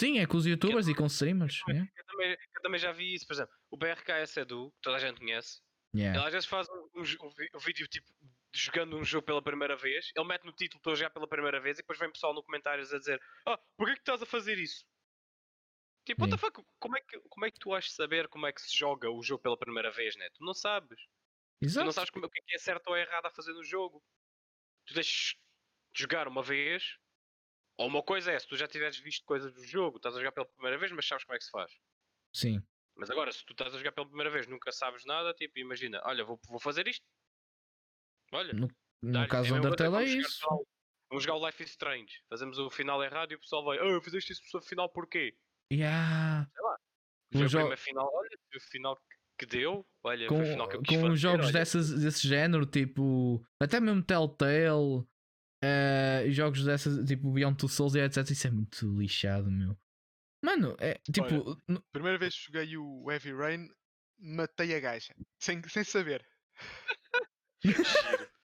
Sim, 0.00 0.20
é 0.20 0.26
com 0.26 0.38
os 0.38 0.46
youtubers 0.46 0.88
e 0.88 0.94
com 0.94 1.06
streamers. 1.06 1.60
Eu 1.68 1.74
yeah. 1.74 1.90
também, 1.90 1.98
eu 1.98 2.04
também- 2.06 2.46
eu 2.56 2.62
também 2.62 2.80
já 2.80 2.92
vi 2.92 3.14
isso, 3.14 3.26
por 3.26 3.34
exemplo, 3.34 3.54
o 3.70 3.76
BRKS 3.76 4.38
Edu, 4.40 4.70
que 4.72 4.78
toda 4.82 4.96
a 4.96 5.00
gente 5.00 5.18
conhece, 5.20 5.60
Yeah. 5.94 6.18
ele 6.18 6.26
às 6.26 6.32
vezes 6.34 6.46
faz 6.46 6.68
um, 6.68 7.00
um 7.00 7.02
um 7.54 7.58
vídeo 7.60 7.88
tipo 7.88 8.06
jogando 8.54 8.96
um 8.98 9.04
jogo 9.04 9.24
pela 9.26 9.42
primeira 9.42 9.74
vez, 9.74 10.10
ele 10.14 10.26
mete 10.26 10.44
no 10.44 10.52
título 10.52 10.78
estou 10.80 10.92
a 10.92 10.96
jogar 10.96 11.10
pela 11.10 11.26
primeira 11.28 11.60
vez 11.60 11.78
e 11.78 11.82
depois 11.82 11.98
vem 11.98 12.12
pessoal 12.12 12.34
no 12.34 12.42
comentários 12.44 12.92
a 12.92 12.98
dizer 12.98 13.18
Ah, 13.46 13.58
porquê 13.76 13.94
que 13.94 14.00
estás 14.00 14.20
a 14.22 14.26
fazer 14.26 14.58
isso? 14.58 14.84
Tipo, 16.04 16.22
what 16.22 16.30
the 16.30 16.38
fuck, 16.38 16.62
como 16.80 16.96
é, 16.96 17.00
que, 17.02 17.20
como 17.28 17.44
é 17.46 17.50
que 17.50 17.58
tu 17.58 17.70
vais 17.70 17.92
saber 17.92 18.28
como 18.28 18.46
é 18.46 18.52
que 18.52 18.62
se 18.62 18.76
joga 18.76 19.10
o 19.10 19.22
jogo 19.22 19.42
pela 19.42 19.58
primeira 19.58 19.90
vez, 19.90 20.16
né? 20.16 20.28
Tu 20.34 20.44
não 20.44 20.54
sabes. 20.54 20.98
Tu 21.00 21.06
Exato. 21.66 21.84
não 21.84 21.92
sabes 21.92 22.10
como, 22.10 22.26
o 22.26 22.30
que 22.30 22.40
é 22.40 22.42
que 22.46 22.54
é 22.56 22.58
certo 22.58 22.88
ou 22.88 22.96
errado 22.96 23.26
a 23.26 23.30
fazer 23.30 23.52
no 23.54 23.64
jogo. 23.64 24.02
Tu 24.86 24.94
deixas 24.94 25.34
de 25.94 26.02
jogar 26.02 26.28
uma 26.28 26.42
vez, 26.42 26.98
ou 27.78 27.88
uma 27.88 28.02
coisa 28.04 28.32
é, 28.32 28.38
se 28.40 28.48
tu 28.48 28.56
já 28.56 28.68
tiveres 28.68 28.98
visto 28.98 29.24
coisas 29.26 29.52
do 29.54 29.64
jogo, 29.64 29.98
estás 29.98 30.14
a 30.16 30.18
jogar 30.20 30.32
pela 30.32 30.46
primeira 30.48 30.78
vez, 30.78 30.92
mas 30.92 31.06
sabes 31.06 31.24
como 31.24 31.36
é 31.36 31.38
que 31.38 31.44
se 31.46 31.50
faz. 31.52 31.72
Sim. 32.32 32.66
Mas 32.98 33.10
agora, 33.10 33.30
se 33.30 33.44
tu 33.46 33.52
estás 33.52 33.72
a 33.74 33.78
jogar 33.78 33.92
pela 33.92 34.06
primeira 34.06 34.30
vez, 34.30 34.46
nunca 34.48 34.72
sabes 34.72 35.04
nada, 35.06 35.32
tipo, 35.34 35.58
imagina, 35.58 36.00
olha, 36.04 36.24
vou, 36.24 36.38
vou 36.48 36.58
fazer 36.58 36.88
isto. 36.88 37.04
Olha, 38.32 38.52
No, 38.52 38.68
no 39.02 39.28
caso 39.28 39.48
do 39.50 39.54
Undertale 39.56 39.88
é 39.88 39.90
vamos 39.90 40.10
jogar 40.10 40.28
isso. 40.28 40.66
Vamos 41.10 41.24
jogar 41.24 41.36
o 41.36 41.46
Life 41.46 41.62
is 41.62 41.70
Strange. 41.70 42.12
Fazemos 42.28 42.58
o 42.58 42.68
final 42.68 43.02
errado 43.02 43.32
e 43.32 43.36
o 43.36 43.40
pessoal 43.40 43.64
vai, 43.64 43.78
ah, 43.78 44.00
fizeste 44.02 44.32
isso 44.32 44.42
no 44.52 44.60
final 44.62 44.88
porquê? 44.90 45.34
Yeah. 45.72 46.50
O 47.34 47.38
Um 47.38 47.48
jogo 47.48 47.76
final, 47.76 48.10
olha, 48.12 48.38
o 48.56 48.60
final 48.60 48.96
que- 49.38 49.46
deu, 49.46 49.86
olha, 50.02 50.26
Com, 50.26 50.36
foi 50.38 50.44
o 50.44 50.50
final 50.50 50.68
que 50.68 50.76
eu 50.76 50.82
quis 50.82 50.96
com 50.96 51.02
fazer, 51.04 51.16
jogos 51.16 51.44
olha. 51.46 51.52
dessas, 51.52 51.90
desse 51.92 52.26
género, 52.26 52.66
tipo. 52.66 53.40
Até 53.62 53.78
mesmo 53.80 54.02
Telltale. 54.02 55.06
e 55.62 56.30
jogos 56.32 56.64
dessas, 56.64 57.06
tipo 57.06 57.32
Beyond 57.32 57.56
Two 57.56 57.68
Souls 57.68 57.94
e 57.94 58.00
etc. 58.00 58.28
Isso 58.30 58.46
é 58.46 58.50
muito 58.50 58.84
lixado, 58.98 59.48
meu. 59.50 59.78
Mano, 60.42 60.76
é 60.78 60.94
tipo. 61.12 61.56
n- 61.68 61.82
Primeira 61.92 62.18
vez 62.18 62.34
que 62.34 62.44
joguei 62.46 62.76
o 62.76 63.10
Heavy 63.10 63.32
Rain, 63.34 63.68
matei 64.18 64.74
a 64.76 64.80
gaja. 64.80 65.14
Sem, 65.40 65.62
sem 65.68 65.84
saber. 65.84 66.24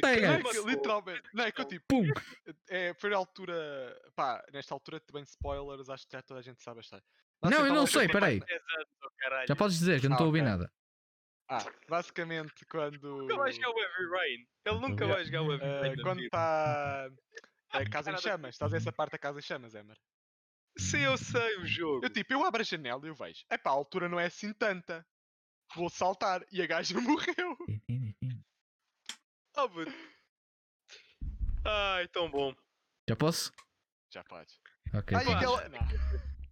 Tega! 0.00 0.32
é 0.34 0.42
que, 0.42 0.60
literalmente. 0.60 1.22
Não, 1.34 1.44
é 1.44 1.52
que 1.52 1.60
eu 1.60 1.64
tipo. 1.64 1.84
Pum! 1.88 2.04
É, 2.68 2.94
foi 2.94 3.10
na 3.10 3.16
altura. 3.16 3.96
Pá, 4.14 4.44
nesta 4.52 4.74
altura 4.74 5.00
também 5.00 5.22
spoilers, 5.24 5.88
acho 5.88 6.06
que 6.06 6.12
já 6.16 6.22
toda 6.22 6.40
a 6.40 6.42
gente 6.42 6.62
sabe 6.62 6.78
a 6.78 6.80
história. 6.82 7.04
Não, 7.42 7.66
eu 7.66 7.74
não 7.74 7.86
sei, 7.86 8.08
peraí. 8.08 8.40
10 8.40 8.50
anos, 8.50 8.88
caralho. 9.18 9.46
Já 9.48 9.54
podes 9.56 9.78
dizer 9.78 10.00
que 10.00 10.06
eu 10.06 10.10
não 10.10 10.14
Ah, 10.14 10.18
estou 10.18 10.24
a 10.24 10.28
ouvir 10.28 10.40
ok. 10.40 10.50
nada. 10.50 10.72
Ah, 11.48 11.64
basicamente 11.88 12.64
quando. 12.66 13.18
Nunca 13.18 13.36
vai 13.36 13.52
jogar 13.52 13.70
o 13.70 13.78
Heavy 13.78 14.10
Rain. 14.10 14.46
Ele 14.64 14.80
nunca 14.80 15.04
Yeah. 15.04 15.14
vai 15.14 15.24
jogar 15.24 15.42
o 15.42 15.52
Heavy 15.52 15.64
eh, 15.64 15.80
Rain. 15.80 15.96
na 15.96 16.02
quando 16.02 16.22
está. 16.22 17.10
A 17.70 17.84
casa 17.90 18.10
em 18.12 18.18
chamas, 18.18 18.54
estás 18.54 18.74
a 18.74 18.76
essa 18.76 18.92
parte 18.92 19.12
da 19.12 19.18
casa 19.18 19.38
em 19.38 19.42
chamas, 19.42 19.74
Emer? 19.74 19.96
Sim, 20.78 20.98
eu 21.00 21.16
sei 21.16 21.56
o 21.58 21.66
jogo. 21.66 22.04
Eu 22.04 22.10
tipo, 22.10 22.32
eu 22.32 22.44
abro 22.44 22.60
a 22.60 22.64
janela 22.64 23.00
e 23.04 23.08
eu 23.08 23.14
vejo. 23.14 23.44
Epá, 23.50 23.70
a 23.70 23.74
altura 23.74 24.08
não 24.08 24.20
é 24.20 24.26
assim 24.26 24.52
tanta. 24.52 25.06
Vou 25.74 25.88
saltar 25.88 26.44
e 26.52 26.60
a 26.62 26.66
gaja 26.66 26.94
morreu. 27.00 27.56
Oh, 29.58 29.70
puto. 29.70 29.90
Ai, 31.64 32.06
tão 32.08 32.30
bom. 32.30 32.54
Já 33.08 33.16
posso? 33.16 33.50
Já 34.12 34.22
podes. 34.24 34.60
Ok. 34.92 35.16
Ai, 35.16 35.24
pá. 35.24 35.32
aquela. 35.32 35.70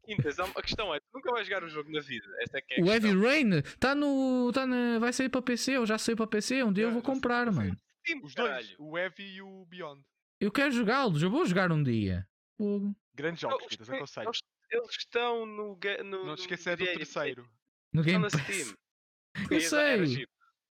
Quintas, 0.07 0.39
a 0.39 0.63
questão 0.63 0.95
é, 0.95 1.01
tu 1.01 1.07
nunca 1.15 1.31
vais 1.33 1.47
jogar 1.47 1.65
o 1.65 1.69
jogo 1.69 1.91
na 1.91 2.01
vida. 2.01 2.27
Esta 2.41 2.59
é 2.59 2.61
que 2.63 2.75
é 2.75 2.83
O 2.83 2.91
Heavy. 2.91 3.15
Rain 3.15 3.59
está 3.59 3.95
no. 3.95 4.51
Tá 4.55 4.67
na, 4.67 4.99
vai 4.99 5.13
sair 5.13 5.29
para 5.29 5.43
PC, 5.43 5.77
ou 5.79 5.85
já 5.85 5.99
saiu 5.99 6.17
para 6.17 6.27
PC. 6.27 6.63
Um 6.63 6.73
dia 6.73 6.85
eu 6.85 6.93
vou 6.93 7.03
comprar, 7.03 7.51
mano. 7.53 7.77
Sim, 8.07 8.21
Os 8.23 8.35
dois, 8.35 8.75
o 8.79 8.97
Heavy 8.99 9.35
e 9.35 9.43
o 9.43 9.67
Beyond. 9.67 10.03
Eu 10.41 10.51
quero 10.51 10.73
jogá-los, 10.73 11.23
eu 11.23 11.31
vou 11.31 11.45
jogar 11.45 11.71
um 11.73 11.83
dia. 11.83 12.27
Fogo. 12.57 12.97
Grandes 13.15 13.43
Não, 13.43 13.51
jogos, 13.51 13.65
os 13.67 13.71
Vitas, 13.71 13.87
três- 13.87 13.99
aconselho. 14.01 14.29
eles, 14.29 14.41
eles 14.71 14.97
estão 14.97 15.47
no, 15.47 15.79
no. 16.05 16.25
Não 16.27 16.35
te 16.37 16.41
esquecer 16.43 16.77
do 16.77 16.85
terceiro. 16.85 17.43
No 17.93 18.01
Estão 18.01 18.03
Game 18.03 18.25
na 18.25 18.31
Pass. 18.31 18.41
Steam. 18.43 18.77
Eu 19.51 19.57
Era- 19.59 19.91
era 19.91 20.07
sei. 20.07 20.23
Eu 20.25 20.29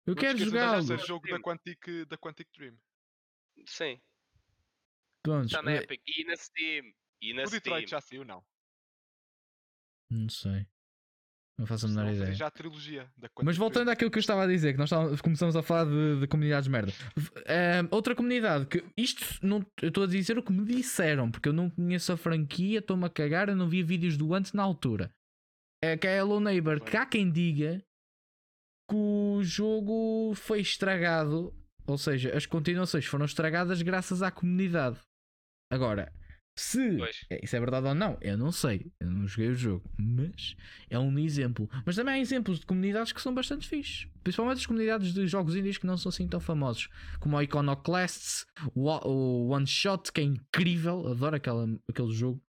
Não 0.06 0.14
quero 0.14 0.38
jogá-los. 0.38 0.86
terceiro 0.88 1.06
jogo 1.08 1.28
da 1.28 1.36
Sim. 1.36 1.42
Quantic, 1.42 1.86
da 2.08 2.18
Quantic 2.18 2.48
Dream. 2.56 2.76
Sim, 3.66 4.00
Prontos. 5.22 5.46
está 5.46 5.62
na 5.62 5.74
Epic. 5.76 6.02
E 6.06 6.24
na 6.24 6.36
Steam. 6.36 6.92
E 7.20 7.32
na 7.34 7.42
o 7.44 7.50
Detroit 7.50 7.86
Steam. 7.86 7.88
já 7.88 8.00
saiu, 8.00 8.24
não. 8.24 8.44
Não 10.10 10.28
sei. 10.28 10.66
Não 11.58 11.66
faço 11.66 11.86
a 11.86 11.88
menor 11.90 12.12
ideia. 12.12 12.32
já 12.32 12.46
a 12.46 12.50
trilogia 12.50 13.06
Mas 13.42 13.56
voltando 13.56 13.88
àquilo 13.90 14.10
que 14.10 14.18
eu 14.18 14.20
estava 14.20 14.42
a 14.44 14.46
dizer, 14.46 14.72
que 14.72 14.78
nós 14.78 14.90
começamos 15.20 15.54
a 15.54 15.62
falar 15.62 15.84
de, 15.84 16.20
de 16.20 16.26
comunidades 16.26 16.64
de 16.64 16.70
merda. 16.70 16.92
V- 17.14 17.30
eh, 17.44 17.82
outra 17.90 18.14
comunidade 18.14 18.66
que 18.66 18.82
isto 18.96 19.24
não, 19.46 19.64
eu 19.80 19.88
estou 19.88 20.04
a 20.04 20.06
dizer 20.06 20.38
o 20.38 20.42
que 20.42 20.52
me 20.52 20.64
disseram, 20.64 21.30
porque 21.30 21.48
eu 21.48 21.52
não 21.52 21.68
conheço 21.70 22.10
a 22.12 22.16
franquia, 22.16 22.78
estou-me 22.78 23.04
a 23.04 23.10
cagar, 23.10 23.48
eu 23.48 23.54
não 23.56 23.68
vi 23.68 23.82
vídeos 23.82 24.16
do 24.16 24.34
antes 24.34 24.52
na 24.54 24.62
altura. 24.62 25.10
É 25.84 25.96
que 25.96 26.06
é 26.06 26.16
Hello 26.18 26.40
Neighbor, 26.40 26.80
que 26.80 26.96
há 26.96 27.04
quem 27.04 27.30
diga 27.30 27.82
que 28.88 28.96
o 28.96 29.40
jogo 29.42 30.32
foi 30.34 30.60
estragado, 30.60 31.54
ou 31.86 31.98
seja, 31.98 32.36
as 32.36 32.46
continuações 32.46 33.04
foram 33.04 33.24
estragadas 33.26 33.82
graças 33.82 34.22
à 34.22 34.30
comunidade. 34.30 34.98
Agora, 35.70 36.12
Se 36.54 36.98
Pois. 36.98 37.24
é, 37.30 37.42
isso 37.42 37.56
é 37.56 37.60
verdade 37.60 37.86
ou 37.86 37.94
não, 37.94 38.18
eu 38.20 38.36
não 38.36 38.52
sei. 38.52 38.92
Eu 39.00 39.10
não 39.10 39.26
joguei 39.26 39.48
o 39.50 39.54
jogo, 39.54 39.90
mas 39.98 40.54
é 40.90 40.98
um 40.98 41.18
exemplo. 41.18 41.68
Mas 41.86 41.96
também 41.96 42.14
há 42.14 42.18
exemplos 42.18 42.60
de 42.60 42.66
comunidades 42.66 43.10
que 43.12 43.22
são 43.22 43.34
bastante 43.34 43.66
fixes. 43.66 44.06
Principalmente 44.22 44.58
as 44.58 44.66
comunidades 44.66 45.14
de 45.14 45.26
jogos 45.26 45.56
indies 45.56 45.78
que 45.78 45.86
não 45.86 45.96
são 45.96 46.10
assim 46.10 46.28
tão 46.28 46.40
famosos, 46.40 46.88
como 47.20 47.36
o 47.36 47.42
Iconoclasts, 47.42 48.46
o, 48.74 49.48
One 49.48 49.66
Shot, 49.66 50.12
que 50.12 50.20
é 50.20 50.24
incrível. 50.24 51.06
Adoro 51.08 51.36
aquela, 51.36 51.66
aquele 51.88 52.12
jogo. 52.12 52.42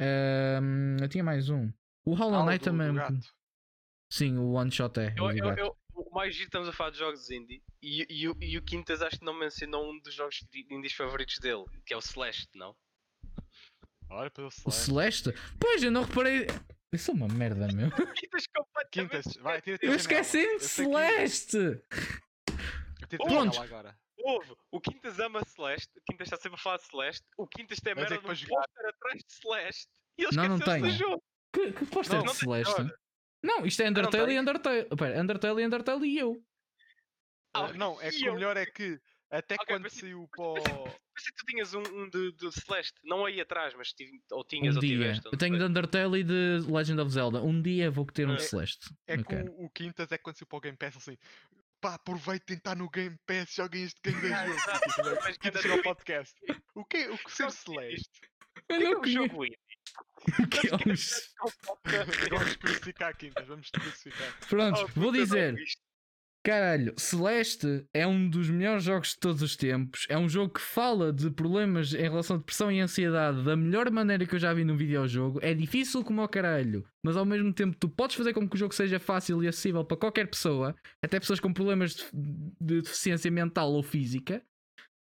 Ahm, 0.00 0.96
eu 1.00 1.08
tinha 1.08 1.24
mais 1.24 1.48
um. 1.48 1.72
O 2.04 2.14
Hollow 2.14 2.40
Ah, 2.42 2.44
Knight 2.46 2.58
do 2.60 2.64
também. 2.70 2.88
é 2.88 2.92
um 3.08 3.20
Sim, 4.10 4.36
o 4.38 4.52
One 4.52 4.70
Shot 4.70 4.98
é. 5.00 5.12
Eu, 5.16 5.24
o 5.24 5.28
do 5.32 5.36
eu, 5.38 5.56
eu, 5.56 5.76
o 5.94 6.14
mais 6.14 6.34
giro 6.34 6.46
estamos 6.46 6.68
a 6.68 6.72
falar 6.72 6.90
de 6.90 6.98
jogos 6.98 7.28
indie 7.30 7.62
e, 7.82 8.06
e, 8.08 8.28
o- 8.28 8.36
e 8.40 8.56
o 8.58 8.62
Quintas 8.62 9.02
acho 9.02 9.18
que 9.18 9.24
não 9.24 9.34
mencionou 9.36 9.90
um 9.90 9.98
dos 10.00 10.14
jogos 10.14 10.44
indies 10.70 10.92
favoritos 10.92 11.38
dele, 11.40 11.64
que 11.84 11.92
é 11.92 11.96
o 11.96 12.00
Celeste, 12.00 12.48
não? 12.54 12.76
Olha 14.10 14.30
para 14.30 14.44
o 14.44 14.48
O 14.64 14.70
Celeste? 14.70 15.30
Pois, 15.58 15.82
eu 15.82 15.90
não 15.90 16.02
reparei. 16.04 16.46
Isso 16.92 17.10
é 17.10 17.14
uma 17.14 17.26
merda, 17.28 17.66
meu. 17.72 17.90
Quintas 18.14 18.46
completamente. 18.46 18.90
Quintas, 18.90 19.36
vai, 19.42 19.60
tira-te 19.60 19.84
Eu 19.86 19.94
esqueci 19.94 20.58
de 20.58 20.64
Celeste! 20.64 21.58
Pronto. 23.18 23.60
Agora. 23.60 23.96
Houve, 24.18 24.54
o 24.70 24.80
Quintas 24.80 25.18
ama 25.18 25.44
Celeste, 25.44 25.90
o 25.98 26.00
Quintas 26.10 26.28
está 26.28 26.36
sempre 26.38 26.54
a 26.58 26.62
falar 26.62 26.78
de 26.78 26.84
Celeste, 26.84 27.26
o 27.36 27.46
Quintas 27.46 27.78
tem 27.80 27.92
é 27.92 27.94
merda 27.94 28.14
um 28.16 28.34
jogar- 28.34 28.56
póster 28.62 28.86
atrás 28.88 29.18
de 29.22 29.34
Celeste 29.34 29.88
e 30.16 30.22
ele 30.24 30.36
Não, 30.36 30.48
não 30.48 30.56
esqueceu-se 30.56 30.80
do 30.82 30.90
jogo. 30.98 31.22
Que, 31.52 31.72
que 31.72 31.86
póster 31.86 32.14
Não, 32.16 32.20
de 32.22 32.26
não 32.26 32.32
tem 32.32 32.40
Celeste? 32.40 32.70
história. 32.70 32.94
Não, 33.42 33.66
isto 33.66 33.80
é 33.80 33.84
não 33.84 33.90
Undertale 33.90 34.26
tem. 34.26 34.36
e 34.36 34.40
Undertale. 34.40 34.84
Pera, 34.96 35.20
Undertale 35.20 35.62
e 35.62 35.66
Undertale 35.66 36.06
e 36.06 36.18
eu. 36.18 36.42
Ah, 37.52 37.66
Ah, 37.66 37.72
não, 37.74 38.00
é 38.00 38.10
que 38.10 38.28
o 38.30 38.34
melhor 38.34 38.56
é 38.56 38.64
que 38.64 38.98
até 39.38 39.54
Ok, 39.54 39.66
quando 39.66 39.82
pensei- 39.84 40.00
saiu 40.00 40.28
para 40.30 40.44
o. 40.44 40.54
Pensei 40.54 41.32
que 41.32 41.36
tu 41.36 41.46
tinhas 41.46 41.74
um, 41.74 41.82
um 41.82 42.08
de, 42.08 42.32
de 42.32 42.52
Celeste, 42.52 42.94
não 43.04 43.24
aí 43.24 43.40
atrás, 43.40 43.72
mas 43.76 43.92
tive, 43.92 44.20
ou 44.32 44.44
tinhas 44.44 44.74
Um 44.74 44.78
ou 44.78 44.80
dia. 44.80 44.90
tiveste. 44.98 45.26
Eu 45.30 45.38
tenho 45.38 45.56
de 45.58 45.64
Undertale 45.64 46.18
e 46.20 46.24
de 46.24 46.58
Legend 46.70 47.00
of 47.00 47.10
Zelda. 47.12 47.42
Um 47.42 47.62
dia 47.62 47.90
vou 47.90 48.04
ter 48.06 48.26
um 48.28 48.32
É- 48.32 48.36
de 48.36 48.42
Celeste. 48.42 48.90
É 49.06 49.16
que 49.16 49.34
o, 49.34 49.64
o 49.66 49.70
Quintas 49.70 50.10
é 50.12 50.18
quando 50.18 50.36
saiu 50.38 50.46
para 50.46 50.56
o 50.56 50.60
Game 50.60 50.76
Pass 50.76 50.96
assim. 50.96 51.16
Pá, 51.80 51.94
aproveite 51.94 52.44
e 52.44 52.56
tentar 52.56 52.74
no 52.74 52.88
Game 52.88 53.16
Pass, 53.26 53.54
joguem 53.54 53.84
este 53.84 54.00
game 54.02 54.32
Ah, 54.32 54.44
de 54.44 54.48
jogo. 54.52 54.60
Tipo, 54.88 55.02
né? 55.26 55.32
Quintas 55.40 55.62
chega 55.62 55.74
ao 55.74 55.82
podcast. 55.82 56.34
O 56.74 56.84
que 56.84 57.08
o 57.08 57.18
que 57.18 57.30
ser 57.32 57.42
Jogo 57.44 57.52
Celeste? 57.52 58.10
Eu 58.68 58.98
O 58.98 59.02
que 59.02 59.10
é 59.10 59.14
não 59.18 59.24
um 59.24 59.28
jogo 59.28 59.44
que 60.50 60.68
é 60.68 60.74
um- 60.74 60.78
Vamos 62.30 62.56
crucificar 62.56 63.16
Quintas, 63.16 63.46
vamos 63.46 63.70
crucificar. 63.70 64.38
Pronto, 64.48 64.80
Oh, 64.96 65.00
vou 65.00 65.12
dizer. 65.12 65.54
Caralho, 66.44 66.92
Celeste 66.98 67.86
é 67.94 68.06
um 68.06 68.28
dos 68.28 68.50
melhores 68.50 68.84
jogos 68.84 69.12
de 69.12 69.18
todos 69.18 69.40
os 69.40 69.56
tempos. 69.56 70.06
É 70.10 70.18
um 70.18 70.28
jogo 70.28 70.52
que 70.52 70.60
fala 70.60 71.10
de 71.10 71.30
problemas 71.30 71.94
em 71.94 72.02
relação 72.02 72.36
a 72.36 72.38
depressão 72.38 72.70
e 72.70 72.80
ansiedade 72.80 73.42
da 73.42 73.56
melhor 73.56 73.90
maneira 73.90 74.26
que 74.26 74.34
eu 74.34 74.38
já 74.38 74.52
vi 74.52 74.62
num 74.62 74.76
videojogo. 74.76 75.38
É 75.42 75.54
difícil 75.54 76.04
como 76.04 76.20
ao 76.20 76.28
caralho, 76.28 76.86
mas 77.02 77.16
ao 77.16 77.24
mesmo 77.24 77.50
tempo 77.50 77.74
tu 77.74 77.88
podes 77.88 78.14
fazer 78.16 78.34
com 78.34 78.46
que 78.46 78.56
o 78.56 78.58
jogo 78.58 78.74
seja 78.74 79.00
fácil 79.00 79.42
e 79.42 79.48
acessível 79.48 79.86
para 79.86 79.96
qualquer 79.96 80.28
pessoa, 80.28 80.76
até 81.02 81.18
pessoas 81.18 81.40
com 81.40 81.50
problemas 81.50 81.94
de, 81.94 82.04
de 82.60 82.82
deficiência 82.82 83.30
mental 83.30 83.72
ou 83.72 83.82
física. 83.82 84.44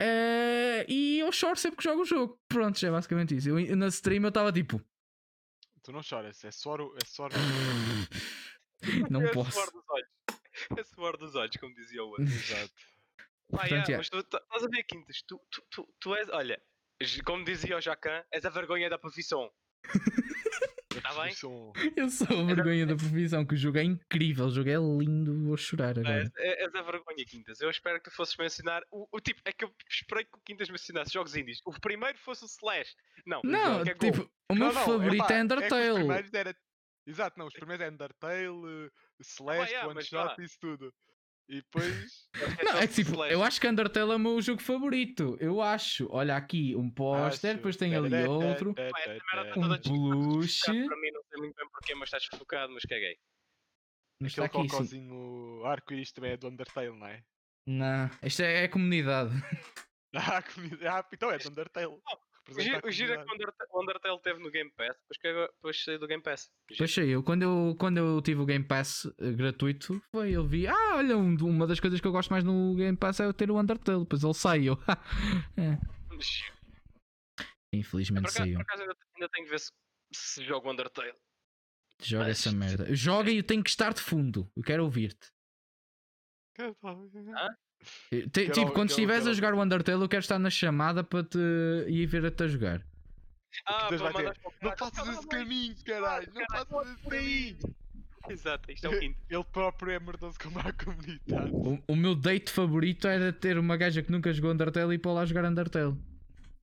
Eh, 0.01 0.85
e 0.87 1.19
eu 1.19 1.29
choro 1.33 1.57
sempre 1.57 1.77
que 1.77 1.83
jogo 1.83 2.03
o 2.03 2.05
jogo. 2.05 2.39
Pronto, 2.47 2.85
é 2.85 2.89
basicamente 2.89 3.35
isso. 3.35 3.49
Eu, 3.49 3.75
na 3.75 3.87
stream 3.87 4.23
eu 4.23 4.29
estava 4.29 4.53
tipo, 4.53 4.81
Tu 5.83 5.91
não 5.91 6.01
choras, 6.01 6.41
é 6.45 6.51
só. 6.51 6.75
o- 6.75 6.95
É 6.95 7.05
só 7.05 7.27
o- 7.27 7.29
não 9.11 9.21
posso. 9.33 9.59
É 10.79 10.83
suor 10.83 11.17
dos 11.17 11.35
olhos, 11.35 11.55
como 11.57 11.73
dizia 11.75 12.03
o 12.03 12.07
outro. 12.09 12.23
Exato. 12.23 12.73
Ah, 13.19 13.57
Portanto, 13.57 13.87
yeah. 13.89 13.97
mas 13.97 14.09
tu 14.09 14.23
tu- 14.23 14.37
estás 14.37 14.63
a 14.63 14.67
ver, 14.67 14.83
Quintas, 14.83 15.21
tu, 15.27 15.39
tu, 15.51 15.61
tu, 15.69 15.95
tu 15.99 16.15
és, 16.15 16.27
olha, 16.29 16.59
como 17.25 17.43
dizia 17.45 17.77
o 17.77 17.81
Jacan, 17.81 18.23
és 18.31 18.43
a 18.45 18.49
vergonha 18.49 18.89
da 18.89 18.97
profissão. 18.97 19.51
Tá 21.01 21.13
bem? 21.21 21.33
Eu 21.97 22.09
sou 22.09 22.27
a 22.39 22.43
vergonha 22.45 22.85
da 22.87 22.95
profissão, 22.95 23.45
que 23.45 23.53
o 23.53 23.57
jogo 23.57 23.77
é 23.77 23.83
incrível, 23.83 24.45
o 24.45 24.49
jogo 24.49 24.69
é 24.69 24.75
lindo, 24.77 25.43
vou 25.43 25.57
chorar 25.57 25.99
agora. 25.99 26.21
És, 26.21 26.29
é- 26.37 26.63
és 26.63 26.73
a 26.73 26.81
vergonha, 26.81 27.25
Quintas. 27.27 27.59
Eu 27.59 27.69
espero 27.69 28.01
que 28.01 28.09
tu 28.09 28.15
fosses 28.15 28.35
mencionar. 28.37 28.81
O, 28.89 29.05
o 29.11 29.19
tipo, 29.19 29.41
é 29.45 29.51
que 29.51 29.65
eu 29.65 29.75
esperei 29.89 30.23
que 30.23 30.35
o 30.37 30.41
Quintas 30.41 30.69
mencionasse 30.69 31.11
jogos 31.13 31.35
indies. 31.35 31.59
O 31.65 31.73
primeiro 31.79 32.17
fosse 32.19 32.45
o 32.45 32.47
Celeste. 32.47 32.95
Não, 33.25 33.41
o 33.43 33.45
Não, 33.47 33.81
é 33.81 33.93
tipo, 33.93 34.31
o 34.49 34.55
meu 34.55 34.67
Não, 34.67 34.73
não, 34.73 34.85
favorito 34.85 35.25
epá, 35.25 35.33
é 35.33 35.37
os 35.37 35.43
Undertale. 35.43 35.93
primeiros 35.95 36.33
era- 36.33 36.57
Exato, 37.05 37.37
não, 37.39 37.47
os 37.47 37.53
primeiros 37.53 37.85
é 37.85 37.89
Undertale, 37.89 38.91
Celeste, 39.21 39.73
yeah, 39.73 39.89
One 39.89 40.03
Shot 40.03 40.41
isso 40.41 40.57
tudo. 40.59 40.93
E 41.47 41.55
depois. 41.61 42.27
Não, 42.63 42.77
é 42.79 42.87
que 42.87 42.93
tipo, 42.95 43.11
Celeste. 43.11 43.33
eu 43.33 43.43
acho 43.43 43.61
que 43.61 43.67
Undertale 43.67 44.11
é 44.11 44.15
o 44.15 44.19
meu 44.19 44.41
jogo 44.41 44.61
favorito. 44.61 45.37
Eu 45.39 45.61
acho. 45.61 46.07
Olha 46.11 46.35
aqui, 46.35 46.75
um 46.75 46.89
póster, 46.89 47.55
depois 47.57 47.77
tem 47.77 47.95
ali 47.95 48.23
outro. 48.25 48.73
Tá 48.73 48.83
Um 49.55 49.77
peluche. 49.81 50.85
Para 50.87 50.97
mim, 50.97 51.11
não 51.11 51.21
sei 51.29 51.39
muito 51.39 51.55
bem 51.55 51.69
porquê, 51.69 51.95
mas 51.95 52.07
está 52.07 52.17
desfocado, 52.17 52.73
mas 52.73 52.83
caguei. 52.83 53.17
Mas 54.19 54.31
está 54.31 54.45
Aquele 54.45 54.63
aqui, 54.63 54.71
cocôzinho 54.71 55.65
arco-íris 55.65 56.11
também 56.11 56.31
é 56.31 56.37
do 56.37 56.47
Undertale, 56.47 56.97
não 56.97 57.07
é? 57.07 57.21
Não, 57.67 58.09
isto 58.23 58.41
é, 58.41 58.61
é 58.61 58.63
a 58.65 58.69
comunidade. 58.69 59.31
Ah, 60.17 60.41
comunidade- 60.41 60.87
ah, 60.87 61.05
então 61.11 61.29
é 61.29 61.37
do 61.37 61.49
Undertale. 61.49 61.87
O 61.87 61.99
Representa 61.99 62.05
giro, 62.05 62.21
a 62.21 62.24
o 62.51 62.91
giro 62.91 63.13
é 63.13 63.17
que 63.17 63.31
o. 63.73 63.81
Undertale, 63.81 64.19
teve 64.21 64.39
no 64.39 64.51
Game 64.51 64.71
Pass, 64.71 64.95
depois, 64.97 65.17
que 65.19 65.33
depois 65.55 65.83
saiu 65.83 65.99
do 65.99 66.07
Game 66.07 66.21
Pass. 66.23 66.49
Pois 66.77 66.93
sei 66.93 67.09
eu, 67.09 67.23
quando 67.23 67.41
eu, 67.43 67.75
quando 67.79 67.97
eu 67.97 68.21
tive 68.21 68.41
o 68.41 68.45
Game 68.45 68.63
Pass 68.65 69.05
eh, 69.19 69.31
gratuito, 69.31 70.01
foi, 70.11 70.31
eu 70.31 70.45
vi, 70.45 70.67
ah, 70.67 70.95
olha, 70.95 71.17
um- 71.17 71.35
uma 71.45 71.65
das 71.67 71.79
coisas 71.79 71.99
que 71.99 72.07
eu 72.07 72.11
gosto 72.11 72.29
mais 72.29 72.43
no 72.43 72.75
Game 72.75 72.95
Pass 72.97 73.19
é 73.19 73.25
eu 73.25 73.33
ter 73.33 73.49
o 73.51 73.59
Undertale, 73.59 73.99
depois 74.01 74.23
ele 74.23 74.33
saiu. 74.33 74.77
é, 75.57 75.77
infelizmente 77.73 78.21
acaso, 78.23 78.37
saiu. 78.37 78.53
por 78.55 78.61
acaso 78.61 78.81
ainda, 78.83 78.95
ainda 79.15 79.29
tenho 79.29 79.45
que 79.45 79.51
ver 79.51 79.59
se, 79.59 79.71
se 80.13 80.43
jogo 80.43 80.71
Undertale. 80.71 81.13
Joga 82.01 82.25
Mas- 82.25 82.39
essa 82.45 82.51
merda. 82.55 82.93
Joga 82.95 83.31
e 83.31 83.37
eu 83.37 83.43
tenho 83.43 83.63
que 83.63 83.69
estar 83.69 83.93
de 83.93 84.01
fundo. 84.01 84.51
Eu 84.55 84.63
quero 84.63 84.83
ouvir-te. 84.83 85.31
Eh, 86.59 86.73
Quero- 88.09 88.51
tipo, 88.51 88.71
quando 88.71 88.89
estiveres 88.89 89.27
a 89.27 89.33
jogar 89.33 89.53
o 89.53 89.61
Undertale, 89.61 90.01
eu 90.01 90.09
quero 90.09 90.21
estar 90.21 90.39
na 90.39 90.49
chamada 90.49 91.03
para 91.03 91.23
te 91.23 91.37
ir 91.87 92.05
ver-te 92.07 92.43
a 92.43 92.47
jogar. 92.47 92.81
Ah, 93.65 93.87
para 93.87 93.97
mandar 94.11 94.35
o 94.43 94.65
Não 94.65 94.77
faças 94.77 95.07
esse 95.07 95.27
caminho, 95.27 95.75
caralho! 95.85 96.27
Não 96.33 96.45
faças 96.51 96.91
esse 96.93 97.09
caminho! 97.09 97.57
Exato, 98.27 98.71
isto 98.71 98.85
é 98.87 98.89
o 98.89 98.99
quinto. 98.99 99.19
Ele 99.29 99.43
próprio 99.43 99.91
é 99.91 99.99
merdoso 99.99 100.37
como 100.39 100.57
a 100.59 100.73
comunidade. 100.73 101.51
O, 101.53 101.79
o 101.87 101.95
meu 101.95 102.15
date 102.15 102.51
favorito 102.51 103.07
era 103.07 103.31
ter 103.31 103.57
uma 103.57 103.77
gaja 103.77 104.01
que 104.01 104.11
nunca 104.11 104.33
jogou 104.33 104.51
Undertale 104.51 104.93
e 104.93 104.95
ir 104.95 104.97
para 104.99 105.11
lá 105.11 105.25
jogar 105.25 105.45
Undertale. 105.45 105.95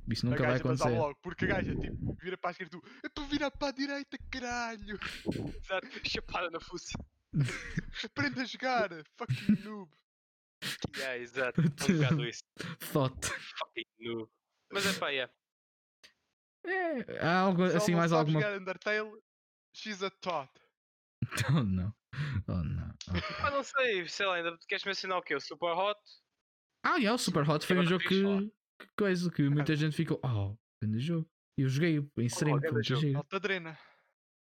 Isso 0.08 0.26
nunca 0.26 0.42
vai 0.42 0.56
acontecer. 0.56 0.88
logo, 0.98 1.16
porque 1.22 1.44
a 1.44 1.48
gaja 1.48 1.76
tipo, 1.76 2.18
vira 2.20 2.36
para 2.36 2.50
a 2.50 2.52
esquerda 2.52 2.76
e 2.76 2.80
tu, 2.80 2.86
é 3.04 3.08
para 3.08 3.24
virar 3.26 3.50
para 3.52 3.68
a 3.68 3.72
direita, 3.72 4.18
caralho! 4.28 4.98
Exato, 5.64 5.88
chapada 6.04 6.50
na 6.50 6.58
fuça. 6.60 6.98
Aprenda 8.04 8.42
a 8.42 8.44
jogar, 8.44 8.90
fucking 9.16 9.62
noob! 9.62 9.88
Yeah, 10.96 11.18
exato, 11.18 11.60
um 11.60 11.64
bocado 11.68 12.24
isso. 12.26 12.42
Thought. 12.92 13.26
Fucking. 13.26 14.26
Mas 14.72 14.86
é 14.86 14.98
pá, 14.98 15.08
yeah. 15.10 15.32
É, 16.64 17.18
há 17.18 17.40
algo, 17.40 17.68
Se 17.68 17.76
assim 17.76 17.94
mais 17.94 18.12
alguma. 18.12 18.40
jogar 18.40 18.58
Undertale, 18.58 19.10
she's 19.74 20.02
a 20.02 20.10
tot. 20.10 20.48
Oh 21.48 21.62
não. 21.62 21.94
Oh 22.48 22.62
não. 22.64 22.94
Oh. 23.08 23.44
Ah, 23.46 23.50
não 23.50 23.62
sei, 23.62 24.06
sei 24.08 24.26
lá, 24.26 24.36
ainda 24.36 24.56
queres 24.68 24.84
mencionar 24.84 25.18
o 25.18 25.22
quê? 25.22 25.34
O 25.34 25.40
Super 25.40 25.72
Hot? 25.72 25.98
Ah, 26.84 26.96
yeah, 26.96 27.14
o 27.14 27.18
Super 27.18 27.48
Hot 27.48 27.64
foi 27.66 27.78
um 27.78 27.84
jogo 27.84 28.04
que, 28.04 28.22
que 28.80 28.86
coisa 28.96 29.30
que 29.30 29.48
muita 29.48 29.74
gente 29.76 29.96
ficou. 29.96 30.20
Oh, 30.24 30.56
grande 30.82 31.00
jogo. 31.00 31.28
E 31.58 31.62
eu 31.62 31.68
joguei 31.68 31.98
em 31.98 32.26
stream, 32.26 32.58
grande 32.58 32.66
foi 32.68 32.72
muito 32.72 33.00
giro. 33.06 33.18
Alta 33.18 33.40
drena. 33.40 33.78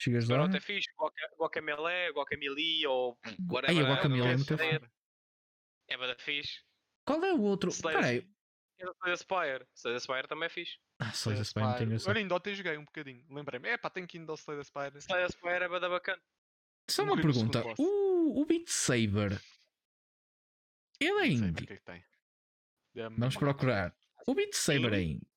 Chegas 0.02 0.24
Super 0.26 0.40
lá. 0.40 0.46
Hot 0.46 0.58
é 0.58 0.60
fixe, 0.60 0.90
Guaca- 1.00 1.36
Guacamele, 1.38 2.12
Guacamele 2.14 2.88
ou 2.88 3.18
whatever. 3.50 3.70
Ai, 3.70 3.78
a 3.78 3.88
é, 3.88 3.92
Guacamele 3.94 4.22
não 4.22 4.28
é 4.28 4.36
muito 4.36 4.48
saber. 4.48 4.92
É 5.94 5.98
bada 5.98 6.16
fixe. 6.18 6.60
Qual 7.06 7.24
é 7.24 7.34
o 7.34 7.42
outro? 7.42 7.70
Slay 7.70 7.94
Peraí. 7.96 8.30
O 8.82 8.92
Slay 9.06 9.18
Spire. 9.18 9.68
Slay 9.76 10.00
Spire 10.00 10.28
também 10.28 10.48
é 10.48 10.50
fixe. 10.50 10.78
Ah, 11.00 11.12
só 11.12 11.32
isso 11.32 11.42
Spy 11.44 11.60
não 11.62 11.78
tem 11.78 11.88
graça. 11.90 12.10
Olha, 12.10 12.20
ainda 12.20 12.36
ontem 12.36 12.56
joguei 12.56 12.78
um 12.78 12.86
bocadinho. 12.86 13.26
Lembrei-me, 13.30 13.70
é 13.70 13.78
pá, 13.78 13.90
tenho 13.90 14.08
que 14.08 14.18
ir 14.18 14.28
ao 14.28 14.36
Slay 14.36 14.58
the 14.58 14.64
Spider. 14.64 14.98
Slay 14.98 15.28
Spire 15.30 15.64
é 15.64 15.68
bada 15.68 15.88
bacana. 15.90 16.22
Só 16.90 17.04
uma 17.04 17.16
pergunta. 17.16 17.64
O, 17.78 18.42
o 18.42 18.46
Beat 18.46 18.68
Saber. 18.68 19.40
Ele 21.00 21.20
é 21.22 21.28
indie. 21.28 21.66
que 21.68 21.74
é 21.74 21.78
que 21.78 21.84
tem. 21.84 22.04
Dá-me- 22.96 23.18
Vamos 23.18 23.38
procurar. 23.38 23.96
O 24.28 24.34
Beat 24.34 24.54
Saber 24.54 24.94
é 24.94 25.02
indie. 25.02 25.28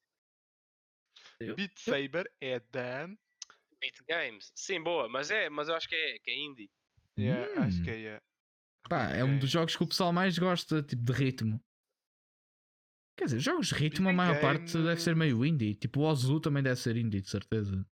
Beat 1.55 1.79
Saber 1.79 2.33
é 2.41 2.61
da. 2.61 3.07
Beat 3.81 3.99
Games. 4.09 4.51
Sim, 4.55 4.83
boa, 4.83 5.09
mas 5.09 5.31
é, 5.31 5.51
mas 5.51 5.69
eu 5.69 5.75
acho 5.75 5.89
que 5.89 5.95
é, 5.95 6.19
que 6.19 6.31
é 6.31 6.35
indie. 6.35 6.71
É, 7.19 7.59
Acho 7.59 7.81
Hum. 7.81 7.85
que 7.85 7.91
é. 7.91 8.23
Pá, 8.89 9.11
é 9.11 9.25
um 9.25 9.39
dos 9.39 9.51
jogos 9.51 9.75
que 9.75 9.83
o 9.83 9.87
pessoal 9.87 10.13
mais 10.13 10.39
gosta, 10.39 10.83
tipo 10.83 11.03
de 11.03 11.13
ritmo. 11.13 11.61
Quer 13.17 13.25
dizer, 13.25 13.41
jogos 13.41 13.69
de 13.69 13.75
ritmo, 13.75 14.09
a 14.09 14.13
maior 14.13 14.41
parte 14.41 14.73
deve 14.75 15.01
ser 15.01 15.17
meio 15.17 15.45
indie. 15.45 15.75
Tipo, 15.75 16.01
o 16.01 16.03
Ozu 16.05 16.39
também 16.39 16.63
deve 16.63 16.79
ser 16.79 16.97
indie, 16.97 17.21
de 17.21 17.31
certeza. 17.31 17.85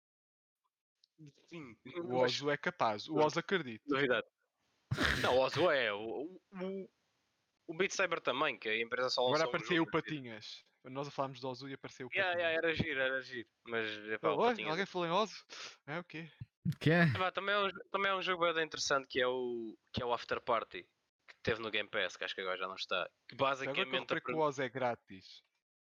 Sim. 1.48 1.76
O 2.04 2.16
Ozo 2.16 2.50
é 2.50 2.56
capaz. 2.56 3.08
O 3.08 3.16
Ozo 3.16 3.38
acredita. 3.38 3.82
Novidade. 3.88 4.26
Não, 5.22 5.36
o 5.36 5.40
Ozo 5.40 5.70
é. 5.70 5.92
O, 5.92 5.98
o, 5.98 6.40
o, 6.60 6.90
o 7.68 7.74
Beat 7.74 7.92
Saber 7.92 8.20
também, 8.20 8.58
que 8.58 8.68
a 8.68 8.80
empresa 8.80 9.08
só 9.08 9.22
Agora 9.22 9.44
lançou 9.44 9.46
um 9.46 9.48
apareceu 9.48 9.82
o. 9.82 9.90
Patinhas. 9.90 10.64
Nós 10.84 11.08
a 11.08 11.10
falámos 11.10 11.40
de 11.40 11.46
Ozu 11.46 11.68
e 11.68 11.74
apareceu 11.74 12.06
o 12.06 12.10
Yeah, 12.12 12.32
Pokémon. 12.32 12.48
yeah, 12.50 12.66
era 12.68 12.74
giro, 12.74 13.00
era 13.00 13.22
giro. 13.22 13.48
Mas 13.66 13.88
epá, 14.10 14.30
Oh, 14.32 14.42
oi, 14.42 14.64
alguém 14.68 14.86
falou 14.86 15.06
em 15.08 15.10
Ozu? 15.10 15.34
É 15.86 15.98
o 15.98 16.04
quê? 16.04 16.28
Que 16.78 16.90
é? 16.90 17.02
Epá, 17.04 17.30
também, 17.30 17.54
é 17.54 17.58
um, 17.58 17.70
também 17.90 18.10
é 18.10 18.14
um 18.14 18.22
jogo 18.22 18.52
bem 18.52 18.64
interessante 18.64 19.06
que 19.08 19.20
é 19.20 19.26
o, 19.26 19.76
que 19.92 20.02
é 20.02 20.04
o 20.06 20.12
After 20.12 20.40
Party. 20.40 20.82
Que 21.26 21.34
teve 21.42 21.60
no 21.60 21.70
Game 21.70 21.88
Pass, 21.88 22.16
que 22.16 22.24
acho 22.24 22.34
que 22.34 22.40
agora 22.42 22.58
já 22.58 22.68
não 22.68 22.74
está. 22.74 23.08
Que 23.28 23.34
basicamente. 23.34 24.20
que 24.20 24.32
o 24.32 24.38
Oz 24.38 24.58
é 24.58 24.68
grátis. 24.68 25.42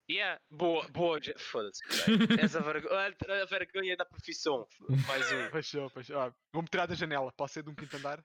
Yeah, 0.09 0.41
boa, 0.49 0.85
boa, 0.89 1.19
foda-se. 1.37 1.81
Essa 2.41 2.59
vergonha, 2.61 3.15
a 3.41 3.45
vergonha 3.45 3.95
da 3.95 4.03
profissão. 4.03 4.67
Mais 5.07 5.31
um. 5.31 5.49
Fechou, 5.51 5.89
fechou. 5.89 6.19
Ah, 6.19 6.33
Vou-me 6.51 6.67
tirar 6.67 6.85
da 6.85 6.95
janela. 6.95 7.31
Posso 7.31 7.53
ser 7.53 7.63
de 7.63 7.69
um 7.69 7.75
quinto 7.75 7.95
andar? 7.95 8.21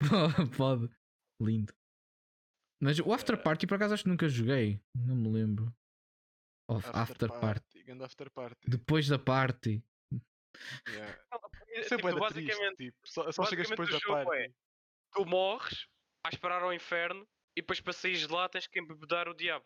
Pode. 0.56 0.88
Lindo. 1.38 1.74
Mas 2.80 2.98
o 2.98 3.12
After 3.12 3.40
Party 3.42 3.66
por 3.66 3.74
acaso 3.74 3.94
acho 3.94 4.02
que 4.02 4.08
nunca 4.08 4.28
joguei. 4.28 4.80
Não 4.94 5.16
me 5.16 5.28
lembro. 5.32 5.74
Of 6.68 6.88
After, 6.92 7.28
Party. 7.28 7.82
Grande 7.84 8.02
after 8.02 8.28
party. 8.30 8.68
Depois 8.68 9.06
da 9.06 9.18
party. 9.18 9.84
Yeah. 10.88 11.16
É, 11.68 11.80
é 11.80 11.82
tipo, 11.84 12.10
da 12.10 12.18
basicamente, 12.18 12.76
triste, 12.76 12.92
tipo. 12.92 12.98
Só, 13.08 13.30
só 13.30 13.44
chegas 13.44 13.68
depois 13.68 13.88
da 13.88 14.00
party. 14.00 14.36
é- 14.36 14.52
tu 15.12 15.24
morres 15.24 15.86
a 16.24 16.28
esperar 16.30 16.62
ao 16.62 16.72
inferno 16.72 17.26
e 17.56 17.60
depois 17.60 17.80
para 17.80 17.92
sair 17.92 18.16
de 18.16 18.26
lá 18.26 18.48
tens 18.48 18.66
que 18.66 18.80
embebedar 18.80 19.28
o 19.28 19.34
diabo. 19.34 19.64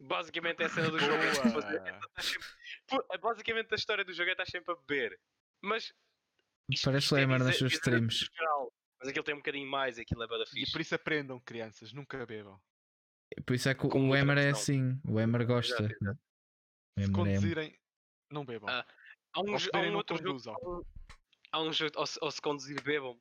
Basicamente 0.00 0.62
é 0.62 0.66
a 0.66 0.68
cena 0.68 0.90
do 0.90 0.98
jogo. 0.98 1.14
é 1.14 2.00
Pô, 2.88 3.06
é 3.12 3.18
Basicamente 3.18 3.72
a 3.72 3.76
história 3.76 4.04
do 4.04 4.12
jogo 4.12 4.28
é 4.28 4.32
estás 4.32 4.48
sempre 4.48 4.72
a 4.74 4.76
beber. 4.76 5.18
Mas. 5.62 5.94
Parece 6.82 7.14
é 7.14 7.18
Lemer 7.18 7.38
nas 7.44 7.56
suas 7.56 7.72
streams. 7.74 8.28
geral, 8.34 8.72
Mas 9.06 9.10
aquilo 9.12 9.24
tem 9.24 9.34
um 9.34 9.38
bocadinho 9.38 9.70
mais 9.70 9.98
e 9.98 10.00
aquilo 10.00 10.20
é 10.24 10.26
bada 10.26 10.42
E 10.42 10.46
fixe. 10.50 10.72
por 10.72 10.80
isso 10.80 10.94
aprendam, 10.96 11.38
crianças. 11.38 11.92
Nunca 11.92 12.26
bebam. 12.26 12.60
Por 13.46 13.54
isso 13.54 13.68
é 13.68 13.74
que 13.74 13.86
o- 13.86 13.88
Com 13.88 14.10
o 14.10 14.16
Emer 14.16 14.36
é 14.38 14.48
assim. 14.50 15.00
O 15.08 15.20
Emer 15.20 15.46
gosta. 15.46 15.74
Exato, 15.84 15.94
exato. 16.02 16.20
O 16.98 17.02
Se 17.04 17.08
é- 17.08 17.12
conduzirem, 17.12 17.78
não 18.32 18.44
bebam. 18.44 18.68
Ah, 18.68 18.84
Há 19.32 19.40
um, 19.42 19.56
se 19.58 19.70
há 19.72 19.78
um 19.78 19.94
outro 19.94 20.16
jogo. 20.16 20.28
conduzam. 20.30 20.54
há 20.54 20.68
um- 20.68 20.82
Há 21.52 21.62
um 21.62 21.72
jogo. 21.72 21.92
Ou 21.96 22.06
se, 22.06 22.18
ou 22.20 22.30
se 22.32 22.40
conduzir 22.40 22.82
bebam. 22.82 23.16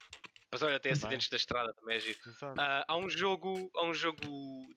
Mas 0.51 0.63
olha, 0.63 0.79
tem 0.79 0.91
acidentes 0.93 1.29
da 1.29 1.37
estrada 1.37 1.71
também 1.75 1.97
é 1.97 1.99
giro. 1.99 2.19
Ah, 2.57 2.83
há 2.87 2.97
um 2.97 3.07
jogo 3.09 3.69
há 3.75 3.85
um 3.85 3.93
jogo 3.93 4.25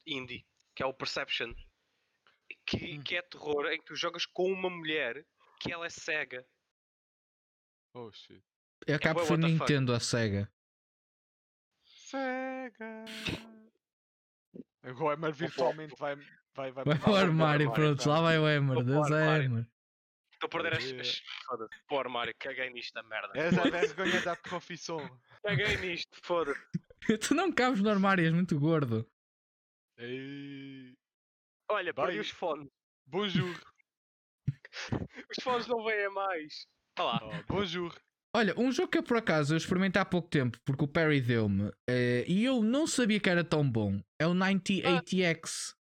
indie 0.07 0.45
que 0.77 0.83
é 0.83 0.87
o 0.87 0.93
Perception 0.93 1.55
que, 2.67 2.99
Hum. 2.99 3.03
que 3.03 3.17
é 3.17 3.23
terror 3.23 3.67
em 3.73 3.79
que 3.79 3.85
tu 3.87 3.97
jogas 3.97 4.27
com 4.27 4.53
uma 4.53 4.69
mulher 4.69 5.25
que 5.61 5.73
ela 5.73 5.87
é 5.87 5.91
cega 5.91 6.45
Oh 7.95 8.13
shit. 8.13 8.43
Eu 8.87 8.97
acabo 8.97 9.21
bué 9.21 9.29
por. 9.29 9.39
Nintendo 9.39 9.93
a 9.95 10.01
SEGA. 10.01 10.51
Cega. 12.09 13.05
Agora 14.83 15.05
o 15.05 15.13
Emer 15.13 15.33
virtualmente 15.35 15.95
vai. 15.99 16.17
Vai, 16.55 16.73
vai, 16.73 16.85
Vai 16.87 16.99
para 16.99 17.11
o 17.11 17.17
armário, 17.17 17.69
armário, 17.69 17.73
pronto, 17.73 18.03
tá? 18.03 18.11
lá 18.11 18.21
vai 18.23 18.39
o 18.39 18.49
Emer. 18.49 18.83
Deus 18.85 19.11
é. 19.11 19.45
Emer. 19.45 19.69
estou 20.33 20.47
a 20.47 20.51
perder 20.51 20.73
as, 20.79 20.85
as 20.85 21.19
foda-se 21.47 21.85
para 21.87 21.97
o 21.97 22.01
armário 22.01 22.35
caguei 22.39 22.71
nisto 22.71 22.95
da 22.95 23.03
merda 23.03 23.31
Essa 23.35 23.61
é 23.61 23.67
a 23.67 23.71
vergonha 23.71 24.21
da 24.23 24.37
profissão. 24.37 24.99
caguei 25.43 25.77
nisto 25.77 26.19
foda-se 26.23 26.61
Tu 27.29 27.35
não 27.35 27.53
cabes 27.53 27.81
no 27.81 27.91
armário, 27.91 28.25
és 28.25 28.33
muito 28.33 28.59
gordo. 28.59 29.07
Ei. 29.99 30.97
olha 31.71 31.93
perdi 31.93 32.13
Vai. 32.13 32.21
os 32.21 32.31
fones 32.31 32.69
Bonjour. 33.07 33.55
os 34.93 35.43
fones 35.45 35.67
não 35.67 35.85
vêm 35.85 36.07
a 36.07 36.11
mais 36.11 36.67
Tá 36.95 37.05
lá 37.05 37.21
Oh, 37.23 37.53
bonjour. 37.53 37.95
Olha, 38.35 38.55
um 38.59 38.71
jogo 38.71 38.89
que 38.91 38.99
eu 38.99 39.03
por 39.03 39.17
acaso 39.17 39.55
eu 39.55 39.57
experimentei 39.57 40.01
há 40.01 40.05
pouco 40.05 40.29
tempo, 40.29 40.59
porque 40.65 40.85
o 40.85 40.89
Perry 40.89 41.21
deu-me, 41.21 41.73
eh, 41.89 42.25
e 42.29 42.45
eu 42.45 42.63
não 42.63 42.87
sabia 42.87 43.19
que 43.19 43.29
era 43.29 43.43
tão 43.43 43.69
bom, 43.69 44.03
é 44.19 44.27
o 44.27 44.35
9080X. 44.35 45.75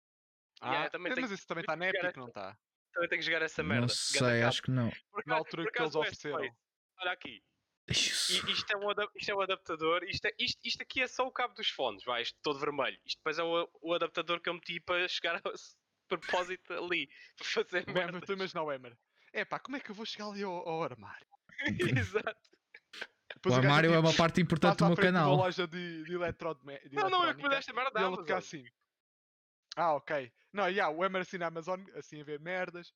Yeah, 0.61 0.85
Ah, 0.85 0.89
também 0.89 1.11
mas 1.11 1.15
tenho- 1.15 1.33
esse 1.33 1.47
também 1.47 1.61
está 1.63 1.75
na 1.75 1.89
Epic, 1.89 2.15
não 2.17 2.27
está? 2.27 2.57
também 2.93 3.09
tenho 3.09 3.19
que 3.21 3.25
jogar 3.25 3.41
essa 3.41 3.61
merda 3.63 3.81
Não 3.81 3.89
sei, 3.89 4.43
acho 4.43 4.61
que 4.61 4.71
não. 4.71 4.89
Por 5.11 5.23
Na 5.25 5.35
altura 5.35 5.69
que 5.71 5.81
eles 5.81 5.95
ofereceram. 5.95 6.55
Olha 6.99 7.11
aqui 7.11 7.41
Isso. 7.89 8.47
I- 8.47 8.51
isto, 8.51 8.71
é 8.71 8.77
um 8.77 8.89
isto 9.15 9.29
é 9.29 9.35
um 9.35 9.41
adaptador, 9.41 10.03
isto, 10.05 10.25
é- 10.25 10.33
isto, 10.39 10.59
isto 10.63 10.81
aqui 10.81 11.01
é 11.01 11.07
só 11.07 11.27
o 11.27 11.31
cabo 11.31 11.53
dos 11.55 11.67
fones, 11.69 12.03
vai, 12.03 12.21
isto 12.21 12.37
todo 12.41 12.57
vermelho. 12.59 12.97
Isto 13.05 13.17
depois 13.19 13.37
é 13.37 13.43
o, 13.43 13.69
o 13.81 13.93
adaptador 13.93 14.39
que 14.39 14.49
eu 14.49 14.53
meti 14.53 14.79
para 14.79 15.07
chegar 15.07 15.39
ao 15.43 15.51
s- 15.53 15.75
propósito 16.07 16.73
ali, 16.73 17.07
para 17.37 17.47
fazer 17.47 17.85
merda. 17.87 18.17
estou 18.19 18.33
a 18.33 18.37
imaginar 18.37 18.63
o 18.63 18.71
Emer. 18.71 18.97
É 19.33 19.43
pá, 19.45 19.59
como 19.59 19.75
é 19.77 19.79
que 19.79 19.91
eu 19.91 19.95
vou 19.95 20.05
chegar 20.05 20.29
ali 20.29 20.41
ao, 20.41 20.53
ao 20.67 20.83
armário? 20.83 21.27
Exato. 21.99 22.49
O 23.29 23.33
Depois 23.35 23.55
armário 23.57 23.93
é 23.93 23.99
uma 23.99 24.13
parte 24.13 24.41
importante 24.41 24.77
do 24.77 24.85
meu 24.87 24.95
de 24.95 25.01
uma 25.01 25.07
canal. 25.07 25.35
loja 25.35 25.67
de, 25.67 26.03
de, 26.03 26.13
eletrome- 26.13 26.79
de 26.79 26.95
Não, 26.95 27.09
não, 27.09 27.23
eu 27.25 27.35
que 27.35 27.43
me 27.43 27.43
eletrónica, 27.43 27.49
deste 27.55 27.71
a 27.71 27.73
merda 27.73 27.89
E 27.89 27.93
da 27.93 27.99
ele 27.99 28.07
Amazon. 28.07 28.23
fica 28.25 28.37
assim. 28.37 28.65
Ah, 29.75 29.93
ok. 29.93 30.31
Não, 30.53 30.67
yeah, 30.69 30.89
o 30.95 31.03
Emer 31.05 31.21
assim 31.21 31.37
na 31.37 31.47
Amazon, 31.47 31.81
assim 31.95 32.21
a 32.21 32.23
ver 32.23 32.39
merdas. 32.39 32.93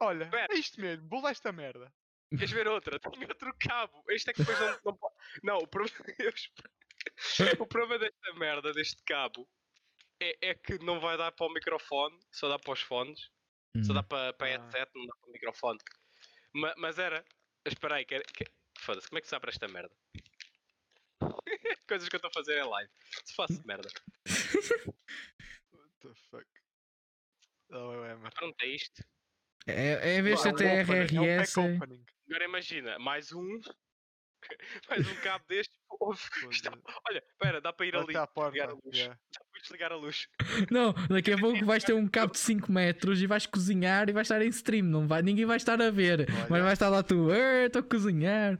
Olha, 0.00 0.24
Espera. 0.24 0.54
é 0.54 0.56
isto 0.56 0.80
mesmo, 0.80 1.08
vou 1.08 1.26
esta 1.28 1.52
merda. 1.52 1.92
Queres 2.30 2.50
ver 2.50 2.66
outra? 2.68 2.98
Tenho 3.20 3.28
outro 3.28 3.54
cabo. 3.58 4.02
Este 4.08 4.30
é 4.30 4.32
que 4.32 4.40
depois 4.42 4.58
não, 4.58 4.78
não 4.86 4.96
pode. 4.96 5.14
Não, 5.42 5.58
o 5.58 5.66
problema, 5.66 5.94
o 7.60 7.66
problema 7.66 7.98
desta 7.98 8.34
merda, 8.34 8.72
deste 8.72 9.02
cabo, 9.04 9.48
é, 10.20 10.50
é 10.50 10.54
que 10.54 10.78
não 10.84 11.00
vai 11.00 11.16
dar 11.18 11.32
para 11.32 11.46
o 11.46 11.52
microfone, 11.52 12.18
só 12.32 12.48
dá 12.48 12.58
para 12.58 12.72
os 12.72 12.80
fones. 12.80 13.30
Só 13.84 13.90
Hum. 13.92 13.94
dá 13.96 14.02
para, 14.04 14.32
para 14.34 14.46
Ah. 14.46 14.50
headset, 14.50 14.90
não 14.94 15.06
dá 15.06 15.14
para 15.20 15.28
o 15.28 15.32
microfone. 15.32 15.78
Ma- 16.54 16.74
mas 16.78 16.98
era. 16.98 17.24
Espera 17.66 17.96
aí, 17.96 18.04
que, 18.04 18.14
era- 18.14 18.24
que... 18.24 18.44
foda-se, 18.78 19.08
como 19.08 19.18
é 19.18 19.20
que 19.22 19.28
se 19.28 19.34
abre 19.34 19.50
esta 19.50 19.66
merda? 19.68 19.94
Coisas 21.88 22.08
que 22.08 22.16
eu 22.16 22.18
estou 22.18 22.28
a 22.28 22.32
fazer 22.32 22.58
em 22.58 22.68
live. 22.68 22.90
Se 23.24 23.34
faço 23.34 23.66
merda. 23.66 23.88
What 25.72 25.90
the 26.00 26.14
fuck? 26.30 26.46
Oh, 27.70 28.04
Emer. 28.04 28.32
Pronto, 28.34 28.56
é 28.62 28.66
isto. 28.66 29.02
É, 29.66 29.92
é 30.10 30.18
em 30.18 30.22
vez 30.22 30.42
de 30.42 30.48
É 30.48 30.52
ter 30.52 30.64
é 30.66 30.82
opening. 30.82 32.04
Agora 32.28 32.44
imagina, 32.44 32.98
mais 32.98 33.32
um. 33.32 33.60
mais 34.88 35.08
um 35.08 35.14
cabo 35.22 35.44
deste. 35.48 35.74
Ouve, 36.00 36.20
Foda-se. 36.20 36.62
olha, 37.08 37.18
espera, 37.30 37.60
dá 37.60 37.72
para 37.72 37.86
ir 37.86 37.96
ali. 37.96 38.12
porta. 38.34 38.50
Ligar 38.52 38.70
a 38.70 38.72
luz. 38.74 38.96
yeah. 38.96 39.14
Dá 39.32 39.44
para 39.50 39.60
desligar 39.62 39.92
a 39.92 39.96
luz. 39.96 40.28
Não, 40.70 40.92
daqui 41.08 41.32
a 41.32 41.38
pouco 41.38 41.64
vais 41.64 41.84
ter 41.84 41.94
um 41.94 42.06
cabo 42.08 42.32
de 42.32 42.38
5 42.38 42.70
metros 42.70 43.20
e 43.22 43.26
vais 43.26 43.46
cozinhar 43.46 44.08
e 44.08 44.12
vais 44.12 44.26
estar 44.26 44.42
em 44.42 44.48
stream. 44.48 44.84
Não 44.86 45.06
vai, 45.08 45.22
ninguém 45.22 45.44
vai 45.46 45.56
estar 45.56 45.80
a 45.80 45.90
ver. 45.90 46.26
Mas 46.30 46.50
Olha. 46.50 46.62
vai 46.62 46.72
estar 46.72 46.88
lá 46.88 47.02
tu, 47.02 47.30
"Eh, 47.32 47.66
estou 47.66 47.80
a 47.80 47.82
cozinhar. 47.84 48.58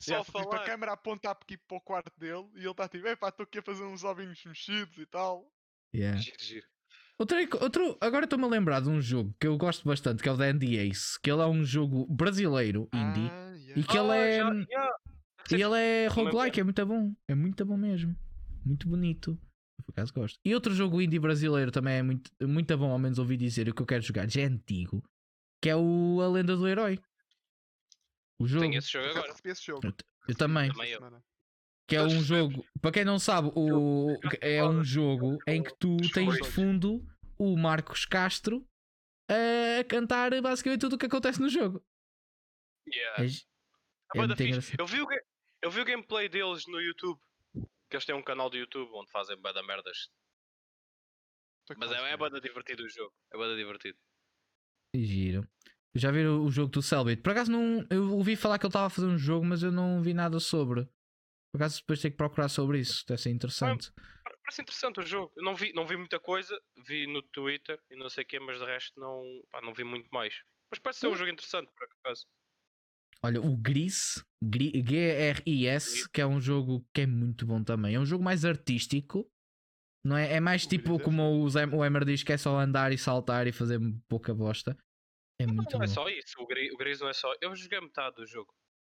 Só 0.00 0.12
Yeah, 0.12 0.22
a 0.22 0.24
tipo, 0.24 0.38
a 0.38 0.42
falar. 0.44 0.64
câmera 0.64 0.92
aponta 0.92 1.30
aqui 1.30 1.56
para 1.56 1.76
o 1.76 1.80
quarto 1.80 2.12
dele 2.18 2.46
e 2.54 2.60
ele 2.60 2.70
está 2.70 2.86
tipo, 2.88 3.06
epá, 3.08 3.30
estou 3.30 3.42
aqui 3.44 3.58
a 3.58 3.62
fazer 3.62 3.82
uns 3.84 4.04
ovinhos 4.04 4.40
mexidos 4.44 4.96
e 4.96 5.06
tal. 5.06 5.50
Yeah. 5.94 6.20
Giro, 6.20 6.36
giro. 6.40 6.66
Outro, 7.18 7.36
outro, 7.60 7.98
agora 8.00 8.24
estou-me 8.24 8.44
a 8.44 8.48
lembrar 8.48 8.80
de 8.80 8.88
um 8.88 9.00
jogo 9.00 9.34
que 9.40 9.46
eu 9.48 9.56
gosto 9.58 9.84
bastante, 9.88 10.22
que 10.22 10.28
é 10.28 10.32
o 10.32 10.36
da 10.36 10.44
Andy 10.44 10.76
Ace, 10.78 11.18
que 11.20 11.28
ele 11.28 11.42
é 11.42 11.46
um 11.46 11.64
jogo 11.64 12.06
brasileiro, 12.06 12.88
indie, 12.94 13.28
Ah, 13.28 13.54
yeah. 13.56 13.80
e 13.80 13.82
que 13.82 13.98
ele 13.98 14.12
Ah, 14.12 14.16
é. 14.16 14.38
já- 14.38 14.54
já. 14.70 14.98
E 15.50 15.54
ele 15.62 15.78
é 15.78 16.06
roguelike, 16.08 16.60
é 16.60 16.64
muito 16.64 16.86
bom. 16.86 17.14
É 17.26 17.34
muito 17.34 17.64
bom 17.64 17.76
mesmo. 17.76 18.16
Muito 18.64 18.88
bonito. 18.88 19.38
Eu, 19.78 19.84
Por 19.84 19.92
acaso 19.92 20.12
gosto. 20.12 20.38
E 20.44 20.54
outro 20.54 20.74
jogo 20.74 21.00
indie 21.00 21.18
brasileiro 21.18 21.70
também 21.70 21.94
é 21.94 22.02
muito, 22.02 22.30
muito 22.42 22.76
bom, 22.76 22.90
ao 22.90 22.98
menos 22.98 23.18
ouvi 23.18 23.36
dizer, 23.36 23.68
o 23.68 23.74
que 23.74 23.82
eu 23.82 23.86
quero 23.86 24.02
jogar, 24.02 24.28
já 24.28 24.42
é 24.42 24.44
antigo, 24.44 25.02
que 25.62 25.70
é 25.70 25.76
o 25.76 26.20
A 26.20 26.28
Lenda 26.28 26.56
do 26.56 26.68
Herói. 26.68 26.98
O 28.38 28.46
jogo. 28.46 28.62
Tenho 28.62 28.78
esse 28.78 28.90
jogo 28.90 29.08
agora. 29.08 29.28
recebi 29.28 29.50
esse 29.50 29.66
jogo. 29.66 29.86
Eu, 29.86 29.94
eu 30.28 30.34
também. 30.34 30.70
Também 30.70 30.90
eu. 30.90 31.22
Que 31.88 31.96
é 31.96 32.00
Todos 32.00 32.14
um 32.14 32.22
jogo, 32.22 32.66
para 32.82 32.92
quem 32.92 33.04
não 33.04 33.18
sabe, 33.18 33.50
o, 33.54 34.14
é 34.42 34.62
um 34.62 34.84
jogo 34.84 35.38
em 35.46 35.62
que 35.62 35.74
tu 35.78 35.96
tens 36.12 36.34
de 36.34 36.46
fundo 36.46 37.02
o 37.38 37.56
Marcos 37.56 38.04
Castro 38.04 38.62
a 39.26 39.84
cantar 39.84 40.38
basicamente 40.42 40.80
tudo 40.80 40.96
o 40.96 40.98
que 40.98 41.06
acontece 41.06 41.40
no 41.40 41.48
jogo. 41.48 41.82
Yeah. 42.86 43.24
É, 43.24 43.28
É 44.14 44.18
é 44.18 44.26
muito 44.26 44.36
fixe. 44.36 44.48
engraçado. 44.48 44.80
Eu 44.80 44.86
vi, 44.86 45.02
o 45.02 45.06
eu 45.62 45.70
vi 45.70 45.80
o 45.80 45.84
gameplay 45.84 46.28
deles 46.28 46.66
no 46.66 46.80
YouTube. 46.80 47.20
Que 47.90 47.96
eles 47.96 48.04
têm 48.04 48.14
um 48.14 48.22
canal 48.22 48.50
do 48.50 48.56
YouTube 48.56 48.90
onde 48.92 49.10
fazem 49.10 49.36
bué 49.36 49.52
da 49.52 49.62
merdas. 49.62 50.10
Mas 51.76 51.90
é, 51.90 51.94
é 51.94 51.98
yeah. 51.98 52.16
bué 52.16 52.30
da 52.30 52.38
divertido 52.38 52.84
o 52.84 52.88
jogo. 52.88 53.14
É 53.32 53.36
bué 53.36 53.48
da 53.48 53.56
divertido. 53.56 53.98
E 54.94 55.04
giro. 55.04 55.48
Já 55.94 56.10
viram 56.10 56.44
o 56.44 56.50
jogo 56.50 56.70
do 56.70 56.82
Cellbit? 56.82 57.22
Por 57.22 57.32
acaso 57.32 57.50
não. 57.50 57.86
Eu 57.90 58.12
ouvi 58.12 58.36
falar 58.36 58.58
que 58.58 58.66
ele 58.66 58.70
estava 58.70 58.86
a 58.86 58.90
fazer 58.90 59.06
um 59.06 59.18
jogo, 59.18 59.44
mas 59.44 59.62
eu 59.62 59.72
não 59.72 60.02
vi 60.02 60.12
nada 60.12 60.38
sobre. 60.38 60.84
Por 61.50 61.58
acaso 61.58 61.80
depois 61.80 62.00
tenho 62.00 62.12
que 62.12 62.18
procurar 62.18 62.48
sobre 62.48 62.78
isso. 62.78 63.04
Deve 63.06 63.20
ser 63.20 63.30
interessante. 63.30 63.90
Parece 64.22 64.62
interessante 64.62 65.00
o 65.00 65.06
jogo. 65.06 65.32
Eu 65.36 65.44
não 65.44 65.54
vi, 65.54 65.72
não 65.72 65.86
vi 65.86 65.96
muita 65.96 66.20
coisa. 66.20 66.58
Vi 66.86 67.06
no 67.06 67.22
Twitter 67.22 67.80
e 67.90 67.96
não 67.96 68.08
sei 68.08 68.24
o 68.24 68.26
quê, 68.26 68.38
mas 68.38 68.58
de 68.58 68.64
resto 68.64 68.98
não, 69.00 69.42
pá, 69.50 69.60
não 69.60 69.72
vi 69.72 69.84
muito 69.84 70.08
mais. 70.10 70.42
Mas 70.70 70.78
parece 70.78 71.00
ser 71.00 71.08
um 71.08 71.16
jogo 71.16 71.30
interessante, 71.30 71.70
por 71.74 71.88
acaso. 72.00 72.26
Olha, 73.24 73.40
o 73.40 73.56
Gris, 73.56 74.24
Gri- 74.42 74.82
G-R-I-S, 74.86 76.08
que 76.10 76.20
é 76.20 76.26
um 76.26 76.40
jogo 76.40 76.86
que 76.94 77.00
é 77.02 77.06
muito 77.06 77.44
bom 77.46 77.62
também. 77.62 77.94
É 77.94 78.00
um 78.00 78.06
jogo 78.06 78.22
mais 78.22 78.44
artístico. 78.44 79.28
Não 80.06 80.16
é? 80.16 80.34
É 80.34 80.40
mais 80.40 80.66
tipo 80.66 80.94
é 80.96 81.02
como 81.02 81.42
o, 81.42 81.50
Zé, 81.50 81.66
o 81.66 81.84
Emer 81.84 82.04
diz 82.04 82.22
que 82.22 82.32
é 82.32 82.38
só 82.38 82.58
andar 82.58 82.92
e 82.92 82.98
saltar 82.98 83.46
e 83.46 83.52
fazer 83.52 83.80
pouca 84.08 84.32
bosta. 84.32 84.76
É 85.40 85.46
Não, 85.46 85.54
muito 85.54 85.72
não 85.72 85.78
bom. 85.80 85.84
é 85.84 85.88
só 85.88 86.08
isso. 86.08 86.40
O 86.40 86.46
Gris, 86.46 86.72
o 86.72 86.76
Gris 86.76 87.00
não 87.00 87.08
é 87.08 87.12
só. 87.12 87.32
Eu 87.40 87.54
joguei 87.54 87.80
metade 87.80 88.16
do 88.16 88.26
jogo. 88.26 88.52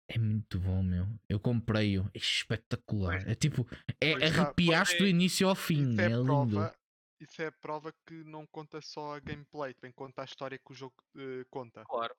É 0.07 0.17
muito 0.19 0.59
bom, 0.59 0.83
meu. 0.83 1.07
Eu 1.27 1.39
comprei-o. 1.39 2.03
É 2.13 2.17
espetacular. 2.17 3.27
É 3.27 3.33
tipo, 3.35 3.67
é 3.99 4.11
está, 4.11 4.43
arrepiaste 4.43 4.97
do 4.99 5.05
é. 5.05 5.09
início 5.09 5.47
ao 5.47 5.55
fim. 5.55 5.91
Isso 5.91 6.01
É, 6.01 6.05
é, 6.05 6.09
lindo. 6.09 6.25
prova, 6.25 6.75
isso 7.19 7.41
é 7.41 7.47
a 7.47 7.51
prova 7.51 7.93
que 8.05 8.23
não 8.25 8.45
conta 8.47 8.79
só 8.81 9.15
a 9.15 9.19
gameplay, 9.19 9.73
também 9.73 9.91
conta 9.93 10.21
a 10.21 10.25
história 10.25 10.57
que 10.57 10.71
o 10.71 10.75
jogo 10.75 10.95
eh, 11.17 11.43
conta. 11.49 11.83
Claro. 11.85 12.13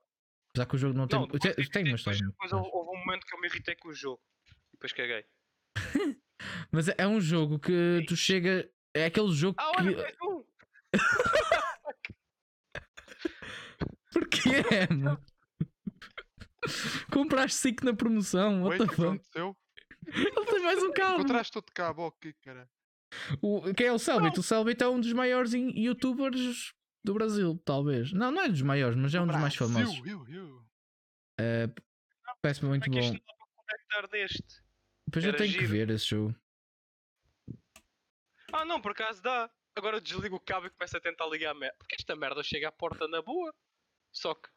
Apesar 0.54 0.66
que 0.66 0.74
o 0.74 0.78
jogo 0.78 0.98
não 0.98 1.06
tem. 1.08 1.18
Não, 1.18 1.26
depois 1.26 1.40
tem, 1.42 1.50
irritei- 1.52 1.82
tem 1.82 1.92
uma 1.92 1.96
depois, 1.96 2.16
história. 2.16 2.32
depois 2.32 2.52
houve, 2.52 2.70
houve 2.72 2.90
um 2.96 3.00
momento 3.00 3.26
que 3.26 3.34
eu 3.34 3.40
me 3.40 3.48
irritei 3.48 3.74
com 3.76 3.88
o 3.88 3.94
jogo. 3.94 4.20
E 4.68 4.72
depois 4.72 4.92
caguei. 4.92 5.24
Mas 6.70 6.88
é- 6.88 6.94
é 6.98 7.06
um 7.08 7.20
jogo 7.20 7.58
que 7.58 8.04
tu 8.06 8.14
chega. 8.16 8.70
É 8.94 9.06
aquele 9.06 9.32
jogo 9.32 9.56
Ah, 9.58 9.72
que. 9.72 9.80
olha, 9.88 10.16
um! 10.22 10.44
Porquê, 14.12 14.62
mano? 14.90 15.18
Compraste 17.12 17.56
5 17.58 17.84
na 17.84 17.94
promoção, 17.94 18.62
what 18.62 18.72
Oi, 18.72 18.78
the 18.78 18.84
o 18.84 18.88
que 18.88 18.94
fuck? 18.96 19.08
aconteceu? 19.08 19.56
Ele 20.06 20.46
tem 20.46 20.62
mais 20.62 20.82
um 20.82 20.92
carro. 20.92 21.18
Encontraste 21.20 21.52
todo 21.52 21.72
cabo, 21.72 22.02
ok, 22.02 22.32
cara. 22.44 22.68
O, 23.40 23.62
quem 23.74 23.86
é 23.86 23.92
o 23.92 23.98
Selbit? 23.98 24.38
O 24.38 24.42
Selbit 24.42 24.82
é 24.82 24.88
um 24.88 25.00
dos 25.00 25.12
maiores 25.12 25.52
youtubers 25.54 26.72
do 27.04 27.14
Brasil, 27.14 27.60
talvez. 27.64 28.12
Não, 28.12 28.30
não 28.30 28.42
é 28.42 28.48
dos 28.48 28.62
maiores, 28.62 28.96
mas 28.96 29.14
é 29.14 29.20
um 29.20 29.26
dos 29.26 29.36
mais 29.36 29.54
famosos. 29.54 29.98
eu, 30.06 30.26
eu. 30.28 30.64
Eh, 31.40 31.68
Parece-me 32.40 32.68
muito 32.70 32.84
é 32.84 32.90
que 32.90 33.00
bom. 33.00 33.14
isto 33.14 33.24
não 33.94 34.08
deste? 34.08 34.62
Depois 35.06 35.24
eu 35.24 35.36
tenho 35.36 35.52
que 35.52 35.66
ver 35.66 35.90
esse 35.90 36.06
jogo. 36.06 36.34
Ah, 38.52 38.64
não, 38.64 38.80
por 38.80 38.92
acaso 38.92 39.22
dá. 39.22 39.50
Agora 39.74 40.00
desligo 40.00 40.36
o 40.36 40.40
cabo 40.40 40.66
e 40.66 40.70
começo 40.70 40.96
a 40.96 41.00
tentar 41.00 41.26
ligar 41.26 41.52
a 41.52 41.54
merda. 41.54 41.76
Porque 41.78 41.94
esta 41.94 42.14
merda 42.14 42.42
chega 42.42 42.68
à 42.68 42.72
porta 42.72 43.08
na 43.08 43.22
boa. 43.22 43.54
Só 44.12 44.34
que 44.34 44.48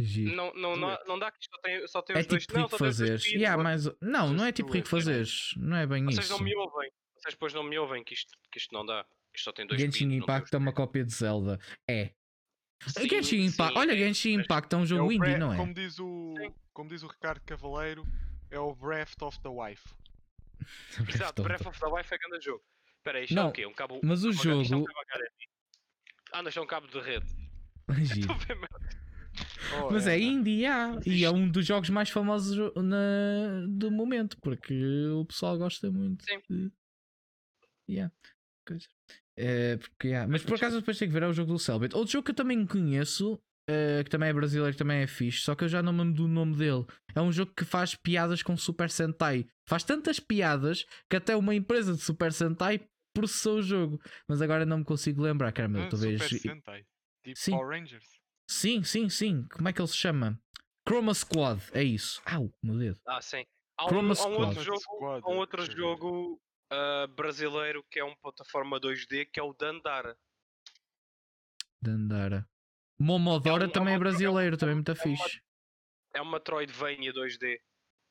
Giro. 0.00 0.34
não, 0.34 0.52
não, 0.54 0.76
não, 0.76 0.98
não 1.06 1.18
dá 1.18 1.30
que 1.30 1.38
isto 1.40 1.54
só 1.54 1.60
tem, 1.62 1.86
só 1.88 2.02
tem 2.02 2.16
É 2.16 2.20
os 2.20 2.26
dois. 2.26 2.42
tipo 2.46 2.58
não, 2.58 2.68
só 2.68 2.76
dois 2.76 2.96
fazeres. 2.96 3.22
pins, 3.24 3.32
Yeah, 3.34 3.62
mas... 3.62 3.84
Não, 4.00 4.32
não 4.32 4.44
é 4.44 4.48
Just 4.48 4.56
tipo 4.56 4.72
rico 4.72 4.88
fazeres. 4.88 5.54
Não 5.56 5.76
é 5.76 5.86
bem 5.86 6.04
Vocês 6.04 6.24
isso. 6.26 6.32
não 6.36 6.40
me 6.44 6.54
ouvem. 6.56 6.90
Vocês 7.16 7.34
depois 7.34 7.54
não 7.54 7.62
me 7.62 7.78
ouvem 7.78 8.02
que 8.02 8.14
isto, 8.14 8.36
que 8.50 8.58
isto 8.58 8.72
não 8.72 8.84
dá. 8.84 9.06
Só 9.42 9.52
tem 9.52 9.66
dois 9.66 9.80
Genshin 9.80 10.08
pins, 10.08 10.22
Impact 10.22 10.54
é 10.54 10.58
uma 10.58 10.72
cópia 10.72 11.04
de 11.04 11.12
Zelda. 11.12 11.58
É. 11.88 12.12
Sim, 12.86 13.08
Genshin 13.08 13.44
Impact. 13.46 13.72
sim, 13.72 13.78
Olha, 13.78 13.92
é, 13.92 13.96
Genshin 13.96 14.32
Impact 14.34 14.74
é 14.74 14.78
um 14.78 14.82
É 14.82 14.86
jogo 14.86 15.08
o 15.08 15.12
indie, 15.12 15.38
não 15.38 15.52
é? 15.52 15.56
Como 15.56 15.74
diz, 15.74 15.98
o, 15.98 16.34
Sim. 16.38 16.54
como 16.72 16.88
diz 16.88 17.02
o 17.02 17.08
Ricardo 17.08 17.40
Cavaleiro, 17.42 18.06
é 18.50 18.58
o 18.58 18.74
Breath 18.74 19.20
of 19.22 19.40
the 19.40 19.48
Wife. 19.48 19.88
Exato, 21.08 21.42
Breath 21.42 21.66
of 21.66 21.78
the 21.78 21.86
Wild 21.86 22.08
é 22.10 22.18
grande 22.18 22.44
jogo. 22.44 22.62
Espera 22.98 23.18
aí, 23.18 23.24
isto 23.24 23.32
é 23.32 23.36
Não, 23.36 23.48
o 23.48 23.52
quê? 23.52 23.66
Um 23.66 23.74
cabo. 23.74 24.00
Mas 24.02 24.24
o 24.24 24.28
um 24.28 24.30
isto 24.30 24.48
é 24.48 24.54
um 24.54 24.64
jogo. 24.64 24.84
cabo 24.86 25.00
HDMI. 25.00 25.48
Ah, 26.32 26.42
não, 26.42 26.48
isto 26.48 26.58
é 26.58 26.62
um 26.62 26.66
cabo 26.66 26.86
de 26.86 27.00
rede. 27.00 27.26
Oh, 29.80 29.90
Mas 29.92 30.06
é 30.06 30.14
Ana. 30.14 30.22
indie, 30.24 30.62
yeah. 30.62 30.98
E 31.06 31.24
é 31.24 31.30
um 31.30 31.48
dos 31.48 31.64
jogos 31.66 31.90
mais 31.90 32.10
famosos 32.10 32.56
na... 32.74 33.66
do 33.68 33.90
momento, 33.90 34.36
porque 34.40 34.74
o 35.14 35.24
pessoal 35.24 35.56
gosta 35.58 35.90
muito. 35.90 36.24
Sim. 36.24 36.40
De... 36.48 36.72
Yeah. 37.88 38.12
Coisa. 38.66 38.86
É, 39.40 39.76
porque, 39.76 40.08
yeah. 40.08 40.28
Mas 40.30 40.42
por 40.42 40.56
acaso 40.56 40.78
depois 40.80 40.98
tenho 40.98 41.10
que 41.10 41.14
ver 41.18 41.22
é 41.24 41.28
o 41.28 41.32
jogo 41.32 41.52
do 41.52 41.58
Selbit. 41.58 41.94
Outro 41.94 42.12
jogo 42.12 42.24
que 42.24 42.32
eu 42.32 42.34
também 42.34 42.66
conheço, 42.66 43.38
eh, 43.70 44.02
que 44.02 44.10
também 44.10 44.28
é 44.28 44.32
brasileiro, 44.32 44.72
que 44.72 44.78
também 44.78 45.02
é 45.02 45.06
fixe, 45.06 45.40
só 45.42 45.54
que 45.54 45.62
eu 45.64 45.68
já 45.68 45.80
não 45.82 45.92
me 45.92 46.00
lembro 46.00 46.14
do 46.14 46.28
nome 46.28 46.56
dele. 46.56 46.84
É 47.14 47.20
um 47.20 47.30
jogo 47.30 47.52
que 47.56 47.64
faz 47.64 47.94
piadas 47.94 48.42
com 48.42 48.56
Super 48.56 48.90
Sentai. 48.90 49.46
Faz 49.68 49.84
tantas 49.84 50.18
piadas 50.18 50.84
que 51.08 51.16
até 51.16 51.36
uma 51.36 51.54
empresa 51.54 51.92
de 51.94 52.00
Super 52.00 52.32
Sentai 52.32 52.80
processou 53.14 53.58
o 53.58 53.62
jogo. 53.62 54.00
Mas 54.28 54.42
agora 54.42 54.66
não 54.66 54.78
me 54.78 54.84
consigo 54.84 55.22
lembrar, 55.22 55.52
caramba, 55.52 55.84
Ah, 55.84 55.88
talvez. 55.88 56.20
Super 56.22 56.38
Sentai. 56.40 56.84
Tipo 57.24 57.38
Sim. 57.38 57.50
Power 57.52 57.78
Rangers. 57.78 58.04
Sim, 58.50 58.82
sim, 58.82 59.08
sim. 59.08 59.44
Como 59.52 59.68
é 59.68 59.72
que 59.72 59.80
ele 59.80 59.88
se 59.88 59.96
chama? 59.96 60.40
Chroma 60.88 61.12
Squad, 61.14 61.62
é 61.72 61.84
isso. 61.84 62.20
Au, 62.24 62.50
meu 62.62 62.78
dedo. 62.78 62.98
Ah, 63.06 63.20
sim. 63.20 63.44
Há 63.78 63.84
um, 63.84 63.88
Chroma 63.88 64.14
há 64.18 64.26
um 64.26 64.30
outro 64.32 64.50
Squad. 64.52 64.64
jogo, 64.64 64.80
Squad, 64.80 65.22
há 65.22 65.30
um 65.30 65.36
outro 65.36 65.76
jogo 65.76 66.40
ah, 66.70 67.06
brasileiro 67.14 67.84
que 67.90 67.98
é 67.98 68.04
uma 68.04 68.16
plataforma 68.16 68.78
2D 68.80 69.26
que 69.26 69.38
é 69.40 69.42
o 69.42 69.52
Dandara. 69.52 70.16
Dandara. 71.80 72.48
Momodora 72.98 73.64
É 73.64 73.66
um- 73.66 73.70
é 73.70 73.72
também 73.72 73.94
é 73.94 73.96
uma- 73.96 74.00
brasileiro, 74.00 74.54
é 74.54 74.56
um- 74.56 74.58
também 74.58 74.72
é 74.72 74.74
muito 74.74 74.90
é 74.90 74.94
uma- 74.94 75.02
fixe. 75.02 75.40
É 76.14 76.20
uma 76.22 76.32
Metroidvania 76.32 77.12
2D. 77.12 77.60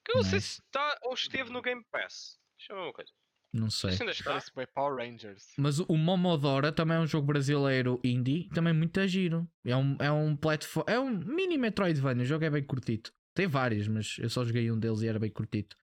Que 0.05 0.11
eu 0.11 0.15
não 0.17 0.23
sei 0.23 0.35
Nice. 0.35 0.47
se 0.55 0.61
está 0.61 0.97
ou 1.03 1.13
esteve 1.13 1.51
no 1.51 1.61
Game 1.61 1.84
Pass. 1.91 2.39
Deixa 2.57 2.71
eu 2.73 2.77
ver 2.77 2.84
uma 2.84 2.93
coisa. 2.93 3.11
Não 3.53 3.69
sei. 3.69 3.89
Isso 3.91 4.03
ainda 4.03 4.11
está? 4.11 4.29
Parece 4.31 4.53
bem 4.55 4.67
Power 4.73 4.95
Rangers. 4.97 5.53
Mas 5.57 5.79
o- 5.79 5.85
o 5.89 5.97
Momodora 5.97 6.71
também 6.71 6.95
é 6.97 6.99
um 6.99 7.07
jogo 7.07 7.27
brasileiro 7.27 7.99
indie, 8.03 8.47
também 8.53 8.71
muito 8.73 9.05
giro. 9.07 9.49
É 9.65 9.75
um, 9.75 9.97
é 9.99 10.11
um 10.11 10.35
platform, 10.38 10.85
é 10.88 10.99
um 10.99 11.09
mini 11.09 11.57
Metroidvania, 11.57 12.23
o 12.23 12.25
jogo 12.25 12.45
é 12.45 12.49
bem 12.49 12.63
curtito. 12.63 13.11
Tem 13.34 13.47
vários, 13.47 13.88
mas 13.88 14.17
eu 14.19 14.29
só 14.29 14.43
joguei 14.45 14.71
um 14.71 14.79
deles 14.79 15.01
e 15.01 15.07
era 15.07 15.19
bem 15.19 15.31
curtito. 15.31 15.77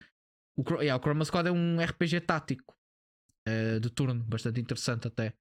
O, 0.56 0.62
yeah, 0.80 0.96
o 0.96 1.00
Chroma 1.02 1.24
Squad 1.24 1.48
é 1.48 1.52
um 1.52 1.80
RPG 1.80 2.20
tático 2.20 2.74
eh, 3.46 3.78
de 3.80 3.90
turno, 3.90 4.22
bastante 4.24 4.60
interessante 4.60 5.08
até. 5.08 5.34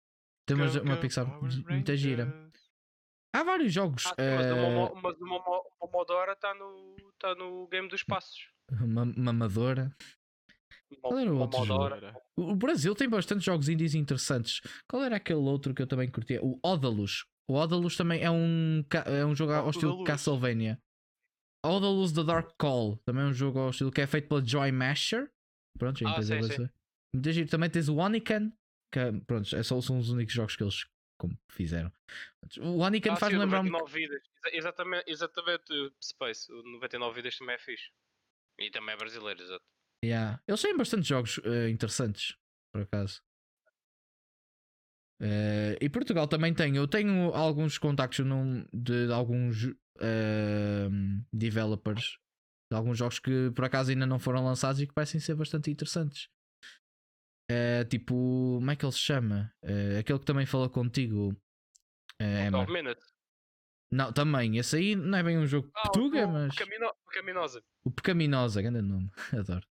Tem 0.48 0.57
uma, 0.57 0.68
Go, 0.68 0.81
uma 0.81 0.95
go, 0.95 1.02
pixel 1.02 1.26
muito 1.27 1.95
gira. 1.95 2.26
Rangers. 2.26 2.64
Há 3.35 3.44
vários 3.44 3.73
jogos. 3.73 4.06
Ah, 4.07 4.15
mas, 4.18 4.45
eh, 4.45 4.53
Momo, 4.56 5.64
o 5.80 5.85
Momodora 5.88 6.34
está 6.34 6.53
no, 6.53 6.95
tá 7.19 7.34
no 7.35 7.68
Game 7.68 7.88
dos 7.88 8.03
Passos. 8.03 8.48
ma- 8.72 9.06
mamadora. 9.06 9.95
Qual 11.02 11.18
era 11.18 11.34
o 11.34 11.40
outro. 11.40 11.94
Era. 11.95 12.15
O 12.38 12.56
Brasil 12.56 12.94
tem 12.94 13.10
bastantes 13.10 13.45
jogos 13.45 13.68
indies 13.69 13.95
interessantes. 13.95 14.61
Qual 14.88 15.03
era 15.03 15.15
aquele 15.15 15.40
outro 15.40 15.73
que 15.73 15.81
eu 15.81 15.88
também 15.88 16.10
curtia? 16.11 16.40
O 16.44 16.60
Odalus. 16.64 17.26
O 17.49 17.56
Odalus 17.56 17.98
também 17.98 18.22
é 18.22 18.30
um, 18.30 18.84
é 19.06 19.26
um 19.26 19.35
jogo 19.35 19.53
ao 19.53 19.69
estilo. 19.69 20.03
Castlevania. 20.03 20.80
Odalus 21.65 22.11
The 22.11 22.23
Dark 22.23 22.56
Call. 22.57 22.98
Também 23.06 23.23
é 23.23 23.27
um 23.27 23.34
jogo 23.34 23.60
ao 23.60 23.69
estilo 23.69 23.91
que 23.91 24.02
é 24.02 24.07
feito 24.07 24.27
pela 24.27 24.45
Joy 24.45 24.72
Masher. 24.72 25.31
Pronto, 25.77 25.99
já 25.99 26.10
Ah, 26.15 26.22
sim, 26.22 26.41
sim. 26.44 26.69
Muito 27.14 27.31
giro. 27.31 27.49
Também 27.49 27.69
tens 27.69 27.88
o 27.90 27.95
Onican. 27.98 28.52
Que, 28.91 28.99
é- 28.99 29.11
pronto, 29.11 29.48
são 29.64 29.77
os 29.98 30.10
únicos 30.10 30.34
jogos 30.34 30.56
que 30.56 30.64
eles 30.64 30.85
como, 31.19 31.38
fizeram. 31.49 31.91
O 32.61 32.80
Onican 32.80 33.14
Ah, 33.14 33.15
faz-me 33.15 33.38
sim, 33.40 33.44
lembrar 33.45 33.61
um 33.61 33.64
99 33.64 33.94
vidas. 33.94 34.22
Exa- 34.45 34.57
Exatamente, 34.57 35.03
exatamente 35.10 35.73
o 35.73 35.91
Space. 36.03 36.52
O 36.52 36.61
99 36.64 37.15
vidas 37.15 37.38
também 37.38 37.56
é 37.56 37.60
fixe. 37.60 37.90
E 38.60 38.69
também 38.69 38.94
é 38.94 38.98
brasileiro, 38.98 39.41
exato. 39.41 39.64
Yeah. 40.06 40.40
Eles 40.48 40.61
têm 40.61 40.76
bastante 40.77 41.07
jogos 41.07 41.40
eh, 41.45 41.69
interessantes, 41.69 42.35
por 42.73 42.81
acaso. 42.81 43.22
Eh, 45.22 45.77
e 45.81 45.90
Portugal 45.90 46.27
também 46.27 46.53
tem. 46.53 46.76
Eu 46.76 46.88
tenho 46.88 47.34
alguns 47.34 47.77
contactos 47.77 48.26
num- 48.26 48.65
de, 48.73 49.07
de 49.07 49.14
alguns 49.14 49.69
eh, 49.99 50.90
developers 51.32 52.18
de 52.72 52.78
alguns 52.78 52.98
jogos 52.98 53.20
que 53.20 53.52
por 53.56 53.65
acaso 53.65 53.91
ainda 53.91 54.06
não 54.06 54.20
foram 54.20 54.44
lançados 54.44 54.82
e 54.82 54.88
que 54.88 54.94
parecem 54.94 55.20
ser 55.20 55.36
bastante 55.36 55.70
interessantes. 55.70 56.28
Eh, 57.49 57.84
tipo, 57.86 58.14
como 58.57 58.72
é 58.72 58.76
que 58.76 58.86
ele 58.86 58.91
se 58.91 58.99
chama? 58.99 59.53
Eh, 59.64 59.99
aquele 59.99 60.20
que 60.20 60.26
também 60.26 60.45
fala 60.45 60.70
contigo. 60.70 61.36
Eh, 62.20 62.48
Emma. 62.48 62.60
9 62.60 62.72
Minutes. 62.72 63.14
Não, 63.91 64.11
também. 64.11 64.57
Esse 64.57 64.78
aí 64.78 64.95
não 64.95 65.18
é 65.18 65.22
bem 65.24 65.38
um 65.38 65.45
jogo 65.45 65.70
Ah, 65.76 65.82
portuga, 65.84 66.26
o, 66.26 66.32
mas. 66.32 66.53
o 66.53 66.57
Camino, 66.57 66.91
Caminosa. 67.11 67.64
O 67.86 67.91
Pecaminosa, 67.91 68.61
grande 68.61 68.82
nome. 68.82 69.11
Adoro. 69.38 69.68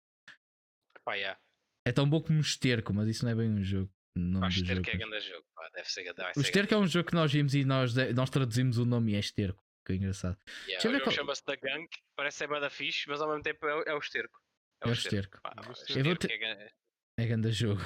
Pá, 1.06 1.14
yeah. 1.16 1.40
É 1.86 1.92
tão 1.94 2.10
bom 2.10 2.22
como 2.22 2.38
o 2.40 2.42
Esterco, 2.42 2.94
mas 2.94 3.08
isso 3.08 3.24
não 3.24 3.32
é 3.32 3.36
bem 3.36 3.50
um 3.50 3.64
jogo. 3.64 3.90
o 4.18 4.40
Pá, 4.42 4.48
Esterco 4.50 4.86
jogo. 4.86 4.90
é 4.90 4.98
grande 4.98 5.20
jogo. 5.26 5.46
Pá, 5.56 5.70
deve 5.74 5.90
ser 5.90 6.14
O 6.36 6.42
Esterco 6.42 6.74
é 6.74 6.78
um 6.78 6.88
jogo 6.88 7.08
que 7.08 7.16
nós 7.16 7.32
vimos 7.32 7.54
e 7.54 7.64
nós, 7.64 7.94
nós 8.14 8.30
traduzimos 8.30 8.78
o 8.78 8.86
nome 8.86 9.14
e 9.14 9.16
é 9.16 9.20
Esterco. 9.20 9.64
Que 9.90 9.94
é 9.94 9.96
engraçado. 9.96 10.38
Deixa 10.46 10.60
eu 10.62 10.70
Yeah, 10.70 10.84
ver 10.84 10.88
o 10.90 10.92
jogo 10.92 11.04
qual- 11.06 11.16
chama-se 11.16 11.44
The 11.46 11.56
Gang. 11.58 11.88
Parece 12.16 12.38
ser 12.38 12.48
bada 12.48 12.70
fixe, 12.70 13.10
mas 13.10 13.20
ao 13.22 13.28
mesmo 13.30 13.42
tempo 13.42 13.66
é, 13.66 13.74
o- 13.76 13.84
é 13.88 13.96
o 13.96 13.98
Esterco. 13.98 14.40
É 14.84 14.88
o 14.88 14.92
Esterco. 14.92 15.42
Pá, 15.42 15.52
Eu 15.58 15.64
vou 15.64 15.74
o 15.74 15.78
Eu 15.80 16.04
vou 16.04 16.14
Esterco 16.14 16.20
ter- 16.28 16.32
é 16.32 16.38
grande. 16.38 16.74
É 17.18 17.26
grande 17.26 17.52
jogo. 17.52 17.82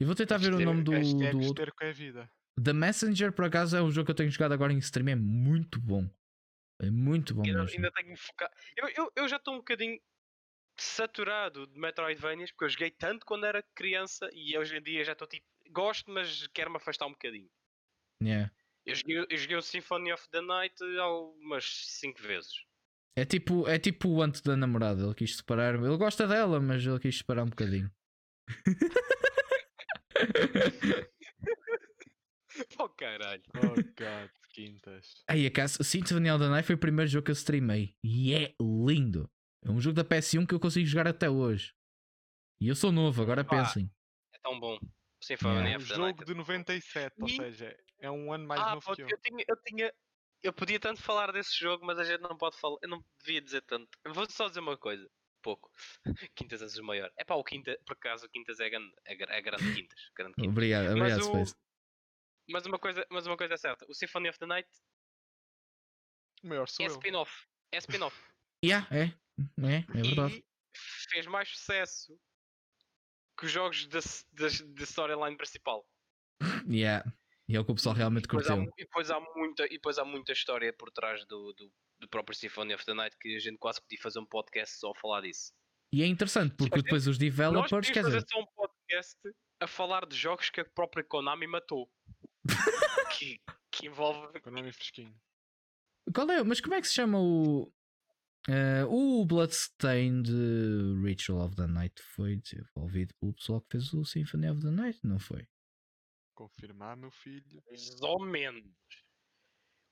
E 0.00 0.04
vou 0.04 0.14
tentar 0.16 0.38
ver 0.38 0.48
o 0.48 0.58
Esterco- 0.58 0.64
nome 0.64 0.82
do, 0.82 0.90
do 0.90 0.96
outro. 0.98 1.40
Esterco 1.62 1.84
é 1.84 1.92
vida. 1.92 2.28
The 2.60 2.72
Messenger, 2.72 3.32
por 3.32 3.44
acaso, 3.44 3.76
é 3.76 3.80
um 3.82 3.92
jogo 3.92 4.06
que 4.06 4.10
eu 4.10 4.14
tenho 4.16 4.30
jogado 4.30 4.52
agora 4.52 4.72
em 4.72 4.78
stream. 4.78 5.08
É 5.08 5.14
muito 5.14 5.80
bom. 5.80 6.10
É 6.82 6.90
muito 6.90 7.32
bom 7.32 7.44
Ainda, 7.46 7.62
mesmo. 7.62 7.76
ainda 7.76 7.92
tenho 7.92 8.16
focar. 8.16 8.50
Eu, 8.76 8.88
eu, 8.88 9.12
eu 9.14 9.28
já 9.28 9.36
estou 9.36 9.54
um 9.54 9.58
bocadinho 9.58 10.00
saturado 10.76 11.66
de 11.66 11.78
Metroidvanias 11.78 12.50
porque 12.50 12.64
eu 12.64 12.68
joguei 12.70 12.90
tanto 12.90 13.24
quando 13.24 13.44
era 13.46 13.62
criança 13.74 14.28
e 14.32 14.56
hoje 14.58 14.76
em 14.76 14.82
dia 14.82 15.04
já 15.04 15.12
estou 15.12 15.28
tipo. 15.28 15.46
Gosto, 15.70 16.10
mas 16.10 16.48
quero-me 16.48 16.76
afastar 16.78 17.06
um 17.06 17.12
bocadinho. 17.12 17.48
Yeah. 18.20 18.50
Eu 18.86 18.94
joguei, 18.94 19.18
eu 19.18 19.36
joguei 19.36 19.56
o 19.56 19.62
Symphony 19.62 20.12
of 20.12 20.28
the 20.30 20.40
Night 20.40 20.74
algumas 20.98 21.64
5 22.00 22.20
vezes. 22.22 22.52
É 23.16 23.24
tipo, 23.24 23.68
é 23.68 23.78
tipo 23.78 24.08
o 24.08 24.22
antes 24.22 24.40
da 24.40 24.56
namorada. 24.56 25.02
Ele 25.02 25.14
quis 25.14 25.36
separar. 25.36 25.74
Ele 25.74 25.96
gosta 25.96 26.26
dela, 26.26 26.60
mas 26.60 26.86
ele 26.86 26.98
quis 26.98 27.18
separar 27.18 27.44
um 27.44 27.50
bocadinho. 27.50 27.90
Oh 32.78 32.88
caralho. 32.88 33.42
Oh 33.56 33.74
god, 33.74 34.30
quintas. 34.52 35.22
Aí, 35.28 35.46
a 35.46 35.50
casa, 35.50 35.82
Symphony 35.82 36.30
of 36.30 36.42
the 36.42 36.48
Night 36.48 36.66
foi 36.66 36.74
o 36.74 36.78
primeiro 36.78 37.10
jogo 37.10 37.24
que 37.24 37.30
eu 37.30 37.34
streamei. 37.34 37.94
E 38.04 38.34
é 38.34 38.54
lindo. 38.60 39.30
É 39.64 39.70
um 39.70 39.80
jogo 39.80 39.94
da 39.94 40.04
PS1 40.04 40.46
que 40.46 40.54
eu 40.54 40.60
consigo 40.60 40.86
jogar 40.86 41.06
até 41.06 41.30
hoje. 41.30 41.72
E 42.60 42.68
eu 42.68 42.74
sou 42.74 42.92
novo, 42.92 43.22
agora 43.22 43.44
Pá, 43.44 43.62
pensem. 43.62 43.90
É 44.34 44.38
tão 44.42 44.58
bom. 44.58 44.78
Symphony. 45.22 45.70
É 45.70 45.72
um 45.72 45.76
of 45.76 45.88
the 45.88 45.94
jogo 45.94 46.06
Night. 46.06 46.24
de 46.24 46.34
97, 46.34 47.16
ou 47.20 47.28
seja, 47.28 47.76
é 48.00 48.10
um 48.10 48.32
ano 48.32 48.46
mais 48.46 48.60
ah, 48.60 48.74
novo 48.74 48.94
que 48.94 49.02
eu. 49.02 49.08
eu 49.08 49.18
tinha, 49.20 49.44
eu 49.48 49.56
tinha. 49.62 49.94
Eu 50.42 50.52
podia 50.52 50.80
tanto 50.80 51.02
falar 51.02 51.32
desse 51.32 51.58
jogo, 51.58 51.84
mas 51.84 51.98
a 51.98 52.04
gente 52.04 52.22
não 52.22 52.36
pode 52.36 52.58
falar. 52.58 52.78
Eu 52.82 52.88
não 52.88 53.04
devia 53.22 53.40
dizer 53.42 53.60
tanto. 53.62 53.88
Eu 54.04 54.12
vou 54.14 54.28
só 54.30 54.48
dizer 54.48 54.60
uma 54.60 54.76
coisa. 54.76 55.08
pouco. 55.42 55.70
Quintas 56.34 56.62
Azul 56.62 56.84
maior. 56.84 57.10
É 57.16 57.24
pá, 57.24 57.34
o 57.34 57.44
Quinta, 57.44 57.78
por 57.86 57.92
acaso 57.94 58.26
o 58.26 58.28
Quintas 58.30 58.58
é 58.60 58.68
grande, 58.70 58.92
é, 59.06 59.12
é 59.14 59.42
grande 59.42 59.74
Quintas. 59.74 59.98
Grande 60.14 60.34
Quintas. 60.34 60.50
Obrigado, 60.50 60.86
obrigado, 60.90 61.18
mas, 61.18 61.26
o- 61.26 61.30
Space. 61.30 61.54
mas, 62.48 62.66
uma 62.66 62.78
coisa, 62.78 63.06
mas 63.10 63.26
uma 63.26 63.36
coisa 63.36 63.54
é 63.54 63.56
certa, 63.56 63.86
o 63.88 63.94
Symphony 63.94 64.28
of 64.28 64.38
the 64.38 64.46
Night 64.46 64.68
O 66.42 66.48
maior 66.48 66.68
sou 66.68 66.84
é 66.84 66.88
spin-off. 66.88 67.46
É 67.72 67.78
spin-off. 67.78 68.16
Yeah, 68.62 68.86
é, 68.94 69.04
é, 69.04 69.76
é 69.98 70.02
verdade. 70.02 70.34
E 70.36 70.44
fez 71.10 71.26
mais 71.26 71.48
sucesso 71.48 72.14
que 73.38 73.46
os 73.46 73.50
jogos 73.52 73.86
da 73.86 74.00
das- 74.32 74.60
da 74.60 74.84
storyline 74.84 75.36
principal. 75.38 75.86
Yeah. 76.68 77.10
E 77.50 77.56
é 77.56 77.60
o 77.60 77.64
que 77.64 77.72
o 77.72 77.74
pessoal 77.74 77.94
realmente 77.96 78.26
E 78.26 78.28
depois, 78.28 78.48
há, 78.48 78.54
curtiu. 78.56 78.72
e 78.78 78.84
depois 78.84 79.10
há 79.10 79.20
muita, 79.34 79.64
e 79.66 79.70
depois 79.70 79.98
há 79.98 80.04
muita 80.04 80.32
história 80.32 80.72
por 80.72 80.90
trás 80.92 81.24
do, 81.26 81.52
do, 81.54 81.72
do 82.00 82.08
próprio 82.08 82.36
Symphony 82.36 82.74
of 82.74 82.84
the 82.86 82.94
Night 82.94 83.16
que 83.18 83.34
a 83.36 83.40
gente 83.40 83.58
quase 83.58 83.80
podia 83.80 83.98
fazer 84.00 84.20
um 84.20 84.26
podcast 84.26 84.78
só 84.78 84.92
a 84.92 84.94
falar 84.94 85.22
disso. 85.22 85.52
E 85.92 86.02
é 86.02 86.06
interessante 86.06 86.54
porque 86.56 86.80
depois 86.80 87.02
os 87.08 87.16
Nós 87.16 87.18
developers, 87.18 87.70
podíamos 87.70 87.90
quer 87.90 88.02
fazer 88.04 88.18
dizer, 88.18 88.28
só 88.30 88.40
um 88.40 88.46
podcast 88.54 89.16
a 89.60 89.66
falar 89.66 90.06
de 90.06 90.16
jogos 90.16 90.48
que 90.50 90.60
a 90.60 90.64
própria 90.64 91.02
Konami 91.02 91.48
matou. 91.48 91.90
que, 93.18 93.40
que 93.72 93.86
envolve. 93.86 94.28
Nome 94.46 94.72
fresquinho. 94.72 95.14
qual 96.14 96.30
é? 96.30 96.42
Mas 96.44 96.60
como 96.60 96.74
é 96.74 96.80
que 96.80 96.86
se 96.86 96.94
chama 96.94 97.18
o. 97.20 97.72
eh, 98.48 98.84
o 98.88 99.24
Bloodstained 99.24 100.30
Ritual 101.02 101.46
of 101.46 101.56
the 101.56 101.66
Night 101.66 102.00
foi 102.14 102.36
desenvolvido 102.36 103.12
pelo 103.20 103.34
pessoal 103.34 103.60
que 103.62 103.72
fez 103.72 103.92
o 103.92 104.04
Symphony 104.04 104.48
of 104.50 104.60
the 104.62 104.70
Night, 104.70 105.00
não 105.02 105.18
foi? 105.18 105.46
Confirmar, 106.50 106.96
meu 106.96 107.10
filho. 107.10 107.62
Mais 107.68 108.00
ou 108.00 108.18
menos. 108.24 108.64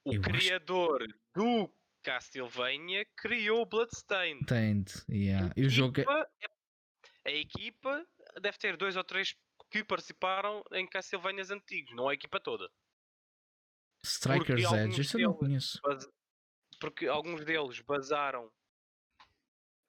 O 0.02 0.14
Eu 0.14 0.20
acho- 0.22 0.30
criador 0.30 1.06
do 1.34 1.70
Castlevania 2.02 3.04
criou 3.18 3.60
o 3.60 3.66
Bloodstained. 3.66 4.46
Tained, 4.46 4.90
yeah. 5.10 5.52
E 5.54 5.66
o 5.66 5.68
jogo 5.68 6.00
é. 6.00 6.04
equipa- 6.04 6.30
A 7.26 7.30
equipa 7.30 8.06
deve 8.40 8.56
ter 8.56 8.78
dois 8.78 8.96
ou 8.96 9.04
três 9.04 9.36
que 9.70 9.84
participaram 9.84 10.64
em 10.72 10.88
Castlevanias 10.88 11.50
antigos, 11.50 11.94
não 11.94 12.08
a 12.08 12.14
equipa 12.14 12.40
toda. 12.40 12.70
Strikers 14.02 14.72
Edge, 14.72 15.00
isso 15.02 15.18
eu 15.20 15.28
não 15.28 15.34
conheço. 15.34 15.78
Base- 15.82 16.10
Porque 16.80 17.06
alguns 17.06 17.44
deles 17.44 17.78
basaram 17.80 18.50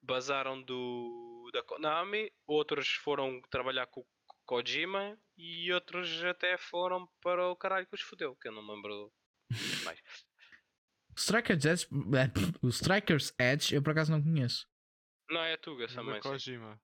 basaram 0.01 0.61
do 0.61 1.49
da 1.53 1.63
Konami, 1.63 2.29
outros 2.45 2.89
foram 2.95 3.41
trabalhar 3.49 3.87
com 3.87 4.01
o 4.01 4.07
Kojima 4.49 5.15
e 5.37 5.71
outros 5.71 6.23
até 6.23 6.57
foram 6.57 7.07
para 7.21 7.47
o 7.49 7.55
caralho 7.55 7.85
que 7.85 7.93
os 7.93 8.01
fodeu, 8.01 8.35
que 8.35 8.47
eu 8.47 8.51
não 8.51 8.63
me 8.65 8.73
lembro 8.73 9.13
mais. 9.85 9.99
Strikers 11.15 11.65
Edge, 11.65 11.85
eh, 11.85 12.31
o 12.63 12.69
Strikers 12.69 13.31
Edge 13.39 13.75
eu 13.75 13.83
por 13.83 13.91
acaso 13.91 14.11
não 14.11 14.23
conheço. 14.23 14.67
Não 15.29 15.41
é 15.41 15.53
a 15.53 15.57
Tuga 15.59 15.87
também. 15.87 16.19
Kojima. 16.19 16.81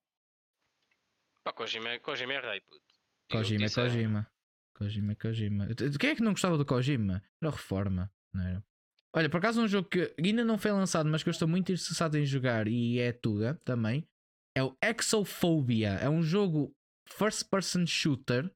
Pá, 1.44 1.54
Kojima, 1.54 1.90
é- 1.90 1.98
Kojima 1.98 2.34
é 2.34 2.40
rei, 2.40 2.62
puto. 2.62 2.86
O 3.32 3.38
Kojima 3.38 3.64
é 3.64 3.66
é- 3.66 3.70
Kojima. 3.74 4.32
Kojima 4.76 5.12
é 5.14 5.16
Kojima. 5.16 5.68
De 5.74 5.98
Quem 5.98 6.12
é 6.12 6.16
que 6.16 6.22
não 6.22 6.34
gostava 6.34 6.60
do 6.60 6.66
Kojima? 6.66 7.24
Era 7.42 7.50
o 7.50 7.56
Reforma, 7.56 8.14
não 8.32 8.44
era? 8.44 8.64
Olha, 9.12 9.30
por 9.30 9.38
acaso 9.38 9.60
um 9.60 9.68
jogo 9.68 9.90
que 9.90 10.14
ainda 10.24 10.46
não 10.46 10.60
foi 10.60 10.72
lançado, 10.72 11.10
mas 11.10 11.24
que 11.24 11.30
eu 11.30 11.32
estou 11.32 11.48
muito 11.48 11.72
interessado 11.72 12.16
em 12.16 12.26
jogar 12.28 12.68
e 12.68 13.00
é 13.00 13.12
Tuga 13.12 13.60
também. 13.66 14.08
É 14.54 14.62
o 14.62 14.78
Exophobia. 14.84 15.94
É 15.94 16.08
um 16.08 16.22
jogo 16.22 16.75
first 17.08 17.50
person 17.50 17.86
shooter 17.86 18.52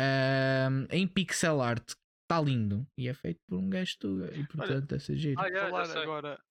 ahm, 0.00 0.86
em 0.90 1.06
pixel 1.06 1.60
art. 1.60 1.94
Está 2.22 2.40
lindo. 2.42 2.86
E 2.96 3.08
é 3.08 3.14
feito 3.14 3.40
por 3.46 3.58
um 3.58 3.70
gajo 3.70 3.98
Tuga. 3.98 4.34
E 4.36 4.46
portanto 4.46 4.94
é 4.94 4.98
ser 4.98 5.16
giro. 5.16 5.40
Ah, 5.40 5.50
já 5.50 5.70
falar 5.70 5.98
agora. 5.98 6.44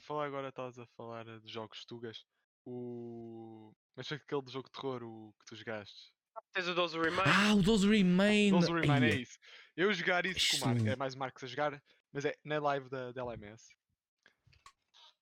Falar 0.00 0.26
agora, 0.26 0.48
estás 0.48 0.78
a 0.78 0.86
falar 0.88 1.26
eh, 1.26 1.38
de 1.40 1.50
jogos 1.50 1.84
tugas. 1.86 2.26
O. 2.66 3.72
Mas 3.96 4.06
foi 4.06 4.18
aquele 4.18 4.42
de 4.42 4.52
jogo 4.52 4.68
de 4.68 4.72
terror 4.72 5.02
o 5.02 5.34
que 5.38 5.46
tu 5.46 5.56
jogaste. 5.56 6.12
Tens 6.52 6.68
o 6.68 6.74
12 6.74 6.98
Remain. 6.98 7.24
Ah, 7.26 7.54
o 7.54 7.62
Those 7.62 7.88
Remain. 7.88 8.50
Those 8.50 8.72
Remain 8.72 9.04
é 9.04 9.12
Ai, 9.12 9.20
isso. 9.22 9.38
Eu 9.76 9.92
jogar 9.92 10.26
isso 10.26 10.58
com 10.58 10.64
o 10.64 10.68
Marcos, 10.68 10.86
é 10.86 10.96
mais 10.96 11.14
o 11.14 11.18
Marcos 11.18 11.44
a 11.44 11.46
jogar, 11.46 11.82
mas 12.12 12.24
é 12.24 12.34
na 12.44 12.58
live 12.60 12.88
da, 12.88 13.12
da 13.12 13.22
LMS. 13.22 13.68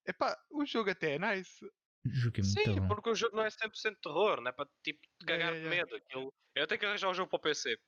Epá, 0.06 0.36
o 0.50 0.64
jogo 0.66 0.90
até 0.90 1.14
é 1.14 1.18
nice. 1.18 1.64
Jogo 2.06 2.40
é 2.40 2.42
muito 2.42 2.54
Sim, 2.64 2.80
bom. 2.80 2.88
porque 2.88 3.10
o 3.10 3.14
jogo 3.14 3.36
não 3.36 3.44
é 3.44 3.50
100% 3.50 3.98
terror, 4.02 4.40
não 4.40 4.48
é 4.48 4.52
para 4.52 4.68
tipo 4.82 5.00
te 5.00 5.26
Yeah, 5.28 5.44
cagar 5.44 5.52
yeah, 5.54 5.56
de 5.56 5.68
yeah. 5.68 5.76
medo. 5.76 5.96
Aquilo... 5.96 6.34
Eu 6.54 6.66
tenho 6.66 6.80
que 6.80 6.86
arranjar 6.86 7.10
o 7.10 7.14
jogo 7.14 7.30
para 7.30 7.36
o 7.38 7.40
PC. 7.40 7.78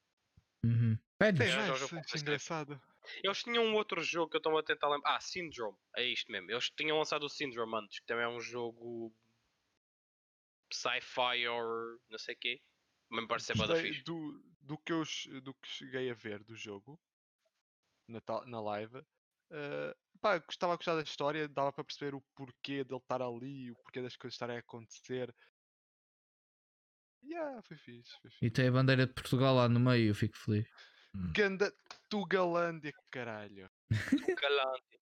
Uhum. 0.65 0.99
Pedes? 1.19 1.41
É 1.41 1.69
nice, 1.69 1.81
jogo 1.81 1.97
é 1.97 2.19
engraçado. 2.19 2.83
Eles 3.23 3.43
tinham 3.43 3.65
um 3.65 3.75
outro 3.75 4.03
jogo 4.03 4.31
que 4.31 4.37
eu 4.37 4.39
estou 4.39 4.57
a 4.57 4.63
tentar 4.63 4.89
lembrar. 4.89 5.17
Ah, 5.17 5.21
Syndrome. 5.21 5.77
É 5.97 6.05
isto 6.05 6.31
mesmo. 6.33 6.51
Eles 6.51 6.71
tinham 6.71 6.97
lançado 6.97 7.25
o 7.25 7.29
Syndrome 7.29 7.77
antes, 7.77 8.01
que 8.01 8.07
também 8.07 8.25
é 8.25 8.29
um 8.29 8.41
jogo 8.41 9.13
sci-fi 10.73 11.47
or 11.49 11.99
não 12.09 12.19
sei 12.19 12.35
o 12.35 12.39
quê. 12.39 12.63
Mesmo 13.11 13.29
parece 13.29 13.47
ser 13.47 13.57
bada 13.57 13.75
fixe. 13.77 14.03
do, 14.03 14.43
do, 14.63 14.79
que 14.79 14.93
eu, 14.93 15.03
do 15.43 15.55
que 15.55 15.69
cheguei 15.69 16.11
a 16.11 16.15
ver 16.15 16.43
do 16.43 16.55
jogo 16.57 16.99
na, 18.09 18.21
na 18.47 18.61
live. 18.61 19.03
eh, 19.51 19.97
pá, 20.25 20.39
gostava 20.39 20.73
a 20.73 20.77
gostar 20.77 20.95
da 20.95 21.03
história, 21.03 21.47
dava 21.47 21.71
para 21.71 21.85
perceber 21.85 22.15
o 22.15 22.23
porquê 22.35 22.83
dele 22.83 22.97
estar 22.97 23.21
ali, 23.21 23.71
o 23.71 23.77
porquê 23.77 24.01
das 24.01 24.17
coisas 24.17 24.35
estarem 24.35 24.57
a 24.57 24.61
acontecer. 24.61 25.35
Yeah, 27.23 27.61
foi 27.63 27.77
fixe, 27.77 28.11
foi 28.23 28.31
fixe. 28.31 28.45
E 28.47 28.51
tem 28.51 28.69
a 28.69 28.73
bandeira 28.73 29.07
de 29.07 29.13
Portugal 29.13 29.55
lá 29.55 29.69
no 29.69 29.79
meio, 29.79 30.09
eu 30.09 30.15
fico 30.15 30.37
feliz. 30.39 30.67
Ganda 31.35 31.71
Tugalândia, 32.09 32.93
caralho. 33.11 33.71
Calante. 34.37 34.99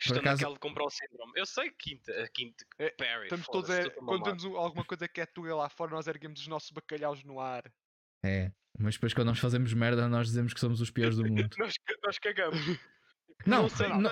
Estou 0.00 0.18
acaso- 0.18 0.36
naquela 0.40 0.54
de 0.54 0.60
comprar 0.60 0.84
o 0.84 0.90
Syndrome. 0.90 1.32
Eu 1.36 1.46
sei 1.46 1.70
que 1.70 1.76
quinta, 1.90 2.30
quinta 2.34 2.64
É, 2.78 2.90
Perry. 2.90 3.24
Estamos 3.24 3.46
todos 3.46 3.70
a, 3.70 3.90
quando 3.90 4.22
temos 4.24 4.44
um- 4.44 4.56
alguma 4.56 4.84
coisa 4.84 5.06
que 5.06 5.20
é 5.20 5.26
Tuga 5.26 5.54
lá 5.54 5.68
fora, 5.68 5.92
nós 5.92 6.06
erguemos 6.06 6.40
os 6.40 6.46
nossos 6.48 6.70
bacalhaus 6.70 7.22
no 7.24 7.38
ar. 7.40 7.62
É, 8.24 8.50
mas 8.78 8.94
depois 8.94 9.14
quando 9.14 9.28
nós 9.28 9.38
fazemos 9.38 9.72
merda, 9.74 10.08
nós 10.08 10.26
dizemos 10.28 10.52
que 10.54 10.60
somos 10.60 10.80
os 10.80 10.90
piores 10.90 11.16
do 11.16 11.22
mundo. 11.30 11.54
Nós, 11.58 11.74
nós 12.02 12.18
cagamos. 12.18 12.58
Não, 13.46 13.62
não 13.62 13.68
sei 13.68 13.88
não, 13.88 13.98
Não, 14.00 14.10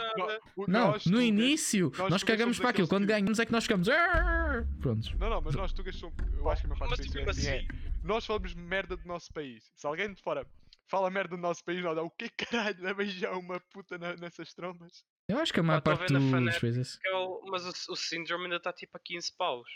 nós, 0.68 1.06
no 1.06 1.20
início 1.20 1.90
nós 1.96 2.10
nós 2.10 2.22
cagamos 2.22 2.58
para 2.58 2.70
aquilo. 2.70 2.88
Quando 2.88 3.06
ganhamos 3.06 3.38
é 3.38 3.46
que 3.46 3.52
nós 3.52 3.64
ficamos. 3.64 3.88
Prontos. 4.80 5.12
Não, 5.14 5.30
não, 5.30 5.40
mas 5.40 5.54
nós 5.54 5.72
Tugas 5.72 5.96
somos. 5.96 6.16
Eu 6.36 6.48
acho 6.50 6.62
que 6.62 6.66
a 6.66 6.70
minha 6.70 6.78
parte 6.78 6.90
Mas 6.98 7.06
do 7.06 7.12
tipo 7.12 7.28
é 7.28 7.30
assim, 7.30 7.48
é, 7.48 7.66
nós 8.02 8.26
falamos 8.26 8.54
merda 8.54 8.96
do 8.96 9.06
nosso 9.06 9.32
país. 9.32 9.70
Se 9.74 9.86
alguém 9.86 10.12
de 10.12 10.22
fora 10.22 10.46
fala 10.88 11.08
merda 11.10 11.36
do 11.36 11.40
nosso 11.40 11.64
país, 11.64 11.82
nós 11.82 11.94
dá 11.96 12.02
o 12.02 12.10
que 12.10 12.28
caralho? 12.76 12.88
A 12.88 12.94
beijar 12.94 13.32
uma 13.38 13.58
puta 13.72 13.96
na- 13.98 14.16
nessas 14.16 14.52
trombas. 14.52 15.04
Eu 15.28 15.38
acho 15.38 15.52
que 15.52 15.60
a 15.60 15.62
maior 15.62 15.80
tô 15.80 15.90
parte 15.96 16.12
dos 16.12 16.58
coisas. 16.58 16.98
é 17.04 17.12
o- 17.14 17.42
mas 17.48 17.64
o, 17.64 17.92
o 17.92 17.96
Syndrome 17.96 18.44
ainda 18.44 18.56
está 18.56 18.72
tipo 18.72 18.96
a 18.96 19.00
15 19.00 19.32
paus. 19.36 19.68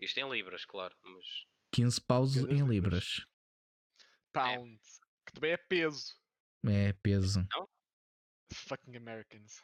Isto 0.00 0.18
em 0.20 0.30
libras, 0.30 0.64
claro. 0.64 0.94
Mas 1.02 1.24
15 1.72 2.00
paus 2.00 2.36
em 2.36 2.46
vez. 2.46 2.60
libras. 2.68 3.26
Pound. 4.32 4.78
Que 5.26 5.32
também 5.32 5.52
é 5.52 5.56
peso. 5.56 6.14
É 6.66 6.92
peso. 6.94 7.46
Fucking 8.52 8.96
Americans. 8.96 9.60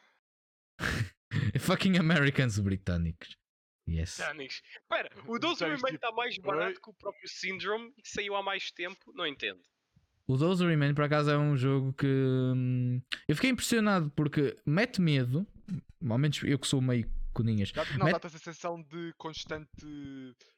Fucking 1.61 1.97
Americans 1.99 2.59
britânicos. 2.59 3.37
Yes. 3.89 4.17
Danix. 4.17 4.63
Espera, 4.81 5.11
o 5.27 5.39
12 5.39 5.61
Já 5.61 5.69
viste, 5.69 5.83
Remain 5.83 5.95
está 5.97 6.11
mais 6.13 6.39
barato 6.39 6.81
que 6.81 6.91
o 6.91 6.95
próprio 6.95 7.29
Syndrome 7.29 7.93
e 7.99 8.09
saiu 8.09 8.35
há 8.35 8.43
mais 8.43 8.71
tempo. 8.71 9.13
Não 9.15 9.27
entendo. 9.27 9.61
O 10.27 10.39
Those 10.39 10.65
Remain, 10.67 10.95
por 10.95 11.05
acaso, 11.05 11.31
é 11.31 11.37
um 11.37 11.55
jogo 11.55 11.93
que 11.93 12.07
hum, 12.07 13.01
eu 13.29 13.35
fiquei 13.35 13.51
impressionado 13.51 14.11
porque 14.13 14.57
mete 14.65 15.01
medo. 15.03 15.47
Ao 16.09 16.17
menos 16.17 16.43
eu 16.43 16.59
que 16.59 16.67
sou 16.67 16.81
meio 16.81 17.07
coninhas. 17.35 17.73
Dá- 17.73 17.85
Não, 17.99 18.07
Met- 18.07 18.13
dá-te 18.15 18.29
a 18.29 18.31
sensação 18.31 18.81
de 18.83 19.13
constante. 19.19 19.69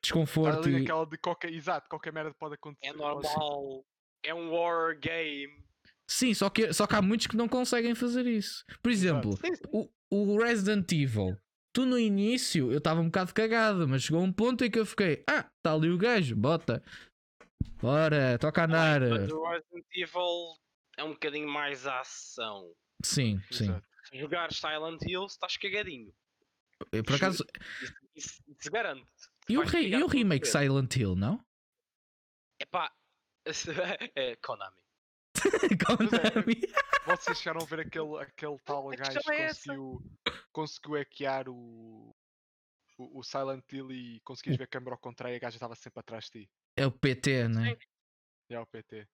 Desconforto 0.01 0.61
ali 0.61 0.77
e. 0.77 0.81
naquela 0.81 1.05
de 1.05 1.19
qualquer. 1.19 1.53
Exato, 1.53 1.89
qualquer 1.89 2.13
merda 2.13 2.33
pode 2.35 2.55
acontecer. 2.55 2.87
É 2.87 2.93
normal. 2.93 3.85
É 4.23 4.33
um 4.33 4.53
war 4.53 4.97
game. 5.01 5.66
Sim, 6.09 6.33
só 6.35 6.49
que, 6.49 6.73
só 6.73 6.87
que 6.87 6.95
há 6.95 7.03
muitos 7.03 7.27
que 7.27 7.37
não 7.37 7.49
conseguem 7.49 7.95
fazer 7.95 8.27
isso. 8.27 8.65
Por 8.83 8.91
exemplo, 8.93 9.39
o, 9.73 9.89
o 10.11 10.39
Resident 10.39 10.91
Evil. 10.93 11.37
Tu 11.73 11.85
no 11.85 11.99
início 11.99 12.71
eu 12.73 12.79
estava 12.79 13.01
um 13.01 13.07
bocado 13.07 13.35
cagado, 13.35 13.87
mas 13.89 14.05
chegou 14.05 14.23
um 14.23 14.33
ponto 14.33 14.65
em 14.65 14.71
que 14.71 14.79
eu 14.79 14.87
fiquei: 14.87 15.23
Ah, 15.29 15.51
está 15.59 15.75
ali 15.75 15.91
o 15.91 15.99
gajo, 15.99 16.35
bota. 16.37 16.83
Bora, 17.83 18.39
toca 18.39 18.63
a 18.63 18.65
andar. 18.65 19.01
Mas 19.01 19.31
o 19.31 19.45
Resident 19.47 19.87
Evil 19.95 20.57
é 20.97 21.05
um 21.05 21.11
bocadinho 21.11 21.49
mais 21.49 21.87
a 21.87 22.01
ação. 22.01 22.73
Sim, 23.05 23.41
sim. 23.51 23.65
Exato. 23.65 23.87
Se 24.05 24.19
jogar 24.19 24.53
Silent 24.53 25.03
Hill, 25.03 25.27
estás 25.27 25.57
cagadinho. 25.57 26.15
Eu, 26.93 27.03
por 27.03 27.17
acaso, 27.17 27.45
Isso, 27.83 27.95
isso, 28.15 28.43
isso 28.47 28.71
garante. 28.71 29.07
e 29.49 29.59
o, 29.59 29.63
re- 29.63 29.89
e 29.89 30.03
o 30.03 30.07
remake. 30.07 30.47
Silent 30.47 30.95
Hill, 30.97 31.17
não? 31.17 31.45
Epá. 32.61 32.91
é 34.15 34.37
Konami. 34.37 34.81
Konami. 35.87 36.61
Vocês 37.07 37.39
chegaram 37.39 37.61
a 37.63 37.65
ver 37.65 37.81
aquele, 37.81 38.19
aquele 38.21 38.59
tal 38.65 38.91
A 38.91 38.97
gajo 38.97 39.21
que 39.21 39.31
é 39.33 39.49
conseguiu, 39.49 40.03
conseguiu 40.53 40.95
hackear 40.95 41.49
o, 41.49 42.15
o, 42.99 43.19
o 43.21 43.23
Silent 43.23 43.65
Hill 43.73 43.93
e 43.93 44.21
conseguias 44.21 44.57
ver 44.57 44.65
a 44.65 44.69
câmera 44.69 44.95
ao 44.95 45.01
contrário 45.01 45.35
e 45.35 45.37
a 45.37 45.41
gaja 45.41 45.57
estava 45.57 45.75
sempre 45.75 46.01
atrás 46.01 46.25
de 46.27 46.31
ti. 46.45 46.51
É 46.77 46.87
o 46.87 46.93
PT, 46.93 47.49
né? 47.49 47.71
Sim. 47.71 47.77
É 48.51 48.61
o 48.61 48.67
PT. 48.67 49.09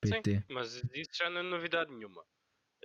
PT. 0.00 0.44
Mas 0.48 0.74
isso 0.94 1.10
já 1.14 1.28
não 1.30 1.40
é 1.40 1.42
novidade 1.42 1.92
nenhuma. 1.92 2.24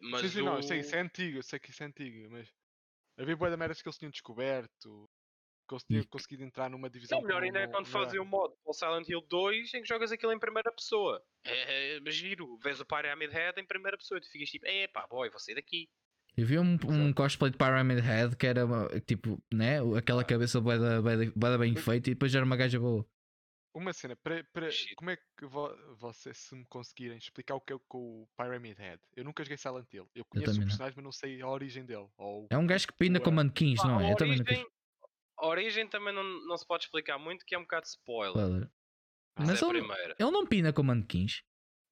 Mas 0.01 0.21
sim, 0.21 0.29
sim, 0.29 0.41
não, 0.41 0.55
eu 0.57 0.63
sei, 0.63 0.79
o- 0.79 0.81
isso 0.81 0.95
é 0.95 0.99
antigo, 0.99 1.37
eu 1.37 1.43
sei 1.43 1.59
que 1.59 1.69
isso 1.69 1.83
é 1.83 1.85
antigo, 1.85 2.29
mas 2.31 2.51
havia 3.17 3.35
boa 3.37 3.49
da 3.51 3.55
merdas 3.57 3.81
que 3.81 3.87
eles 3.87 3.97
tinham 3.97 4.09
descoberto, 4.11 5.07
cons- 5.73 5.85
E- 5.89 6.03
conseguido 6.07 6.43
entrar 6.43 6.69
numa 6.69 6.87
É 6.87 6.89
divisão. 6.89 7.19
o 7.19 7.21
melhor 7.23 7.41
ainda 7.43 7.59
é 7.59 7.65
não- 7.65 7.71
quando 7.73 7.85
não 7.85 7.91
fazem 7.91 8.19
o 8.19 8.25
modo 8.25 8.55
o 8.65 8.73
Silent 8.73 9.07
Hill 9.09 9.21
2 9.29 9.73
em 9.73 9.81
que 9.81 9.87
jogas 9.87 10.11
aquilo 10.11 10.31
em 10.31 10.39
primeira 10.39 10.71
pessoa. 10.71 11.21
É, 11.45 11.97
é 11.97 12.11
giro. 12.11 12.57
Vês 12.63 12.79
o 12.79 12.85
Pyramid 12.85 13.31
Head 13.31 13.59
em 13.59 13.65
primeira 13.65 13.97
pessoa 13.97 14.17
e 14.17 14.21
tu 14.21 14.29
ficas 14.31 14.49
tipo, 14.49 14.65
epá, 14.67 15.07
boy, 15.07 15.29
vou 15.29 15.39
sair 15.39 15.55
daqui. 15.55 15.89
Eu 16.35 16.45
vi 16.47 16.57
um, 16.57 16.77
um 16.89 17.13
cosplay 17.13 17.51
de 17.51 17.57
Pyramid 17.57 17.99
Head 17.99 18.35
que 18.35 18.47
era 18.47 18.65
tipo, 19.05 19.37
né? 19.53 19.77
Aquela 19.97 20.23
cabeça 20.23 20.59
bué 20.59 20.77
da 20.79 21.57
bem 21.57 21.75
feita 21.75 22.09
e 22.09 22.13
depois 22.13 22.33
era 22.33 22.43
uma 22.45 22.55
gaja 22.57 22.79
boa. 22.79 23.05
Uma 23.75 23.91
cena, 23.91 24.15
para, 24.15 24.43
para, 24.53 24.69
Shit. 24.69 24.93
como 24.93 25.09
é 25.09 25.17
que 25.17 25.47
vo, 25.47 25.67
vocês 25.95 26.37
se 26.37 26.53
me 26.55 26.63
conseguirem 26.65 27.17
explicar 27.17 27.55
o 27.55 27.59
que 27.61 27.73
é 27.73 27.77
com 27.87 28.21
o 28.21 28.27
Pyramid 28.37 28.77
Head? 28.77 29.01
Eu 29.15 29.23
nunca 29.23 29.43
joguei 29.43 29.57
Silent 29.57 29.91
Hill. 29.91 30.07
Eu 30.13 30.23
conheço 30.25 30.51
o 30.51 30.53
também 30.53 30.59
não. 30.61 30.67
personagem, 30.67 30.93
mas 30.95 31.03
não 31.05 31.11
sei 31.11 31.41
a 31.41 31.47
origem 31.49 31.83
dele. 31.83 32.07
Ou 32.17 32.45
É 32.51 32.57
um 32.57 32.67
gajo 32.67 32.85
que 32.87 32.93
pina 32.93 33.19
com 33.19 33.31
Ué. 33.31 33.35
manequins, 33.37 33.79
Pá, 33.81 33.87
não 33.87 33.97
a, 33.97 34.03
é? 34.05 34.11
Eu 34.11 34.15
também 34.15 34.37
não 34.37 34.45
a 35.44 35.48
origem 35.48 35.86
também 35.88 36.14
não, 36.14 36.24
não 36.24 36.57
se 36.57 36.65
pode 36.65 36.86
explicar 36.86 37.20
muito, 37.20 37.45
que 37.45 37.53
é 37.53 37.57
um 37.57 37.64
bocado 37.64 37.84
de 37.84 37.90
spoiler. 37.90 38.72
Mas 39.38 39.49
Essa 39.49 39.65
é 39.65 39.70
ele, 39.70 39.80
ele 40.18 40.32
não 40.32 40.48
pina 40.48 40.72
com 40.72 40.84
manequins. 40.84 41.44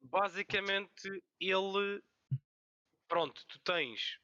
Basicamente, 0.02 1.10
ele. 1.40 2.02
Pronto, 3.10 3.44
tu 3.48 3.60
tens. 3.60 4.18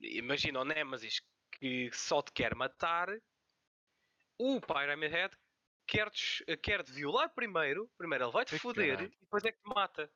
Imagina 0.00 0.60
o 0.60 0.64
Nemesis 0.64 1.20
que 1.58 1.90
só 1.92 2.22
te 2.22 2.32
quer 2.32 2.54
matar. 2.54 3.08
O 4.38 4.60
Pyramid 4.60 5.10
Head 5.10 5.36
quer-te 5.86 6.44
quer 6.62 6.84
-te 6.84 6.92
violar 6.92 7.34
primeiro. 7.34 7.90
Primeiro 7.98 8.26
ele 8.26 8.32
vai-te 8.32 8.50
Que 8.50 8.58
foder 8.58 9.02
e 9.02 9.08
depois 9.08 9.44
é 9.44 9.50
que 9.50 9.58
te 9.58 9.68
mata. 9.68 10.10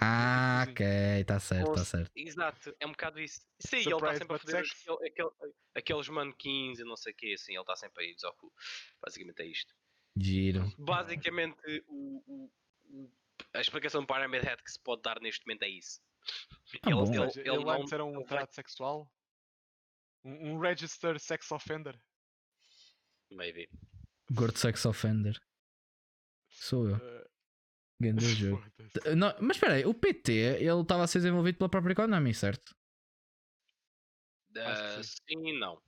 Ah, 0.00 0.66
ok, 0.68 0.84
está 1.20 1.38
certo, 1.40 1.68
está 1.70 1.80
Ou- 1.80 1.86
certo. 1.86 2.12
Exato, 2.16 2.76
é 2.80 2.86
um 2.86 2.90
bocado 2.90 3.20
isso. 3.20 3.40
Sim, 3.60 3.76
ele 3.76 3.82
está 3.84 3.90
Surprise 3.98 4.18
sempre 4.18 4.36
a 4.36 4.38
sex. 4.40 4.70
aquele- 4.88 5.08
aquele- 5.08 5.52
aqueles 5.74 6.08
manequins 6.08 6.78
e 6.80 6.84
não 6.84 6.96
sei 6.96 7.12
o 7.12 7.16
quê, 7.16 7.32
assim, 7.34 7.52
ele 7.52 7.60
está 7.60 7.76
sempre 7.76 8.04
aí 8.04 8.14
desocu. 8.14 8.52
Basicamente 9.00 9.40
é 9.40 9.46
isto. 9.46 9.74
Giro. 10.16 10.72
Basicamente, 10.78 11.56
o, 11.88 12.22
o- 12.26 12.50
o- 12.90 13.12
a 13.54 13.60
explicação 13.60 14.00
do 14.02 14.06
Pyramid 14.06 14.42
Head 14.44 14.62
que 14.62 14.70
se 14.72 14.80
pode 14.80 15.02
dar 15.02 15.20
neste 15.20 15.46
momento 15.46 15.62
é 15.62 15.68
isso. 15.68 16.00
Ah, 16.82 16.90
bom. 16.90 16.98
Ou 17.00 17.06
seja, 17.06 17.40
ele, 17.40 17.64
não- 17.64 17.70
antes 17.70 17.92
era 17.92 18.04
um 18.04 18.08
ele 18.10 18.18
vai- 18.18 18.24
trato 18.26 18.54
sexual? 18.54 19.10
Um, 20.24 20.54
um 20.54 20.58
registered 20.58 21.20
sex 21.20 21.50
offender? 21.52 21.98
Maybe. 23.30 23.68
Gordo 24.32 24.56
sex 24.58 24.84
offender. 24.86 25.38
Sou 26.48 26.88
eu. 26.88 26.96
Eh, 26.96 27.13
Grande 28.00 28.26
jogo. 28.34 28.62
não, 29.16 29.34
mas 29.40 29.56
espera 29.56 29.74
aí, 29.74 29.86
o 29.86 29.94
PT 29.94 30.32
ele 30.32 30.80
estava 30.82 31.04
a 31.04 31.06
ser 31.06 31.18
desenvolvido 31.18 31.58
pela 31.58 31.70
própria 31.70 31.94
Konami, 31.94 32.34
certo? 32.34 32.74
Que 34.52 34.58
Ah, 34.60 35.02
sim. 35.02 35.48
e 35.48 35.58
não. 35.58 35.80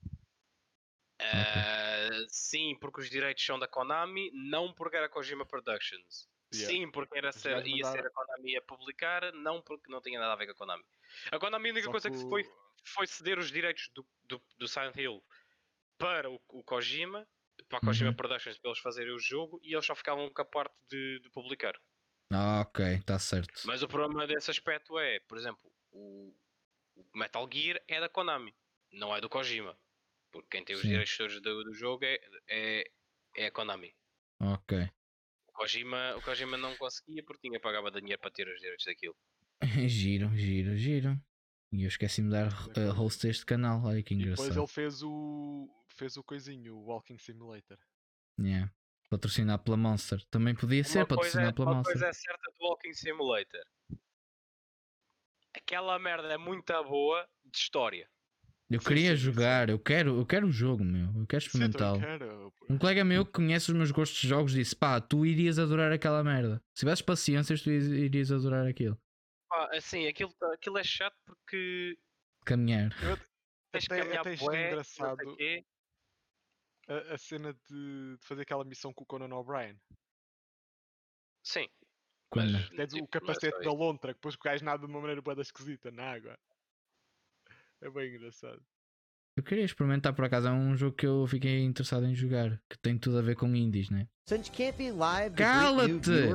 Ah, 1.19 2.09
sim, 2.29 2.77
porque 2.79 3.01
os 3.01 3.09
direitos 3.09 3.43
são 3.43 3.57
da 3.57 3.67
Konami, 3.67 4.29
não 4.33 4.73
porque 4.73 4.97
era 4.97 5.09
Kojima 5.09 5.45
Productions. 5.45 6.29
Yeah. 6.53 6.73
Sim, 6.77 6.91
porque 6.91 7.17
era 7.17 7.31
ser, 7.31 7.65
ia 7.67 7.83
ser 7.83 8.05
a 8.05 8.09
Konami 8.09 8.55
a 8.55 8.61
publicar, 8.61 9.33
não 9.33 9.61
porque 9.61 9.91
não 9.91 10.01
tinha 10.01 10.19
nada 10.19 10.33
a 10.33 10.35
ver 10.35 10.45
com 10.45 10.51
a 10.53 10.55
Konami. 10.55 10.83
A 11.31 11.39
Konami 11.39 11.69
a 11.69 11.71
única 11.71 11.85
Só 11.85 11.91
coisa 11.91 12.09
que 12.11 12.17
foi, 12.17 12.43
o- 12.43 12.73
foi 12.85 13.07
ceder 13.07 13.37
os 13.37 13.51
direitos 13.51 13.89
do, 13.93 14.07
do, 14.23 14.41
do 14.57 14.67
Silent 14.67 14.95
Hill 14.95 15.21
para 15.97 16.29
o, 16.29 16.39
o 16.49 16.63
Kojima, 16.63 17.27
para 17.67 17.79
a 17.79 17.81
Kojima 17.81 18.11
Uhum. 18.11 18.15
Productions 18.15 18.57
para 18.59 18.69
eles 18.69 18.79
fazerem 18.79 19.13
o 19.13 19.19
jogo 19.19 19.59
e 19.63 19.73
eles 19.73 19.85
só 19.85 19.93
ficavam 19.95 20.29
com 20.31 20.41
a 20.41 20.45
parte 20.45 20.75
de, 20.89 21.19
de 21.19 21.29
publicar. 21.31 21.73
Ah, 22.31 22.61
ok, 22.61 22.85
está 22.95 23.17
certo. 23.17 23.53
Mas 23.65 23.81
o 23.81 23.87
problema 23.87 24.27
desse 24.27 24.51
aspecto 24.51 24.99
é, 24.99 25.19
por 25.21 25.37
exemplo, 25.37 25.71
o, 25.91 26.33
o 26.95 27.17
Metal 27.17 27.47
Gear 27.51 27.81
é 27.87 27.99
da 27.99 28.09
Konami, 28.09 28.53
não 28.91 29.15
é 29.15 29.21
do 29.21 29.29
Kojima. 29.29 29.77
Porque 30.31 30.49
quem 30.49 30.65
tem 30.65 30.75
os 30.75 30.81
Sim. 30.81 30.89
direitos 30.89 31.41
do, 31.41 31.63
do 31.63 31.73
jogo 31.73 32.03
é, 32.03 32.19
é, 32.49 32.83
é 33.35 33.45
a 33.47 33.51
Konami. 33.51 33.95
Ok. 34.41 34.89
O 35.47 35.51
Kojima, 35.53 36.15
o 36.17 36.21
Kojima 36.21 36.57
não 36.57 36.75
conseguia 36.75 37.23
porque 37.23 37.47
tinha 37.47 37.59
pagava 37.59 37.89
dinheiro 37.89 38.19
para 38.19 38.31
ter 38.31 38.47
os 38.47 38.59
direitos 38.59 38.85
daquilo. 38.85 39.15
giro, 39.87 40.35
giro, 40.35 40.75
giro. 40.75 41.19
E 41.71 41.83
eu 41.83 41.87
esqueci-me 41.87 42.29
de 42.29 42.35
dar 42.35 42.47
uh, 42.47 42.93
host 42.93 43.25
a 43.25 43.29
este 43.29 43.45
canal. 43.45 43.83
Olha 43.83 44.03
que 44.03 44.13
E 44.13 44.17
depois 44.17 44.39
engraçado. 44.39 44.59
ele 44.59 44.67
fez 44.67 45.01
o. 45.01 45.67
fez 45.95 46.17
o 46.17 46.23
coisinho, 46.23 46.75
o 46.75 46.85
Walking 46.85 47.17
Simulator. 47.17 47.77
Yeah. 48.39 48.71
Patrocinado 49.09 49.63
pela 49.63 49.77
Monster. 49.77 50.23
Também 50.29 50.53
podia 50.53 50.83
ser 50.83 50.99
uma 50.99 51.05
coisa, 51.07 51.21
patrocinado 51.21 51.55
pela 51.55 51.67
uma 51.67 51.75
Monster. 51.77 51.93
coisa 51.93 52.07
é 52.07 52.13
certa 52.13 52.51
do 52.51 52.65
Walking 52.65 52.93
Simulator. 52.93 53.61
Aquela 55.55 55.97
merda 55.97 56.27
é 56.33 56.37
muito 56.37 56.71
boa 56.83 57.27
de 57.45 57.57
história. 57.57 58.09
Eu 58.69 58.81
queria 58.81 59.11
sim, 59.11 59.15
sim. 59.17 59.23
jogar, 59.23 59.69
eu 59.69 59.79
quero, 59.79 60.19
eu 60.19 60.25
quero 60.25 60.47
o 60.47 60.51
jogo, 60.51 60.83
meu. 60.83 61.05
Eu 61.15 61.25
quero 61.25 61.41
eu 61.41 61.47
experimentá-lo. 61.47 62.01
Um 62.69 62.77
colega 62.77 63.03
meu 63.05 63.25
que 63.25 63.31
conhece 63.31 63.71
os 63.71 63.77
meus 63.77 63.91
gostos 63.91 64.19
de 64.19 64.27
jogos 64.27 64.51
disse: 64.51 64.75
pá, 64.75 64.99
tu 64.99 65.25
irias 65.25 65.57
adorar 65.57 65.91
aquela 65.91 66.21
merda. 66.21 66.61
Se 66.75 66.81
tivesses 66.81 67.01
paciências, 67.01 67.61
tu 67.61 67.71
irias- 67.71 68.29
adorar 68.31 68.67
aquilo. 68.67 68.99
Pá, 69.49 69.69
assim, 69.73 70.05
aquilo, 70.07 70.35
aquilo 70.53 70.77
é 70.77 70.83
chato 70.83 71.15
porque 71.25 71.97
Caminhar. 72.45 72.89
tens 73.71 73.87
que 73.87 73.93
Até, 73.93 74.01
caminhar 74.01 74.19
até 74.19 74.35
bué, 74.35 74.51
sei 74.51 74.67
engraçado 74.67 75.35
quê. 75.37 75.65
A, 76.87 77.13
a 77.13 77.17
cena 77.17 77.53
de, 77.53 78.17
de 78.17 78.25
fazer 78.25 78.41
aquela 78.43 78.63
missão 78.63 78.93
com 78.93 79.03
o 79.03 79.07
Conan 79.07 79.33
O'Brien. 79.35 79.79
Sim. 81.43 81.67
Mas, 82.35 82.69
Tens 82.69 82.93
tipo, 82.93 83.05
o 83.05 83.07
capacete 83.07 83.55
é 83.55 83.57
da 83.59 83.63
só 83.63 83.71
lontra, 83.71 84.13
que 84.13 84.19
depois 84.19 84.35
o 84.35 84.39
gajo 84.39 84.65
nada 84.65 84.79
de 84.79 84.91
uma 84.91 84.99
maneira 84.99 85.21
boa 85.21 85.39
esquisita 85.41 85.91
na 85.91 86.11
água. 86.11 86.37
É 87.79 87.91
bem 87.91 88.09
engraçado. 88.09 88.59
Eu 89.37 89.43
queria 89.43 89.63
experimentar 89.63 90.11
por 90.11 90.25
acaso. 90.25 90.47
É 90.47 90.51
um 90.51 90.75
jogo 90.75 90.95
que 90.95 91.05
eu 91.05 91.27
fiquei 91.27 91.61
interessado 91.63 92.07
em 92.07 92.15
jogar. 92.15 92.59
Que 92.67 92.75
tem 92.79 92.97
tudo 92.97 93.19
a 93.19 93.21
ver 93.21 93.35
com 93.35 93.55
indies, 93.55 93.91
né? 93.91 94.09
Cala-te! 95.37 96.33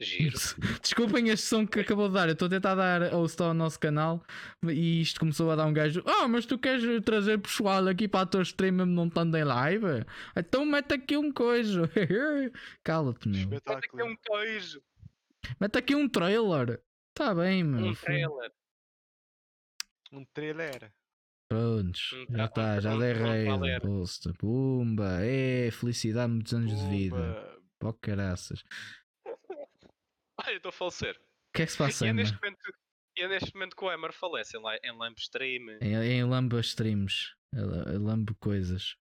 Giro. 0.00 0.36
Desculpem 0.82 1.28
este 1.28 1.46
som 1.46 1.66
que 1.66 1.80
acabou 1.80 2.08
de 2.08 2.14
dar. 2.14 2.26
Eu 2.28 2.32
estou 2.32 2.46
a 2.46 2.50
tentar 2.50 2.74
dar 2.74 3.12
host 3.12 3.40
ao 3.42 3.52
nosso 3.54 3.78
canal 3.78 4.24
e 4.66 5.00
isto 5.02 5.20
começou 5.20 5.50
a 5.50 5.56
dar 5.56 5.66
um 5.66 5.72
gajo. 5.72 6.02
Ah, 6.06 6.26
mas 6.26 6.46
tu 6.46 6.58
queres 6.58 6.82
trazer 7.04 7.38
pessoal 7.38 7.86
aqui 7.86 8.08
para 8.08 8.22
a 8.22 8.26
tua 8.26 8.42
stream 8.42 8.72
mesmo 8.72 8.92
não 8.94 9.06
estando 9.08 9.36
em 9.36 9.44
live? 9.44 10.04
Então 10.34 10.64
mete 10.64 10.94
aqui 10.94 11.16
um 11.16 11.30
coisa. 11.30 11.82
Cala-te, 12.82 13.28
meu. 13.28 13.48
Ter 13.48 13.56
Espetáculo. 13.56 14.04
um 14.06 14.16
queijo, 14.16 14.82
Mete 15.60 15.76
aqui 15.78 15.94
um 15.94 16.08
trailer. 16.08 16.82
Tá 17.14 17.34
bem, 17.34 17.62
meu. 17.62 17.86
um 17.86 17.94
trailer. 17.94 18.52
Um 20.12 20.24
trailer. 20.32 20.92
Prontos, 21.48 22.12
Um 22.28 22.36
já 22.36 22.44
está, 22.46 22.80
já 22.80 22.96
dei 22.96 23.12
rei. 23.12 23.46
Pumba, 24.38 25.18
é 25.20 25.70
felicidade, 25.72 26.32
muitos 26.32 26.54
anos 26.54 26.70
de 26.76 26.88
vida. 26.88 27.16
Pumba. 27.16 27.60
Pó 27.80 27.92
caraças. 27.94 28.62
Eu 30.50 30.56
estou 30.56 30.70
a 30.70 30.72
falecer. 30.72 31.16
O 31.16 31.52
que 31.56 31.62
é 31.62 31.66
que 31.66 31.72
se 31.72 31.78
passa, 31.78 32.06
E 32.06 32.08
é 32.08 32.12
neste 32.12 32.34
momento, 32.36 32.58
e 33.16 33.22
é 33.22 33.28
neste 33.28 33.54
momento 33.54 33.76
que 33.76 33.84
o 33.84 33.90
Emer 33.92 34.12
falece 34.12 34.56
em, 34.56 34.62
em 34.84 34.96
Lamp 34.96 35.18
Stream. 35.18 35.70
Em, 35.80 35.94
em 35.94 36.24
Lamba 36.24 36.60
streams. 36.60 37.34
Lambo 37.52 38.34
coisas. 38.36 38.96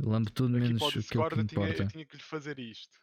Lambo 0.00 0.30
tudo 0.30 0.56
Aqui 0.56 0.66
menos 0.66 0.82
o 0.82 0.88
que 0.90 0.98
Discord 1.00 1.36
me 1.36 1.42
eu 1.42 1.46
tinha, 1.46 1.64
importa. 1.64 1.82
eu 1.82 1.88
tinha 1.88 2.06
que 2.06 2.16
lhe 2.16 2.22
fazer 2.22 2.58
isto. 2.58 2.98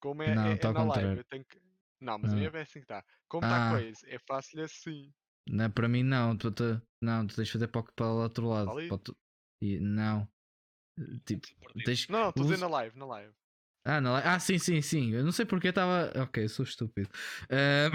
Como 0.00 0.22
é, 0.22 0.34
Não, 0.34 0.46
é, 0.46 0.56
tá 0.56 0.68
é 0.68 0.70
ao 0.70 0.74
na 0.74 0.80
live, 0.84 0.94
contrário. 0.94 1.20
eu 1.20 1.24
tenho 1.24 1.44
que... 1.44 1.60
Não, 2.00 2.18
mas 2.18 2.30
a 2.32 2.34
Ah. 2.34 2.36
minha 2.36 2.48
é 2.50 2.60
assim 2.62 2.80
que 2.80 2.84
está. 2.84 3.04
Como 3.28 3.44
está 3.44 3.68
Ah. 3.68 3.72
coisa, 3.72 4.06
é 4.08 4.18
fácil 4.18 4.62
assim. 4.64 5.12
Não, 5.48 5.70
para 5.70 5.88
mim 5.88 6.02
não. 6.02 6.36
Tu, 6.36 6.50
tu- 6.52 6.82
não, 7.02 7.26
tu 7.26 7.34
tens 7.36 7.46
de 7.46 7.52
fazer 7.52 7.68
para, 7.68 7.80
o- 7.80 7.92
para 7.92 8.06
o 8.06 8.22
outro 8.22 8.48
lado. 8.48 8.98
Tu- 8.98 9.16
e, 9.62 9.78
não. 9.80 10.28
Tipo, 11.24 11.46
tens, 11.84 12.08
Não, 12.08 12.20
não, 12.20 12.28
estou 12.30 12.42
a 12.44 12.46
dizer 12.46 12.58
na 12.60 12.68
live, 12.68 12.98
na 12.98 13.06
live. 13.06 13.34
Ah, 13.84 14.00
não, 14.00 14.14
ah, 14.14 14.38
sim, 14.38 14.58
sim, 14.58 14.80
sim. 14.80 15.12
Eu 15.12 15.24
não 15.24 15.32
sei 15.32 15.44
porque 15.44 15.68
estava. 15.68 16.12
Ok, 16.22 16.44
eu 16.44 16.48
sou 16.48 16.64
estúpido. 16.64 17.10
Ah, 17.50 17.90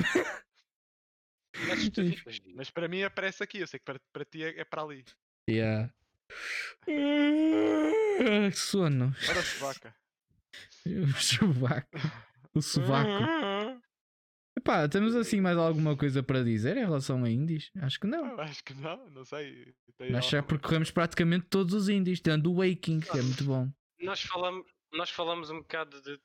Mas 2.55 2.69
para 2.69 2.87
mim 2.87 3.03
aparece 3.03 3.43
aqui, 3.43 3.59
eu 3.59 3.67
sei 3.67 3.79
que 3.79 3.85
para, 3.85 3.99
para 4.13 4.25
ti 4.25 4.43
é, 4.43 4.59
é 4.59 4.65
para 4.65 4.83
ali. 4.83 5.03
yeah. 5.49 5.91
Ah, 6.87 8.51
Sono. 8.53 9.15
Ora, 9.29 9.41
vaca. 9.59 9.95
O 10.85 11.21
sovaco. 11.21 11.97
O 12.53 12.61
sovaco. 12.61 13.81
Epá, 14.57 14.87
temos 14.87 15.15
assim 15.15 15.39
mais 15.39 15.57
alguma 15.57 15.95
coisa 15.95 16.23
para 16.23 16.43
dizer 16.43 16.77
em 16.77 16.85
relação 16.85 17.23
a 17.23 17.29
indies? 17.29 17.69
Acho 17.81 17.99
que 17.99 18.07
não. 18.07 18.25
Eu 18.25 18.41
acho 18.41 18.63
que 18.63 18.73
não, 18.73 19.09
não 19.09 19.23
sei. 19.25 19.75
Nós 20.09 20.25
já 20.27 20.41
percorremos 20.41 20.89
praticamente 20.89 21.45
todos 21.49 21.73
os 21.73 21.89
indies, 21.89 22.21
tendo 22.21 22.51
o 22.51 22.55
Waking, 22.55 23.01
que 23.01 23.19
é 23.19 23.21
muito 23.21 23.43
bom. 23.43 23.69
Nós 24.01 24.21
falamos, 24.21 24.65
nós 24.91 25.09
falamos 25.09 25.49
um 25.49 25.57
bocado 25.59 26.01
de, 26.01 26.19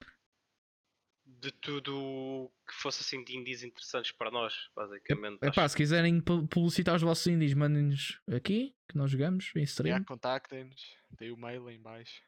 de 1.24 1.52
tudo 1.52 2.50
que 2.66 2.74
fosse 2.74 3.02
assim 3.02 3.22
de 3.24 3.36
indies 3.36 3.62
interessantes 3.62 4.12
para 4.12 4.30
nós, 4.30 4.54
basicamente. 4.74 5.38
Epá, 5.42 5.68
se 5.68 5.76
quiserem 5.76 6.20
pu- 6.20 6.46
publicitar 6.48 6.96
os 6.96 7.02
vossos 7.02 7.26
indies, 7.26 7.54
mandem-nos 7.54 8.20
aqui, 8.34 8.74
que 8.88 8.96
nós 8.96 9.10
jogamos 9.10 9.50
em 9.56 9.62
stream. 9.62 9.98
Já, 9.98 10.04
contactem-nos. 10.04 10.96
Tem 11.16 11.30
o 11.30 11.36
mail 11.36 11.66
aí 11.68 11.76
em 11.76 11.80
baixo. 11.82 12.22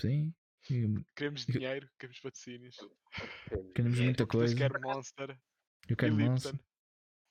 Sim. 0.00 0.34
Queremos 1.16 1.46
Eu- 1.48 1.52
dinheiro, 1.54 1.88
queremos 1.98 2.20
patrocínios. 2.20 2.76
Queremos 3.74 3.98
muita 3.98 4.22
Eu 4.22 4.26
coisa. 4.26 4.54
quero 4.54 4.80
Monster 4.80 5.36
Eu 5.88 5.96
quero 5.96 6.14
e 6.20 6.24
Monster. 6.24 6.52
Lipton. 6.52 6.64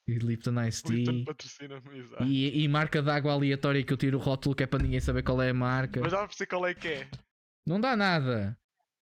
E 0.07 0.13
Lipton 0.15 0.61
Ice 0.67 0.83
Tea. 0.83 1.05
E, 2.27 2.63
e 2.63 2.67
marca 2.67 3.01
de 3.01 3.09
água 3.09 3.31
aleatória 3.33 3.83
que 3.83 3.93
eu 3.93 3.97
tiro 3.97 4.17
o 4.17 4.21
rótulo 4.21 4.55
que 4.55 4.63
é 4.63 4.67
para 4.67 4.83
ninguém 4.83 4.99
saber 4.99 5.23
qual 5.23 5.41
é 5.41 5.49
a 5.49 5.53
marca. 5.53 6.01
Mas 6.01 6.11
dá 6.11 6.17
para 6.19 6.27
perceber 6.27 6.47
qual 6.49 6.65
é 6.67 6.73
que 6.75 6.87
é. 6.87 7.09
Não 7.65 7.79
dá 7.79 7.95
nada. 7.95 8.57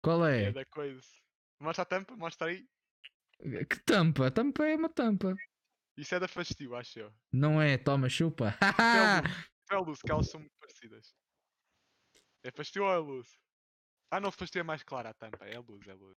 Qual 0.03 0.27
É, 0.27 0.45
é? 0.45 0.53
da 0.53 0.65
coisa. 0.67 1.01
Mostra 1.61 1.83
a 1.83 1.87
tampa, 1.87 2.17
mostra 2.17 2.49
aí. 2.49 2.67
Que 3.39 3.81
tampa? 3.85 4.31
Tampa 4.31 4.65
é 4.67 4.77
uma 4.77 4.89
tampa. 4.89 5.35
Isso 5.97 6.15
é 6.15 6.21
da 6.21 6.27
Fastio, 6.29 6.75
acho 6.75 6.99
eu. 6.99 7.13
Não 7.33 7.61
é, 7.61 7.77
toma, 7.79 8.09
chupa. 8.09 8.57
É 9.71 9.77
luz, 9.77 10.01
que 10.03 10.11
elas 10.11 10.29
são 10.29 10.41
muito 10.41 10.53
parecidas. 10.61 11.15
É 12.45 12.51
Fastio 12.51 12.85
ou 12.85 12.93
é 12.93 12.97
luz? 12.99 13.29
Ah 14.11 14.21
não, 14.21 14.31
Fastio 14.31 14.61
é 14.61 14.63
mais 14.63 14.83
clara 14.83 15.11
a 15.11 15.15
tampa. 15.15 15.45
É 15.47 15.59
luz, 15.59 15.87
é 15.87 15.95
luz. 15.95 16.17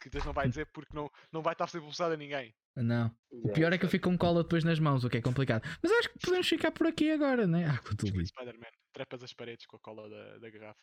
Quiseres 0.00 0.24
não 0.26 0.32
vai 0.32 0.48
dizer 0.48 0.66
porque 0.72 0.94
não, 0.94 1.10
não 1.32 1.42
vai 1.42 1.52
estar 1.54 1.64
a 1.64 1.68
ser 1.68 1.78
publicidade 1.80 2.14
a 2.14 2.16
ninguém. 2.16 2.54
não. 2.76 3.14
O 3.30 3.52
pior 3.52 3.72
é 3.72 3.78
que 3.78 3.84
eu 3.84 3.88
fico 3.90 4.08
com 4.08 4.16
cola 4.16 4.42
depois 4.42 4.64
nas 4.64 4.78
mãos, 4.78 5.04
o 5.04 5.10
que 5.10 5.18
é 5.18 5.22
complicado. 5.22 5.62
Mas 5.82 5.92
acho 5.92 6.08
que 6.10 6.18
podemos 6.18 6.48
ficar 6.48 6.70
por 6.72 6.86
aqui 6.86 7.10
agora, 7.10 7.46
né? 7.46 7.66
Ah, 7.66 7.78
com 7.78 7.94
tudo 7.94 8.20
isso. 8.20 8.32
Spider-Man, 8.32 8.66
trepas 8.92 9.22
as 9.22 9.32
paredes 9.32 9.66
com 9.66 9.76
a 9.76 9.80
cola 9.80 10.08
da, 10.08 10.38
da 10.38 10.50
garrafa. 10.50 10.80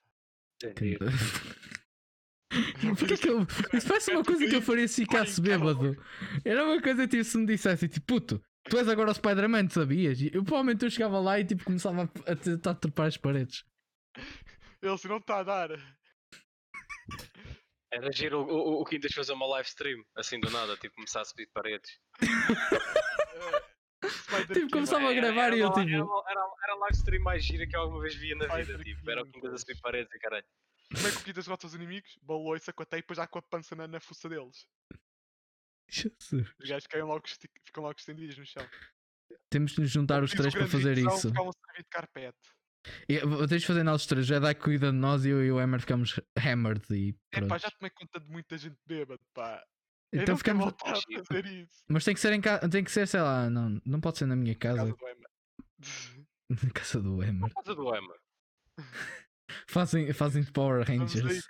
Entendi. 0.64 0.98
Porquê 2.98 3.18
que 3.18 3.30
eu. 3.30 3.42
Isso 3.74 3.88
parece 3.88 4.12
uma 4.12 4.24
coisa 4.24 4.48
que 4.48 4.56
eu 4.56 4.62
faria 4.62 4.88
se 4.88 5.04
ficasse 5.04 5.42
bêbado. 5.42 5.96
Era 6.44 6.64
uma 6.64 6.82
coisa 6.82 7.08
tipo 7.08 7.24
se 7.24 7.38
me 7.38 7.46
dissesse 7.46 7.90
tipo, 7.90 8.06
puto, 8.06 8.42
tu 8.70 8.78
és 8.78 8.88
agora 8.88 9.12
o 9.12 9.14
Spider-Man, 9.14 9.70
sabias? 9.70 10.22
E 10.22 10.28
Eu 10.28 10.44
provavelmente 10.44 10.86
eu 10.86 10.90
chegava 10.90 11.20
lá 11.20 11.40
e 11.40 11.46
tipo 11.46 11.64
começava 11.64 12.04
a, 12.04 12.32
a 12.32 12.36
tentar 12.36 12.76
trepar 12.76 13.08
as 13.08 13.18
paredes. 13.18 13.66
Ele 14.82 14.98
se 14.98 15.08
não 15.08 15.18
está 15.18 15.40
a 15.40 15.44
dar. 15.44 15.70
Era 17.92 18.12
giro 18.12 18.40
o, 18.40 18.78
o, 18.78 18.82
o 18.82 18.86
Quintas 18.86 19.14
fazer 19.14 19.34
uma 19.34 19.48
live 19.48 19.68
stream, 19.68 20.04
assim 20.16 20.40
do 20.40 20.50
nada, 20.50 20.78
tipo 20.78 20.96
começar 20.96 21.22
a 21.22 21.26
subir 21.26 21.50
paredes. 21.54 22.00
Tipo, 24.54 24.70
começava 24.72 25.06
a 25.08 25.12
Era- 25.12 25.22
gravar 25.22 25.46
era 25.48 25.56
e 25.56 25.60
eu 25.60 25.70
tipo. 25.74 25.80
Era, 25.82 26.32
era, 26.32 26.54
era 26.64 26.74
a 26.74 26.78
live 26.78 26.96
stream 26.98 27.24
mais 27.24 27.44
gira 27.44 27.68
que 27.68 27.76
eu 27.76 27.82
alguma 27.82 28.02
vez 28.02 28.16
via 28.16 28.36
na 28.36 28.48
vida. 28.56 28.78
Tipo, 28.84 29.10
era 29.12 29.22
o 29.24 29.26
Quintas 29.32 29.54
a 29.54 29.58
subir 29.58 29.80
paredes 29.82 30.14
e 30.14 30.20
caralho. 30.20 30.46
Como 30.94 31.08
é 31.08 31.12
que 31.12 31.18
o 31.18 31.24
Quitas 31.24 31.48
rota 31.48 31.66
os 31.68 31.74
inimigos? 31.74 32.18
Baloiça 32.22 32.72
com 32.72 32.84
a 32.84 32.86
teia 32.86 33.00
e 33.00 33.02
depois 33.02 33.18
já 33.18 33.26
com 33.28 33.40
a 33.40 33.42
pança 33.42 33.76
na, 33.76 33.88
na 33.88 34.00
fuça 34.00 34.30
deles. 34.30 34.68
Jesus. 35.90 36.48
Os 36.60 36.70
gajos 36.70 36.88
caem 36.88 37.04
logo, 37.04 37.24
ficam 37.28 37.84
logo 37.84 37.96
estendidos 37.98 38.38
no 38.38 38.46
chão. 38.46 38.68
Temos 39.50 39.72
de 39.74 39.82
nos 39.82 39.92
juntar 39.92 40.24
os 40.24 40.32
três 40.32 40.54
para 40.54 40.68
fazer 40.68 40.98
isso. 40.98 41.20
Servir 41.32 41.54
de 41.80 41.84
carpete. 41.90 42.38
E, 43.10 43.20
vou- 43.20 43.48
Tens 43.48 43.62
de 43.62 43.68
fazer 43.68 43.84
nós 43.84 44.02
os 44.02 44.08
três. 44.08 44.26
Já 44.28 44.40
dá 44.40 44.54
cuida 44.54 44.92
de 44.92 44.98
nós 44.98 45.26
e 45.26 45.30
eu 45.30 45.44
e 45.44 45.52
o 45.52 45.58
Hammer 45.60 45.80
ficamos 45.80 46.20
hammered 46.38 46.86
e 46.92 47.16
É 47.32 47.42
pá, 47.42 47.48
pronto. 47.48 47.62
já 47.62 47.72
tomei 47.72 47.90
conta 47.92 48.20
de 48.20 48.28
muita 48.28 48.58
gente 48.58 48.78
bêbada, 48.86 49.22
pá. 49.34 49.64
Eu 50.12 50.22
Então 50.22 50.38
ficamos. 50.38 50.64
voltar 50.64 50.92
a 50.92 50.96
fazer 50.96 51.46
isso. 51.46 51.84
Mas 51.90 52.04
tem 52.06 52.14
que 52.14 52.20
ser 52.22 52.34
em 52.34 52.42
casa. 52.42 52.70
Tem 52.70 52.84
que 52.84 52.92
ser, 52.92 53.08
sei 53.08 53.22
lá, 53.22 53.50
não, 53.50 53.82
não 53.86 54.00
pode 54.00 54.18
ser 54.18 54.26
na 54.26 54.36
minha 54.36 54.56
Casa 54.56 54.78
casa. 54.78 54.94
do 54.94 55.10
Emma. 55.10 55.30
Na 56.48 56.70
casa 56.72 57.02
do 57.02 57.22
Hammer. 57.22 57.54
Casa 57.56 57.76
do 57.76 57.96
Emma. 57.96 58.16
Fazem, 59.68 60.12
fazem 60.14 60.44
Power 60.44 60.86
Vamos 60.86 61.16
aí 61.16 61.22
Rangers. 61.22 61.48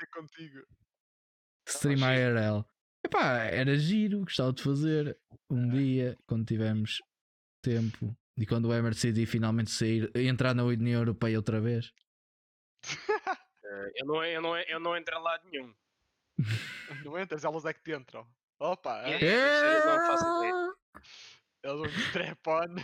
Stream. 1.67 1.97
IRL. 1.99 2.63
Epá, 3.05 3.43
era 3.43 3.77
giro, 3.77 4.19
gostava 4.21 4.53
de 4.53 4.63
fazer 4.63 5.17
um 5.49 5.67
dia, 5.69 6.17
quando 6.27 6.45
tivermos 6.45 7.01
tempo 7.61 8.15
e 8.37 8.45
quando 8.45 8.65
o 8.65 8.71
Hammer 8.71 8.93
decidir 8.93 9.25
finalmente 9.25 9.69
sair, 9.71 10.09
entrar 10.15 10.53
na 10.53 10.63
União 10.63 10.99
Europeia 11.01 11.37
outra 11.37 11.59
vez. 11.61 11.91
Eh, 13.67 13.91
Eu 13.95 14.05
não, 14.05 14.23
eu, 14.23 14.41
não, 14.41 14.57
eu 14.57 14.79
não 14.79 14.95
entro 14.95 15.17
em 15.17 15.21
lado 15.21 15.49
nenhum. 15.49 15.73
Não 17.03 17.19
entras, 17.19 17.43
elas 17.43 17.65
é 17.65 17.73
que 17.73 17.81
te 17.81 17.93
entram. 17.95 18.27
Opa, 18.59 19.01
É. 19.05 19.23
É. 19.23 19.75
eles 21.63 21.83
vão 21.83 21.87
de 21.87 21.99
strap-on. 21.99 22.75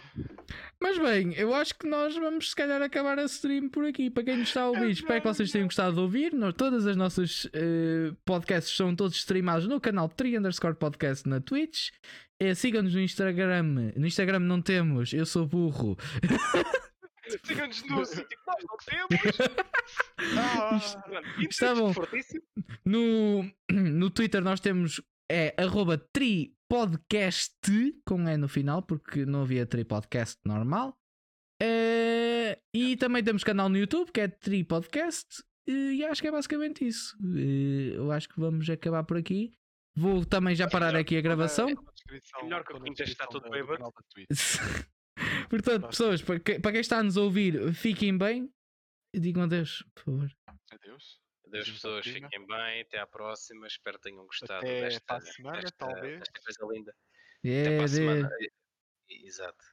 Mas 0.81 0.97
bem, 0.97 1.33
eu 1.35 1.53
acho 1.53 1.75
que 1.77 1.87
nós 1.87 2.15
vamos 2.15 2.49
se 2.49 2.55
calhar 2.55 2.81
acabar 2.81 3.19
a 3.19 3.25
stream 3.25 3.69
por 3.69 3.85
aqui. 3.85 4.09
Para 4.09 4.23
quem 4.23 4.37
nos 4.37 4.47
está 4.47 4.63
a 4.63 4.69
ouvir, 4.69 4.89
espero 4.89 5.21
que 5.21 5.27
vocês 5.27 5.51
tenham 5.51 5.67
gostado 5.67 5.93
de 5.93 5.99
ouvir. 6.01 6.33
Nós, 6.33 6.53
todas 6.55 6.87
as 6.87 6.95
nossas 6.95 7.47
eh, 7.53 8.11
podcasts 8.25 8.75
são 8.75 8.95
todos 8.95 9.15
streamados 9.17 9.67
no 9.67 9.79
canal 9.79 10.09
3 10.09 10.39
underscore 10.39 10.75
podcast 10.75 11.29
na 11.29 11.39
Twitch. 11.39 11.89
Eh, 12.39 12.55
Sigam-nos 12.55 12.95
no 12.95 13.01
Instagram. 13.01 13.91
No 13.95 14.07
Instagram 14.07 14.39
não 14.39 14.59
temos, 14.61 15.13
eu 15.13 15.25
sou 15.27 15.45
burro. 15.45 15.95
Siga-nos 17.45 17.83
no 17.87 18.03
sítio 18.03 18.27
que 18.27 18.35
nós 18.47 18.63
não 18.67 18.77
temos. 19.07 19.37
Ah, 20.37 20.79
Estavam-. 21.49 21.93
No, 22.83 23.45
no 23.71 24.09
Twitter 24.09 24.41
nós 24.43 24.59
temos 24.59 24.99
é 25.31 25.55
arroba 25.57 25.97
tripodcast 25.97 27.53
com 28.05 28.27
E 28.27 28.37
no 28.37 28.47
final, 28.47 28.81
porque 28.81 29.25
não 29.25 29.41
havia 29.43 29.65
tripodcast 29.65 30.39
normal. 30.45 30.97
Eh, 31.61 32.59
e 32.73 32.97
também 32.97 33.23
temos 33.23 33.43
canal 33.43 33.69
no 33.69 33.77
YouTube 33.77 34.11
que 34.11 34.21
é 34.21 34.27
tripodcast. 34.27 35.43
E 35.67 36.03
acho 36.05 36.21
que 36.21 36.27
é 36.27 36.31
basicamente 36.31 36.85
isso. 36.85 37.15
Eh, 37.35 37.95
eu 37.95 38.11
acho 38.11 38.27
que 38.27 38.39
vamos 38.39 38.69
acabar 38.69 39.03
por 39.03 39.17
aqui. 39.17 39.51
Vou 39.95 40.25
também 40.25 40.55
já 40.55 40.67
parar 40.69 40.95
aqui 40.95 41.15
a 41.17 41.21
gravação. 41.21 41.67
descrição- 41.67 42.43
Melhor 42.43 42.63
que 42.63 42.73
o 42.73 42.81
Quintas 42.81 43.09
está 43.09 43.25
descrição 43.25 43.27
todo 43.27 43.43
do- 43.43 43.47
do 43.49 43.51
bêbado. 43.51 43.77
canal 43.77 43.91
da 43.91 44.03
Twitch. 44.09 44.29
Portanto, 45.49 45.87
pessoas, 45.89 46.21
para 46.21 46.39
que- 46.39 46.59
para 46.59 46.71
quem 46.71 46.81
está 46.81 46.97
a 46.99 47.03
nos 47.03 47.17
ouvir, 47.17 47.73
fiquem 47.73 48.17
bem. 48.17 48.49
E 49.13 49.19
digam 49.19 49.43
adeus, 49.43 49.83
por 49.93 50.03
favor. 50.05 50.31
Adeus. 50.71 51.20
Adeus, 51.51 51.65
Beijinho 51.65 51.75
pessoas. 51.75 52.03
para 52.05 52.11
a 52.11 52.13
prima. 52.13 52.29
Fiquem 52.29 52.47
bem. 52.47 52.81
Até 52.81 52.99
à 52.99 53.07
próxima. 53.07 53.67
Espero 53.67 53.97
que 53.97 54.03
tenham 54.09 54.25
gostado 54.25 54.53
Até 54.65 54.81
desta, 54.81 55.01
para 55.05 55.17
a 55.17 55.21
semana, 55.21 55.61
desta, 55.61 55.77
talvez. 55.77 56.19
desta 56.19 56.41
coisa 56.41 56.73
linda. 56.73 56.95
É, 57.43 57.61
Até 57.61 57.69
para 57.69 57.71
a 57.71 57.85
adeus. 57.85 57.91
semana. 57.91 58.29
Exato. 59.09 59.65